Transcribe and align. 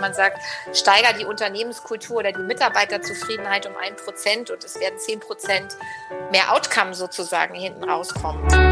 man 0.00 0.14
sagt, 0.14 0.38
steiger 0.72 1.12
die 1.18 1.24
Unternehmenskultur 1.24 2.18
oder 2.18 2.32
die 2.32 2.42
Mitarbeiterzufriedenheit 2.42 3.66
um 3.66 3.76
ein 3.76 3.96
Prozent 3.96 4.50
und 4.50 4.64
es 4.64 4.78
werden 4.80 4.98
zehn 4.98 5.20
Prozent 5.20 5.76
mehr 6.30 6.52
Outcome 6.52 6.94
sozusagen 6.94 7.54
hinten 7.54 7.84
rauskommen. 7.84 8.69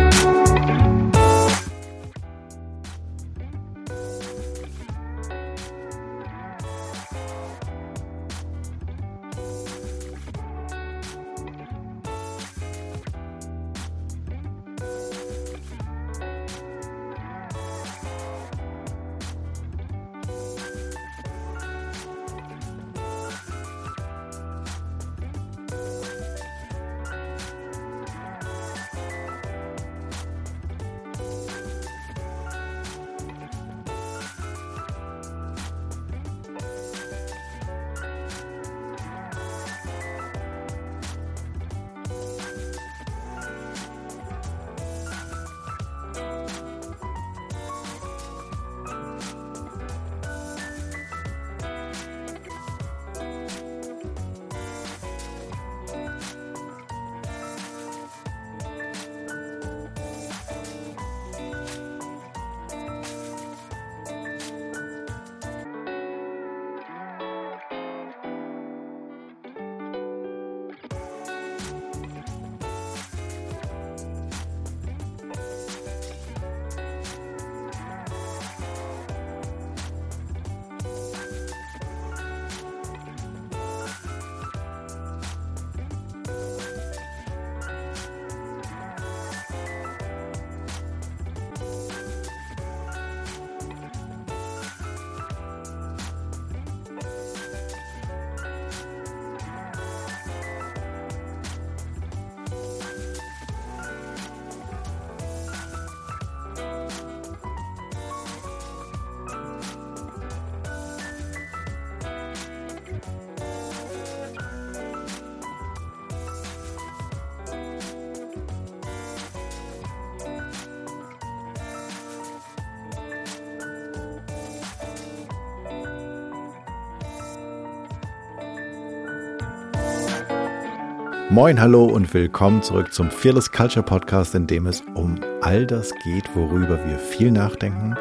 Moin, 131.30 131.60
hallo 131.60 131.84
und 131.84 132.14
willkommen 132.14 132.62
zurück 132.62 132.94
zum 132.94 133.10
Fearless 133.10 133.52
Culture 133.52 133.84
Podcast, 133.84 134.34
in 134.34 134.46
dem 134.46 134.66
es 134.66 134.82
um 134.94 135.20
all 135.42 135.66
das 135.66 135.92
geht, 136.02 136.24
worüber 136.34 136.82
wir 136.88 136.98
viel 136.98 137.30
nachdenken, 137.30 137.94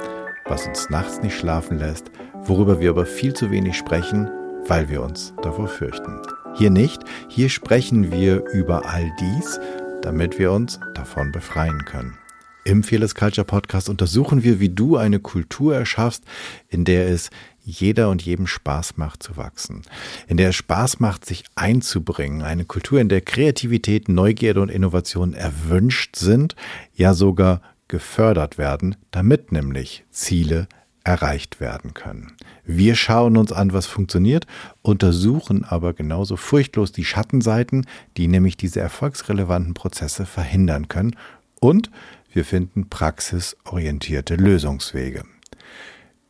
was 0.45 0.65
uns 0.65 0.89
nachts 0.89 1.21
nicht 1.21 1.38
schlafen 1.38 1.77
lässt, 1.77 2.09
worüber 2.43 2.79
wir 2.79 2.89
aber 2.89 3.05
viel 3.05 3.33
zu 3.33 3.51
wenig 3.51 3.75
sprechen, 3.75 4.29
weil 4.67 4.88
wir 4.88 5.03
uns 5.03 5.33
davor 5.41 5.67
fürchten. 5.67 6.21
Hier 6.55 6.69
nicht, 6.69 7.03
hier 7.27 7.49
sprechen 7.49 8.13
wir 8.13 8.45
über 8.53 8.85
all 8.85 9.11
dies, 9.19 9.59
damit 10.01 10.39
wir 10.39 10.53
uns 10.53 10.79
davon 10.95 11.33
befreien 11.33 11.83
können. 11.83 12.17
Im 12.63 12.81
Fearless 12.81 13.13
Culture 13.13 13.45
Podcast 13.45 13.89
untersuchen 13.89 14.44
wir, 14.44 14.61
wie 14.61 14.69
du 14.69 14.95
eine 14.95 15.19
Kultur 15.19 15.75
erschaffst, 15.75 16.23
in 16.69 16.85
der 16.85 17.09
es 17.09 17.29
jeder 17.67 18.09
und 18.09 18.22
jedem 18.22 18.47
Spaß 18.47 18.95
macht 18.95 19.22
zu 19.22 19.35
wachsen, 19.35 19.81
in 20.28 20.38
der 20.38 20.50
es 20.50 20.55
Spaß 20.55 21.01
macht, 21.01 21.25
sich 21.25 21.44
einzubringen, 21.55 22.41
eine 22.41 22.63
Kultur, 22.63 23.01
in 23.01 23.09
der 23.09 23.19
Kreativität, 23.19 24.07
Neugierde 24.07 24.61
und 24.61 24.69
Innovation 24.69 25.33
erwünscht 25.33 26.16
sind, 26.16 26.56
ja 26.95 27.13
sogar 27.13 27.61
gefördert 27.89 28.57
werden, 28.57 28.95
damit 29.11 29.51
nämlich 29.51 30.06
Ziele 30.11 30.67
erreicht 31.03 31.59
werden 31.59 31.94
können. 31.94 32.33
Wir 32.66 32.95
schauen 32.95 33.38
uns 33.38 33.51
an, 33.51 33.73
was 33.73 33.85
funktioniert, 33.85 34.47
untersuchen 34.81 35.66
aber 35.66 35.94
genauso 35.94 36.38
furchtlos 36.38 36.94
die 36.94 37.06
Schattenseiten, 37.06 37.85
die 38.16 38.27
nämlich 38.27 38.56
diese 38.56 38.79
erfolgsrelevanten 38.79 39.73
Prozesse 39.73 40.25
verhindern 40.25 40.88
können 40.88 41.16
und 41.59 41.91
wir 42.31 42.45
finden 42.45 42.89
praxisorientierte 42.89 44.35
Lösungswege. 44.35 45.23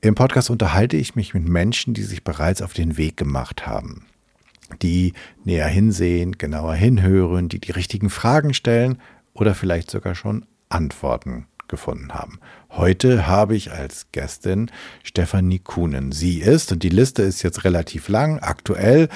Im 0.01 0.15
Podcast 0.15 0.49
unterhalte 0.49 0.95
ich 0.95 1.15
mich 1.15 1.33
mit 1.33 1.47
Menschen, 1.47 1.93
die 1.93 2.03
sich 2.03 2.23
bereits 2.23 2.61
auf 2.61 2.73
den 2.73 2.97
Weg 2.97 3.17
gemacht 3.17 3.65
haben, 3.65 4.05
die 4.81 5.13
näher 5.43 5.67
hinsehen, 5.67 6.37
genauer 6.37 6.75
hinhören, 6.75 7.49
die 7.49 7.59
die 7.59 7.71
richtigen 7.71 8.09
Fragen 8.09 8.53
stellen 8.53 8.99
oder 9.33 9.55
vielleicht 9.55 9.89
sogar 9.89 10.13
schon 10.13 10.45
Antworten 10.69 11.47
gefunden 11.67 12.13
haben. 12.13 12.39
Heute 12.69 13.27
habe 13.27 13.55
ich 13.55 13.71
als 13.71 14.07
Gästin 14.11 14.69
Stefanie 15.03 15.59
Kuhnen. 15.59 16.11
Sie 16.11 16.39
ist, 16.39 16.71
und 16.71 16.83
die 16.83 16.89
Liste 16.89 17.23
ist 17.23 17.41
jetzt 17.41 17.63
relativ 17.63 18.09
lang, 18.09 18.39
aktuell 18.39 19.09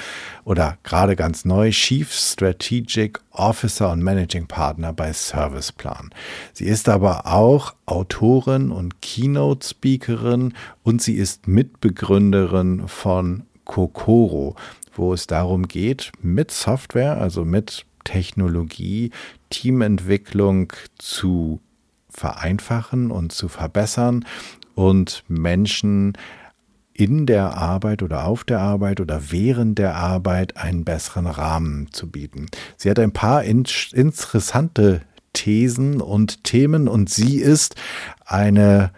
oder 0.44 0.78
gerade 0.82 1.16
ganz 1.16 1.44
neu, 1.44 1.70
Chief 1.70 2.12
Strategic 2.12 3.20
Officer 3.30 3.90
und 3.90 4.02
Managing 4.02 4.46
Partner 4.46 4.92
bei 4.92 5.12
Serviceplan. 5.12 6.10
Sie 6.52 6.64
ist 6.64 6.88
aber 6.88 7.26
auch 7.26 7.74
Autorin 7.86 8.70
und 8.70 9.02
Keynote 9.02 9.66
Speakerin 9.66 10.54
und 10.82 11.02
sie 11.02 11.14
ist 11.14 11.46
Mitbegründerin 11.46 12.88
von 12.88 13.44
Kokoro, 13.64 14.56
wo 14.94 15.14
es 15.14 15.26
darum 15.26 15.68
geht, 15.68 16.10
mit 16.20 16.50
Software, 16.50 17.18
also 17.18 17.44
mit 17.44 17.86
Technologie, 18.04 19.10
Teamentwicklung 19.50 20.72
zu 20.98 21.60
vereinfachen 22.22 23.10
und 23.10 23.32
zu 23.32 23.48
verbessern 23.48 24.24
und 24.76 25.24
Menschen 25.26 26.12
in 26.94 27.26
der 27.26 27.56
Arbeit 27.56 28.00
oder 28.00 28.26
auf 28.26 28.44
der 28.44 28.60
Arbeit 28.60 29.00
oder 29.00 29.32
während 29.32 29.76
der 29.76 29.96
Arbeit 29.96 30.56
einen 30.56 30.84
besseren 30.84 31.26
Rahmen 31.26 31.88
zu 31.90 32.08
bieten. 32.08 32.46
Sie 32.76 32.88
hat 32.88 33.00
ein 33.00 33.10
paar 33.10 33.42
in 33.42 33.64
interessante 33.92 35.00
Thesen 35.32 36.00
und 36.00 36.44
Themen 36.44 36.86
und 36.86 37.10
sie 37.10 37.38
ist 37.38 37.74
eine 38.24 38.92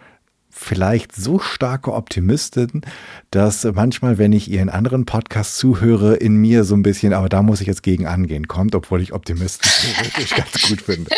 vielleicht 0.55 1.13
so 1.13 1.37
starke 1.37 1.93
Optimistin, 1.93 2.81
dass 3.29 3.65
manchmal, 3.65 4.17
wenn 4.17 4.31
ich 4.31 4.49
ihr 4.49 4.61
in 4.61 4.69
anderen 4.69 5.05
Podcasts 5.05 5.57
zuhöre, 5.57 6.15
in 6.15 6.37
mir 6.37 6.63
so 6.63 6.75
ein 6.75 6.81
bisschen, 6.81 7.13
aber 7.13 7.29
da 7.29 7.43
muss 7.43 7.61
ich 7.61 7.67
jetzt 7.67 7.83
gegen 7.83 8.07
angehen, 8.07 8.47
kommt, 8.47 8.73
obwohl 8.73 9.01
ich 9.01 9.13
Optimisten 9.13 9.69
wirklich 10.03 10.29
ganz 10.35 10.67
gut 10.67 10.81
finde. 10.81 11.11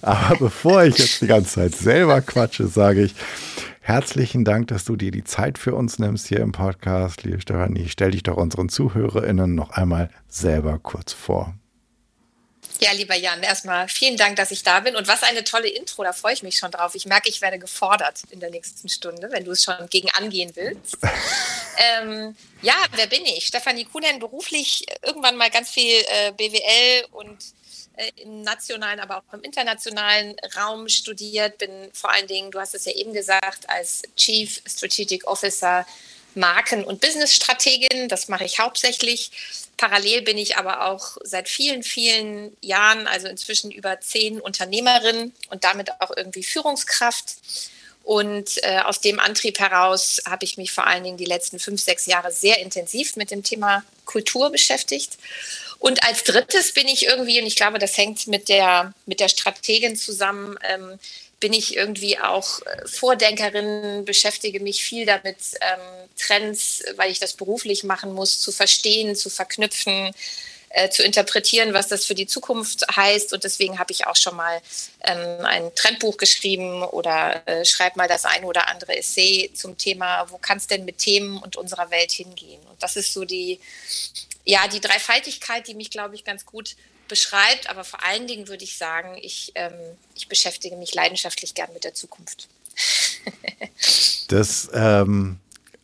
Aber 0.00 0.36
bevor 0.36 0.84
ich 0.84 0.98
jetzt 0.98 1.20
die 1.20 1.26
ganze 1.26 1.54
Zeit 1.54 1.74
selber 1.74 2.20
quatsche, 2.22 2.66
sage 2.66 3.02
ich, 3.02 3.14
Herzlichen 3.80 4.44
Dank, 4.44 4.66
dass 4.66 4.84
du 4.84 4.96
dir 4.96 5.10
die 5.10 5.24
Zeit 5.24 5.56
für 5.56 5.74
uns 5.74 5.98
nimmst 5.98 6.28
hier 6.28 6.40
im 6.40 6.52
Podcast. 6.52 7.24
Liebe 7.24 7.40
Stefanie, 7.40 7.86
stell 7.88 8.10
dich 8.10 8.22
doch 8.22 8.36
unseren 8.36 8.68
ZuhörerInnen 8.68 9.54
noch 9.54 9.70
einmal 9.70 10.10
selber 10.28 10.78
kurz 10.78 11.14
vor. 11.14 11.57
Ja, 12.80 12.92
lieber 12.92 13.16
Jan, 13.16 13.42
erstmal 13.42 13.88
vielen 13.88 14.16
Dank, 14.16 14.36
dass 14.36 14.52
ich 14.52 14.62
da 14.62 14.78
bin. 14.80 14.94
Und 14.94 15.08
was 15.08 15.24
eine 15.24 15.42
tolle 15.42 15.68
Intro, 15.68 16.04
da 16.04 16.12
freue 16.12 16.34
ich 16.34 16.44
mich 16.44 16.58
schon 16.58 16.70
drauf. 16.70 16.94
Ich 16.94 17.06
merke, 17.06 17.28
ich 17.28 17.40
werde 17.40 17.58
gefordert 17.58 18.22
in 18.30 18.38
der 18.38 18.50
nächsten 18.50 18.88
Stunde, 18.88 19.30
wenn 19.32 19.44
du 19.44 19.50
es 19.50 19.64
schon 19.64 19.88
gegen 19.90 20.08
angehen 20.12 20.54
willst. 20.54 20.96
ähm, 21.76 22.36
ja, 22.62 22.76
wer 22.92 23.08
bin 23.08 23.24
ich? 23.26 23.46
Stefanie 23.46 23.84
Kuhnen, 23.84 24.20
beruflich 24.20 24.86
irgendwann 25.02 25.36
mal 25.36 25.50
ganz 25.50 25.70
viel 25.70 25.92
äh, 26.08 26.30
BWL 26.32 27.06
und 27.10 27.38
äh, 27.96 28.12
im 28.22 28.42
nationalen, 28.42 29.00
aber 29.00 29.18
auch 29.18 29.34
im 29.34 29.42
internationalen 29.42 30.36
Raum 30.56 30.88
studiert. 30.88 31.58
Bin 31.58 31.90
vor 31.92 32.12
allen 32.12 32.28
Dingen, 32.28 32.52
du 32.52 32.60
hast 32.60 32.76
es 32.76 32.84
ja 32.84 32.92
eben 32.92 33.12
gesagt, 33.12 33.68
als 33.68 34.02
Chief 34.16 34.62
Strategic 34.64 35.26
Officer 35.26 35.84
Marken- 36.38 36.84
und 36.84 37.00
Businessstrategin. 37.00 38.08
Das 38.08 38.28
mache 38.28 38.44
ich 38.44 38.58
hauptsächlich. 38.58 39.30
Parallel 39.76 40.22
bin 40.22 40.38
ich 40.38 40.56
aber 40.56 40.86
auch 40.86 41.18
seit 41.22 41.48
vielen, 41.48 41.82
vielen 41.82 42.56
Jahren, 42.60 43.06
also 43.06 43.28
inzwischen 43.28 43.70
über 43.70 44.00
zehn 44.00 44.40
Unternehmerin 44.40 45.32
und 45.50 45.64
damit 45.64 46.00
auch 46.00 46.10
irgendwie 46.16 46.42
Führungskraft. 46.42 47.36
Und 48.02 48.64
äh, 48.64 48.80
aus 48.80 49.00
dem 49.00 49.20
Antrieb 49.20 49.58
heraus 49.60 50.22
habe 50.26 50.44
ich 50.44 50.56
mich 50.56 50.72
vor 50.72 50.86
allen 50.86 51.04
Dingen 51.04 51.18
die 51.18 51.26
letzten 51.26 51.58
fünf, 51.58 51.82
sechs 51.82 52.06
Jahre 52.06 52.32
sehr 52.32 52.58
intensiv 52.58 53.16
mit 53.16 53.30
dem 53.30 53.42
Thema 53.42 53.84
Kultur 54.06 54.50
beschäftigt. 54.50 55.18
Und 55.78 56.02
als 56.02 56.24
drittes 56.24 56.72
bin 56.72 56.88
ich 56.88 57.04
irgendwie, 57.06 57.38
und 57.38 57.46
ich 57.46 57.54
glaube, 57.54 57.78
das 57.78 57.96
hängt 57.96 58.26
mit 58.26 58.48
der, 58.48 58.94
mit 59.06 59.20
der 59.20 59.28
Strategin 59.28 59.94
zusammen, 59.94 60.58
ähm, 60.62 60.98
bin 61.40 61.52
ich 61.52 61.76
irgendwie 61.76 62.18
auch 62.18 62.60
äh, 62.62 62.86
Vordenkerin, 62.86 64.04
beschäftige 64.04 64.60
mich 64.60 64.82
viel 64.82 65.06
damit, 65.06 65.36
ähm, 65.60 66.08
Trends, 66.18 66.82
weil 66.96 67.10
ich 67.10 67.20
das 67.20 67.34
beruflich 67.34 67.84
machen 67.84 68.12
muss, 68.12 68.40
zu 68.40 68.50
verstehen, 68.50 69.14
zu 69.14 69.30
verknüpfen, 69.30 70.12
äh, 70.70 70.90
zu 70.90 71.02
interpretieren, 71.02 71.72
was 71.74 71.88
das 71.88 72.04
für 72.04 72.14
die 72.14 72.26
Zukunft 72.26 72.84
heißt. 72.94 73.32
Und 73.32 73.44
deswegen 73.44 73.78
habe 73.78 73.92
ich 73.92 74.06
auch 74.06 74.16
schon 74.16 74.36
mal 74.36 74.60
ähm, 75.04 75.44
ein 75.44 75.74
Trendbuch 75.74 76.16
geschrieben 76.16 76.82
oder 76.82 77.46
äh, 77.46 77.64
schreibe 77.64 77.98
mal 77.98 78.08
das 78.08 78.24
ein 78.24 78.44
oder 78.44 78.68
andere 78.68 78.96
Essay 78.96 79.50
zum 79.54 79.78
Thema, 79.78 80.30
wo 80.30 80.38
kann 80.38 80.58
es 80.58 80.66
denn 80.66 80.84
mit 80.84 80.98
Themen 80.98 81.38
und 81.38 81.56
unserer 81.56 81.90
Welt 81.90 82.12
hingehen? 82.12 82.60
Und 82.68 82.82
das 82.82 82.96
ist 82.96 83.12
so 83.12 83.24
die, 83.24 83.60
ja, 84.44 84.66
die 84.68 84.80
Dreifaltigkeit, 84.80 85.66
die 85.68 85.74
mich, 85.74 85.90
glaube 85.90 86.16
ich, 86.16 86.24
ganz 86.24 86.44
gut 86.44 86.74
beschreibt. 87.08 87.68
Aber 87.68 87.84
vor 87.84 88.04
allen 88.04 88.26
Dingen 88.26 88.48
würde 88.48 88.64
ich 88.64 88.78
sagen, 88.78 89.16
ich, 89.20 89.52
ähm, 89.54 89.72
ich 90.14 90.28
beschäftige 90.28 90.76
mich 90.76 90.94
leidenschaftlich 90.94 91.54
gern 91.54 91.72
mit 91.72 91.84
der 91.84 91.94
Zukunft. 91.94 92.48
das 94.28 94.70
ähm, 94.72 95.38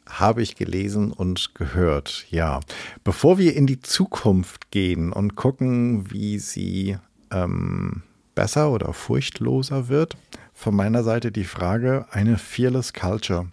habe 0.07 0.43
ich 0.43 0.57
gelesen 0.57 1.13
und 1.13 1.55
gehört, 1.55 2.27
ja. 2.31 2.61
Bevor 3.03 3.39
wir 3.39 3.57
in 3.57 3.67
die 3.67 3.81
Zukunft 3.81 4.71
gehen 4.71 5.13
und 5.13 5.35
gucken, 5.35 6.11
wie 6.13 6.39
sie 6.39 6.99
ähm, 7.33 8.03
besser 8.35 8.71
oder 8.71 8.93
furchtloser 8.93 9.89
wird, 9.89 10.17
von 10.53 10.75
meiner 10.75 11.03
Seite 11.03 11.33
die 11.33 11.45
Frage, 11.45 12.07
eine 12.11 12.39
Fearless 12.39 12.93
Culture. 12.93 13.49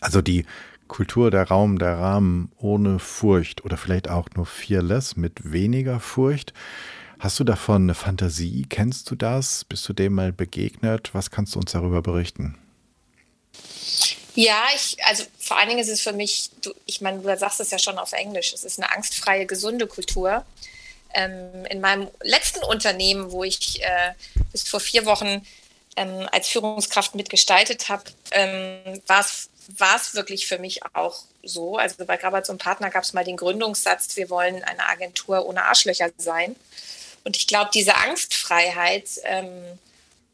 Also 0.00 0.22
die 0.22 0.46
Kultur, 0.90 1.30
der 1.30 1.44
Raum, 1.44 1.78
der 1.78 1.98
Rahmen 1.98 2.50
ohne 2.58 2.98
Furcht 2.98 3.64
oder 3.64 3.76
vielleicht 3.76 4.08
auch 4.10 4.28
nur 4.34 4.44
fearless 4.44 5.16
mit 5.16 5.52
weniger 5.52 6.00
Furcht. 6.00 6.52
Hast 7.20 7.38
du 7.38 7.44
davon 7.44 7.84
eine 7.84 7.94
Fantasie? 7.94 8.66
Kennst 8.68 9.08
du 9.08 9.14
das? 9.14 9.64
Bist 9.64 9.88
du 9.88 9.92
dem 9.92 10.14
mal 10.14 10.32
begegnet? 10.32 11.14
Was 11.14 11.30
kannst 11.30 11.54
du 11.54 11.60
uns 11.60 11.70
darüber 11.70 12.02
berichten? 12.02 12.58
Ja, 14.34 14.64
ich, 14.74 14.96
also 15.04 15.24
vor 15.38 15.58
allen 15.58 15.68
Dingen 15.68 15.80
ist 15.80 15.90
es 15.90 16.00
für 16.00 16.12
mich, 16.12 16.50
du, 16.60 16.72
ich 16.86 17.00
meine, 17.00 17.20
du 17.20 17.38
sagst 17.38 17.60
es 17.60 17.70
ja 17.70 17.78
schon 17.78 17.98
auf 17.98 18.12
Englisch, 18.12 18.52
es 18.52 18.64
ist 18.64 18.80
eine 18.80 18.92
angstfreie, 18.92 19.46
gesunde 19.46 19.86
Kultur. 19.86 20.44
Ähm, 21.14 21.66
in 21.66 21.80
meinem 21.80 22.08
letzten 22.22 22.64
Unternehmen, 22.64 23.30
wo 23.30 23.44
ich 23.44 23.80
äh, 23.82 24.12
bis 24.50 24.68
vor 24.68 24.80
vier 24.80 25.06
Wochen 25.06 25.46
ähm, 25.96 26.28
als 26.32 26.48
Führungskraft 26.48 27.14
mitgestaltet 27.14 27.88
habe, 27.88 28.04
ähm, 28.32 29.00
war 29.06 29.20
es 29.20 29.50
war 29.78 29.96
es 29.96 30.14
wirklich 30.14 30.46
für 30.46 30.58
mich 30.58 30.80
auch 30.94 31.24
so. 31.42 31.76
Also 31.76 32.04
bei 32.04 32.16
Grabatz 32.16 32.48
und 32.48 32.58
Partner 32.58 32.90
gab 32.90 33.02
es 33.02 33.12
mal 33.12 33.24
den 33.24 33.36
Gründungssatz, 33.36 34.16
wir 34.16 34.30
wollen 34.30 34.62
eine 34.64 34.88
Agentur 34.88 35.46
ohne 35.46 35.64
Arschlöcher 35.64 36.10
sein. 36.16 36.56
Und 37.24 37.36
ich 37.36 37.46
glaube, 37.46 37.70
diese 37.72 37.96
Angstfreiheit, 37.96 39.08
ähm, 39.24 39.78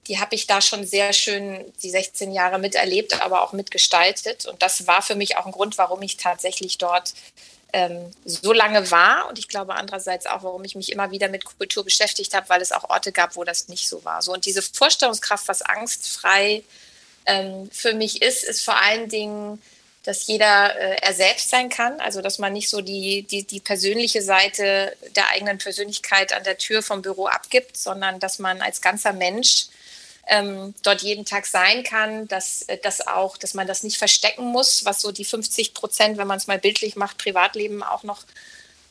die 0.06 0.20
habe 0.20 0.34
ich 0.34 0.46
da 0.46 0.60
schon 0.60 0.86
sehr 0.86 1.12
schön 1.12 1.64
die 1.82 1.90
16 1.90 2.30
Jahre 2.32 2.58
miterlebt, 2.58 3.20
aber 3.22 3.42
auch 3.42 3.52
mitgestaltet. 3.52 4.46
Und 4.46 4.62
das 4.62 4.86
war 4.86 5.02
für 5.02 5.16
mich 5.16 5.36
auch 5.36 5.46
ein 5.46 5.52
Grund, 5.52 5.78
warum 5.78 6.00
ich 6.02 6.16
tatsächlich 6.16 6.78
dort 6.78 7.12
ähm, 7.72 8.12
so 8.24 8.52
lange 8.52 8.90
war. 8.92 9.28
Und 9.28 9.38
ich 9.38 9.48
glaube 9.48 9.74
andererseits 9.74 10.26
auch, 10.26 10.44
warum 10.44 10.64
ich 10.64 10.76
mich 10.76 10.92
immer 10.92 11.10
wieder 11.10 11.28
mit 11.28 11.44
Kultur 11.44 11.84
beschäftigt 11.84 12.34
habe, 12.34 12.48
weil 12.48 12.62
es 12.62 12.70
auch 12.70 12.88
Orte 12.88 13.10
gab, 13.10 13.34
wo 13.34 13.42
das 13.42 13.68
nicht 13.68 13.88
so 13.88 14.04
war. 14.04 14.22
So 14.22 14.32
und 14.32 14.46
diese 14.46 14.62
Vorstellungskraft, 14.62 15.48
was 15.48 15.62
angstfrei 15.62 16.62
ähm, 17.26 17.70
für 17.72 17.94
mich 17.94 18.22
ist, 18.22 18.44
ist 18.44 18.62
vor 18.62 18.80
allen 18.80 19.08
Dingen, 19.08 19.60
dass 20.04 20.26
jeder 20.28 20.78
äh, 20.78 20.96
er 21.02 21.12
selbst 21.12 21.50
sein 21.50 21.68
kann, 21.68 22.00
also 22.00 22.22
dass 22.22 22.38
man 22.38 22.52
nicht 22.52 22.70
so 22.70 22.80
die, 22.80 23.24
die, 23.24 23.42
die 23.42 23.60
persönliche 23.60 24.22
Seite 24.22 24.96
der 25.16 25.28
eigenen 25.30 25.58
Persönlichkeit 25.58 26.32
an 26.32 26.44
der 26.44 26.58
Tür 26.58 26.82
vom 26.82 27.02
Büro 27.02 27.26
abgibt, 27.26 27.76
sondern 27.76 28.20
dass 28.20 28.38
man 28.38 28.60
als 28.62 28.80
ganzer 28.80 29.12
Mensch 29.12 29.66
ähm, 30.28 30.74
dort 30.82 31.02
jeden 31.02 31.24
Tag 31.24 31.46
sein 31.46 31.82
kann, 31.82 32.28
dass, 32.28 32.62
äh, 32.62 32.78
dass 32.78 33.06
auch, 33.06 33.36
dass 33.36 33.54
man 33.54 33.66
das 33.66 33.82
nicht 33.82 33.96
verstecken 33.98 34.44
muss, 34.44 34.84
was 34.84 35.00
so 35.00 35.12
die 35.12 35.24
50 35.24 35.74
Prozent, 35.74 36.18
wenn 36.18 36.26
man 36.26 36.38
es 36.38 36.46
mal 36.46 36.58
bildlich 36.58 36.96
macht, 36.96 37.18
Privatleben 37.18 37.82
auch 37.82 38.02
noch 38.02 38.22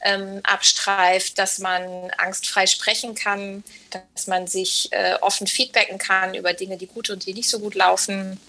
ähm, 0.05 0.39
abstreift, 0.43 1.37
dass 1.39 1.57
man 1.57 2.11
angstfrei 2.17 2.67
sprechen 2.67 3.15
kann, 3.15 3.63
dass 3.89 4.27
man 4.27 4.45
sich 4.45 4.89
äh, 4.91 5.15
offen 5.19 5.47
feedbacken 5.47 5.97
kann 5.97 6.35
über 6.35 6.53
Dinge, 6.53 6.77
die 6.77 6.85
gut 6.85 7.09
und 7.09 7.25
die 7.25 7.33
nicht 7.33 7.49
so 7.49 7.59
gut 7.59 7.73
laufen. 7.73 8.39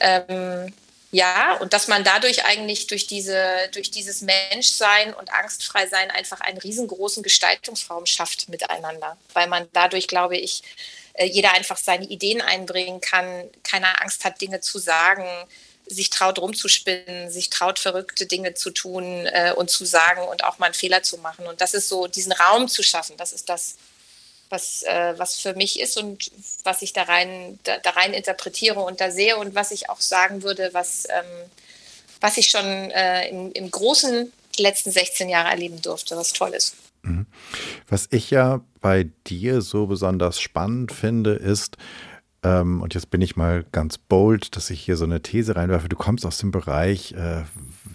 Ähm, 0.00 0.74
ja, 1.12 1.56
und 1.60 1.72
dass 1.72 1.88
man 1.88 2.04
dadurch 2.04 2.44
eigentlich 2.44 2.88
durch, 2.88 3.06
diese, 3.06 3.40
durch 3.72 3.90
dieses 3.90 4.22
Menschsein 4.22 5.14
und 5.14 5.32
angstfrei 5.32 5.86
sein 5.86 6.10
einfach 6.10 6.40
einen 6.40 6.58
riesengroßen 6.58 7.22
Gestaltungsraum 7.22 8.04
schafft 8.04 8.48
miteinander, 8.48 9.16
weil 9.32 9.46
man 9.46 9.68
dadurch, 9.72 10.08
glaube 10.08 10.36
ich, 10.36 10.62
äh, 11.14 11.26
jeder 11.26 11.52
einfach 11.52 11.76
seine 11.76 12.06
Ideen 12.06 12.42
einbringen 12.42 13.00
kann, 13.00 13.44
keine 13.62 14.00
Angst 14.02 14.24
hat, 14.24 14.40
Dinge 14.40 14.60
zu 14.60 14.78
sagen, 14.80 15.26
sich 15.88 16.10
traut 16.10 16.38
rumzuspinnen, 16.38 17.30
sich 17.30 17.50
traut 17.50 17.78
verrückte 17.78 18.26
Dinge 18.26 18.54
zu 18.54 18.70
tun 18.70 19.26
äh, 19.26 19.52
und 19.56 19.70
zu 19.70 19.84
sagen 19.84 20.22
und 20.28 20.44
auch 20.44 20.58
mal 20.58 20.66
einen 20.66 20.74
Fehler 20.74 21.02
zu 21.02 21.18
machen. 21.18 21.46
Und 21.46 21.60
das 21.60 21.74
ist 21.74 21.88
so, 21.88 22.06
diesen 22.06 22.32
Raum 22.32 22.68
zu 22.68 22.82
schaffen, 22.82 23.16
das 23.16 23.32
ist 23.32 23.48
das, 23.48 23.76
was, 24.50 24.82
äh, 24.82 25.14
was 25.18 25.36
für 25.36 25.54
mich 25.54 25.80
ist 25.80 25.96
und 25.96 26.30
was 26.64 26.82
ich 26.82 26.92
da 26.92 27.02
rein, 27.02 27.58
da, 27.64 27.78
da, 27.78 27.90
rein 27.90 28.14
interpretiere 28.14 28.80
und 28.80 29.00
da 29.00 29.10
sehe 29.10 29.36
und 29.36 29.54
was 29.54 29.70
ich 29.70 29.90
auch 29.90 30.00
sagen 30.00 30.42
würde, 30.42 30.70
was, 30.72 31.06
ähm, 31.10 31.50
was 32.20 32.36
ich 32.36 32.50
schon 32.50 32.64
äh, 32.64 33.28
im, 33.28 33.52
im 33.52 33.70
Großen 33.70 34.32
die 34.56 34.62
letzten 34.62 34.90
16 34.90 35.28
Jahre 35.28 35.50
erleben 35.50 35.80
durfte, 35.82 36.16
was 36.16 36.32
toll 36.32 36.50
ist. 36.54 36.74
Mhm. 37.02 37.26
Was 37.88 38.08
ich 38.10 38.30
ja 38.30 38.60
bei 38.80 39.08
dir 39.26 39.60
so 39.62 39.86
besonders 39.86 40.40
spannend 40.40 40.92
finde, 40.92 41.34
ist, 41.34 41.76
ähm, 42.48 42.80
und 42.80 42.94
jetzt 42.94 43.10
bin 43.10 43.20
ich 43.20 43.36
mal 43.36 43.64
ganz 43.72 43.98
bold, 43.98 44.56
dass 44.56 44.70
ich 44.70 44.80
hier 44.80 44.96
so 44.96 45.04
eine 45.04 45.20
These 45.20 45.56
reinwerfe. 45.56 45.88
Du 45.88 45.96
kommst 45.96 46.24
aus 46.24 46.38
dem 46.38 46.50
Bereich 46.50 47.12
äh, 47.12 47.42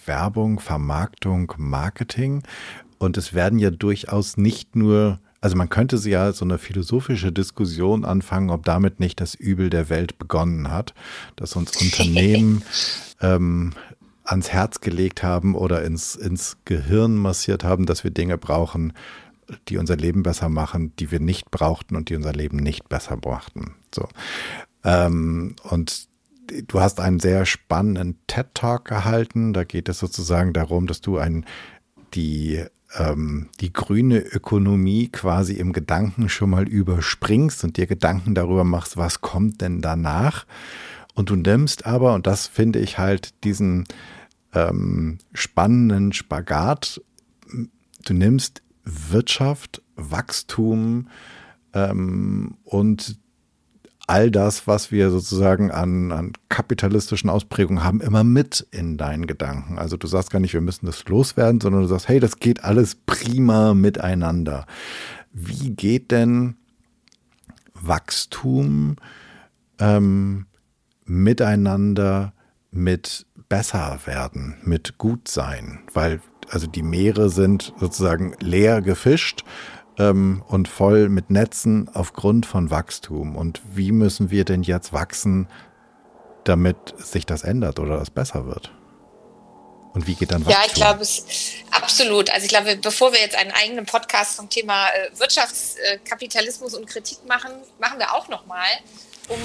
Werbung, 0.05 0.59
Vermarktung, 0.59 1.53
Marketing. 1.57 2.43
Und 2.99 3.17
es 3.17 3.33
werden 3.33 3.57
ja 3.57 3.71
durchaus 3.71 4.37
nicht 4.37 4.75
nur, 4.75 5.19
also 5.41 5.55
man 5.55 5.69
könnte 5.69 5.97
sie 5.97 6.11
ja 6.11 6.31
so 6.33 6.45
eine 6.45 6.59
philosophische 6.59 7.31
Diskussion 7.31 8.05
anfangen, 8.05 8.51
ob 8.51 8.63
damit 8.63 8.99
nicht 8.99 9.19
das 9.19 9.33
Übel 9.33 9.69
der 9.69 9.89
Welt 9.89 10.19
begonnen 10.19 10.69
hat, 10.69 10.93
dass 11.35 11.55
uns 11.55 11.75
Unternehmen 11.81 12.61
ähm, 13.21 13.73
ans 14.23 14.49
Herz 14.51 14.81
gelegt 14.81 15.23
haben 15.23 15.55
oder 15.55 15.83
ins, 15.83 16.15
ins 16.15 16.57
Gehirn 16.65 17.15
massiert 17.15 17.63
haben, 17.63 17.85
dass 17.85 18.03
wir 18.03 18.11
Dinge 18.11 18.37
brauchen, 18.37 18.93
die 19.67 19.77
unser 19.77 19.95
Leben 19.95 20.23
besser 20.23 20.49
machen, 20.49 20.95
die 20.97 21.11
wir 21.11 21.19
nicht 21.19 21.51
brauchten 21.51 21.95
und 21.95 22.09
die 22.09 22.15
unser 22.15 22.33
Leben 22.33 22.57
nicht 22.57 22.89
besser 22.89 23.17
brachten. 23.17 23.75
So. 23.93 24.07
Ähm, 24.83 25.55
und 25.63 26.07
du 26.67 26.79
hast 26.79 26.99
einen 26.99 27.19
sehr 27.19 27.45
spannenden 27.45 28.19
TED-Talk 28.27 28.85
gehalten. 28.85 29.53
Da 29.53 29.63
geht 29.63 29.89
es 29.89 29.99
sozusagen 29.99 30.53
darum, 30.53 30.87
dass 30.87 31.01
du 31.01 31.17
ein, 31.17 31.45
die, 32.13 32.63
ähm, 32.97 33.49
die 33.59 33.73
grüne 33.73 34.19
Ökonomie 34.19 35.09
quasi 35.09 35.53
im 35.53 35.73
Gedanken 35.73 36.29
schon 36.29 36.49
mal 36.49 36.67
überspringst 36.67 37.63
und 37.63 37.77
dir 37.77 37.87
Gedanken 37.87 38.35
darüber 38.35 38.63
machst, 38.63 38.97
was 38.97 39.21
kommt 39.21 39.61
denn 39.61 39.81
danach. 39.81 40.45
Und 41.15 41.29
du 41.29 41.35
nimmst 41.35 41.85
aber, 41.85 42.13
und 42.13 42.27
das 42.27 42.47
finde 42.47 42.79
ich 42.79 42.97
halt 42.97 43.43
diesen 43.43 43.85
ähm, 44.53 45.19
spannenden 45.33 46.11
Spagat, 46.13 47.01
du 48.05 48.13
nimmst 48.13 48.61
Wirtschaft, 48.83 49.81
Wachstum 49.95 51.07
ähm, 51.73 52.57
und 52.63 53.17
all 54.07 54.31
das, 54.31 54.67
was 54.67 54.91
wir 54.91 55.09
sozusagen 55.09 55.71
an, 55.71 56.11
an 56.11 56.33
kapitalistischen 56.49 57.29
Ausprägungen 57.29 57.83
haben, 57.83 58.01
immer 58.01 58.23
mit 58.23 58.67
in 58.71 58.97
deinen 58.97 59.27
Gedanken. 59.27 59.77
Also 59.77 59.97
du 59.97 60.07
sagst 60.07 60.29
gar 60.29 60.39
nicht, 60.39 60.53
wir 60.53 60.61
müssen 60.61 60.85
das 60.85 61.05
loswerden, 61.05 61.61
sondern 61.61 61.83
du 61.83 61.87
sagst, 61.87 62.09
hey, 62.09 62.19
das 62.19 62.39
geht 62.39 62.63
alles 62.63 62.95
prima 62.95 63.73
miteinander. 63.73 64.65
Wie 65.31 65.71
geht 65.71 66.11
denn 66.11 66.55
Wachstum 67.73 68.97
ähm, 69.79 70.47
miteinander 71.05 72.33
mit 72.71 73.25
besser 73.47 73.99
werden, 74.05 74.57
mit 74.63 74.97
gut 74.97 75.27
sein? 75.27 75.79
Weil 75.93 76.19
also 76.51 76.67
die 76.67 76.83
Meere 76.83 77.29
sind 77.29 77.73
sozusagen 77.79 78.35
leer 78.39 78.81
gefischt 78.81 79.43
ähm, 79.97 80.43
und 80.47 80.67
voll 80.67 81.09
mit 81.09 81.29
Netzen 81.29 81.89
aufgrund 81.93 82.45
von 82.45 82.71
Wachstum. 82.71 83.35
Und 83.35 83.61
wie 83.71 83.91
müssen 83.91 84.31
wir 84.31 84.45
denn 84.45 84.63
jetzt 84.63 84.93
wachsen, 84.93 85.47
damit 86.43 86.93
sich 86.97 87.25
das 87.25 87.43
ändert 87.43 87.79
oder 87.79 87.97
das 87.97 88.09
besser 88.09 88.45
wird? 88.45 88.71
Und 89.93 90.07
wie 90.07 90.15
geht 90.15 90.31
dann 90.31 90.45
Wachstum? 90.45 90.61
Ja, 90.61 90.67
ich 90.67 90.73
glaube 90.73 91.01
es 91.01 91.25
absolut. 91.69 92.31
Also 92.31 92.45
ich 92.45 92.49
glaube, 92.49 92.75
bevor 92.77 93.13
wir 93.13 93.19
jetzt 93.19 93.35
einen 93.35 93.51
eigenen 93.51 93.85
Podcast 93.85 94.37
zum 94.37 94.49
Thema 94.49 94.87
äh, 94.89 95.19
Wirtschaftskapitalismus 95.19 96.73
und 96.73 96.87
Kritik 96.87 97.23
machen, 97.27 97.51
machen 97.79 97.99
wir 97.99 98.13
auch 98.13 98.27
nochmal, 98.27 98.69
um, 99.27 99.39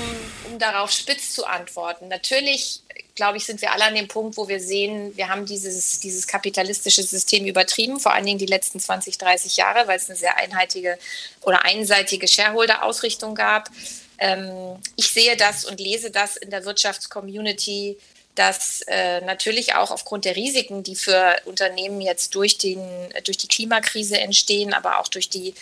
um 0.51 0.59
darauf 0.59 0.91
spitz 0.91 1.35
zu 1.35 1.45
antworten. 1.45 2.09
Natürlich, 2.09 2.83
glaube 3.19 3.37
ich, 3.37 3.45
sind 3.45 3.61
wir 3.61 3.73
alle 3.73 3.85
an 3.85 3.97
dem 3.97 4.07
Punkt, 4.07 4.37
wo 4.37 4.47
wir 4.47 4.61
sehen, 4.61 5.17
wir 5.17 5.29
haben 5.29 5.45
dieses, 5.45 5.99
dieses 5.99 6.29
kapitalistische 6.29 7.03
System 7.03 7.47
übertrieben, 7.47 7.99
vor 7.99 8.15
allen 8.15 8.25
Dingen 8.25 8.39
die 8.39 8.47
letzten 8.47 8.79
20, 8.79 9.19
30 9.19 9.57
Jahre, 9.57 9.89
weil 9.89 9.97
es 9.97 10.09
eine 10.09 10.17
sehr 10.17 10.37
einheitliche 10.37 10.97
oder 11.43 11.65
einseitige 11.65 12.29
Shareholder-Ausrichtung 12.29 13.35
gab. 13.35 13.71
Ähm, 14.19 14.77
ich 14.95 15.11
sehe 15.11 15.37
das 15.37 15.65
und 15.65 15.81
lese 15.81 16.13
das 16.13 16.37
in 16.37 16.51
der 16.51 16.65
Wirtschaftscommunity 16.65 17.99
dass 18.37 18.83
äh, 18.83 19.21
natürlich 19.23 19.75
auch 19.75 19.91
aufgrund 19.91 20.25
der 20.25 20.37
Risiken, 20.37 20.85
die 20.85 20.95
für 20.95 21.35
Unternehmen 21.45 22.01
jetzt 22.01 22.37
durch, 22.37 22.57
den, 22.57 22.79
durch 23.25 23.37
die 23.37 23.49
Klimakrise 23.49 24.21
entstehen, 24.21 24.73
aber 24.73 25.01
auch 25.01 25.09
durch 25.09 25.29
die 25.29 25.55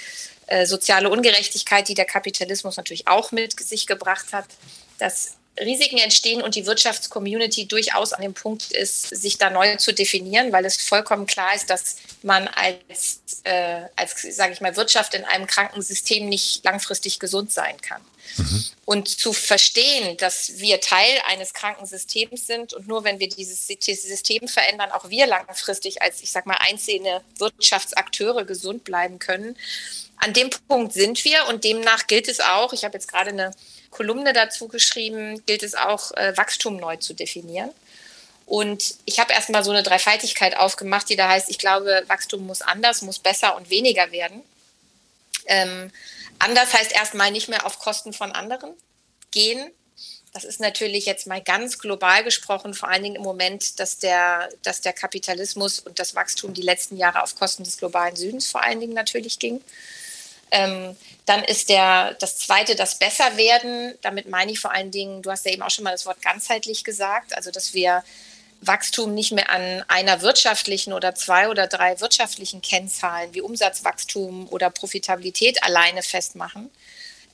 äh, 0.47 0.67
soziale 0.67 1.09
Ungerechtigkeit, 1.09 1.89
die 1.89 1.95
der 1.95 2.05
Kapitalismus 2.05 2.77
natürlich 2.77 3.09
auch 3.09 3.33
mit 3.33 3.59
sich 3.59 3.87
gebracht 3.87 4.35
hat, 4.35 4.45
dass 4.99 5.36
Risiken 5.59 5.99
entstehen 5.99 6.43
und 6.43 6.55
die 6.55 6.67
Wirtschaftscommunity 6.67 7.67
durchaus 7.67 8.13
an 8.13 8.23
dem 8.23 8.35
Punkt 8.35 8.73
ist, 8.73 9.09
sich 9.09 9.39
da 9.39 9.51
neu 9.51 9.77
zu 9.77 9.93
definieren, 9.93 10.53
weil 10.53 10.65
es 10.65 10.77
vollkommen 10.77 11.27
klar 11.27 11.55
ist, 11.55 11.71
dass 11.71 11.97
man 12.23 12.49
als, 12.49 13.21
äh, 13.45 13.83
als 13.97 14.23
sage 14.37 14.53
ich 14.53 14.61
mal, 14.61 14.77
Wirtschaft 14.77 15.15
in 15.15 15.25
einem 15.25 15.47
Krankensystem 15.47 16.29
nicht 16.29 16.65
langfristig 16.65 17.19
gesund 17.19 17.53
sein 17.53 17.81
kann. 17.81 18.03
Mhm. 18.37 18.65
Und 18.85 19.09
zu 19.09 19.33
verstehen, 19.33 20.17
dass 20.19 20.59
wir 20.59 20.81
Teil 20.81 21.21
eines 21.27 21.55
Krankensystems 21.55 22.47
sind 22.47 22.75
und 22.75 22.87
nur 22.87 23.05
wenn 23.05 23.19
wir 23.19 23.29
dieses 23.29 23.67
System 23.67 24.49
verändern, 24.49 24.93
auch 24.93 25.09
wir 25.09 25.27
langfristig 25.27 26.03
als, 26.03 26.23
ich 26.23 26.33
sag 26.33 26.47
mal, 26.47 26.59
einzelne 26.61 27.23
Wirtschaftsakteure 27.39 28.45
gesund 28.45 28.85
bleiben 28.85 29.19
können. 29.19 29.57
An 30.19 30.33
dem 30.33 30.51
Punkt 30.69 30.93
sind 30.93 31.25
wir 31.25 31.47
und 31.49 31.65
demnach 31.65 32.07
gilt 32.07 32.29
es 32.29 32.41
auch, 32.41 32.73
ich 32.73 32.85
habe 32.85 32.95
jetzt 32.95 33.09
gerade 33.09 33.31
eine 33.31 33.53
Kolumne 33.97 34.33
dazu 34.33 34.69
geschrieben, 34.69 35.45
gilt 35.47 35.63
es 35.63 35.75
auch, 35.75 36.13
äh, 36.13 36.37
Wachstum 36.37 36.77
neu 36.77 36.97
zu 36.97 37.15
definieren. 37.15 37.71
Und 38.45 38.95
ich 39.05 39.19
habe 39.19 39.33
erstmal 39.33 39.65
so 39.65 39.73
eine 39.73 39.83
Dreifaltigkeit 39.83 40.57
aufgemacht, 40.57 41.09
die 41.09 41.17
da 41.17 41.29
heißt, 41.29 41.51
ich 41.51 41.59
glaube, 41.59 42.05
Wachstum 42.07 42.47
muss 42.47 42.63
anders, 42.63 43.03
muss 43.03 43.19
besser 43.19 43.57
und 43.57 43.71
weniger 43.71 44.13
werden. 44.13 44.43
Ähm, 45.47 45.91
Anders 46.39 46.73
heißt 46.75 46.93
erstmal 46.93 47.31
nicht 47.31 47.49
mehr 47.49 47.67
auf 47.67 47.79
Kosten 47.79 48.13
von 48.13 48.33
anderen 48.33 48.75
gehen. 49.31 49.71
Das 50.33 50.45
ist 50.45 50.61
natürlich 50.61 51.07
jetzt 51.07 51.27
mal 51.27 51.41
ganz 51.41 51.79
global 51.79 52.23
gesprochen, 52.23 52.75
vor 52.75 52.91
allen 52.91 53.03
Dingen 53.03 53.17
im 53.17 53.23
Moment, 53.23 53.81
dass 53.81 53.99
der, 53.99 54.51
dass 54.63 54.83
der 54.83 54.93
Kapitalismus 54.93 55.81
und 55.81 55.99
das 55.99 56.15
Wachstum 56.15 56.53
die 56.53 56.63
letzten 56.63 56.99
Jahre 56.99 57.23
auf 57.23 57.37
Kosten 57.37 57.65
des 57.65 57.79
globalen 57.79 58.17
Südens 58.17 58.51
vor 58.51 58.63
allen 58.63 58.81
Dingen 58.81 58.93
natürlich 58.93 59.39
ging. 59.39 59.63
Ähm, 60.51 60.97
dann 61.25 61.43
ist 61.43 61.69
der, 61.69 62.15
das 62.15 62.39
zweite 62.39 62.77
das 62.77 62.99
Besserwerden. 62.99 63.95
Damit 64.03 64.29
meine 64.29 64.53
ich 64.53 64.61
vor 64.61 64.73
allen 64.73 64.91
Dingen, 64.91 65.23
du 65.23 65.31
hast 65.31 65.45
ja 65.45 65.53
eben 65.53 65.63
auch 65.63 65.71
schon 65.71 65.85
mal 65.85 65.91
das 65.91 66.07
Wort 66.07 66.23
ganzheitlich 66.23 66.85
gesagt, 66.85 67.37
also 67.37 67.51
dass 67.51 67.75
wir 67.75 68.05
Wachstum 68.61 69.15
nicht 69.15 69.33
mehr 69.33 69.51
an 69.51 69.85
einer 69.89 70.23
wirtschaftlichen 70.23 70.93
oder 70.93 71.15
zwei 71.15 71.49
oder 71.49 71.67
drei 71.67 72.01
wirtschaftlichen 72.01 72.63
Kennzahlen 72.63 73.35
wie 73.35 73.41
Umsatzwachstum 73.41 74.49
oder 74.49 74.71
Profitabilität 74.71 75.63
alleine 75.63 76.03
festmachen, 76.03 76.71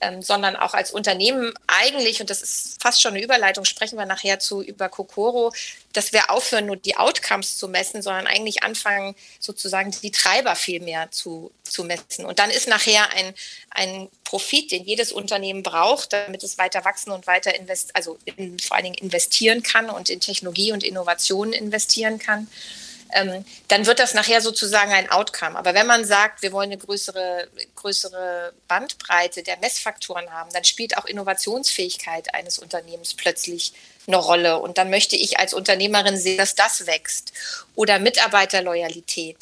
ähm, 0.02 0.20
sondern 0.20 0.56
auch 0.56 0.74
als 0.74 0.90
Unternehmen 0.90 1.54
eigentlich, 1.66 2.20
und 2.20 2.28
das 2.28 2.42
ist 2.42 2.82
fast 2.82 3.00
schon 3.00 3.14
eine 3.14 3.22
Überleitung, 3.22 3.64
sprechen 3.64 3.96
wir 3.96 4.04
nachher 4.04 4.40
zu 4.40 4.60
über 4.60 4.88
Kokoro, 4.88 5.52
dass 5.92 6.12
wir 6.12 6.30
aufhören, 6.30 6.66
nur 6.66 6.76
die 6.76 6.96
Outcomes 6.96 7.56
zu 7.56 7.68
messen, 7.68 8.02
sondern 8.02 8.26
eigentlich 8.26 8.62
anfangen, 8.62 9.14
sozusagen 9.38 9.94
die 10.02 10.10
Treiber 10.10 10.56
viel 10.56 10.80
mehr 10.80 11.10
zu, 11.10 11.52
zu 11.62 11.84
messen. 11.84 12.24
Und 12.24 12.38
dann 12.38 12.50
ist 12.50 12.66
nachher 12.66 13.10
ein, 13.12 13.34
ein 13.70 14.08
Profit, 14.24 14.72
den 14.72 14.84
jedes 14.84 15.12
Unternehmen 15.12 15.62
braucht, 15.62 16.12
damit 16.12 16.42
es 16.42 16.58
weiter 16.58 16.84
wachsen 16.84 17.12
und 17.12 17.26
weiter 17.26 17.54
invest, 17.54 17.94
also 17.94 18.18
in, 18.24 18.58
vor 18.58 18.76
allen 18.76 18.84
Dingen 18.84 18.98
investieren 18.98 19.62
kann 19.62 19.88
und 19.88 20.10
in 20.10 20.20
Technologie 20.20 20.72
und 20.72 20.82
Innovationen 20.82 21.52
investieren 21.52 22.18
kann 22.18 22.48
ähm, 23.12 23.44
dann 23.68 23.86
wird 23.86 23.98
das 23.98 24.14
nachher 24.14 24.40
sozusagen 24.40 24.92
ein 24.92 25.10
Outcome. 25.10 25.58
Aber 25.58 25.74
wenn 25.74 25.86
man 25.86 26.04
sagt, 26.04 26.42
wir 26.42 26.52
wollen 26.52 26.70
eine 26.70 26.78
größere, 26.78 27.48
größere 27.76 28.52
Bandbreite 28.68 29.42
der 29.42 29.58
Messfaktoren 29.58 30.30
haben, 30.30 30.50
dann 30.52 30.64
spielt 30.64 30.96
auch 30.96 31.04
Innovationsfähigkeit 31.04 32.34
eines 32.34 32.58
Unternehmens 32.58 33.14
plötzlich 33.14 33.72
eine 34.06 34.16
Rolle. 34.16 34.58
Und 34.58 34.78
dann 34.78 34.90
möchte 34.90 35.16
ich 35.16 35.38
als 35.38 35.54
Unternehmerin 35.54 36.16
sehen, 36.16 36.38
dass 36.38 36.54
das 36.54 36.86
wächst. 36.86 37.32
Oder 37.74 37.98
Mitarbeiterloyalität. 37.98 39.38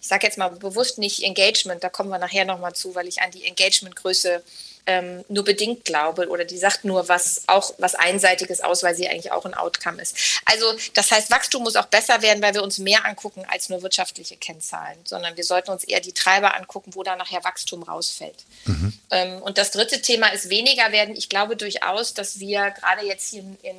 Ich 0.00 0.08
sage 0.08 0.26
jetzt 0.26 0.38
mal 0.38 0.48
bewusst 0.48 0.98
nicht 0.98 1.22
Engagement, 1.22 1.84
da 1.84 1.90
kommen 1.90 2.08
wir 2.08 2.18
nachher 2.18 2.46
nochmal 2.46 2.74
zu, 2.74 2.94
weil 2.94 3.06
ich 3.06 3.20
an 3.20 3.30
die 3.30 3.44
Engagementgröße 3.44 4.42
ähm, 4.90 5.24
nur 5.28 5.44
bedingt 5.44 5.84
glaube 5.84 6.28
oder 6.28 6.44
die 6.44 6.58
sagt 6.58 6.84
nur 6.84 7.08
was 7.08 7.44
auch 7.46 7.72
was 7.78 7.94
Einseitiges 7.94 8.60
aus, 8.60 8.82
weil 8.82 8.96
sie 8.96 9.08
eigentlich 9.08 9.30
auch 9.30 9.44
ein 9.44 9.54
Outcome 9.54 10.02
ist. 10.02 10.16
Also 10.44 10.66
das 10.94 11.12
heißt, 11.12 11.30
Wachstum 11.30 11.62
muss 11.62 11.76
auch 11.76 11.86
besser 11.86 12.22
werden, 12.22 12.42
weil 12.42 12.54
wir 12.54 12.64
uns 12.64 12.78
mehr 12.78 13.04
angucken 13.06 13.44
als 13.48 13.68
nur 13.68 13.82
wirtschaftliche 13.82 14.36
Kennzahlen, 14.36 14.98
sondern 15.04 15.36
wir 15.36 15.44
sollten 15.44 15.70
uns 15.70 15.84
eher 15.84 16.00
die 16.00 16.12
Treiber 16.12 16.56
angucken, 16.56 16.96
wo 16.96 17.04
da 17.04 17.14
nachher 17.14 17.44
Wachstum 17.44 17.84
rausfällt. 17.84 18.44
Mhm. 18.64 18.92
Ähm, 19.12 19.42
und 19.42 19.58
das 19.58 19.70
dritte 19.70 20.02
Thema 20.02 20.26
ist 20.28 20.50
weniger 20.50 20.90
werden. 20.90 21.14
Ich 21.14 21.28
glaube 21.28 21.56
durchaus, 21.56 22.12
dass 22.12 22.40
wir 22.40 22.70
gerade 22.72 23.06
jetzt 23.06 23.30
hier 23.30 23.42
in, 23.42 23.58
in, 23.62 23.76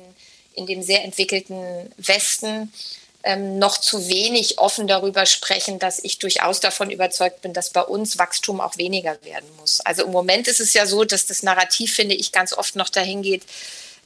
in 0.54 0.66
dem 0.66 0.82
sehr 0.82 1.04
entwickelten 1.04 1.92
Westen 1.98 2.72
ähm, 3.24 3.58
noch 3.58 3.78
zu 3.78 4.08
wenig 4.08 4.58
offen 4.58 4.86
darüber 4.86 5.26
sprechen, 5.26 5.78
dass 5.78 6.02
ich 6.02 6.18
durchaus 6.18 6.60
davon 6.60 6.90
überzeugt 6.90 7.42
bin, 7.42 7.52
dass 7.52 7.70
bei 7.70 7.82
uns 7.82 8.18
Wachstum 8.18 8.60
auch 8.60 8.76
weniger 8.78 9.16
werden 9.24 9.48
muss. 9.58 9.80
Also 9.80 10.04
im 10.04 10.10
Moment 10.10 10.48
ist 10.48 10.60
es 10.60 10.74
ja 10.74 10.86
so, 10.86 11.04
dass 11.04 11.26
das 11.26 11.42
Narrativ, 11.42 11.94
finde 11.94 12.14
ich, 12.14 12.32
ganz 12.32 12.52
oft 12.52 12.76
noch 12.76 12.88
dahin 12.88 13.22
geht, 13.22 13.42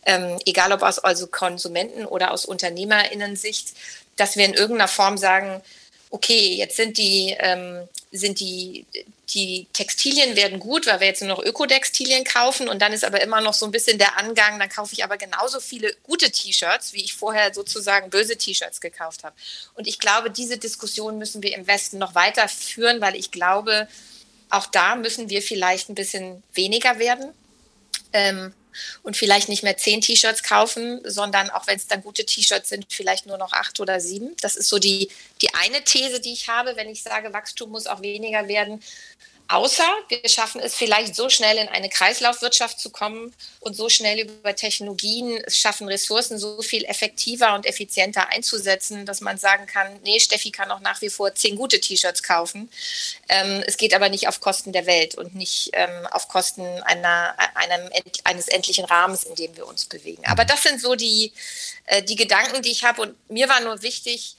ähm, 0.04 0.38
egal 0.44 0.72
ob 0.72 0.82
aus 0.82 0.98
also 0.98 1.26
Konsumenten- 1.26 2.06
oder 2.06 2.30
aus 2.30 2.44
Unternehmerinnensicht, 2.44 3.68
dass 4.16 4.36
wir 4.36 4.44
in 4.44 4.54
irgendeiner 4.54 4.88
Form 4.88 5.18
sagen, 5.18 5.62
okay, 6.16 6.54
jetzt 6.54 6.76
sind 6.76 6.96
die, 6.96 7.36
ähm, 7.38 7.86
sind 8.10 8.40
die, 8.40 8.86
die 9.28 9.66
Textilien 9.74 10.34
werden 10.34 10.58
gut, 10.58 10.86
weil 10.86 11.00
wir 11.00 11.08
jetzt 11.08 11.20
nur 11.20 11.36
noch 11.36 11.44
Ökodextilien 11.44 12.24
kaufen 12.24 12.68
und 12.68 12.80
dann 12.80 12.94
ist 12.94 13.04
aber 13.04 13.20
immer 13.20 13.42
noch 13.42 13.52
so 13.52 13.66
ein 13.66 13.70
bisschen 13.70 13.98
der 13.98 14.16
Angang, 14.16 14.58
dann 14.58 14.70
kaufe 14.70 14.94
ich 14.94 15.04
aber 15.04 15.18
genauso 15.18 15.60
viele 15.60 15.94
gute 16.04 16.30
T-Shirts, 16.30 16.94
wie 16.94 17.04
ich 17.04 17.12
vorher 17.12 17.52
sozusagen 17.52 18.08
böse 18.08 18.38
T-Shirts 18.38 18.80
gekauft 18.80 19.24
habe. 19.24 19.36
Und 19.74 19.86
ich 19.86 19.98
glaube, 19.98 20.30
diese 20.30 20.56
Diskussion 20.56 21.18
müssen 21.18 21.42
wir 21.42 21.54
im 21.54 21.66
Westen 21.66 21.98
noch 21.98 22.14
weiter 22.14 22.48
führen, 22.48 23.02
weil 23.02 23.14
ich 23.14 23.30
glaube, 23.30 23.88
auch 24.48 24.66
da 24.66 24.96
müssen 24.96 25.28
wir 25.28 25.42
vielleicht 25.42 25.90
ein 25.90 25.94
bisschen 25.94 26.42
weniger 26.54 26.98
werden. 26.98 27.30
Ähm, 28.14 28.54
und 29.02 29.16
vielleicht 29.16 29.48
nicht 29.48 29.62
mehr 29.62 29.76
zehn 29.76 30.00
T-Shirts 30.00 30.42
kaufen, 30.42 31.00
sondern 31.04 31.50
auch 31.50 31.66
wenn 31.66 31.76
es 31.76 31.86
dann 31.86 32.02
gute 32.02 32.24
T-Shirts 32.24 32.68
sind, 32.68 32.86
vielleicht 32.90 33.26
nur 33.26 33.38
noch 33.38 33.52
acht 33.52 33.80
oder 33.80 34.00
sieben. 34.00 34.36
Das 34.40 34.56
ist 34.56 34.68
so 34.68 34.78
die, 34.78 35.10
die 35.42 35.52
eine 35.54 35.82
These, 35.84 36.20
die 36.20 36.32
ich 36.32 36.48
habe, 36.48 36.76
wenn 36.76 36.88
ich 36.88 37.02
sage, 37.02 37.32
Wachstum 37.32 37.70
muss 37.70 37.86
auch 37.86 38.02
weniger 38.02 38.48
werden. 38.48 38.82
Außer 39.48 39.84
wir 40.08 40.28
schaffen 40.28 40.60
es 40.60 40.74
vielleicht 40.74 41.14
so 41.14 41.28
schnell 41.28 41.58
in 41.58 41.68
eine 41.68 41.88
Kreislaufwirtschaft 41.88 42.80
zu 42.80 42.90
kommen 42.90 43.32
und 43.60 43.76
so 43.76 43.88
schnell 43.88 44.20
über 44.20 44.56
Technologien 44.56 45.40
es 45.46 45.56
schaffen, 45.56 45.86
Ressourcen 45.86 46.38
so 46.38 46.62
viel 46.62 46.84
effektiver 46.84 47.54
und 47.54 47.64
effizienter 47.64 48.28
einzusetzen, 48.30 49.06
dass 49.06 49.20
man 49.20 49.38
sagen 49.38 49.66
kann, 49.66 50.00
nee, 50.02 50.18
Steffi 50.18 50.50
kann 50.50 50.70
auch 50.70 50.80
nach 50.80 51.00
wie 51.00 51.10
vor 51.10 51.34
zehn 51.34 51.54
gute 51.54 51.80
T-Shirts 51.80 52.24
kaufen. 52.24 52.70
Ähm, 53.28 53.62
es 53.66 53.76
geht 53.76 53.94
aber 53.94 54.08
nicht 54.08 54.26
auf 54.26 54.40
Kosten 54.40 54.72
der 54.72 54.86
Welt 54.86 55.14
und 55.14 55.36
nicht 55.36 55.70
ähm, 55.74 56.06
auf 56.10 56.28
Kosten 56.28 56.66
einer, 56.82 57.36
einem, 57.54 57.88
eines 58.24 58.48
endlichen 58.48 58.84
Rahmens, 58.84 59.22
in 59.24 59.36
dem 59.36 59.56
wir 59.56 59.66
uns 59.66 59.84
bewegen. 59.84 60.24
Aber 60.26 60.44
das 60.44 60.64
sind 60.64 60.80
so 60.80 60.96
die, 60.96 61.32
äh, 61.84 62.02
die 62.02 62.16
Gedanken, 62.16 62.62
die 62.62 62.72
ich 62.72 62.84
habe. 62.84 63.02
Und 63.02 63.30
mir 63.30 63.48
war 63.48 63.60
nur 63.60 63.82
wichtig, 63.82 64.36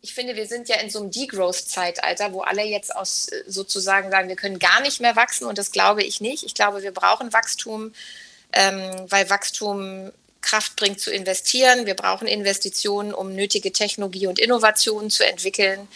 ich 0.00 0.14
finde, 0.14 0.36
wir 0.36 0.46
sind 0.46 0.68
ja 0.68 0.76
in 0.76 0.90
so 0.90 1.00
einem 1.00 1.10
Degrowth-Zeitalter, 1.10 2.32
wo 2.32 2.42
alle 2.42 2.62
jetzt 2.62 2.94
aus 2.94 3.28
äh, 3.28 3.42
sozusagen 3.46 4.10
sagen, 4.10 4.28
wir 4.28 4.36
können 4.36 4.58
gar 4.58 4.80
nicht 4.80 5.00
mehr 5.00 5.16
wachsen 5.16 5.46
und 5.46 5.58
das 5.58 5.72
glaube 5.72 6.02
ich 6.02 6.20
nicht. 6.20 6.44
Ich 6.44 6.54
glaube, 6.54 6.82
wir 6.82 6.92
brauchen 6.92 7.32
Wachstum, 7.32 7.92
ähm, 8.52 8.90
weil 9.08 9.28
Wachstum 9.30 10.12
Kraft 10.40 10.76
bringt 10.76 11.00
zu 11.00 11.10
investieren. 11.10 11.86
Wir 11.86 11.94
brauchen 11.94 12.28
Investitionen, 12.28 13.12
um 13.12 13.34
nötige 13.34 13.72
Technologie 13.72 14.28
und 14.28 14.38
Innovationen 14.38 15.10
zu 15.10 15.26
entwickeln, 15.26 15.88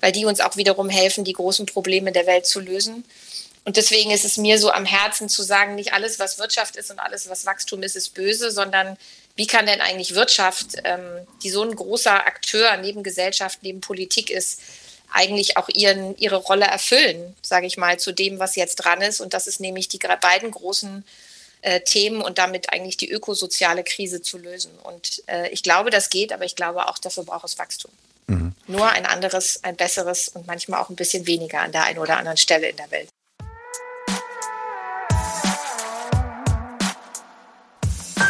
weil 0.00 0.12
die 0.12 0.24
uns 0.24 0.40
auch 0.40 0.56
wiederum 0.56 0.88
helfen, 0.88 1.24
die 1.24 1.34
großen 1.34 1.66
Probleme 1.66 2.12
der 2.12 2.26
Welt 2.26 2.46
zu 2.46 2.60
lösen. 2.60 3.04
Und 3.64 3.76
deswegen 3.76 4.10
ist 4.10 4.24
es 4.24 4.38
mir 4.38 4.58
so 4.58 4.72
am 4.72 4.86
Herzen 4.86 5.28
zu 5.28 5.42
sagen, 5.42 5.74
nicht 5.74 5.92
alles, 5.92 6.18
was 6.18 6.38
Wirtschaft 6.38 6.76
ist 6.76 6.90
und 6.90 6.98
alles, 6.98 7.28
was 7.28 7.44
Wachstum 7.44 7.82
ist, 7.82 7.94
ist 7.94 8.14
böse, 8.14 8.50
sondern 8.50 8.96
wie 9.36 9.46
kann 9.46 9.66
denn 9.66 9.80
eigentlich 9.80 10.14
Wirtschaft, 10.14 10.76
ähm, 10.84 11.26
die 11.42 11.50
so 11.50 11.62
ein 11.62 11.74
großer 11.74 12.26
Akteur 12.26 12.76
neben 12.78 13.02
Gesellschaft, 13.02 13.60
neben 13.62 13.80
Politik 13.80 14.30
ist, 14.30 14.60
eigentlich 15.12 15.56
auch 15.56 15.68
ihren, 15.68 16.16
ihre 16.18 16.36
Rolle 16.36 16.66
erfüllen, 16.66 17.34
sage 17.42 17.66
ich 17.66 17.76
mal, 17.76 17.98
zu 17.98 18.12
dem, 18.12 18.38
was 18.38 18.56
jetzt 18.56 18.76
dran 18.76 19.02
ist. 19.02 19.20
Und 19.20 19.34
das 19.34 19.46
ist 19.46 19.60
nämlich 19.60 19.88
die 19.88 19.98
beiden 19.98 20.50
großen 20.50 21.04
äh, 21.62 21.80
Themen 21.80 22.22
und 22.22 22.38
damit 22.38 22.72
eigentlich 22.72 22.96
die 22.96 23.10
ökosoziale 23.10 23.84
Krise 23.84 24.22
zu 24.22 24.38
lösen. 24.38 24.72
Und 24.82 25.22
äh, 25.26 25.48
ich 25.48 25.62
glaube, 25.62 25.90
das 25.90 26.10
geht, 26.10 26.32
aber 26.32 26.44
ich 26.44 26.56
glaube 26.56 26.88
auch, 26.88 26.98
dafür 26.98 27.24
braucht 27.24 27.44
es 27.44 27.58
Wachstum. 27.58 27.90
Mhm. 28.26 28.54
nur 28.68 28.88
ein 28.88 29.06
anderes, 29.06 29.64
ein 29.64 29.74
besseres 29.74 30.28
und 30.28 30.46
manchmal 30.46 30.80
auch 30.80 30.88
ein 30.88 30.94
bisschen 30.94 31.26
weniger 31.26 31.62
an 31.62 31.72
der 31.72 31.84
einen 31.84 31.98
oder 31.98 32.16
anderen 32.16 32.36
Stelle 32.36 32.68
in 32.68 32.76
der 32.76 32.90
Welt. 32.92 33.08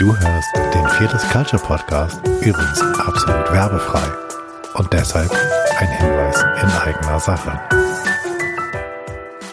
Du 0.00 0.16
hörst 0.16 0.56
den 0.56 0.88
Fearless 0.88 1.28
Culture 1.28 1.62
Podcast, 1.62 2.22
übrigens 2.40 2.80
absolut 2.80 3.52
werbefrei 3.52 4.10
und 4.72 4.90
deshalb 4.94 5.30
ein 5.78 5.88
Hinweis 5.88 6.42
in 6.62 6.70
eigener 6.70 7.20
Sache. 7.20 7.60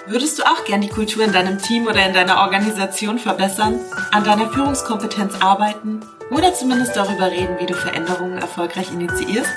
Würdest 0.05 0.39
du 0.39 0.43
auch 0.43 0.63
gern 0.63 0.79
die 0.79 0.87
Kultur 0.87 1.25
in 1.25 1.33
deinem 1.33 1.57
Team 1.57 1.85
oder 1.85 2.07
in 2.07 2.13
deiner 2.13 2.37
Organisation 2.37 3.19
verbessern, 3.19 3.77
an 4.13 4.23
deiner 4.23 4.49
Führungskompetenz 4.49 5.33
arbeiten 5.41 5.99
oder 6.31 6.53
zumindest 6.53 6.95
darüber 6.95 7.29
reden, 7.29 7.57
wie 7.59 7.65
du 7.65 7.73
Veränderungen 7.73 8.37
erfolgreich 8.37 8.89
initiierst? 8.93 9.51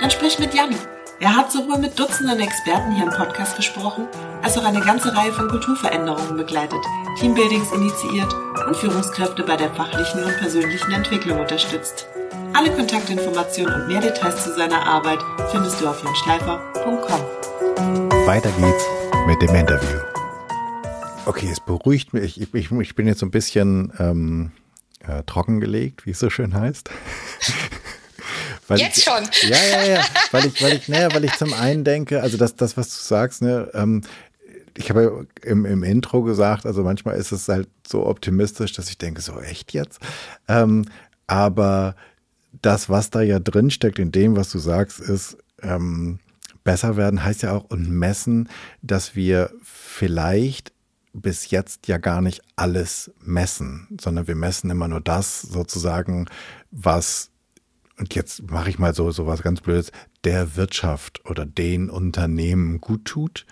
Dann 0.00 0.10
sprich 0.10 0.38
mit 0.38 0.54
Jan. 0.54 0.74
Er 1.20 1.36
hat 1.36 1.52
sowohl 1.52 1.76
mit 1.76 1.98
Dutzenden 1.98 2.40
Experten 2.40 2.92
hier 2.92 3.04
im 3.04 3.10
Podcast 3.10 3.56
gesprochen, 3.56 4.08
als 4.42 4.56
auch 4.56 4.64
eine 4.64 4.80
ganze 4.80 5.14
Reihe 5.14 5.34
von 5.34 5.50
Kulturveränderungen 5.50 6.38
begleitet, 6.38 6.80
Teambuildings 7.18 7.72
initiiert 7.72 8.34
und 8.70 8.76
Führungskräfte 8.76 9.42
bei 9.42 9.56
der 9.56 9.68
fachlichen 9.74 10.22
und 10.22 10.36
persönlichen 10.38 10.92
Entwicklung 10.92 11.40
unterstützt. 11.40 12.06
Alle 12.54 12.70
Kontaktinformationen 12.70 13.74
und 13.74 13.88
mehr 13.88 14.00
Details 14.00 14.44
zu 14.44 14.54
seiner 14.54 14.86
Arbeit 14.86 15.18
findest 15.50 15.80
du 15.80 15.88
auf 15.88 16.00
janschleifer.com. 16.04 17.20
Weiter 18.28 18.52
geht's 18.52 18.84
mit 19.26 19.42
dem 19.42 19.56
Interview. 19.56 19.98
Okay, 21.26 21.48
es 21.50 21.58
beruhigt 21.58 22.12
mich. 22.12 22.40
Ich, 22.40 22.54
ich, 22.54 22.70
ich 22.70 22.94
bin 22.94 23.08
jetzt 23.08 23.18
so 23.18 23.26
ein 23.26 23.32
bisschen 23.32 23.92
ähm, 23.98 24.52
äh, 25.00 25.24
trockengelegt, 25.24 26.06
wie 26.06 26.12
es 26.12 26.20
so 26.20 26.30
schön 26.30 26.54
heißt. 26.54 26.90
jetzt 28.76 28.98
ich, 28.98 29.02
schon. 29.02 29.28
Ja, 29.50 29.56
ja, 29.56 29.82
ja. 29.94 30.04
Weil 30.30 30.46
ich, 30.46 30.62
weil 30.62 30.74
ich, 30.74 30.88
naja, 30.88 31.12
weil 31.12 31.24
ich 31.24 31.36
zum 31.36 31.52
einen 31.54 31.82
denke, 31.82 32.22
also 32.22 32.36
das, 32.36 32.54
das 32.54 32.76
was 32.76 32.88
du 32.90 33.02
sagst, 33.02 33.42
ne, 33.42 33.68
ähm, 33.74 34.02
ich 34.76 34.90
habe 34.90 35.26
im, 35.42 35.64
im 35.64 35.82
Intro 35.82 36.22
gesagt, 36.22 36.66
also 36.66 36.82
manchmal 36.82 37.16
ist 37.16 37.32
es 37.32 37.48
halt 37.48 37.68
so 37.86 38.06
optimistisch, 38.06 38.72
dass 38.72 38.88
ich 38.88 38.98
denke, 38.98 39.20
so 39.20 39.40
echt 39.40 39.72
jetzt. 39.72 40.00
Ähm, 40.48 40.86
aber 41.26 41.94
das, 42.62 42.88
was 42.88 43.10
da 43.10 43.20
ja 43.20 43.38
drin 43.38 43.70
steckt 43.70 43.98
in 43.98 44.12
dem, 44.12 44.36
was 44.36 44.50
du 44.50 44.58
sagst, 44.58 45.00
ist, 45.00 45.36
ähm, 45.62 46.18
besser 46.64 46.96
werden 46.96 47.24
heißt 47.24 47.42
ja 47.42 47.52
auch 47.52 47.64
und 47.64 47.90
messen, 47.90 48.48
dass 48.82 49.14
wir 49.14 49.50
vielleicht 49.62 50.72
bis 51.12 51.50
jetzt 51.50 51.88
ja 51.88 51.98
gar 51.98 52.20
nicht 52.20 52.42
alles 52.56 53.10
messen, 53.20 53.88
sondern 54.00 54.28
wir 54.28 54.36
messen 54.36 54.70
immer 54.70 54.88
nur 54.88 55.00
das 55.00 55.42
sozusagen, 55.42 56.26
was 56.70 57.30
und 58.00 58.14
jetzt 58.14 58.50
mache 58.50 58.70
ich 58.70 58.78
mal 58.78 58.94
so 58.94 59.10
so 59.10 59.26
was 59.26 59.42
ganz 59.42 59.60
Blödes, 59.60 59.92
der 60.24 60.56
Wirtschaft 60.56 61.20
oder 61.28 61.44
den 61.44 61.90
Unternehmen 61.90 62.80
gut 62.80 63.04
tut. 63.04 63.46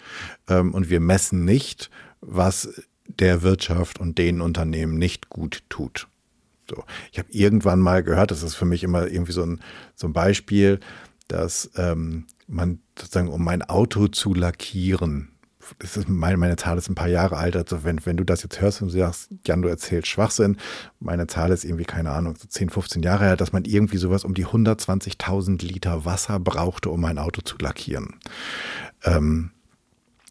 Ähm, 0.49 0.73
und 0.73 0.89
wir 0.89 1.01
messen 1.01 1.45
nicht, 1.45 1.91
was 2.23 2.83
der 3.07 3.43
Wirtschaft 3.43 4.01
und 4.01 4.17
den 4.17 4.41
Unternehmen 4.41 4.97
nicht 4.97 5.29
gut 5.29 5.63
tut. 5.69 6.09
So, 6.69 6.83
ich 7.13 7.19
habe 7.19 7.31
irgendwann 7.31 7.81
mal 7.81 8.03
gehört, 8.03 8.31
das 8.31 8.43
ist 8.43 8.55
für 8.55 8.65
mich 8.65 8.83
immer 8.85 9.07
irgendwie 9.07 9.33
so 9.33 9.43
ein, 9.43 9.61
so 9.95 10.07
ein 10.07 10.13
Beispiel, 10.15 10.81
dass 11.29 11.71
ähm, 11.77 12.27
man 12.47 12.81
sozusagen, 12.99 13.29
um 13.29 13.45
mein 13.45 13.63
Auto 13.63 14.09
zu 14.09 14.33
lackieren, 14.33 15.29
das 15.79 15.97
ist 15.97 16.09
meine, 16.09 16.37
meine 16.37 16.57
Zahl 16.57 16.79
ist 16.79 16.89
ein 16.89 16.95
paar 16.95 17.09
Jahre 17.09 17.37
alt, 17.37 17.57
also 17.57 17.85
wenn, 17.85 18.05
wenn 18.07 18.17
du 18.17 18.25
das 18.25 18.43
jetzt 18.43 18.61
hörst 18.61 18.83
und 18.83 18.91
sagst, 18.91 19.31
Jan, 19.47 19.63
du 19.63 19.69
erzählst 19.69 20.09
Schwachsinn, 20.09 20.57
meine 21.01 21.27
Zahl 21.27 21.51
ist 21.51 21.65
irgendwie, 21.65 21.85
keine 21.85 22.11
Ahnung, 22.11 22.37
so 22.37 22.47
10, 22.47 22.71
15 22.71 23.03
Jahre 23.03 23.25
her, 23.25 23.37
dass 23.37 23.53
man 23.53 23.65
irgendwie 23.65 23.99
sowas 23.99 24.25
um 24.25 24.35
die 24.35 24.47
120.000 24.47 25.65
Liter 25.65 26.05
Wasser 26.05 26.41
brauchte, 26.41 26.91
um 26.91 27.01
mein 27.01 27.19
Auto 27.19 27.41
zu 27.43 27.57
lackieren. 27.59 28.17
Ähm, 29.05 29.51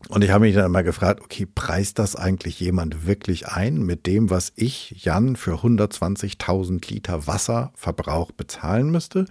und 0.10 0.24
ich 0.24 0.30
habe 0.30 0.46
mich 0.46 0.56
dann 0.56 0.66
immer 0.66 0.84
gefragt, 0.84 1.22
okay, 1.22 1.46
preist 1.46 2.00
das 2.00 2.16
eigentlich 2.16 2.60
jemand 2.60 3.08
wirklich 3.08 3.48
ein 3.48 3.82
mit 3.82 4.06
dem, 4.06 4.30
was 4.30 4.54
ich, 4.56 5.04
Jan, 5.04 5.36
für 5.36 5.56
120.000 5.56 6.94
Liter 6.94 7.28
Wasserverbrauch 7.28 8.32
bezahlen 8.32 8.90
müsste? 8.92 9.26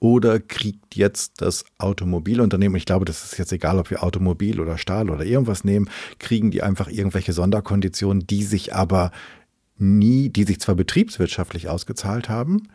Oder 0.00 0.40
kriegt 0.40 0.96
jetzt 0.96 1.42
das 1.42 1.64
Automobilunternehmen, 1.76 2.76
ich 2.76 2.86
glaube, 2.86 3.04
das 3.04 3.22
ist 3.22 3.38
jetzt 3.38 3.52
egal, 3.52 3.78
ob 3.78 3.90
wir 3.90 4.02
Automobil 4.02 4.58
oder 4.58 4.78
Stahl 4.78 5.10
oder 5.10 5.24
irgendwas 5.24 5.62
nehmen, 5.62 5.90
kriegen 6.18 6.50
die 6.50 6.62
einfach 6.62 6.88
irgendwelche 6.88 7.34
Sonderkonditionen, 7.34 8.26
die 8.26 8.42
sich 8.42 8.74
aber 8.74 9.12
nie, 9.76 10.30
die 10.30 10.44
sich 10.44 10.58
zwar 10.58 10.74
betriebswirtschaftlich 10.74 11.68
ausgezahlt 11.68 12.30
haben, 12.30 12.68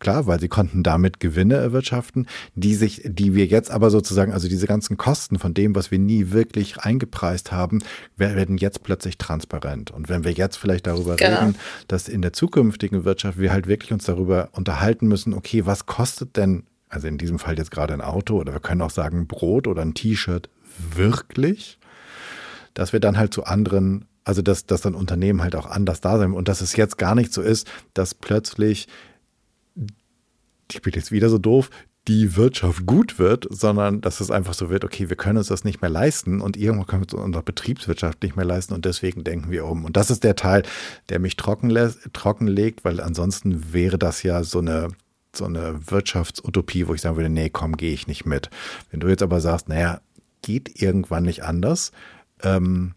klar, 0.00 0.26
weil 0.26 0.40
sie 0.40 0.48
konnten 0.48 0.82
damit 0.82 1.20
Gewinne 1.20 1.54
erwirtschaften, 1.54 2.26
die 2.54 2.74
sich, 2.74 3.02
die 3.04 3.34
wir 3.34 3.46
jetzt 3.46 3.70
aber 3.70 3.90
sozusagen, 3.90 4.32
also 4.32 4.48
diese 4.48 4.66
ganzen 4.66 4.96
Kosten 4.96 5.38
von 5.38 5.54
dem, 5.54 5.74
was 5.74 5.90
wir 5.90 5.98
nie 5.98 6.32
wirklich 6.32 6.78
eingepreist 6.78 7.52
haben, 7.52 7.78
werden 8.16 8.58
jetzt 8.58 8.82
plötzlich 8.82 9.16
transparent. 9.16 9.92
Und 9.92 10.08
wenn 10.08 10.24
wir 10.24 10.32
jetzt 10.32 10.56
vielleicht 10.56 10.86
darüber 10.86 11.16
genau. 11.16 11.38
reden, 11.38 11.54
dass 11.86 12.08
in 12.08 12.20
der 12.20 12.32
zukünftigen 12.32 13.04
Wirtschaft 13.04 13.38
wir 13.38 13.52
halt 13.52 13.68
wirklich 13.68 13.92
uns 13.92 14.04
darüber 14.04 14.48
unterhalten 14.52 15.06
müssen, 15.06 15.34
okay, 15.34 15.66
was 15.66 15.86
kostet 15.86 16.36
denn, 16.36 16.64
also 16.88 17.06
in 17.06 17.16
diesem 17.16 17.38
Fall 17.38 17.56
jetzt 17.56 17.70
gerade 17.70 17.94
ein 17.94 18.00
Auto 18.00 18.40
oder 18.40 18.52
wir 18.52 18.60
können 18.60 18.82
auch 18.82 18.90
sagen 18.90 19.28
Brot 19.28 19.68
oder 19.68 19.82
ein 19.82 19.94
T-Shirt 19.94 20.48
wirklich, 20.94 21.78
dass 22.74 22.92
wir 22.92 23.00
dann 23.00 23.16
halt 23.16 23.32
zu 23.32 23.44
anderen 23.44 24.06
also 24.24 24.42
dass, 24.42 24.66
dass 24.66 24.80
dann 24.80 24.96
Unternehmen 24.96 25.40
halt 25.40 25.54
auch 25.54 25.66
anders 25.66 26.00
da 26.00 26.18
sind 26.18 26.32
und 26.32 26.48
dass 26.48 26.60
es 26.60 26.74
jetzt 26.74 26.98
gar 26.98 27.14
nicht 27.14 27.32
so 27.32 27.42
ist, 27.42 27.68
dass 27.94 28.12
plötzlich 28.12 28.88
ich 30.72 30.82
bin 30.82 30.92
jetzt 30.94 31.12
wieder 31.12 31.28
so 31.28 31.38
doof, 31.38 31.70
die 32.08 32.36
Wirtschaft 32.36 32.86
gut 32.86 33.18
wird, 33.18 33.46
sondern 33.50 34.00
dass 34.00 34.20
es 34.20 34.30
einfach 34.30 34.54
so 34.54 34.70
wird, 34.70 34.84
okay, 34.84 35.08
wir 35.08 35.16
können 35.16 35.38
uns 35.38 35.48
das 35.48 35.64
nicht 35.64 35.82
mehr 35.82 35.90
leisten 35.90 36.40
und 36.40 36.56
irgendwann 36.56 36.86
können 36.86 37.02
wir 37.02 37.14
uns 37.14 37.24
unsere 37.24 37.42
Betriebswirtschaft 37.42 38.22
nicht 38.22 38.36
mehr 38.36 38.44
leisten 38.44 38.74
und 38.74 38.84
deswegen 38.84 39.24
denken 39.24 39.50
wir 39.50 39.64
um. 39.64 39.84
Und 39.84 39.96
das 39.96 40.10
ist 40.10 40.22
der 40.22 40.36
Teil, 40.36 40.62
der 41.08 41.18
mich 41.18 41.36
trocken, 41.36 41.74
trocken 42.12 42.46
legt, 42.46 42.84
weil 42.84 43.00
ansonsten 43.00 43.72
wäre 43.72 43.98
das 43.98 44.22
ja 44.22 44.44
so 44.44 44.60
eine, 44.60 44.88
so 45.34 45.46
eine 45.46 45.80
Wirtschaftsutopie, 45.90 46.86
wo 46.86 46.94
ich 46.94 47.00
sagen 47.00 47.16
würde, 47.16 47.28
nee, 47.28 47.50
komm, 47.50 47.76
gehe 47.76 47.92
ich 47.92 48.06
nicht 48.06 48.24
mit. 48.24 48.50
Wenn 48.90 49.00
du 49.00 49.08
jetzt 49.08 49.22
aber 49.22 49.40
sagst, 49.40 49.68
naja, 49.68 50.00
geht 50.42 50.80
irgendwann 50.80 51.24
nicht 51.24 51.42
anders, 51.42 51.90
ähm, 52.42 52.94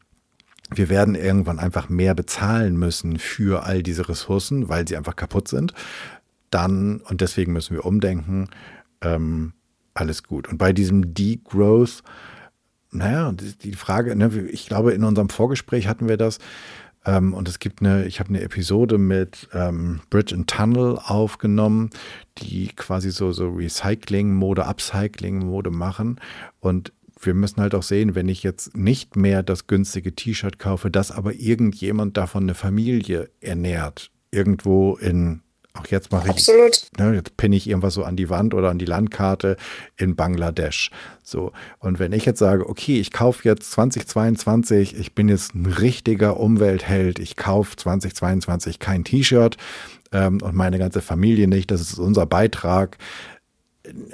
wir 0.72 0.88
werden 0.88 1.16
irgendwann 1.16 1.58
einfach 1.58 1.90
mehr 1.90 2.14
bezahlen 2.14 2.78
müssen 2.78 3.18
für 3.18 3.64
all 3.64 3.82
diese 3.82 4.08
Ressourcen, 4.08 4.70
weil 4.70 4.88
sie 4.88 4.98
einfach 4.98 5.16
kaputt 5.16 5.48
sind 5.48 5.74
dann, 6.50 7.02
und 7.02 7.22
deswegen 7.22 7.54
müssen 7.54 7.76
wir 7.76 7.86
umdenken, 7.86 8.50
ähm, 9.02 9.54
alles 9.94 10.24
gut. 10.24 10.48
Und 10.48 10.58
bei 10.58 10.74
diesem 10.74 11.14
Degrowth, 11.14 12.04
naja, 12.92 13.32
die 13.32 13.74
Frage, 13.74 14.16
ne, 14.16 14.32
ich 14.52 14.68
glaube, 14.68 14.94
in 14.94 15.04
unserem 15.04 15.30
Vorgespräch 15.30 15.88
hatten 15.88 16.08
wir 16.08 16.18
das, 16.18 16.40
ähm, 17.06 17.34
und 17.34 17.48
es 17.48 17.60
gibt 17.60 17.82
eine, 17.82 18.06
ich 18.06 18.20
habe 18.20 18.30
eine 18.30 18.42
Episode 18.42 18.98
mit 18.98 19.48
ähm, 19.54 20.02
Bridge 20.10 20.36
and 20.36 20.50
Tunnel 20.50 20.98
aufgenommen, 20.98 21.90
die 22.40 22.68
quasi 22.76 23.12
so, 23.12 23.32
so 23.32 23.50
Recycling-Mode, 23.50 24.66
Upcycling-Mode 24.66 25.72
machen. 25.72 26.20
Und 26.60 26.92
wir 27.22 27.34
müssen 27.34 27.62
halt 27.62 27.76
auch 27.76 27.84
sehen, 27.84 28.16
wenn 28.16 28.30
ich 28.30 28.44
jetzt 28.44 28.76
nicht 28.76 29.16
mehr 29.16 29.44
das 29.44 29.68
günstige 29.68 30.16
T-Shirt 30.16 30.60
kaufe, 30.60 30.92
das 30.92 31.12
aber 31.12 31.34
irgendjemand 31.36 32.18
davon 32.18 32.44
eine 32.44 32.54
Familie 32.54 33.30
ernährt, 33.42 34.12
irgendwo 34.32 34.96
in 34.96 35.42
auch 35.74 35.86
jetzt 35.88 36.12
mache 36.12 36.26
ich, 36.26 36.32
Absolut. 36.32 36.88
Ne, 36.98 37.14
jetzt 37.14 37.38
pinne 37.38 37.56
ich 37.56 37.70
irgendwas 37.70 37.94
so 37.94 38.04
an 38.04 38.16
die 38.16 38.30
Wand 38.30 38.54
oder 38.54 38.70
an 38.70 38.80
die 38.80 38.86
Landkarte 38.86 39.56
in 39.98 40.16
Bangladesch. 40.16 40.90
So. 41.24 41.52
Und 41.78 42.00
wenn 42.00 42.12
ich 42.12 42.26
jetzt 42.26 42.40
sage, 42.40 42.68
okay, 42.68 43.00
ich 43.00 43.12
kaufe 43.12 43.48
jetzt 43.48 43.72
2022, 43.72 44.98
ich 44.98 45.14
bin 45.14 45.30
jetzt 45.30 45.54
ein 45.54 45.68
richtiger 45.68 46.38
Umweltheld, 46.38 47.20
ich 47.20 47.36
kaufe 47.36 47.76
2022 47.76 48.80
kein 48.80 49.04
T-Shirt 49.04 49.58
ähm, 50.12 50.42
und 50.42 50.56
meine 50.56 50.80
ganze 50.80 51.02
Familie 51.02 51.48
nicht, 51.48 51.70
das 51.70 51.82
ist 51.82 52.00
unser 52.00 52.26
Beitrag. 52.26 52.98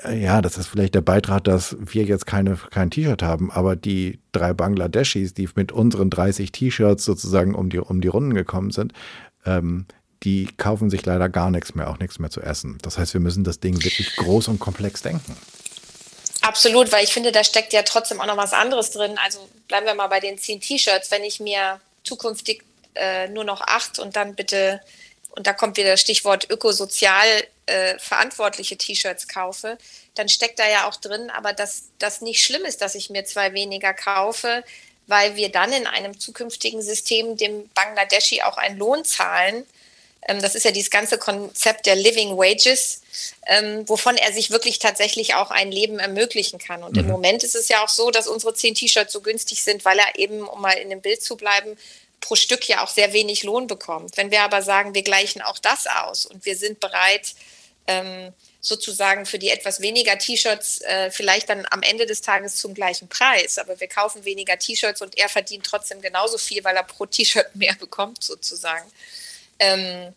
Ja, 0.10 0.42
das 0.42 0.58
ist 0.58 0.68
vielleicht 0.68 0.94
der 0.94 1.02
Beitrag, 1.02 1.46
dass 1.46 1.76
wir 1.80 2.04
jetzt 2.04 2.28
keine, 2.28 2.58
kein 2.70 2.92
T-Shirt 2.92 3.24
haben, 3.24 3.50
aber 3.50 3.78
die 3.78 4.20
drei 4.34 4.54
Bangladeschis, 4.54 5.34
die 5.34 5.50
mit 5.56 5.72
unseren 5.72 6.10
30 6.10 6.52
T-Shirts 6.52 7.06
sozusagen 7.06 7.56
um 7.56 7.70
die, 7.70 7.80
um 7.80 8.02
die 8.02 8.10
Runden 8.10 8.34
gekommen 8.34 8.72
sind, 8.72 8.92
ähm, 9.46 9.86
die 10.26 10.50
kaufen 10.58 10.90
sich 10.90 11.06
leider 11.06 11.30
gar 11.30 11.52
nichts 11.52 11.76
mehr, 11.76 11.90
auch 11.90 12.00
nichts 12.00 12.18
mehr 12.18 12.32
zu 12.32 12.42
essen. 12.42 12.80
Das 12.82 12.98
heißt, 12.98 13.14
wir 13.14 13.22
müssen 13.22 13.44
das 13.44 13.60
Ding 13.60 13.82
wirklich 13.84 14.16
groß 14.16 14.48
und 14.48 14.60
komplex 14.60 15.04
denken. 15.04 15.38
Absolut, 16.42 16.92
weil 16.92 17.04
ich 17.04 17.14
finde, 17.14 17.32
da 17.32 17.44
steckt 17.44 17.74
ja 17.74 17.84
trotzdem 17.84 18.20
auch 18.20 18.26
noch 18.26 18.38
was 18.38 18.52
anderes 18.52 18.92
drin. 18.92 19.18
Also 19.24 19.48
bleiben 19.68 19.86
wir 19.86 19.94
mal 19.94 20.08
bei 20.08 20.20
den 20.20 20.38
zehn 20.38 20.60
T-Shirts. 20.60 21.12
Wenn 21.12 21.24
ich 21.24 21.40
mir 21.40 21.80
zukünftig 22.04 22.64
äh, 22.96 23.28
nur 23.30 23.44
noch 23.44 23.62
acht 23.62 24.00
und 24.00 24.16
dann 24.16 24.36
bitte, 24.36 24.82
und 25.30 25.46
da 25.48 25.54
kommt 25.54 25.78
wieder 25.78 25.92
das 25.92 26.02
Stichwort 26.02 26.50
ökosozial 26.50 27.28
äh, 27.68 27.98
verantwortliche 28.00 28.78
T-Shirts 28.78 29.28
kaufe, 29.28 29.78
dann 30.16 30.28
steckt 30.28 30.60
da 30.60 30.68
ja 30.68 30.88
auch 30.88 30.96
drin, 30.96 31.30
aber 31.30 31.54
dass 31.54 31.86
das 32.00 32.22
nicht 32.22 32.44
schlimm 32.44 32.66
ist, 32.66 32.82
dass 32.82 32.96
ich 32.96 33.10
mir 33.10 33.26
zwei 33.26 33.54
weniger 33.54 33.94
kaufe, 33.94 34.64
weil 35.08 35.36
wir 35.36 35.50
dann 35.50 35.72
in 35.72 35.86
einem 35.86 36.20
zukünftigen 36.20 36.82
System 36.82 37.38
dem 37.38 37.70
Bangladeschi 37.70 38.42
auch 38.42 38.58
einen 38.58 38.78
Lohn 38.78 39.04
zahlen, 39.04 39.66
das 40.28 40.56
ist 40.56 40.64
ja 40.64 40.72
dieses 40.72 40.90
ganze 40.90 41.18
Konzept 41.18 41.86
der 41.86 41.96
Living 41.96 42.38
Wages, 42.38 43.02
ähm, 43.46 43.88
wovon 43.88 44.18
er 44.18 44.34
sich 44.34 44.50
wirklich 44.50 44.80
tatsächlich 44.80 45.36
auch 45.36 45.52
ein 45.52 45.72
Leben 45.72 46.00
ermöglichen 46.00 46.58
kann. 46.58 46.84
Und 46.84 46.94
mhm. 46.94 47.02
im 47.02 47.08
Moment 47.08 47.44
ist 47.44 47.56
es 47.56 47.68
ja 47.68 47.84
auch 47.84 47.90
so, 47.90 48.12
dass 48.12 48.28
unsere 48.28 48.54
zehn 48.54 48.74
T-Shirts 48.74 49.14
so 49.14 49.22
günstig 49.22 49.64
sind, 49.64 49.86
weil 49.86 50.00
er 50.00 50.18
eben, 50.18 50.48
um 50.48 50.62
mal 50.62 50.74
in 50.74 50.90
dem 50.90 51.02
Bild 51.02 51.22
zu 51.22 51.38
bleiben, 51.38 51.78
pro 52.22 52.36
Stück 52.36 52.68
ja 52.68 52.84
auch 52.84 52.90
sehr 52.90 53.14
wenig 53.14 53.44
Lohn 53.44 53.68
bekommt. 53.68 54.18
Wenn 54.18 54.32
wir 54.32 54.42
aber 54.42 54.64
sagen, 54.64 54.96
wir 54.96 55.04
gleichen 55.04 55.42
auch 55.42 55.60
das 55.60 55.86
aus 55.86 56.26
und 56.26 56.46
wir 56.46 56.56
sind 56.56 56.80
bereit, 56.80 57.36
ähm, 57.88 58.34
sozusagen 58.62 59.28
für 59.28 59.38
die 59.38 59.50
etwas 59.50 59.80
weniger 59.80 60.18
T-Shirts 60.18 60.82
äh, 60.82 61.12
vielleicht 61.12 61.50
dann 61.50 61.68
am 61.70 61.84
Ende 61.84 62.08
des 62.08 62.22
Tages 62.22 62.56
zum 62.56 62.74
gleichen 62.74 63.08
Preis. 63.08 63.60
Aber 63.60 63.80
wir 63.80 63.88
kaufen 63.88 64.26
weniger 64.26 64.58
T-Shirts 64.58 65.04
und 65.04 65.18
er 65.20 65.30
verdient 65.30 65.66
trotzdem 65.66 66.02
genauso 66.02 66.40
viel, 66.40 66.64
weil 66.64 66.76
er 66.76 66.84
pro 66.84 67.06
T-Shirt 67.06 67.56
mehr 67.56 67.76
bekommt 67.80 68.24
sozusagen. 68.24 68.92
Ähm, 69.60 70.14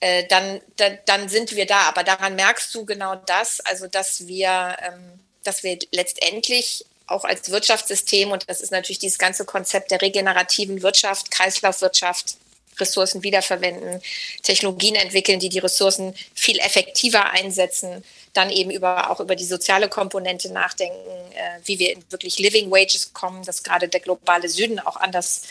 äh, 0.00 0.26
dann, 0.26 0.60
da, 0.76 0.90
dann 1.06 1.28
sind 1.28 1.54
wir 1.54 1.66
da. 1.66 1.82
Aber 1.82 2.02
daran 2.02 2.34
merkst 2.34 2.74
du 2.74 2.84
genau 2.84 3.14
das, 3.14 3.60
also 3.60 3.86
dass 3.86 4.26
wir, 4.26 4.76
ähm, 4.82 5.20
dass 5.44 5.62
wir 5.62 5.78
letztendlich 5.92 6.84
auch 7.06 7.24
als 7.24 7.50
Wirtschaftssystem, 7.50 8.30
und 8.30 8.48
das 8.48 8.60
ist 8.60 8.72
natürlich 8.72 8.98
dieses 8.98 9.18
ganze 9.18 9.44
Konzept 9.44 9.90
der 9.90 10.02
regenerativen 10.02 10.82
Wirtschaft, 10.82 11.30
Kreislaufwirtschaft, 11.30 12.36
Ressourcen 12.78 13.22
wiederverwenden, 13.22 14.00
Technologien 14.42 14.94
entwickeln, 14.94 15.38
die 15.38 15.50
die 15.50 15.58
Ressourcen 15.58 16.14
viel 16.34 16.58
effektiver 16.58 17.30
einsetzen, 17.30 18.02
dann 18.32 18.50
eben 18.50 18.70
über, 18.70 19.10
auch 19.10 19.20
über 19.20 19.36
die 19.36 19.44
soziale 19.44 19.88
Komponente 19.88 20.50
nachdenken, 20.50 21.10
äh, 21.34 21.60
wie 21.64 21.78
wir 21.78 21.92
in 21.92 22.02
wirklich 22.10 22.38
Living 22.38 22.70
Wages 22.70 23.12
kommen, 23.12 23.44
dass 23.44 23.62
gerade 23.62 23.88
der 23.88 24.00
globale 24.00 24.48
Süden 24.48 24.80
auch 24.80 24.96
anders 24.96 25.42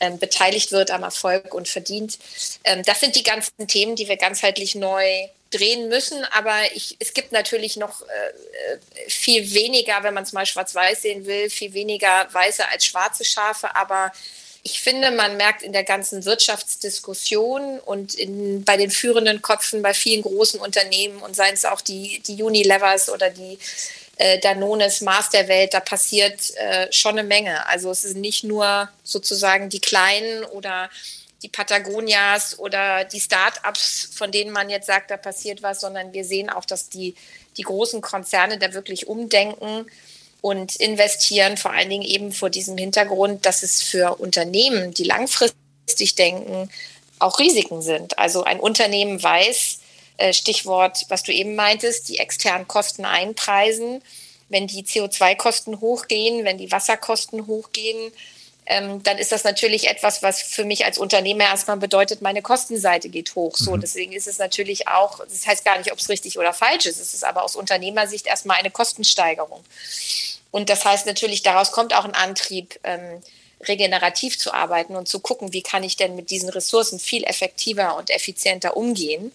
ähm, 0.00 0.18
beteiligt 0.18 0.72
wird 0.72 0.90
am 0.90 1.02
Erfolg 1.02 1.54
und 1.54 1.68
verdient. 1.68 2.18
Ähm, 2.64 2.82
das 2.84 3.00
sind 3.00 3.16
die 3.16 3.22
ganzen 3.22 3.66
Themen, 3.68 3.96
die 3.96 4.08
wir 4.08 4.16
ganzheitlich 4.16 4.74
neu 4.74 5.28
drehen 5.50 5.88
müssen. 5.88 6.24
Aber 6.32 6.56
ich, 6.74 6.96
es 6.98 7.12
gibt 7.14 7.32
natürlich 7.32 7.76
noch 7.76 8.02
äh, 8.02 8.04
äh 8.74 8.78
viel 9.08 9.52
weniger, 9.52 10.02
wenn 10.02 10.14
man 10.14 10.24
es 10.24 10.32
mal 10.32 10.46
schwarz-weiß 10.46 11.02
sehen 11.02 11.26
will, 11.26 11.50
viel 11.50 11.74
weniger 11.74 12.28
weiße 12.32 12.66
als 12.68 12.84
schwarze 12.84 13.24
Schafe. 13.24 13.74
Aber 13.76 14.12
ich 14.62 14.80
finde, 14.80 15.10
man 15.10 15.36
merkt 15.36 15.62
in 15.62 15.72
der 15.72 15.84
ganzen 15.84 16.24
Wirtschaftsdiskussion 16.24 17.80
und 17.80 18.14
in, 18.14 18.64
bei 18.64 18.76
den 18.76 18.90
führenden 18.90 19.40
Köpfen 19.40 19.80
bei 19.82 19.94
vielen 19.94 20.22
großen 20.22 20.60
Unternehmen 20.60 21.20
und 21.22 21.34
seien 21.34 21.54
es 21.54 21.64
auch 21.64 21.80
die, 21.80 22.20
die 22.26 22.42
Unilevers 22.42 23.08
oder 23.08 23.30
die 23.30 23.58
äh, 24.20 24.38
Danones, 24.38 25.00
Mars 25.00 25.30
der 25.30 25.48
Welt, 25.48 25.72
da 25.72 25.80
passiert 25.80 26.54
äh, 26.56 26.92
schon 26.92 27.18
eine 27.18 27.26
Menge. 27.26 27.66
Also 27.66 27.90
es 27.90 28.02
sind 28.02 28.20
nicht 28.20 28.44
nur 28.44 28.90
sozusagen 29.02 29.70
die 29.70 29.80
Kleinen 29.80 30.44
oder 30.44 30.90
die 31.42 31.48
Patagonias 31.48 32.58
oder 32.58 33.04
die 33.04 33.20
Start-ups, 33.20 34.10
von 34.12 34.30
denen 34.30 34.50
man 34.50 34.68
jetzt 34.68 34.86
sagt, 34.86 35.10
da 35.10 35.16
passiert 35.16 35.62
was, 35.62 35.80
sondern 35.80 36.12
wir 36.12 36.26
sehen 36.26 36.50
auch, 36.50 36.66
dass 36.66 36.90
die, 36.90 37.14
die 37.56 37.62
großen 37.62 38.02
Konzerne 38.02 38.58
da 38.58 38.74
wirklich 38.74 39.08
umdenken 39.08 39.86
und 40.42 40.76
investieren, 40.76 41.56
vor 41.56 41.72
allen 41.72 41.88
Dingen 41.88 42.04
eben 42.04 42.30
vor 42.30 42.50
diesem 42.50 42.76
Hintergrund, 42.76 43.46
dass 43.46 43.62
es 43.62 43.80
für 43.80 44.16
Unternehmen, 44.16 44.92
die 44.92 45.04
langfristig 45.04 46.14
denken, 46.14 46.68
auch 47.18 47.38
Risiken 47.38 47.80
sind. 47.80 48.18
Also 48.18 48.44
ein 48.44 48.60
Unternehmen 48.60 49.22
weiß, 49.22 49.79
Stichwort, 50.32 51.06
was 51.08 51.22
du 51.22 51.32
eben 51.32 51.54
meintest, 51.54 52.08
die 52.08 52.18
externen 52.18 52.68
Kosten 52.68 53.04
einpreisen. 53.04 54.02
Wenn 54.48 54.66
die 54.66 54.84
CO2-Kosten 54.84 55.80
hochgehen, 55.80 56.44
wenn 56.44 56.58
die 56.58 56.72
Wasserkosten 56.72 57.46
hochgehen, 57.46 58.12
ähm, 58.66 59.02
dann 59.02 59.18
ist 59.18 59.32
das 59.32 59.42
natürlich 59.42 59.88
etwas, 59.88 60.22
was 60.22 60.42
für 60.42 60.64
mich 60.64 60.84
als 60.84 60.96
Unternehmer 60.96 61.44
erstmal 61.44 61.76
bedeutet, 61.76 62.22
meine 62.22 62.40
Kostenseite 62.40 63.08
geht 63.08 63.34
hoch. 63.34 63.56
So, 63.56 63.72
mhm. 63.72 63.80
deswegen 63.80 64.12
ist 64.12 64.28
es 64.28 64.38
natürlich 64.38 64.86
auch, 64.86 65.18
das 65.24 65.46
heißt 65.46 65.64
gar 65.64 65.76
nicht, 65.78 65.90
ob 65.90 65.98
es 65.98 66.08
richtig 66.08 66.38
oder 66.38 66.52
falsch 66.52 66.86
ist, 66.86 67.00
es 67.00 67.12
ist 67.12 67.24
aber 67.24 67.42
aus 67.42 67.56
Unternehmersicht 67.56 68.26
erstmal 68.26 68.58
eine 68.58 68.70
Kostensteigerung. 68.70 69.64
Und 70.52 70.68
das 70.68 70.84
heißt 70.84 71.06
natürlich, 71.06 71.42
daraus 71.42 71.72
kommt 71.72 71.94
auch 71.94 72.04
ein 72.04 72.14
Antrieb, 72.14 72.78
ähm, 72.84 73.22
regenerativ 73.62 74.38
zu 74.38 74.54
arbeiten 74.54 74.96
und 74.96 75.08
zu 75.08 75.20
gucken, 75.20 75.52
wie 75.52 75.62
kann 75.62 75.82
ich 75.82 75.96
denn 75.96 76.14
mit 76.14 76.30
diesen 76.30 76.48
Ressourcen 76.48 76.98
viel 76.98 77.24
effektiver 77.24 77.96
und 77.96 78.10
effizienter 78.10 78.76
umgehen. 78.76 79.32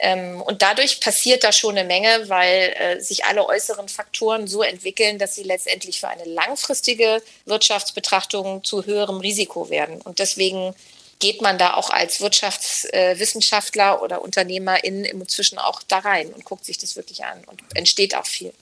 Ähm, 0.00 0.40
und 0.40 0.62
dadurch 0.62 1.00
passiert 1.00 1.44
da 1.44 1.52
schon 1.52 1.76
eine 1.76 1.86
Menge, 1.86 2.28
weil 2.28 2.74
äh, 2.78 3.00
sich 3.00 3.24
alle 3.26 3.46
äußeren 3.46 3.88
Faktoren 3.88 4.46
so 4.46 4.62
entwickeln, 4.62 5.18
dass 5.18 5.34
sie 5.34 5.42
letztendlich 5.42 6.00
für 6.00 6.08
eine 6.08 6.24
langfristige 6.24 7.22
Wirtschaftsbetrachtung 7.44 8.64
zu 8.64 8.86
höherem 8.86 9.18
Risiko 9.18 9.68
werden. 9.68 10.00
Und 10.00 10.18
deswegen 10.18 10.74
geht 11.18 11.42
man 11.42 11.58
da 11.58 11.74
auch 11.74 11.90
als 11.90 12.20
Wirtschaftswissenschaftler 12.20 14.02
oder 14.02 14.22
Unternehmerin 14.22 15.04
inzwischen 15.04 15.58
auch 15.58 15.82
da 15.82 15.98
rein 15.98 16.32
und 16.32 16.44
guckt 16.44 16.64
sich 16.64 16.78
das 16.78 16.96
wirklich 16.96 17.24
an 17.24 17.44
und 17.44 17.62
entsteht 17.74 18.16
auch 18.16 18.26
viel. 18.26 18.54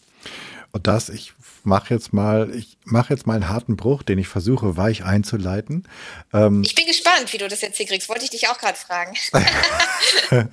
Und 0.73 0.87
das, 0.87 1.09
ich 1.09 1.33
mache 1.65 1.95
jetzt 1.95 2.13
mal, 2.13 2.55
ich 2.55 2.77
mache 2.85 3.13
jetzt 3.13 3.27
mal 3.27 3.35
einen 3.35 3.49
harten 3.49 3.77
Bruch, 3.77 4.03
den 4.03 4.19
ich 4.19 4.29
versuche 4.29 4.77
weich 4.77 5.05
einzuleiten. 5.05 5.85
Ähm, 6.33 6.63
ich 6.63 6.75
bin 6.75 6.87
gespannt, 6.87 7.33
wie 7.33 7.39
du 7.39 7.49
das 7.49 7.61
jetzt 7.61 7.77
hier 7.77 7.87
kriegst. 7.87 8.09
Wollte 8.09 8.25
ich 8.25 8.31
dich 8.31 8.49
auch 8.49 8.59
gerade 8.59 8.77
fragen. 8.77 9.15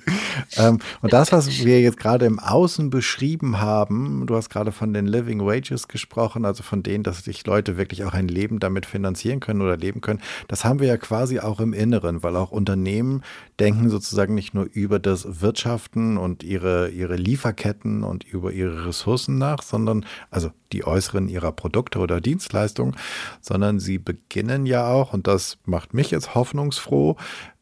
ähm, 0.56 0.78
und 1.00 1.12
das, 1.12 1.32
was 1.32 1.64
wir 1.64 1.80
jetzt 1.80 1.98
gerade 1.98 2.26
im 2.26 2.38
Außen 2.38 2.90
beschrieben 2.90 3.60
haben, 3.60 4.26
du 4.26 4.36
hast 4.36 4.50
gerade 4.50 4.72
von 4.72 4.92
den 4.92 5.06
Living 5.06 5.44
Wages 5.44 5.88
gesprochen, 5.88 6.44
also 6.44 6.62
von 6.62 6.82
denen, 6.82 7.04
dass 7.04 7.18
sich 7.18 7.46
Leute 7.46 7.76
wirklich 7.76 8.04
auch 8.04 8.12
ein 8.12 8.28
Leben 8.28 8.60
damit 8.60 8.86
finanzieren 8.86 9.40
können 9.40 9.62
oder 9.62 9.76
leben 9.76 10.00
können, 10.00 10.20
das 10.48 10.64
haben 10.64 10.80
wir 10.80 10.88
ja 10.88 10.96
quasi 10.96 11.40
auch 11.40 11.60
im 11.60 11.72
Inneren, 11.72 12.22
weil 12.22 12.36
auch 12.36 12.50
Unternehmen 12.50 13.22
denken 13.58 13.90
sozusagen 13.90 14.34
nicht 14.34 14.54
nur 14.54 14.68
über 14.72 14.98
das 14.98 15.40
Wirtschaften 15.40 16.18
und 16.18 16.42
ihre, 16.42 16.90
ihre 16.90 17.16
Lieferketten 17.16 18.04
und 18.04 18.24
über 18.24 18.52
ihre 18.52 18.86
Ressourcen 18.86 19.38
nach, 19.38 19.62
sondern 19.62 20.04
also 20.30 20.50
die 20.72 20.84
äußeren 20.84 21.28
ihrer 21.28 21.52
Produkte 21.52 21.98
oder 21.98 22.20
Dienstleistungen, 22.20 22.96
sondern 23.40 23.78
sie 23.78 23.98
beginnen 23.98 24.66
ja 24.66 24.86
auch, 24.88 25.12
und 25.12 25.26
das 25.26 25.58
macht 25.64 25.94
mich 25.94 26.10
jetzt 26.10 26.34
hoffnungsfroh, 26.34 27.16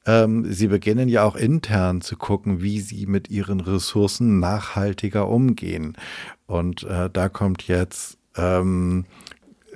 ähm, 0.06 0.52
sie 0.52 0.68
beginnen 0.68 1.08
ja 1.08 1.24
auch 1.24 1.36
intern 1.36 2.00
zu 2.00 2.16
gucken, 2.16 2.62
wie 2.62 2.80
sie 2.80 3.06
mit 3.06 3.30
ihren 3.30 3.60
Ressourcen 3.60 4.38
nachhaltiger 4.38 5.28
umgehen. 5.28 5.96
Und 6.46 6.82
äh, 6.82 7.08
da 7.10 7.28
kommt 7.28 7.66
jetzt 7.68 8.18
ähm, 8.36 9.06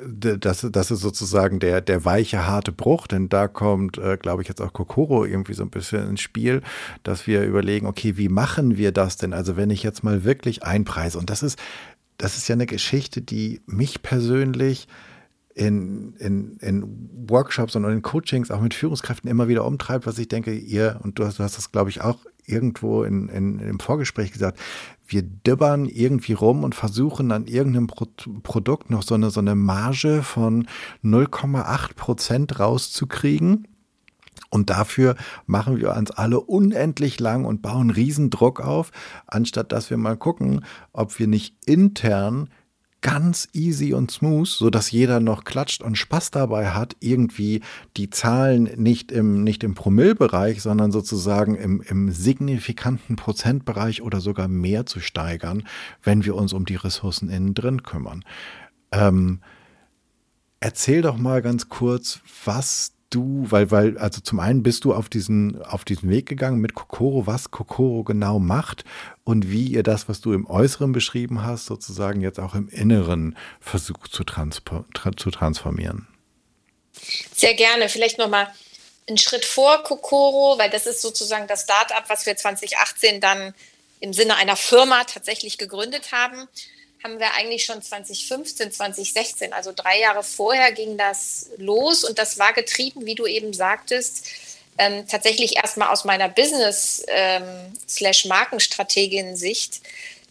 das, 0.07 0.67
das 0.71 0.91
ist 0.91 1.01
sozusagen 1.01 1.59
der, 1.59 1.81
der 1.81 2.05
weiche, 2.05 2.47
harte 2.47 2.73
Bruch, 2.73 3.07
denn 3.07 3.29
da 3.29 3.49
kommt, 3.49 3.99
äh, 3.99 4.17
glaube 4.17 4.43
ich, 4.43 4.49
jetzt 4.49 4.61
auch 4.61 4.73
Kokoro 4.73 5.25
irgendwie 5.25 5.55
so 5.55 5.63
ein 5.63 5.71
bisschen 5.71 6.09
ins 6.09 6.21
Spiel, 6.21 6.63
dass 7.03 7.27
wir 7.27 7.45
überlegen, 7.45 7.87
okay, 7.87 8.17
wie 8.17 8.29
machen 8.29 8.77
wir 8.77 8.93
das 8.93 9.17
denn? 9.17 9.33
Also 9.33 9.57
wenn 9.57 9.71
ich 9.71 9.83
jetzt 9.83 10.05
mal 10.05 10.25
wirklich 10.25 10.63
einpreise, 10.63 11.19
und 11.19 11.31
das 11.31 11.43
ist 11.43 11.59
das 12.19 12.37
ist 12.37 12.49
ja 12.49 12.55
eine 12.55 12.67
Geschichte, 12.67 13.23
die 13.23 13.63
mich 13.67 14.03
persönlich 14.03 14.89
in, 15.55 16.15
in, 16.19 16.57
in 16.59 17.11
Workshops 17.29 17.75
und 17.75 17.85
in 17.85 18.03
Coachings 18.03 18.51
auch 18.51 18.61
mit 18.61 18.75
Führungskräften 18.75 19.31
immer 19.31 19.49
wieder 19.49 19.65
umtreibt, 19.65 20.07
was 20.07 20.19
ich 20.19 20.29
denke, 20.29 20.53
ihr, 20.53 21.01
und 21.03 21.19
du 21.19 21.25
hast, 21.25 21.39
du 21.39 21.43
hast 21.43 21.57
das, 21.57 21.73
glaube 21.73 21.91
ich, 21.91 22.01
auch 22.01 22.19
irgendwo 22.45 23.03
in, 23.03 23.29
in, 23.29 23.59
im 23.59 23.81
Vorgespräch 23.81 24.33
gesagt, 24.33 24.59
wir 25.07 25.23
dibbern 25.23 25.87
irgendwie 25.87 26.33
rum 26.33 26.65
und 26.65 26.75
versuchen 26.75 27.33
an 27.33 27.47
irgendeinem 27.47 27.89
Pro 27.89 28.07
Produkt 28.43 28.91
noch 28.91 29.03
so 29.03 29.15
eine, 29.15 29.31
so 29.31 29.41
eine 29.41 29.55
Marge 29.55 30.23
von 30.23 30.67
0,8 31.03 31.95
Prozent 31.95 32.59
rauszukriegen 32.59 33.67
und 34.51 34.71
dafür 34.71 35.17
machen 35.47 35.79
wir 35.79 35.95
uns 35.95 36.11
alle 36.11 36.41
unendlich 36.41 37.21
lang 37.21 37.45
und 37.45 37.63
bauen 37.63 37.91
Riesendruck 37.91 38.61
auf, 38.61 38.91
anstatt 39.27 39.73
dass 39.73 39.91
wir 39.91 39.97
mal 39.97 40.17
gucken, 40.17 40.65
ob 40.93 41.19
wir 41.19 41.27
nicht 41.27 41.55
intern 41.67 42.49
ganz 43.01 43.49
easy 43.53 43.95
und 43.95 44.11
smooth, 44.11 44.49
so 44.49 44.71
dass 44.71 44.91
jeder 44.91 45.21
noch 45.21 45.45
klatscht 45.45 45.83
und 45.83 45.97
Spaß 45.97 46.33
dabei 46.33 46.71
hat, 46.71 46.97
irgendwie 47.01 47.63
die 47.97 48.11
Zahlen 48.11 48.65
nicht 48.77 49.13
im, 49.13 49.45
nicht 49.45 49.63
im 49.63 49.75
Promillbereich, 49.75 50.63
sondern 50.63 50.91
sozusagen 50.91 51.55
im, 51.55 51.81
im 51.83 52.11
signifikanten 52.11 53.17
Prozentbereich 53.17 54.03
oder 54.03 54.21
sogar 54.21 54.49
mehr 54.49 54.85
zu 54.87 54.99
steigern, 55.01 55.65
wenn 56.03 56.25
wir 56.25 56.35
uns 56.35 56.53
um 56.53 56.65
die 56.65 56.77
Ressourcen 56.77 57.29
innen 57.29 57.55
drin 57.55 57.85
kümmern. 57.85 58.25
Ähm, 58.91 59.41
erzähl 60.59 61.03
doch 61.03 61.19
mal 61.19 61.41
ganz 61.41 61.69
kurz, 61.69 62.21
was 62.45 62.98
du, 63.11 63.47
weil, 63.49 63.71
weil, 63.71 63.99
also 63.99 64.21
zum 64.21 64.41
einen 64.41 64.63
bist 64.63 64.85
du 64.85 64.95
auf 64.95 65.09
diesen, 65.09 65.63
auf 65.63 65.85
diesen 65.85 66.11
Weg 66.11 66.27
gegangen 66.27 66.61
mit 66.61 66.75
Kokoro, 66.75 67.27
was 67.27 67.51
Kokoro 67.51 68.05
genau 68.05 68.39
macht 68.39 68.85
und 69.25 69.51
wie 69.51 69.67
ihr 69.69 69.83
das, 69.83 70.09
was 70.09 70.21
du 70.21 70.33
im 70.33 70.47
Äußeren 70.47 70.93
beschrieben 70.93 71.43
hast, 71.45 71.67
sozusagen 71.67 72.21
jetzt 72.21 72.39
auch 72.39 72.55
im 72.55 72.69
Inneren 72.69 73.37
versucht 73.61 74.13
zu, 74.13 74.25
zu 74.25 75.31
transformieren. 75.31 76.07
Sehr 77.35 77.55
gerne. 77.55 77.89
Vielleicht 77.89 78.19
nochmal 78.19 78.53
einen 79.09 79.19
Schritt 79.19 79.45
vor 79.45 79.83
Kokoro, 79.85 80.59
weil 80.59 80.71
das 80.71 80.87
ist 80.87 81.01
sozusagen 81.01 81.47
das 81.47 81.63
Start-up, 81.63 82.05
was 82.09 82.27
wir 82.27 82.37
2018 82.37 83.21
dann 83.21 83.55
im 84.01 84.13
Sinne 84.13 84.37
einer 84.37 84.57
Firma 84.57 85.05
tatsächlich 85.05 85.59
gegründet 85.59 86.13
haben 86.13 86.49
haben 87.03 87.19
wir 87.21 87.35
eigentlich 87.35 87.65
schon 87.65 87.81
2015, 87.81 88.73
2016, 88.73 89.53
also 89.53 89.73
drei 89.75 90.01
Jahre 90.01 90.23
vorher 90.23 90.73
ging 90.73 90.97
das 90.99 91.51
los 91.57 92.05
und 92.05 92.19
das 92.19 92.39
war 92.39 92.53
getrieben, 92.53 93.07
wie 93.07 93.15
du 93.15 93.27
eben 93.27 93.53
sagtest, 93.53 94.27
ähm, 94.79 95.07
tatsächlich 95.09 95.57
erstmal 95.57 95.89
aus 95.89 96.05
meiner 96.05 96.29
Business- 96.29 97.05
ähm, 97.09 97.73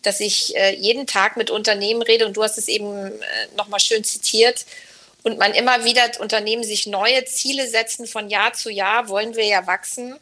dass 0.01 0.19
ich 0.19 0.56
äh, 0.56 0.73
jeden 0.75 1.08
Tag 1.08 1.38
mit 1.38 1.49
Unternehmen 1.49 2.01
rede 2.01 2.25
und 2.25 2.38
du 2.38 2.43
hast 2.43 2.58
es 2.58 2.67
eben 2.67 3.08
äh, 3.08 3.47
nochmal 3.58 3.80
schön 3.80 4.03
zitiert 4.03 4.65
und 5.23 5.38
man 5.38 5.53
immer 5.53 5.84
wieder 5.84 6.10
Unternehmen 6.19 6.63
sich 6.63 6.88
neue 6.88 7.25
Ziele 7.25 7.67
setzen 7.67 8.08
von 8.08 8.30
Jahr 8.30 8.53
zu 8.53 8.69
Jahr, 8.69 9.10
wollen 9.10 9.36
wir 9.36 9.45
ja 9.45 9.67
wachsen. 9.67 10.15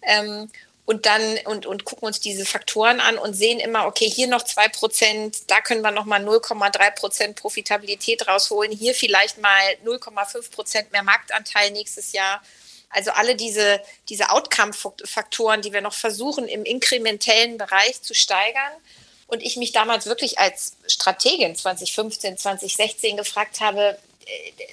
Ähm, 0.00 0.50
und 0.86 1.04
dann 1.04 1.38
und, 1.46 1.66
und 1.66 1.84
gucken 1.84 2.06
uns 2.06 2.20
diese 2.20 2.46
Faktoren 2.46 3.00
an 3.00 3.18
und 3.18 3.34
sehen 3.34 3.58
immer, 3.58 3.86
okay, 3.86 4.08
hier 4.08 4.28
noch 4.28 4.44
zwei 4.44 4.68
Prozent, 4.68 5.50
da 5.50 5.60
können 5.60 5.82
wir 5.82 5.90
nochmal 5.90 6.24
0,3 6.24 6.90
Prozent 6.92 7.36
Profitabilität 7.36 8.26
rausholen, 8.28 8.70
hier 8.70 8.94
vielleicht 8.94 9.38
mal 9.38 9.62
0,5 9.84 10.50
Prozent 10.52 10.92
mehr 10.92 11.02
Marktanteil 11.02 11.72
nächstes 11.72 12.12
Jahr. 12.12 12.40
Also 12.88 13.10
alle 13.10 13.34
diese, 13.34 13.82
diese 14.08 14.30
Outcome-Faktoren, 14.30 15.60
die 15.60 15.72
wir 15.72 15.80
noch 15.80 15.92
versuchen, 15.92 16.46
im 16.46 16.64
inkrementellen 16.64 17.58
Bereich 17.58 18.00
zu 18.00 18.14
steigern. 18.14 18.72
Und 19.26 19.42
ich 19.42 19.56
mich 19.56 19.72
damals 19.72 20.06
wirklich 20.06 20.38
als 20.38 20.76
Strategin 20.86 21.56
2015, 21.56 22.38
2016 22.38 23.16
gefragt 23.16 23.60
habe, 23.60 23.98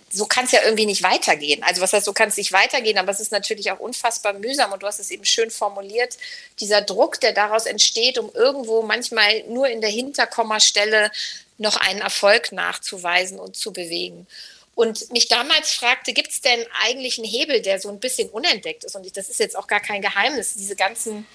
so 0.10 0.26
kann 0.26 0.46
es 0.46 0.52
ja 0.52 0.62
irgendwie 0.64 0.86
nicht 0.86 1.04
weitergehen. 1.04 1.64
Also 1.64 1.82
was 1.82 1.94
heißt, 1.94 2.06
so 2.06 2.14
kann 2.14 2.30
es 2.30 2.38
nicht 2.38 2.52
weitergehen, 2.52 2.98
aber 2.98 3.12
es 3.12 3.20
ist 3.20 3.32
natürlich 3.32 3.72
auch 3.72 3.80
unfassbar 3.80 4.34
mühsam 4.34 4.72
und 4.72 4.82
du 4.82 4.88
hast 4.88 5.00
es 5.00 5.12
eben 5.12 5.26
schön 5.26 5.52
formuliert, 5.52 6.18
dieser 6.60 6.82
Druck, 6.82 7.20
der 7.20 7.34
daraus 7.34 7.66
entsteht, 7.66 8.18
um 8.18 8.32
irgendwo 8.34 8.82
manchmal 8.82 9.44
nur 9.44 9.68
in 9.68 9.82
der 9.82 9.90
Hinterkommastelle 9.90 11.12
noch 11.58 11.78
einen 11.78 12.02
Erfolg 12.02 12.52
nachzuweisen 12.52 13.40
und 13.40 13.56
zu 13.56 13.74
bewegen. 13.74 14.28
Und 14.76 15.12
mich 15.12 15.28
damals 15.28 15.72
fragte, 15.72 16.14
gibt 16.14 16.32
es 16.32 16.42
denn 16.42 16.66
eigentlich 16.84 17.20
einen 17.20 17.28
Hebel, 17.28 17.62
der 17.62 17.80
so 17.80 17.90
ein 17.90 18.00
bisschen 18.00 18.30
unentdeckt 18.30 18.84
ist? 18.84 18.96
Und 18.96 19.16
das 19.16 19.30
ist 19.30 19.40
jetzt 19.40 19.56
auch 19.56 19.68
gar 19.68 19.80
kein 19.80 20.02
Geheimnis. 20.02 20.56
Diese 20.56 20.76
ganzen, 20.76 21.28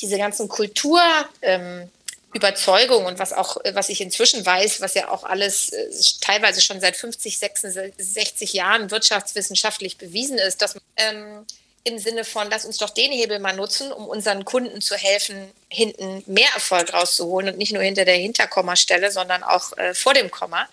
diese 0.00 0.18
ganzen 0.18 0.48
Kultur, 0.48 1.00
ähm, 1.42 1.88
Überzeugung 2.32 3.04
und 3.04 3.18
was 3.18 3.32
auch, 3.32 3.58
was 3.72 3.88
ich 3.88 4.00
inzwischen 4.00 4.44
weiß, 4.44 4.80
was 4.80 4.94
ja 4.94 5.10
auch 5.10 5.24
alles 5.24 5.70
äh, 5.70 5.90
teilweise 6.20 6.60
schon 6.60 6.80
seit 6.80 6.96
50, 6.96 7.38
66 7.38 8.52
Jahren 8.52 8.90
wirtschaftswissenschaftlich 8.90 9.98
bewiesen 9.98 10.38
ist, 10.38 10.62
dass 10.62 10.76
ähm, 10.96 11.44
im 11.84 11.98
Sinne 11.98 12.24
von, 12.24 12.48
lass 12.48 12.64
uns 12.64 12.78
doch 12.78 12.90
den 12.90 13.10
Hebel 13.10 13.38
mal 13.38 13.54
nutzen, 13.54 13.92
um 13.92 14.06
unseren 14.06 14.44
Kunden 14.44 14.80
zu 14.80 14.94
helfen, 14.94 15.50
hinten 15.68 16.22
mehr 16.26 16.48
Erfolg 16.54 16.92
rauszuholen 16.94 17.50
und 17.50 17.58
nicht 17.58 17.72
nur 17.72 17.82
hinter 17.82 18.04
der 18.04 18.16
Hinterkommastelle, 18.16 19.10
sondern 19.10 19.42
auch 19.42 19.76
äh, 19.76 19.92
vor 19.92 20.14
dem 20.14 20.30
Komma. 20.30 20.68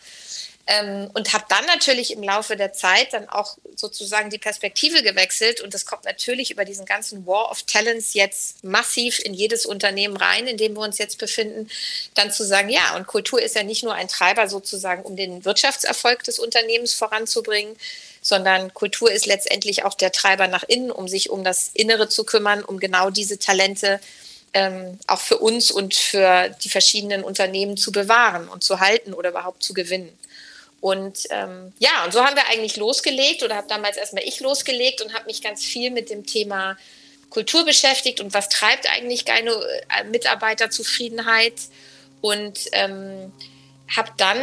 Ähm, 0.67 1.09
und 1.13 1.33
habe 1.33 1.45
dann 1.49 1.65
natürlich 1.65 2.11
im 2.11 2.21
Laufe 2.21 2.55
der 2.55 2.73
Zeit 2.73 3.13
dann 3.13 3.27
auch 3.27 3.57
sozusagen 3.75 4.29
die 4.29 4.37
Perspektive 4.37 5.01
gewechselt 5.01 5.61
und 5.61 5.73
das 5.73 5.85
kommt 5.85 6.05
natürlich 6.05 6.51
über 6.51 6.63
diesen 6.63 6.85
ganzen 6.85 7.25
War 7.25 7.49
of 7.49 7.63
Talents 7.63 8.13
jetzt 8.13 8.63
massiv 8.63 9.19
in 9.19 9.33
jedes 9.33 9.65
Unternehmen 9.65 10.15
rein, 10.15 10.45
in 10.45 10.57
dem 10.57 10.75
wir 10.75 10.81
uns 10.81 10.99
jetzt 10.99 11.17
befinden, 11.17 11.69
dann 12.13 12.31
zu 12.31 12.45
sagen, 12.45 12.69
ja, 12.69 12.95
und 12.95 13.07
Kultur 13.07 13.41
ist 13.41 13.55
ja 13.55 13.63
nicht 13.63 13.83
nur 13.83 13.95
ein 13.95 14.07
Treiber 14.07 14.47
sozusagen, 14.47 15.03
um 15.03 15.15
den 15.15 15.43
Wirtschaftserfolg 15.43 16.23
des 16.23 16.37
Unternehmens 16.37 16.93
voranzubringen, 16.93 17.75
sondern 18.21 18.73
Kultur 18.73 19.11
ist 19.11 19.25
letztendlich 19.25 19.85
auch 19.85 19.95
der 19.95 20.11
Treiber 20.11 20.47
nach 20.47 20.63
innen, 20.63 20.91
um 20.91 21.07
sich 21.07 21.29
um 21.29 21.43
das 21.43 21.71
Innere 21.73 22.09
zu 22.09 22.25
kümmern, 22.25 22.63
um 22.63 22.79
genau 22.79 23.09
diese 23.09 23.39
Talente 23.39 23.99
ähm, 24.53 24.99
auch 25.07 25.21
für 25.21 25.37
uns 25.37 25.71
und 25.71 25.95
für 25.95 26.49
die 26.63 26.69
verschiedenen 26.69 27.23
Unternehmen 27.23 27.77
zu 27.77 27.91
bewahren 27.91 28.49
und 28.49 28.63
zu 28.63 28.79
halten 28.79 29.13
oder 29.13 29.29
überhaupt 29.29 29.63
zu 29.63 29.73
gewinnen. 29.73 30.17
Und 30.81 31.25
ähm, 31.29 31.73
ja, 31.79 32.05
und 32.05 32.13
so 32.13 32.23
haben 32.23 32.35
wir 32.35 32.47
eigentlich 32.47 32.77
losgelegt 32.77 33.43
oder 33.43 33.55
habe 33.55 33.67
damals 33.67 33.97
erstmal 33.97 34.23
ich 34.23 34.39
losgelegt 34.39 35.01
und 35.01 35.13
habe 35.13 35.25
mich 35.25 35.41
ganz 35.41 35.63
viel 35.63 35.91
mit 35.91 36.09
dem 36.09 36.25
Thema 36.25 36.77
Kultur 37.29 37.65
beschäftigt 37.65 38.21
und 38.21 38.33
was 38.33 38.49
treibt 38.49 38.89
eigentlich 38.89 39.25
geile 39.25 39.51
äh, 39.89 40.03
Mitarbeiterzufriedenheit 40.05 41.53
und 42.21 42.59
ähm, 42.71 43.31
habe 43.95 44.11
dann 44.17 44.39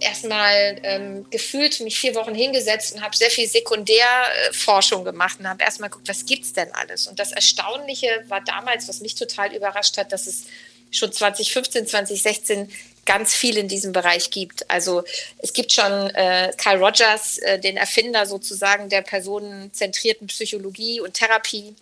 erstmal 0.00 0.78
ähm, 0.82 1.26
gefühlt 1.30 1.80
mich 1.80 1.98
vier 1.98 2.14
Wochen 2.14 2.34
hingesetzt 2.34 2.94
und 2.94 3.02
habe 3.02 3.16
sehr 3.16 3.30
viel 3.30 3.48
Sekundärforschung 3.48 5.04
gemacht 5.04 5.38
und 5.40 5.48
habe 5.48 5.62
erstmal 5.62 5.88
geguckt, 5.88 6.08
was 6.08 6.26
gibt 6.26 6.44
es 6.44 6.52
denn 6.52 6.70
alles? 6.72 7.06
Und 7.06 7.18
das 7.18 7.32
Erstaunliche 7.32 8.24
war 8.28 8.42
damals, 8.42 8.88
was 8.88 9.00
mich 9.00 9.14
total 9.14 9.54
überrascht 9.54 9.96
hat, 9.96 10.12
dass 10.12 10.26
es 10.26 10.44
schon 10.90 11.12
2015, 11.12 11.86
2016 11.86 12.70
ganz 13.06 13.34
viel 13.34 13.56
in 13.56 13.68
diesem 13.68 13.92
Bereich 13.92 14.30
gibt. 14.30 14.68
Also 14.70 15.04
es 15.38 15.52
gibt 15.52 15.72
schon 15.72 16.10
äh, 16.10 16.52
Carl 16.58 16.82
Rogers, 16.82 17.38
äh, 17.38 17.58
den 17.58 17.76
Erfinder 17.76 18.26
sozusagen 18.26 18.88
der 18.88 19.02
personenzentrierten 19.02 20.26
Psychologie 20.26 21.00
und 21.00 21.14
Therapie, 21.14 21.74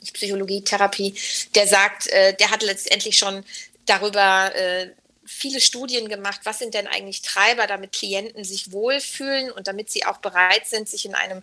nicht 0.00 0.14
Psychologie, 0.14 0.62
Therapie, 0.62 1.14
der 1.54 1.66
sagt, 1.66 2.06
äh, 2.08 2.34
der 2.34 2.50
hat 2.50 2.62
letztendlich 2.62 3.16
schon 3.18 3.44
darüber 3.86 4.54
äh, 4.54 4.90
viele 5.24 5.60
Studien 5.60 6.08
gemacht, 6.08 6.40
was 6.44 6.58
sind 6.58 6.74
denn 6.74 6.86
eigentlich 6.86 7.22
Treiber, 7.22 7.66
damit 7.66 7.92
Klienten 7.92 8.44
sich 8.44 8.72
wohlfühlen 8.72 9.50
und 9.50 9.66
damit 9.66 9.90
sie 9.90 10.04
auch 10.04 10.18
bereit 10.18 10.66
sind, 10.66 10.88
sich 10.88 11.06
in 11.06 11.14
einem 11.14 11.42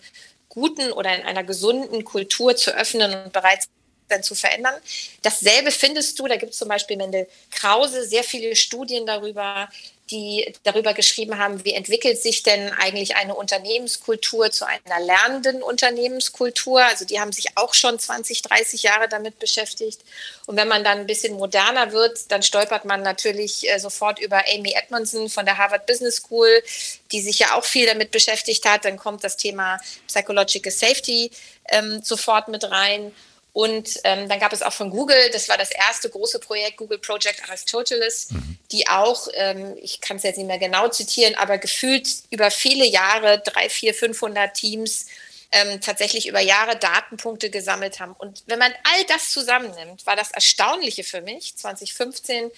guten 0.49 0.91
oder 0.91 1.15
in 1.15 1.23
einer 1.23 1.43
gesunden 1.43 2.03
Kultur 2.03 2.55
zu 2.55 2.75
öffnen 2.75 3.13
und 3.23 3.33
bereit 3.33 3.67
dann 4.09 4.23
zu 4.23 4.35
verändern. 4.35 4.75
Dasselbe 5.21 5.71
findest 5.71 6.19
du, 6.19 6.27
da 6.27 6.37
gibt 6.37 6.53
es 6.53 6.59
zum 6.59 6.67
Beispiel 6.67 6.97
Mendel 6.97 7.27
Krause 7.51 8.05
sehr 8.05 8.23
viele 8.23 8.55
Studien 8.55 9.05
darüber, 9.05 9.69
die 10.11 10.53
darüber 10.63 10.93
geschrieben 10.93 11.37
haben, 11.37 11.63
wie 11.65 11.73
entwickelt 11.73 12.21
sich 12.21 12.43
denn 12.43 12.71
eigentlich 12.73 13.15
eine 13.15 13.35
Unternehmenskultur 13.35 14.49
zu 14.51 14.65
einer 14.65 14.99
lernenden 14.99 15.61
Unternehmenskultur. 15.61 16.83
Also 16.83 17.05
die 17.05 17.19
haben 17.19 17.31
sich 17.31 17.57
auch 17.57 17.73
schon 17.73 17.99
20, 17.99 18.41
30 18.41 18.83
Jahre 18.83 19.07
damit 19.07 19.39
beschäftigt. 19.39 20.01
Und 20.45 20.57
wenn 20.57 20.67
man 20.67 20.83
dann 20.83 20.99
ein 20.99 21.07
bisschen 21.07 21.35
moderner 21.35 21.91
wird, 21.91 22.31
dann 22.31 22.41
stolpert 22.41 22.85
man 22.85 23.03
natürlich 23.03 23.69
äh, 23.69 23.79
sofort 23.79 24.19
über 24.19 24.43
Amy 24.53 24.73
Edmondson 24.73 25.29
von 25.29 25.45
der 25.45 25.57
Harvard 25.57 25.85
Business 25.85 26.17
School, 26.17 26.63
die 27.11 27.21
sich 27.21 27.39
ja 27.39 27.55
auch 27.55 27.65
viel 27.65 27.85
damit 27.85 28.11
beschäftigt 28.11 28.65
hat. 28.67 28.85
Dann 28.85 28.97
kommt 28.97 29.23
das 29.23 29.37
Thema 29.37 29.79
Psychological 30.07 30.71
Safety 30.71 31.29
ähm, 31.69 32.01
sofort 32.03 32.47
mit 32.47 32.63
rein. 32.63 33.13
Und 33.59 33.99
ähm, 34.05 34.29
dann 34.29 34.39
gab 34.39 34.53
es 34.53 34.61
auch 34.61 34.71
von 34.71 34.89
Google, 34.89 35.17
das 35.33 35.49
war 35.49 35.57
das 35.57 35.71
erste 35.71 36.09
große 36.09 36.39
Projekt, 36.39 36.77
Google 36.77 36.97
Project 36.97 37.43
Aristoteles, 37.43 38.31
mhm. 38.31 38.57
die 38.71 38.87
auch, 38.87 39.27
ähm, 39.33 39.75
ich 39.81 39.99
kann 39.99 40.15
es 40.15 40.23
jetzt 40.23 40.37
nicht 40.37 40.47
mehr 40.47 40.57
genau 40.57 40.87
zitieren, 40.87 41.35
aber 41.35 41.57
gefühlt 41.57 42.07
über 42.29 42.51
viele 42.51 42.85
Jahre, 42.85 43.43
drei, 43.43 43.67
vier, 43.69 43.93
500 43.93 44.53
Teams, 44.53 45.07
ähm, 45.51 45.81
tatsächlich 45.81 46.29
über 46.29 46.39
Jahre 46.39 46.77
Datenpunkte 46.77 47.49
gesammelt 47.49 47.99
haben. 47.99 48.13
Und 48.13 48.43
wenn 48.45 48.59
man 48.59 48.71
all 48.83 49.03
das 49.09 49.29
zusammennimmt, 49.31 50.05
war 50.05 50.15
das 50.15 50.31
Erstaunliche 50.31 51.03
für 51.03 51.19
mich, 51.19 51.57
2015, 51.57 52.51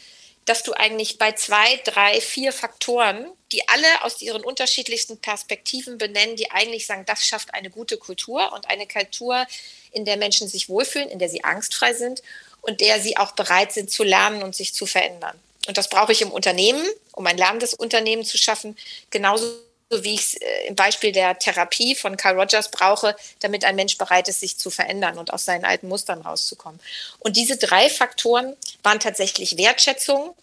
dass 0.46 0.62
du 0.62 0.74
eigentlich 0.74 1.18
bei 1.18 1.32
zwei, 1.32 1.82
drei, 1.84 2.22
vier 2.22 2.54
Faktoren, 2.54 3.26
die 3.52 3.68
alle 3.70 4.04
aus 4.04 4.22
ihren 4.22 4.44
unterschiedlichsten 4.44 5.18
Perspektiven 5.18 5.98
benennen, 5.98 6.36
die 6.36 6.52
eigentlich 6.52 6.86
sagen, 6.86 7.06
das 7.08 7.26
schafft 7.26 7.56
eine 7.56 7.72
gute 7.72 7.98
Kultur 7.98 8.54
und 8.54 8.70
eine 8.70 8.88
Kultur, 8.88 9.48
in 9.92 10.06
der 10.06 10.18
Menschen 10.18 10.48
sich 10.48 10.70
wohlfühlen, 10.70 11.10
in 11.10 11.20
der 11.20 11.30
sie 11.30 11.44
angstfrei 11.44 11.94
sind 11.94 12.22
und 12.62 12.82
der 12.82 13.00
sie 13.02 13.18
auch 13.18 13.32
bereit 13.32 13.72
sind 13.72 13.92
zu 13.92 14.04
lernen 14.04 14.44
und 14.44 14.56
sich 14.56 14.74
zu 14.74 14.86
verändern. 14.86 15.38
Und 15.68 15.78
das 15.78 15.90
brauche 15.90 16.12
ich 16.12 16.22
im 16.22 16.32
Unternehmen, 16.32 16.86
um 17.12 17.26
ein 17.28 17.38
lernendes 17.38 17.74
Unternehmen 17.74 18.24
zu 18.24 18.38
schaffen, 18.38 18.78
genauso 19.10 19.46
wie 19.92 20.14
ich 20.14 20.22
es 20.22 20.34
äh, 20.36 20.68
im 20.68 20.76
Beispiel 20.76 21.12
der 21.12 21.38
Therapie 21.38 21.96
von 21.96 22.18
Carl 22.18 22.40
Rogers 22.40 22.72
brauche, 22.72 23.16
damit 23.40 23.66
ein 23.66 23.76
Mensch 23.76 23.98
bereit 23.98 24.28
ist, 24.28 24.40
sich 24.40 24.58
zu 24.58 24.70
verändern 24.70 25.18
und 25.18 25.34
aus 25.34 25.46
seinen 25.46 25.66
alten 25.66 25.88
Mustern 25.88 26.22
rauszukommen. 26.22 26.80
Und 27.20 27.36
diese 27.36 27.58
drei 27.58 27.90
Faktoren 27.90 28.56
waren 28.84 29.00
tatsächlich 29.00 29.58
Wertschätzung, 29.58 30.34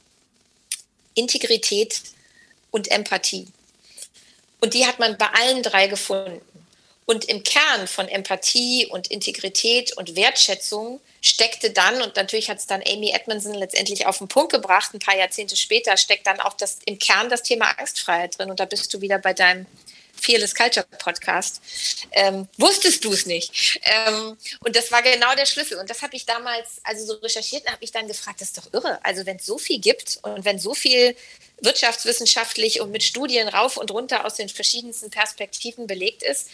Integrität 1.14 2.02
und 2.70 2.90
Empathie. 2.90 3.48
Und 4.60 4.74
die 4.74 4.86
hat 4.86 4.98
man 4.98 5.16
bei 5.16 5.28
allen 5.28 5.62
drei 5.62 5.86
gefunden. 5.86 6.40
Und 7.10 7.24
im 7.24 7.42
Kern 7.42 7.88
von 7.88 8.06
Empathie 8.06 8.84
und 8.84 9.06
Integrität 9.10 9.96
und 9.96 10.14
Wertschätzung 10.14 11.00
steckte 11.22 11.70
dann, 11.70 12.02
und 12.02 12.16
natürlich 12.16 12.50
hat 12.50 12.58
es 12.58 12.66
dann 12.66 12.82
Amy 12.86 13.12
Edmondson 13.12 13.54
letztendlich 13.54 14.04
auf 14.04 14.18
den 14.18 14.28
Punkt 14.28 14.52
gebracht, 14.52 14.92
ein 14.92 14.98
paar 14.98 15.16
Jahrzehnte 15.16 15.56
später, 15.56 15.96
steckt 15.96 16.26
dann 16.26 16.38
auch 16.38 16.52
das, 16.52 16.80
im 16.84 16.98
Kern 16.98 17.30
das 17.30 17.42
Thema 17.42 17.70
Angstfreiheit 17.78 18.38
drin. 18.38 18.50
Und 18.50 18.60
da 18.60 18.66
bist 18.66 18.92
du 18.92 19.00
wieder 19.00 19.18
bei 19.18 19.32
deinem 19.32 19.64
Fearless 20.20 20.54
Culture 20.54 20.84
Podcast. 20.98 21.62
Ähm, 22.12 22.46
wusstest 22.58 23.02
du 23.02 23.10
es 23.10 23.24
nicht? 23.24 23.80
Ähm, 23.84 24.36
und 24.60 24.76
das 24.76 24.92
war 24.92 25.00
genau 25.00 25.34
der 25.34 25.46
Schlüssel. 25.46 25.78
Und 25.78 25.88
das 25.88 26.02
habe 26.02 26.14
ich 26.14 26.26
damals, 26.26 26.82
also 26.82 27.06
so 27.06 27.14
recherchiert, 27.20 27.66
habe 27.68 27.82
ich 27.82 27.90
dann 27.90 28.06
gefragt, 28.06 28.42
das 28.42 28.48
ist 28.48 28.58
doch 28.58 28.70
irre. 28.74 29.02
Also 29.02 29.24
wenn 29.24 29.38
es 29.38 29.46
so 29.46 29.56
viel 29.56 29.80
gibt 29.80 30.18
und 30.24 30.44
wenn 30.44 30.58
so 30.58 30.74
viel 30.74 31.16
wirtschaftswissenschaftlich 31.62 32.82
und 32.82 32.90
mit 32.90 33.02
Studien 33.02 33.48
rauf 33.48 33.78
und 33.78 33.90
runter 33.92 34.26
aus 34.26 34.34
den 34.34 34.50
verschiedensten 34.50 35.08
Perspektiven 35.08 35.86
belegt 35.86 36.22
ist, 36.22 36.48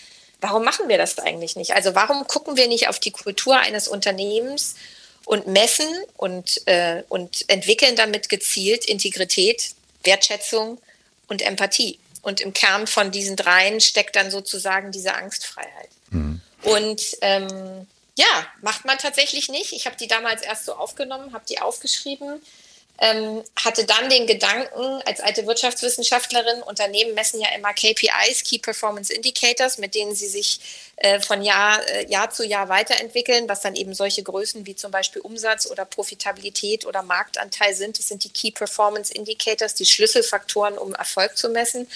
Warum 0.44 0.62
machen 0.62 0.90
wir 0.90 0.98
das 0.98 1.18
eigentlich 1.18 1.56
nicht? 1.56 1.74
Also 1.74 1.94
warum 1.94 2.26
gucken 2.28 2.58
wir 2.58 2.68
nicht 2.68 2.88
auf 2.88 2.98
die 2.98 3.10
Kultur 3.10 3.58
eines 3.58 3.88
Unternehmens 3.88 4.74
und 5.24 5.46
messen 5.46 5.88
und, 6.18 6.60
äh, 6.66 7.02
und 7.08 7.48
entwickeln 7.48 7.96
damit 7.96 8.28
gezielt 8.28 8.84
Integrität, 8.84 9.70
Wertschätzung 10.02 10.76
und 11.28 11.40
Empathie? 11.40 11.98
Und 12.20 12.42
im 12.42 12.52
Kern 12.52 12.86
von 12.86 13.10
diesen 13.10 13.36
dreien 13.36 13.80
steckt 13.80 14.16
dann 14.16 14.30
sozusagen 14.30 14.92
diese 14.92 15.14
Angstfreiheit. 15.14 15.88
Mhm. 16.10 16.42
Und 16.62 17.02
ähm, 17.22 17.86
ja, 18.18 18.46
macht 18.60 18.84
man 18.84 18.98
tatsächlich 18.98 19.48
nicht. 19.48 19.72
Ich 19.72 19.86
habe 19.86 19.96
die 19.96 20.08
damals 20.08 20.42
erst 20.42 20.66
so 20.66 20.74
aufgenommen, 20.74 21.32
habe 21.32 21.44
die 21.48 21.58
aufgeschrieben 21.58 22.42
ähm, 22.98 23.42
hatte 23.56 23.84
dann 23.84 24.08
den 24.08 24.26
Gedanken, 24.26 25.02
als 25.04 25.20
alte 25.20 25.46
Wirtschaftswissenschaftlerin, 25.46 26.62
Unternehmen 26.62 27.14
messen 27.14 27.40
ja 27.40 27.48
immer 27.56 27.72
KPIs, 27.72 28.44
Key 28.44 28.58
Performance 28.58 29.12
Indicators, 29.12 29.78
mit 29.78 29.94
denen 29.96 30.14
sie 30.14 30.28
sich 30.28 30.60
äh, 30.96 31.20
von 31.20 31.42
Jahr, 31.42 31.80
äh, 31.88 32.06
Jahr 32.08 32.30
zu 32.30 32.46
Jahr 32.46 32.68
weiterentwickeln, 32.68 33.48
was 33.48 33.62
dann 33.62 33.74
eben 33.74 33.94
solche 33.94 34.22
Größen 34.22 34.64
wie 34.66 34.76
zum 34.76 34.92
Beispiel 34.92 35.22
Umsatz 35.22 35.66
oder 35.66 35.84
Profitabilität 35.84 36.86
oder 36.86 37.02
Marktanteil 37.02 37.74
sind. 37.74 37.98
Das 37.98 38.08
sind 38.08 38.22
die 38.22 38.30
Key 38.30 38.52
Performance 38.52 39.12
Indicators, 39.12 39.74
die 39.74 39.86
Schlüsselfaktoren, 39.86 40.78
um 40.78 40.94
Erfolg 40.94 41.36
zu 41.36 41.48
messen. 41.48 41.88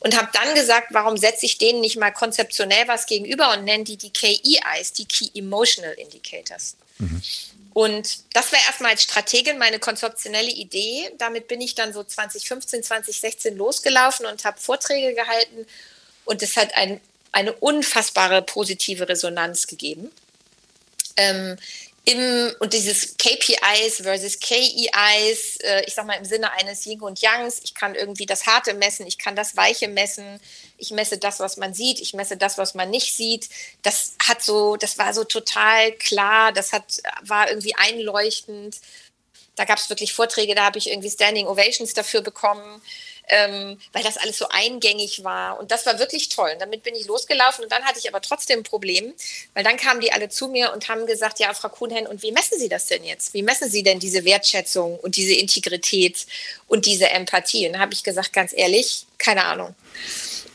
Und 0.00 0.16
habe 0.16 0.28
dann 0.32 0.54
gesagt, 0.54 0.88
warum 0.90 1.16
setze 1.16 1.46
ich 1.46 1.58
denen 1.58 1.80
nicht 1.80 1.96
mal 1.96 2.12
konzeptionell 2.12 2.86
was 2.86 3.06
gegenüber 3.06 3.52
und 3.54 3.64
nenne 3.64 3.82
die 3.82 3.96
die 3.96 4.12
KEIs, 4.12 4.92
die 4.92 5.06
Key 5.06 5.30
Emotional 5.34 5.92
Indicators. 5.94 6.76
Mhm. 6.98 7.20
Und 7.74 8.18
das 8.34 8.52
war 8.52 8.58
erstmal 8.66 8.92
als 8.92 9.02
Strategin 9.02 9.58
meine 9.58 9.78
konzeptionelle 9.78 10.50
Idee. 10.50 11.10
Damit 11.18 11.48
bin 11.48 11.60
ich 11.60 11.74
dann 11.74 11.92
so 11.92 12.02
2015, 12.02 12.82
2016 12.82 13.56
losgelaufen 13.56 14.26
und 14.26 14.44
habe 14.44 14.58
Vorträge 14.58 15.14
gehalten. 15.14 15.66
Und 16.24 16.42
es 16.42 16.56
hat 16.56 16.74
ein, 16.76 17.00
eine 17.32 17.52
unfassbare 17.52 18.42
positive 18.42 19.08
Resonanz 19.08 19.66
gegeben. 19.66 20.10
Ähm, 21.16 21.56
im, 22.08 22.54
und 22.60 22.72
dieses 22.72 23.18
KPIs 23.18 23.96
versus 24.02 24.40
KEIs, 24.40 25.56
äh, 25.60 25.84
ich 25.86 25.94
sag 25.94 26.06
mal 26.06 26.14
im 26.14 26.24
Sinne 26.24 26.50
eines 26.52 26.86
Yin 26.86 27.02
und 27.02 27.20
Yangs, 27.20 27.60
ich 27.62 27.74
kann 27.74 27.94
irgendwie 27.94 28.24
das 28.24 28.46
Harte 28.46 28.72
messen, 28.72 29.06
ich 29.06 29.18
kann 29.18 29.36
das 29.36 29.58
Weiche 29.58 29.88
messen, 29.88 30.40
ich 30.78 30.90
messe 30.90 31.18
das, 31.18 31.38
was 31.38 31.58
man 31.58 31.74
sieht, 31.74 32.00
ich 32.00 32.14
messe 32.14 32.38
das, 32.38 32.56
was 32.56 32.72
man 32.72 32.88
nicht 32.88 33.14
sieht. 33.14 33.50
Das 33.82 34.14
hat 34.26 34.42
so, 34.42 34.76
das 34.76 34.96
war 34.96 35.12
so 35.12 35.24
total 35.24 35.92
klar, 35.92 36.52
das 36.52 36.72
hat, 36.72 37.02
war 37.20 37.50
irgendwie 37.50 37.74
einleuchtend. 37.74 38.80
Da 39.56 39.66
gab 39.66 39.76
es 39.78 39.90
wirklich 39.90 40.14
Vorträge, 40.14 40.54
da 40.54 40.64
habe 40.64 40.78
ich 40.78 40.88
irgendwie 40.88 41.10
Standing 41.10 41.46
Ovations 41.46 41.92
dafür 41.92 42.22
bekommen 42.22 42.80
ähm, 43.28 43.78
weil 43.92 44.02
das 44.02 44.16
alles 44.16 44.38
so 44.38 44.48
eingängig 44.48 45.24
war. 45.24 45.58
Und 45.58 45.70
das 45.70 45.86
war 45.86 45.98
wirklich 45.98 46.28
toll. 46.28 46.50
Und 46.52 46.60
damit 46.60 46.82
bin 46.82 46.94
ich 46.94 47.06
losgelaufen 47.06 47.64
und 47.64 47.72
dann 47.72 47.84
hatte 47.84 47.98
ich 47.98 48.08
aber 48.08 48.20
trotzdem 48.20 48.60
ein 48.60 48.62
Problem, 48.62 49.12
weil 49.54 49.64
dann 49.64 49.76
kamen 49.76 50.00
die 50.00 50.12
alle 50.12 50.28
zu 50.28 50.48
mir 50.48 50.72
und 50.72 50.88
haben 50.88 51.06
gesagt, 51.06 51.38
ja, 51.38 51.52
Frau 51.54 51.68
Kuhnhen, 51.68 52.06
und 52.06 52.22
wie 52.22 52.32
messen 52.32 52.58
Sie 52.58 52.68
das 52.68 52.86
denn 52.86 53.04
jetzt? 53.04 53.34
Wie 53.34 53.42
messen 53.42 53.70
Sie 53.70 53.82
denn 53.82 53.98
diese 53.98 54.24
Wertschätzung 54.24 54.98
und 54.98 55.16
diese 55.16 55.34
Integrität 55.34 56.26
und 56.66 56.86
diese 56.86 57.08
Empathie? 57.10 57.66
Und 57.66 57.74
dann 57.74 57.82
habe 57.82 57.94
ich 57.94 58.02
gesagt, 58.02 58.32
ganz 58.32 58.52
ehrlich, 58.54 59.06
keine 59.18 59.44
Ahnung. 59.44 59.74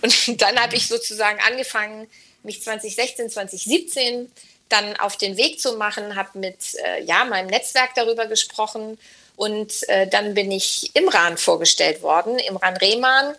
Und 0.01 0.41
dann 0.41 0.59
habe 0.59 0.75
ich 0.75 0.87
sozusagen 0.87 1.39
angefangen, 1.47 2.09
mich 2.43 2.61
2016, 2.61 3.29
2017 3.29 4.31
dann 4.69 4.97
auf 4.97 5.17
den 5.17 5.37
Weg 5.37 5.59
zu 5.59 5.73
machen, 5.73 6.15
habe 6.15 6.39
mit 6.39 6.75
äh, 6.85 7.03
ja, 7.03 7.25
meinem 7.25 7.47
Netzwerk 7.47 7.93
darüber 7.95 8.25
gesprochen 8.25 8.97
und 9.35 9.87
äh, 9.89 10.07
dann 10.07 10.33
bin 10.33 10.51
ich 10.51 10.91
Imran 10.95 11.37
vorgestellt 11.37 12.01
worden, 12.01 12.39
Imran 12.39 12.77
Rehman. 12.77 13.35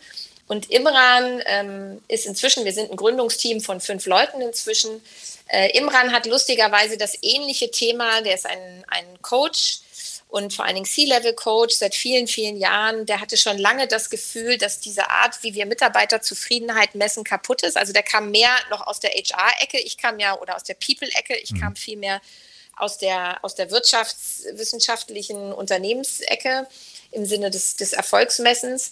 Und 0.46 0.70
Imran 0.70 1.42
ähm, 1.46 2.02
ist 2.08 2.26
inzwischen, 2.26 2.64
wir 2.64 2.72
sind 2.72 2.90
ein 2.90 2.96
Gründungsteam 2.96 3.60
von 3.60 3.80
fünf 3.80 4.06
Leuten 4.06 4.42
inzwischen. 4.42 5.00
Äh, 5.48 5.76
Imran 5.78 6.12
hat 6.12 6.26
lustigerweise 6.26 6.98
das 6.98 7.16
ähnliche 7.22 7.70
Thema, 7.70 8.20
der 8.20 8.34
ist 8.34 8.46
ein, 8.46 8.84
ein 8.88 9.22
Coach 9.22 9.78
und 10.28 10.52
vor 10.52 10.64
allen 10.64 10.74
Dingen 10.74 10.86
C-Level-Coach 10.86 11.76
seit 11.76 11.94
vielen, 11.94 12.26
vielen 12.26 12.56
Jahren. 12.56 13.06
Der 13.06 13.20
hatte 13.20 13.36
schon 13.36 13.56
lange 13.56 13.86
das 13.86 14.10
Gefühl, 14.10 14.58
dass 14.58 14.80
diese 14.80 15.08
Art, 15.08 15.42
wie 15.42 15.54
wir 15.54 15.64
Mitarbeiterzufriedenheit 15.64 16.96
messen, 16.96 17.22
kaputt 17.22 17.62
ist. 17.62 17.76
Also 17.76 17.92
der 17.92 18.02
kam 18.02 18.32
mehr 18.32 18.50
noch 18.68 18.86
aus 18.86 18.98
der 18.98 19.12
HR-Ecke, 19.12 19.78
ich 19.78 19.96
kam 19.96 20.18
ja, 20.18 20.36
oder 20.40 20.56
aus 20.56 20.64
der 20.64 20.74
People-Ecke, 20.74 21.36
ich 21.36 21.52
mhm. 21.52 21.60
kam 21.60 21.76
viel 21.76 21.96
mehr 21.96 22.20
aus 22.76 22.98
der, 22.98 23.38
aus 23.42 23.54
der 23.54 23.70
wirtschaftswissenschaftlichen 23.70 25.52
Unternehmensecke 25.52 26.66
im 27.10 27.26
Sinne 27.26 27.50
des, 27.50 27.76
des 27.76 27.92
Erfolgsmessens. 27.92 28.90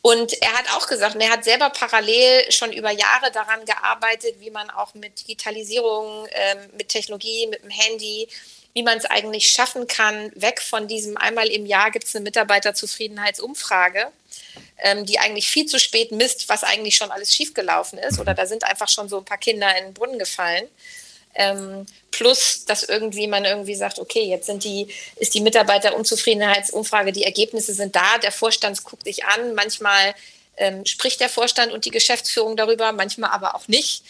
Und 0.00 0.40
er 0.40 0.52
hat 0.52 0.70
auch 0.76 0.86
gesagt, 0.86 1.16
er 1.18 1.30
hat 1.30 1.44
selber 1.44 1.70
parallel 1.70 2.50
schon 2.52 2.72
über 2.72 2.90
Jahre 2.90 3.32
daran 3.32 3.64
gearbeitet, 3.64 4.36
wie 4.38 4.50
man 4.50 4.70
auch 4.70 4.94
mit 4.94 5.20
Digitalisierung, 5.20 6.26
äh, 6.26 6.56
mit 6.76 6.88
Technologie, 6.88 7.48
mit 7.48 7.62
dem 7.62 7.70
Handy, 7.70 8.28
wie 8.74 8.84
man 8.84 8.96
es 8.96 9.06
eigentlich 9.06 9.50
schaffen 9.50 9.88
kann, 9.88 10.30
weg 10.36 10.60
von 10.60 10.86
diesem 10.86 11.16
einmal 11.16 11.48
im 11.48 11.66
Jahr 11.66 11.90
gibt 11.90 12.06
es 12.06 12.14
eine 12.14 12.22
Mitarbeiterzufriedenheitsumfrage, 12.22 14.12
ähm, 14.78 15.04
die 15.04 15.18
eigentlich 15.18 15.48
viel 15.48 15.66
zu 15.66 15.80
spät 15.80 16.12
misst, 16.12 16.48
was 16.48 16.62
eigentlich 16.62 16.94
schon 16.94 17.10
alles 17.10 17.34
schiefgelaufen 17.34 17.98
ist. 17.98 18.20
Oder 18.20 18.34
da 18.34 18.46
sind 18.46 18.62
einfach 18.62 18.88
schon 18.88 19.08
so 19.08 19.18
ein 19.18 19.24
paar 19.24 19.38
Kinder 19.38 19.76
in 19.78 19.86
den 19.86 19.94
Brunnen 19.94 20.18
gefallen. 20.18 20.68
Ähm, 21.40 21.86
plus, 22.10 22.64
dass 22.64 22.82
irgendwie 22.82 23.28
man 23.28 23.44
irgendwie 23.44 23.76
sagt, 23.76 24.00
okay, 24.00 24.24
jetzt 24.24 24.46
sind 24.46 24.64
die, 24.64 24.88
ist 25.16 25.34
die 25.34 25.40
Mitarbeiterunzufriedenheitsumfrage, 25.40 27.12
die 27.12 27.22
Ergebnisse 27.22 27.72
sind 27.74 27.94
da, 27.94 28.18
der 28.18 28.32
Vorstand 28.32 28.82
guckt 28.82 29.04
sich 29.04 29.24
an, 29.24 29.54
manchmal 29.54 30.14
ähm, 30.56 30.84
spricht 30.84 31.20
der 31.20 31.28
Vorstand 31.28 31.72
und 31.72 31.84
die 31.84 31.90
Geschäftsführung 31.90 32.56
darüber, 32.56 32.90
manchmal 32.90 33.30
aber 33.30 33.54
auch 33.54 33.68
nicht. 33.68 34.02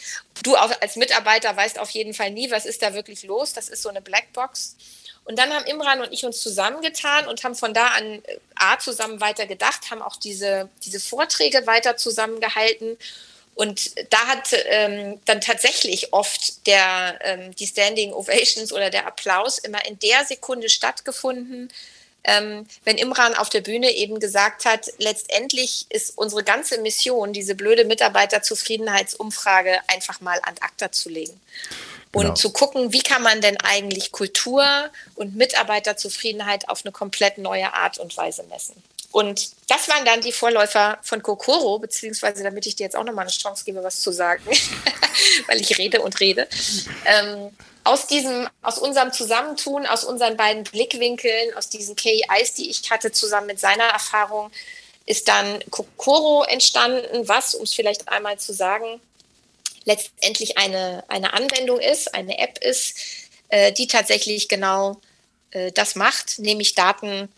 Du 0.43 0.55
als 0.55 0.97
Mitarbeiter 0.97 1.55
weißt 1.55 1.79
auf 1.79 1.91
jeden 1.91 2.15
Fall 2.15 2.31
nie, 2.31 2.51
was 2.51 2.65
ist 2.65 2.83
da 2.83 2.95
wirklich 2.95 3.25
los. 3.25 3.53
Das 3.53 3.69
ist 3.69 3.83
so 3.83 3.91
eine 3.91 4.01
Blackbox. 4.01 4.77
Und 5.25 5.39
dann 5.39 5.53
haben 5.53 5.67
Imran 5.67 6.01
und 6.01 6.11
ich 6.11 6.25
uns 6.25 6.41
zusammengetan 6.41 7.29
und 7.29 7.45
haben 7.45 7.55
von 7.55 7.75
da 7.75 7.89
an 7.89 8.23
äh, 8.25 8.39
A 8.55 8.79
zusammen 8.79 9.21
weiter 9.21 9.45
gedacht, 9.45 9.91
haben 9.91 10.01
auch 10.01 10.17
diese, 10.17 10.71
diese 10.83 11.01
Vorträge 11.01 11.67
weiter 11.67 11.99
zusammengehalten 11.99 12.97
und 13.59 13.91
da 14.13 14.19
hat 14.29 14.55
ähm, 14.67 15.21
dann 15.25 15.41
tatsächlich 15.41 16.13
oft 16.13 16.65
der, 16.69 17.19
ähm, 17.23 17.57
die 17.57 17.67
Standing 17.67 18.13
Ovations 18.13 18.73
oder 18.73 18.89
der 18.89 19.05
Applaus 19.05 19.59
immer 19.59 19.85
in 19.85 19.99
der 19.99 20.25
Sekunde 20.25 20.69
stattgefunden, 20.69 21.69
ähm, 22.23 22.69
wenn 22.85 22.99
Imran 22.99 23.35
auf 23.35 23.49
der 23.49 23.61
Bühne 23.61 23.91
eben 23.91 24.21
gesagt 24.21 24.65
hat, 24.65 24.93
letztendlich 24.99 25.87
ist 25.89 26.17
unsere 26.17 26.45
ganze 26.45 26.79
Mission, 26.81 27.33
diese 27.33 27.57
blöde 27.57 27.85
Mitarbeiterzufriedenheitsumfrage 27.85 29.81
einfach 29.89 30.21
mal 30.21 30.39
an 30.45 30.55
ACTA 30.61 30.93
zu 30.93 31.09
legen. 31.09 31.41
Und 32.13 32.23
genau. 32.23 32.35
zu 32.35 32.53
gucken, 32.53 32.93
wie 32.93 33.03
kann 33.03 33.23
man 33.23 33.41
denn 33.41 33.57
eigentlich 33.57 34.13
Kultur 34.13 34.89
und 35.17 35.35
Mitarbeiterzufriedenheit 35.35 36.69
auf 36.69 36.85
eine 36.85 36.93
komplett 36.93 37.39
neue 37.39 37.75
Art 37.75 37.99
und 37.99 38.17
Weise 38.17 38.45
messen. 38.45 38.81
Und 39.11 39.51
das 39.69 39.89
waren 39.89 40.05
dann 40.05 40.21
die 40.21 40.33
Vorläufer 40.33 40.99
von 41.03 41.23
Kokoro, 41.23 41.79
beziehungsweise 41.79 42.43
damit 42.43 42.67
ich 42.67 42.77
dir 42.77 42.85
jetzt 42.85 42.97
auch 42.97 43.05
nochmal 43.05 43.25
eine 43.25 43.33
Chance 43.33 43.65
gebe, 43.65 43.83
was 43.83 44.01
zu 44.01 44.13
sagen, 44.13 44.45
weil 45.47 45.61
ich 45.61 45.79
rede 45.79 46.03
und 46.03 46.21
rede. 46.21 46.47
Ähm, 47.07 47.51
aus 47.85 48.07
diesem, 48.07 48.49
aus 48.61 48.79
unserem 48.79 49.13
Zusammentun, 49.13 49.87
aus 49.87 50.05
unseren 50.05 50.37
beiden 50.37 50.65
Blickwinkeln, 50.65 51.55
aus 51.55 51.71
diesen 51.71 51.97
KIs, 51.97 52.53
die 52.55 52.69
ich 52.69 52.91
hatte, 52.91 53.13
zusammen 53.13 53.47
mit 53.47 53.61
seiner 53.61 53.85
Erfahrung, 53.85 54.51
ist 55.07 55.27
dann 55.29 55.65
Kokoro 55.71 56.45
entstanden, 56.45 57.27
was, 57.27 57.55
um 57.55 57.63
es 57.63 57.73
vielleicht 57.73 58.09
einmal 58.11 58.39
zu 58.39 58.53
sagen, 58.53 59.01
letztendlich 59.87 60.59
eine, 60.59 61.03
eine 61.09 61.33
Anwendung 61.33 61.81
ist, 61.81 62.15
eine 62.15 62.39
App 62.39 62.59
ist, 62.59 62.95
äh, 63.49 63.73
die 63.73 63.87
tatsächlich 63.87 64.49
genau 64.49 65.01
äh, 65.53 65.73
das 65.73 65.95
macht, 65.95 66.39
nämlich 66.41 66.75
Daten 66.75 67.31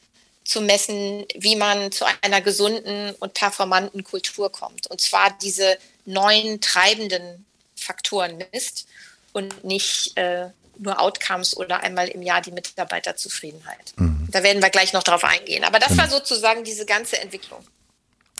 zu 0.44 0.60
messen, 0.60 1.24
wie 1.34 1.56
man 1.56 1.92
zu 1.92 2.04
einer 2.22 2.40
gesunden 2.40 3.14
und 3.20 3.34
performanten 3.34 4.04
Kultur 4.04 4.50
kommt. 4.50 4.86
Und 4.88 5.00
zwar 5.00 5.36
diese 5.42 5.76
neuen 6.06 6.60
treibenden 6.60 7.44
Faktoren 7.76 8.42
misst 8.52 8.86
und 9.32 9.64
nicht 9.64 10.16
äh, 10.16 10.48
nur 10.78 11.00
Outcomes 11.00 11.56
oder 11.56 11.82
einmal 11.82 12.08
im 12.08 12.22
Jahr 12.22 12.40
die 12.40 12.52
Mitarbeiterzufriedenheit. 12.52 13.92
Mhm. 13.96 14.28
Da 14.30 14.42
werden 14.42 14.62
wir 14.62 14.70
gleich 14.70 14.92
noch 14.92 15.02
drauf 15.02 15.24
eingehen. 15.24 15.64
Aber 15.64 15.78
das 15.78 15.96
war 15.96 16.08
sozusagen 16.08 16.64
diese 16.64 16.86
ganze 16.86 17.20
Entwicklung. 17.20 17.60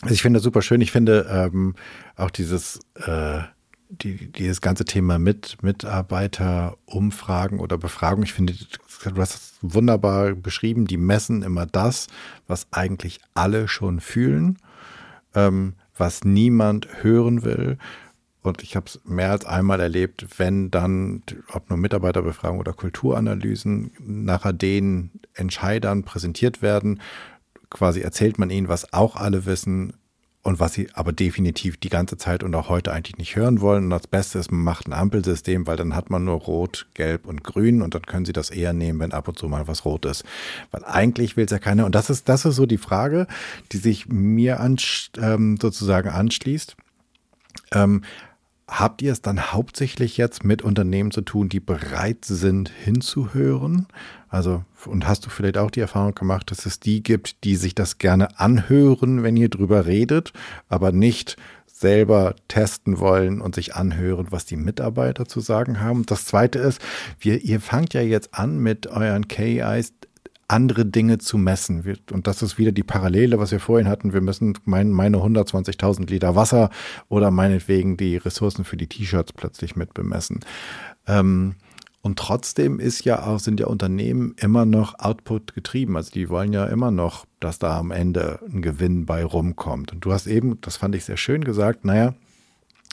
Also 0.03 0.15
ich 0.15 0.23
finde 0.23 0.39
das 0.39 0.45
super 0.45 0.63
schön. 0.63 0.81
Ich 0.81 0.93
finde 0.93 1.29
ähm, 1.31 1.75
auch 2.17 2.31
dieses 2.31 2.81
äh, 3.07 3.43
die, 3.91 4.31
dieses 4.31 4.61
ganze 4.61 4.85
Thema 4.85 5.19
mit 5.19 5.63
Mitarbeiterumfragen 5.63 7.59
oder 7.61 7.77
Befragung, 7.77 8.23
ich 8.23 8.33
finde, 8.33 8.55
du 8.55 9.21
hast 9.21 9.35
es 9.35 9.59
wunderbar 9.63 10.35
beschrieben, 10.35 10.87
die 10.87 10.97
messen 10.97 11.43
immer 11.43 11.67
das, 11.67 12.07
was 12.47 12.69
eigentlich 12.71 13.21
alle 13.35 13.69
schon 13.69 14.01
fühlen, 14.01 14.59
ähm, 15.35 15.75
was 15.97 16.25
niemand 16.25 17.03
hören 17.03 17.43
will. 17.43 17.79
Und 18.43 18.63
ich 18.63 18.75
habe 18.75 18.87
es 18.87 19.01
mehr 19.05 19.33
als 19.33 19.45
einmal 19.45 19.81
erlebt, 19.81 20.27
wenn 20.39 20.71
dann, 20.71 21.23
ob 21.53 21.69
nur 21.69 21.79
Mitarbeiterbefragung 21.79 22.59
oder 22.59 22.73
Kulturanalysen, 22.73 23.91
nachher 23.99 24.55
den 24.55 25.11
Entscheidern 25.35 26.05
präsentiert 26.05 26.63
werden, 26.63 27.01
quasi 27.69 28.01
erzählt 28.01 28.39
man 28.39 28.49
ihnen, 28.51 28.69
was 28.69 28.93
auch 28.95 29.17
alle 29.17 29.45
wissen, 29.45 29.93
und 30.43 30.59
was 30.59 30.73
sie 30.73 30.89
aber 30.95 31.13
definitiv 31.13 31.77
die 31.77 31.91
ganze 31.91 32.17
Zeit 32.17 32.43
und 32.43 32.55
auch 32.55 32.71
heute 32.71 32.93
eigentlich 32.93 33.19
nicht 33.19 33.37
hören 33.37 33.61
wollen. 33.61 33.85
Und 33.85 33.91
das 33.91 34.07
Beste 34.07 34.39
ist, 34.39 34.51
man 34.51 34.63
macht 34.63 34.87
ein 34.87 34.95
Ampelsystem, 34.95 35.67
weil 35.67 35.77
dann 35.77 35.95
hat 35.95 36.09
man 36.09 36.25
nur 36.25 36.37
Rot, 36.37 36.87
Gelb 36.95 37.27
und 37.27 37.45
Grün 37.45 37.83
und 37.83 37.95
dann 37.95 38.03
können 38.03 38.25
sie 38.25 38.33
das 38.33 38.49
eher 38.49 38.73
nehmen, 38.73 39.01
wenn 39.01 39.13
ab 39.13 39.29
und 39.29 39.39
zu 39.39 39.49
mal 39.49 39.69
was 39.69 39.85
rot 39.85 40.07
ist. 40.07 40.25
Weil 40.71 40.85
eigentlich 40.85 41.37
will 41.37 41.45
es 41.45 41.51
ja 41.51 41.59
keiner. 41.59 41.85
Und 41.85 41.95
das 41.95 42.09
ist, 42.09 42.29
das 42.29 42.47
ist 42.47 42.57
so 42.57 42.65
die 42.65 42.79
Frage, 42.79 43.27
die 43.73 43.77
sich 43.77 44.09
mir 44.09 44.61
an, 44.61 44.77
ähm, 45.21 45.59
sozusagen 45.61 46.09
anschließt. 46.09 46.75
Ähm, 47.73 48.03
habt 48.71 49.03
ihr 49.03 49.13
es 49.13 49.21
dann 49.21 49.53
hauptsächlich 49.53 50.17
jetzt 50.17 50.45
mit 50.45 50.63
Unternehmen 50.63 51.11
zu 51.11 51.23
tun, 51.23 51.49
die 51.49 51.61
bereit 51.61 52.25
sind 52.25 52.69
hinzuhören? 52.69 53.89
Also, 54.29 54.65
und 54.87 55.09
hast 55.09 55.27
du 55.27 55.31
vielleicht 55.31 55.59
auch 55.59 55.73
die 55.73 55.81
Erfahrung 55.81 56.15
gemacht, 56.15 56.51
dass 56.51 56.65
es 56.65 56.79
die 56.79 57.03
gibt, 57.03 57.43
die 57.45 57.57
sich 57.57 57.75
das 57.75 57.99
gerne 57.99 58.39
anhören, 58.39 59.23
wenn 59.25 59.37
ihr 59.37 59.49
drüber 59.49 59.87
redet, 59.87 60.33
aber 60.69 60.93
nicht 60.93 61.37
selber 61.67 62.37
testen 62.47 62.99
wollen 63.01 63.41
und 63.41 63.55
sich 63.55 63.75
anhören, 63.75 64.29
was 64.31 64.45
die 64.45 64.57
Mitarbeiter 64.57 65.27
zu 65.27 65.41
sagen 65.41 65.81
haben. 65.81 66.07
Das 66.07 66.27
zweite 66.27 66.59
ist, 66.59 66.81
wir, 67.19 67.43
ihr 67.43 67.61
fangt 67.61 67.95
ja 67.95 68.03
jetzt 68.03 68.35
an 68.35 68.59
mit 68.59 68.87
euren 68.87 69.29
KIs 69.29 69.95
andere 70.51 70.85
Dinge 70.85 71.19
zu 71.19 71.39
messen. 71.39 71.97
Und 72.11 72.27
das 72.27 72.43
ist 72.43 72.59
wieder 72.59 72.73
die 72.73 72.83
Parallele, 72.83 73.39
was 73.39 73.53
wir 73.53 73.61
vorhin 73.61 73.89
hatten. 73.89 74.13
Wir 74.13 74.21
müssen 74.21 74.59
mein, 74.65 74.91
meine 74.91 75.19
120.000 75.19 76.11
Liter 76.11 76.35
Wasser 76.35 76.71
oder 77.09 77.31
meinetwegen 77.31 77.97
die 77.97 78.17
Ressourcen 78.17 78.65
für 78.65 78.77
die 78.77 78.89
T-Shirts 78.89 79.33
plötzlich 79.33 79.77
mit 79.77 79.95
bemessen. 79.95 80.41
Ähm, 81.07 81.55
und 82.03 82.19
trotzdem 82.19 82.81
ist 82.81 83.05
ja 83.05 83.27
auch, 83.27 83.39
sind 83.39 83.61
ja 83.61 83.67
Unternehmen 83.67 84.35
immer 84.39 84.65
noch 84.65 84.99
Output 84.99 85.55
getrieben. 85.55 85.97
Also 85.97 86.11
die 86.11 86.31
wollen 86.31 86.53
ja 86.53 86.65
immer 86.67 86.91
noch, 86.91 87.27
dass 87.41 87.59
da 87.59 87.79
am 87.79 87.91
Ende 87.91 88.41
ein 88.51 88.63
Gewinn 88.63 89.05
bei 89.07 89.25
rumkommt. 89.25 89.93
Und 89.93 90.05
du 90.05 90.13
hast 90.13 90.27
eben, 90.27 90.61
das 90.63 90.77
fand 90.77 90.95
ich 90.95 91.05
sehr 91.05 91.19
schön 91.19 91.45
gesagt, 91.45 91.85
naja, 91.85 92.15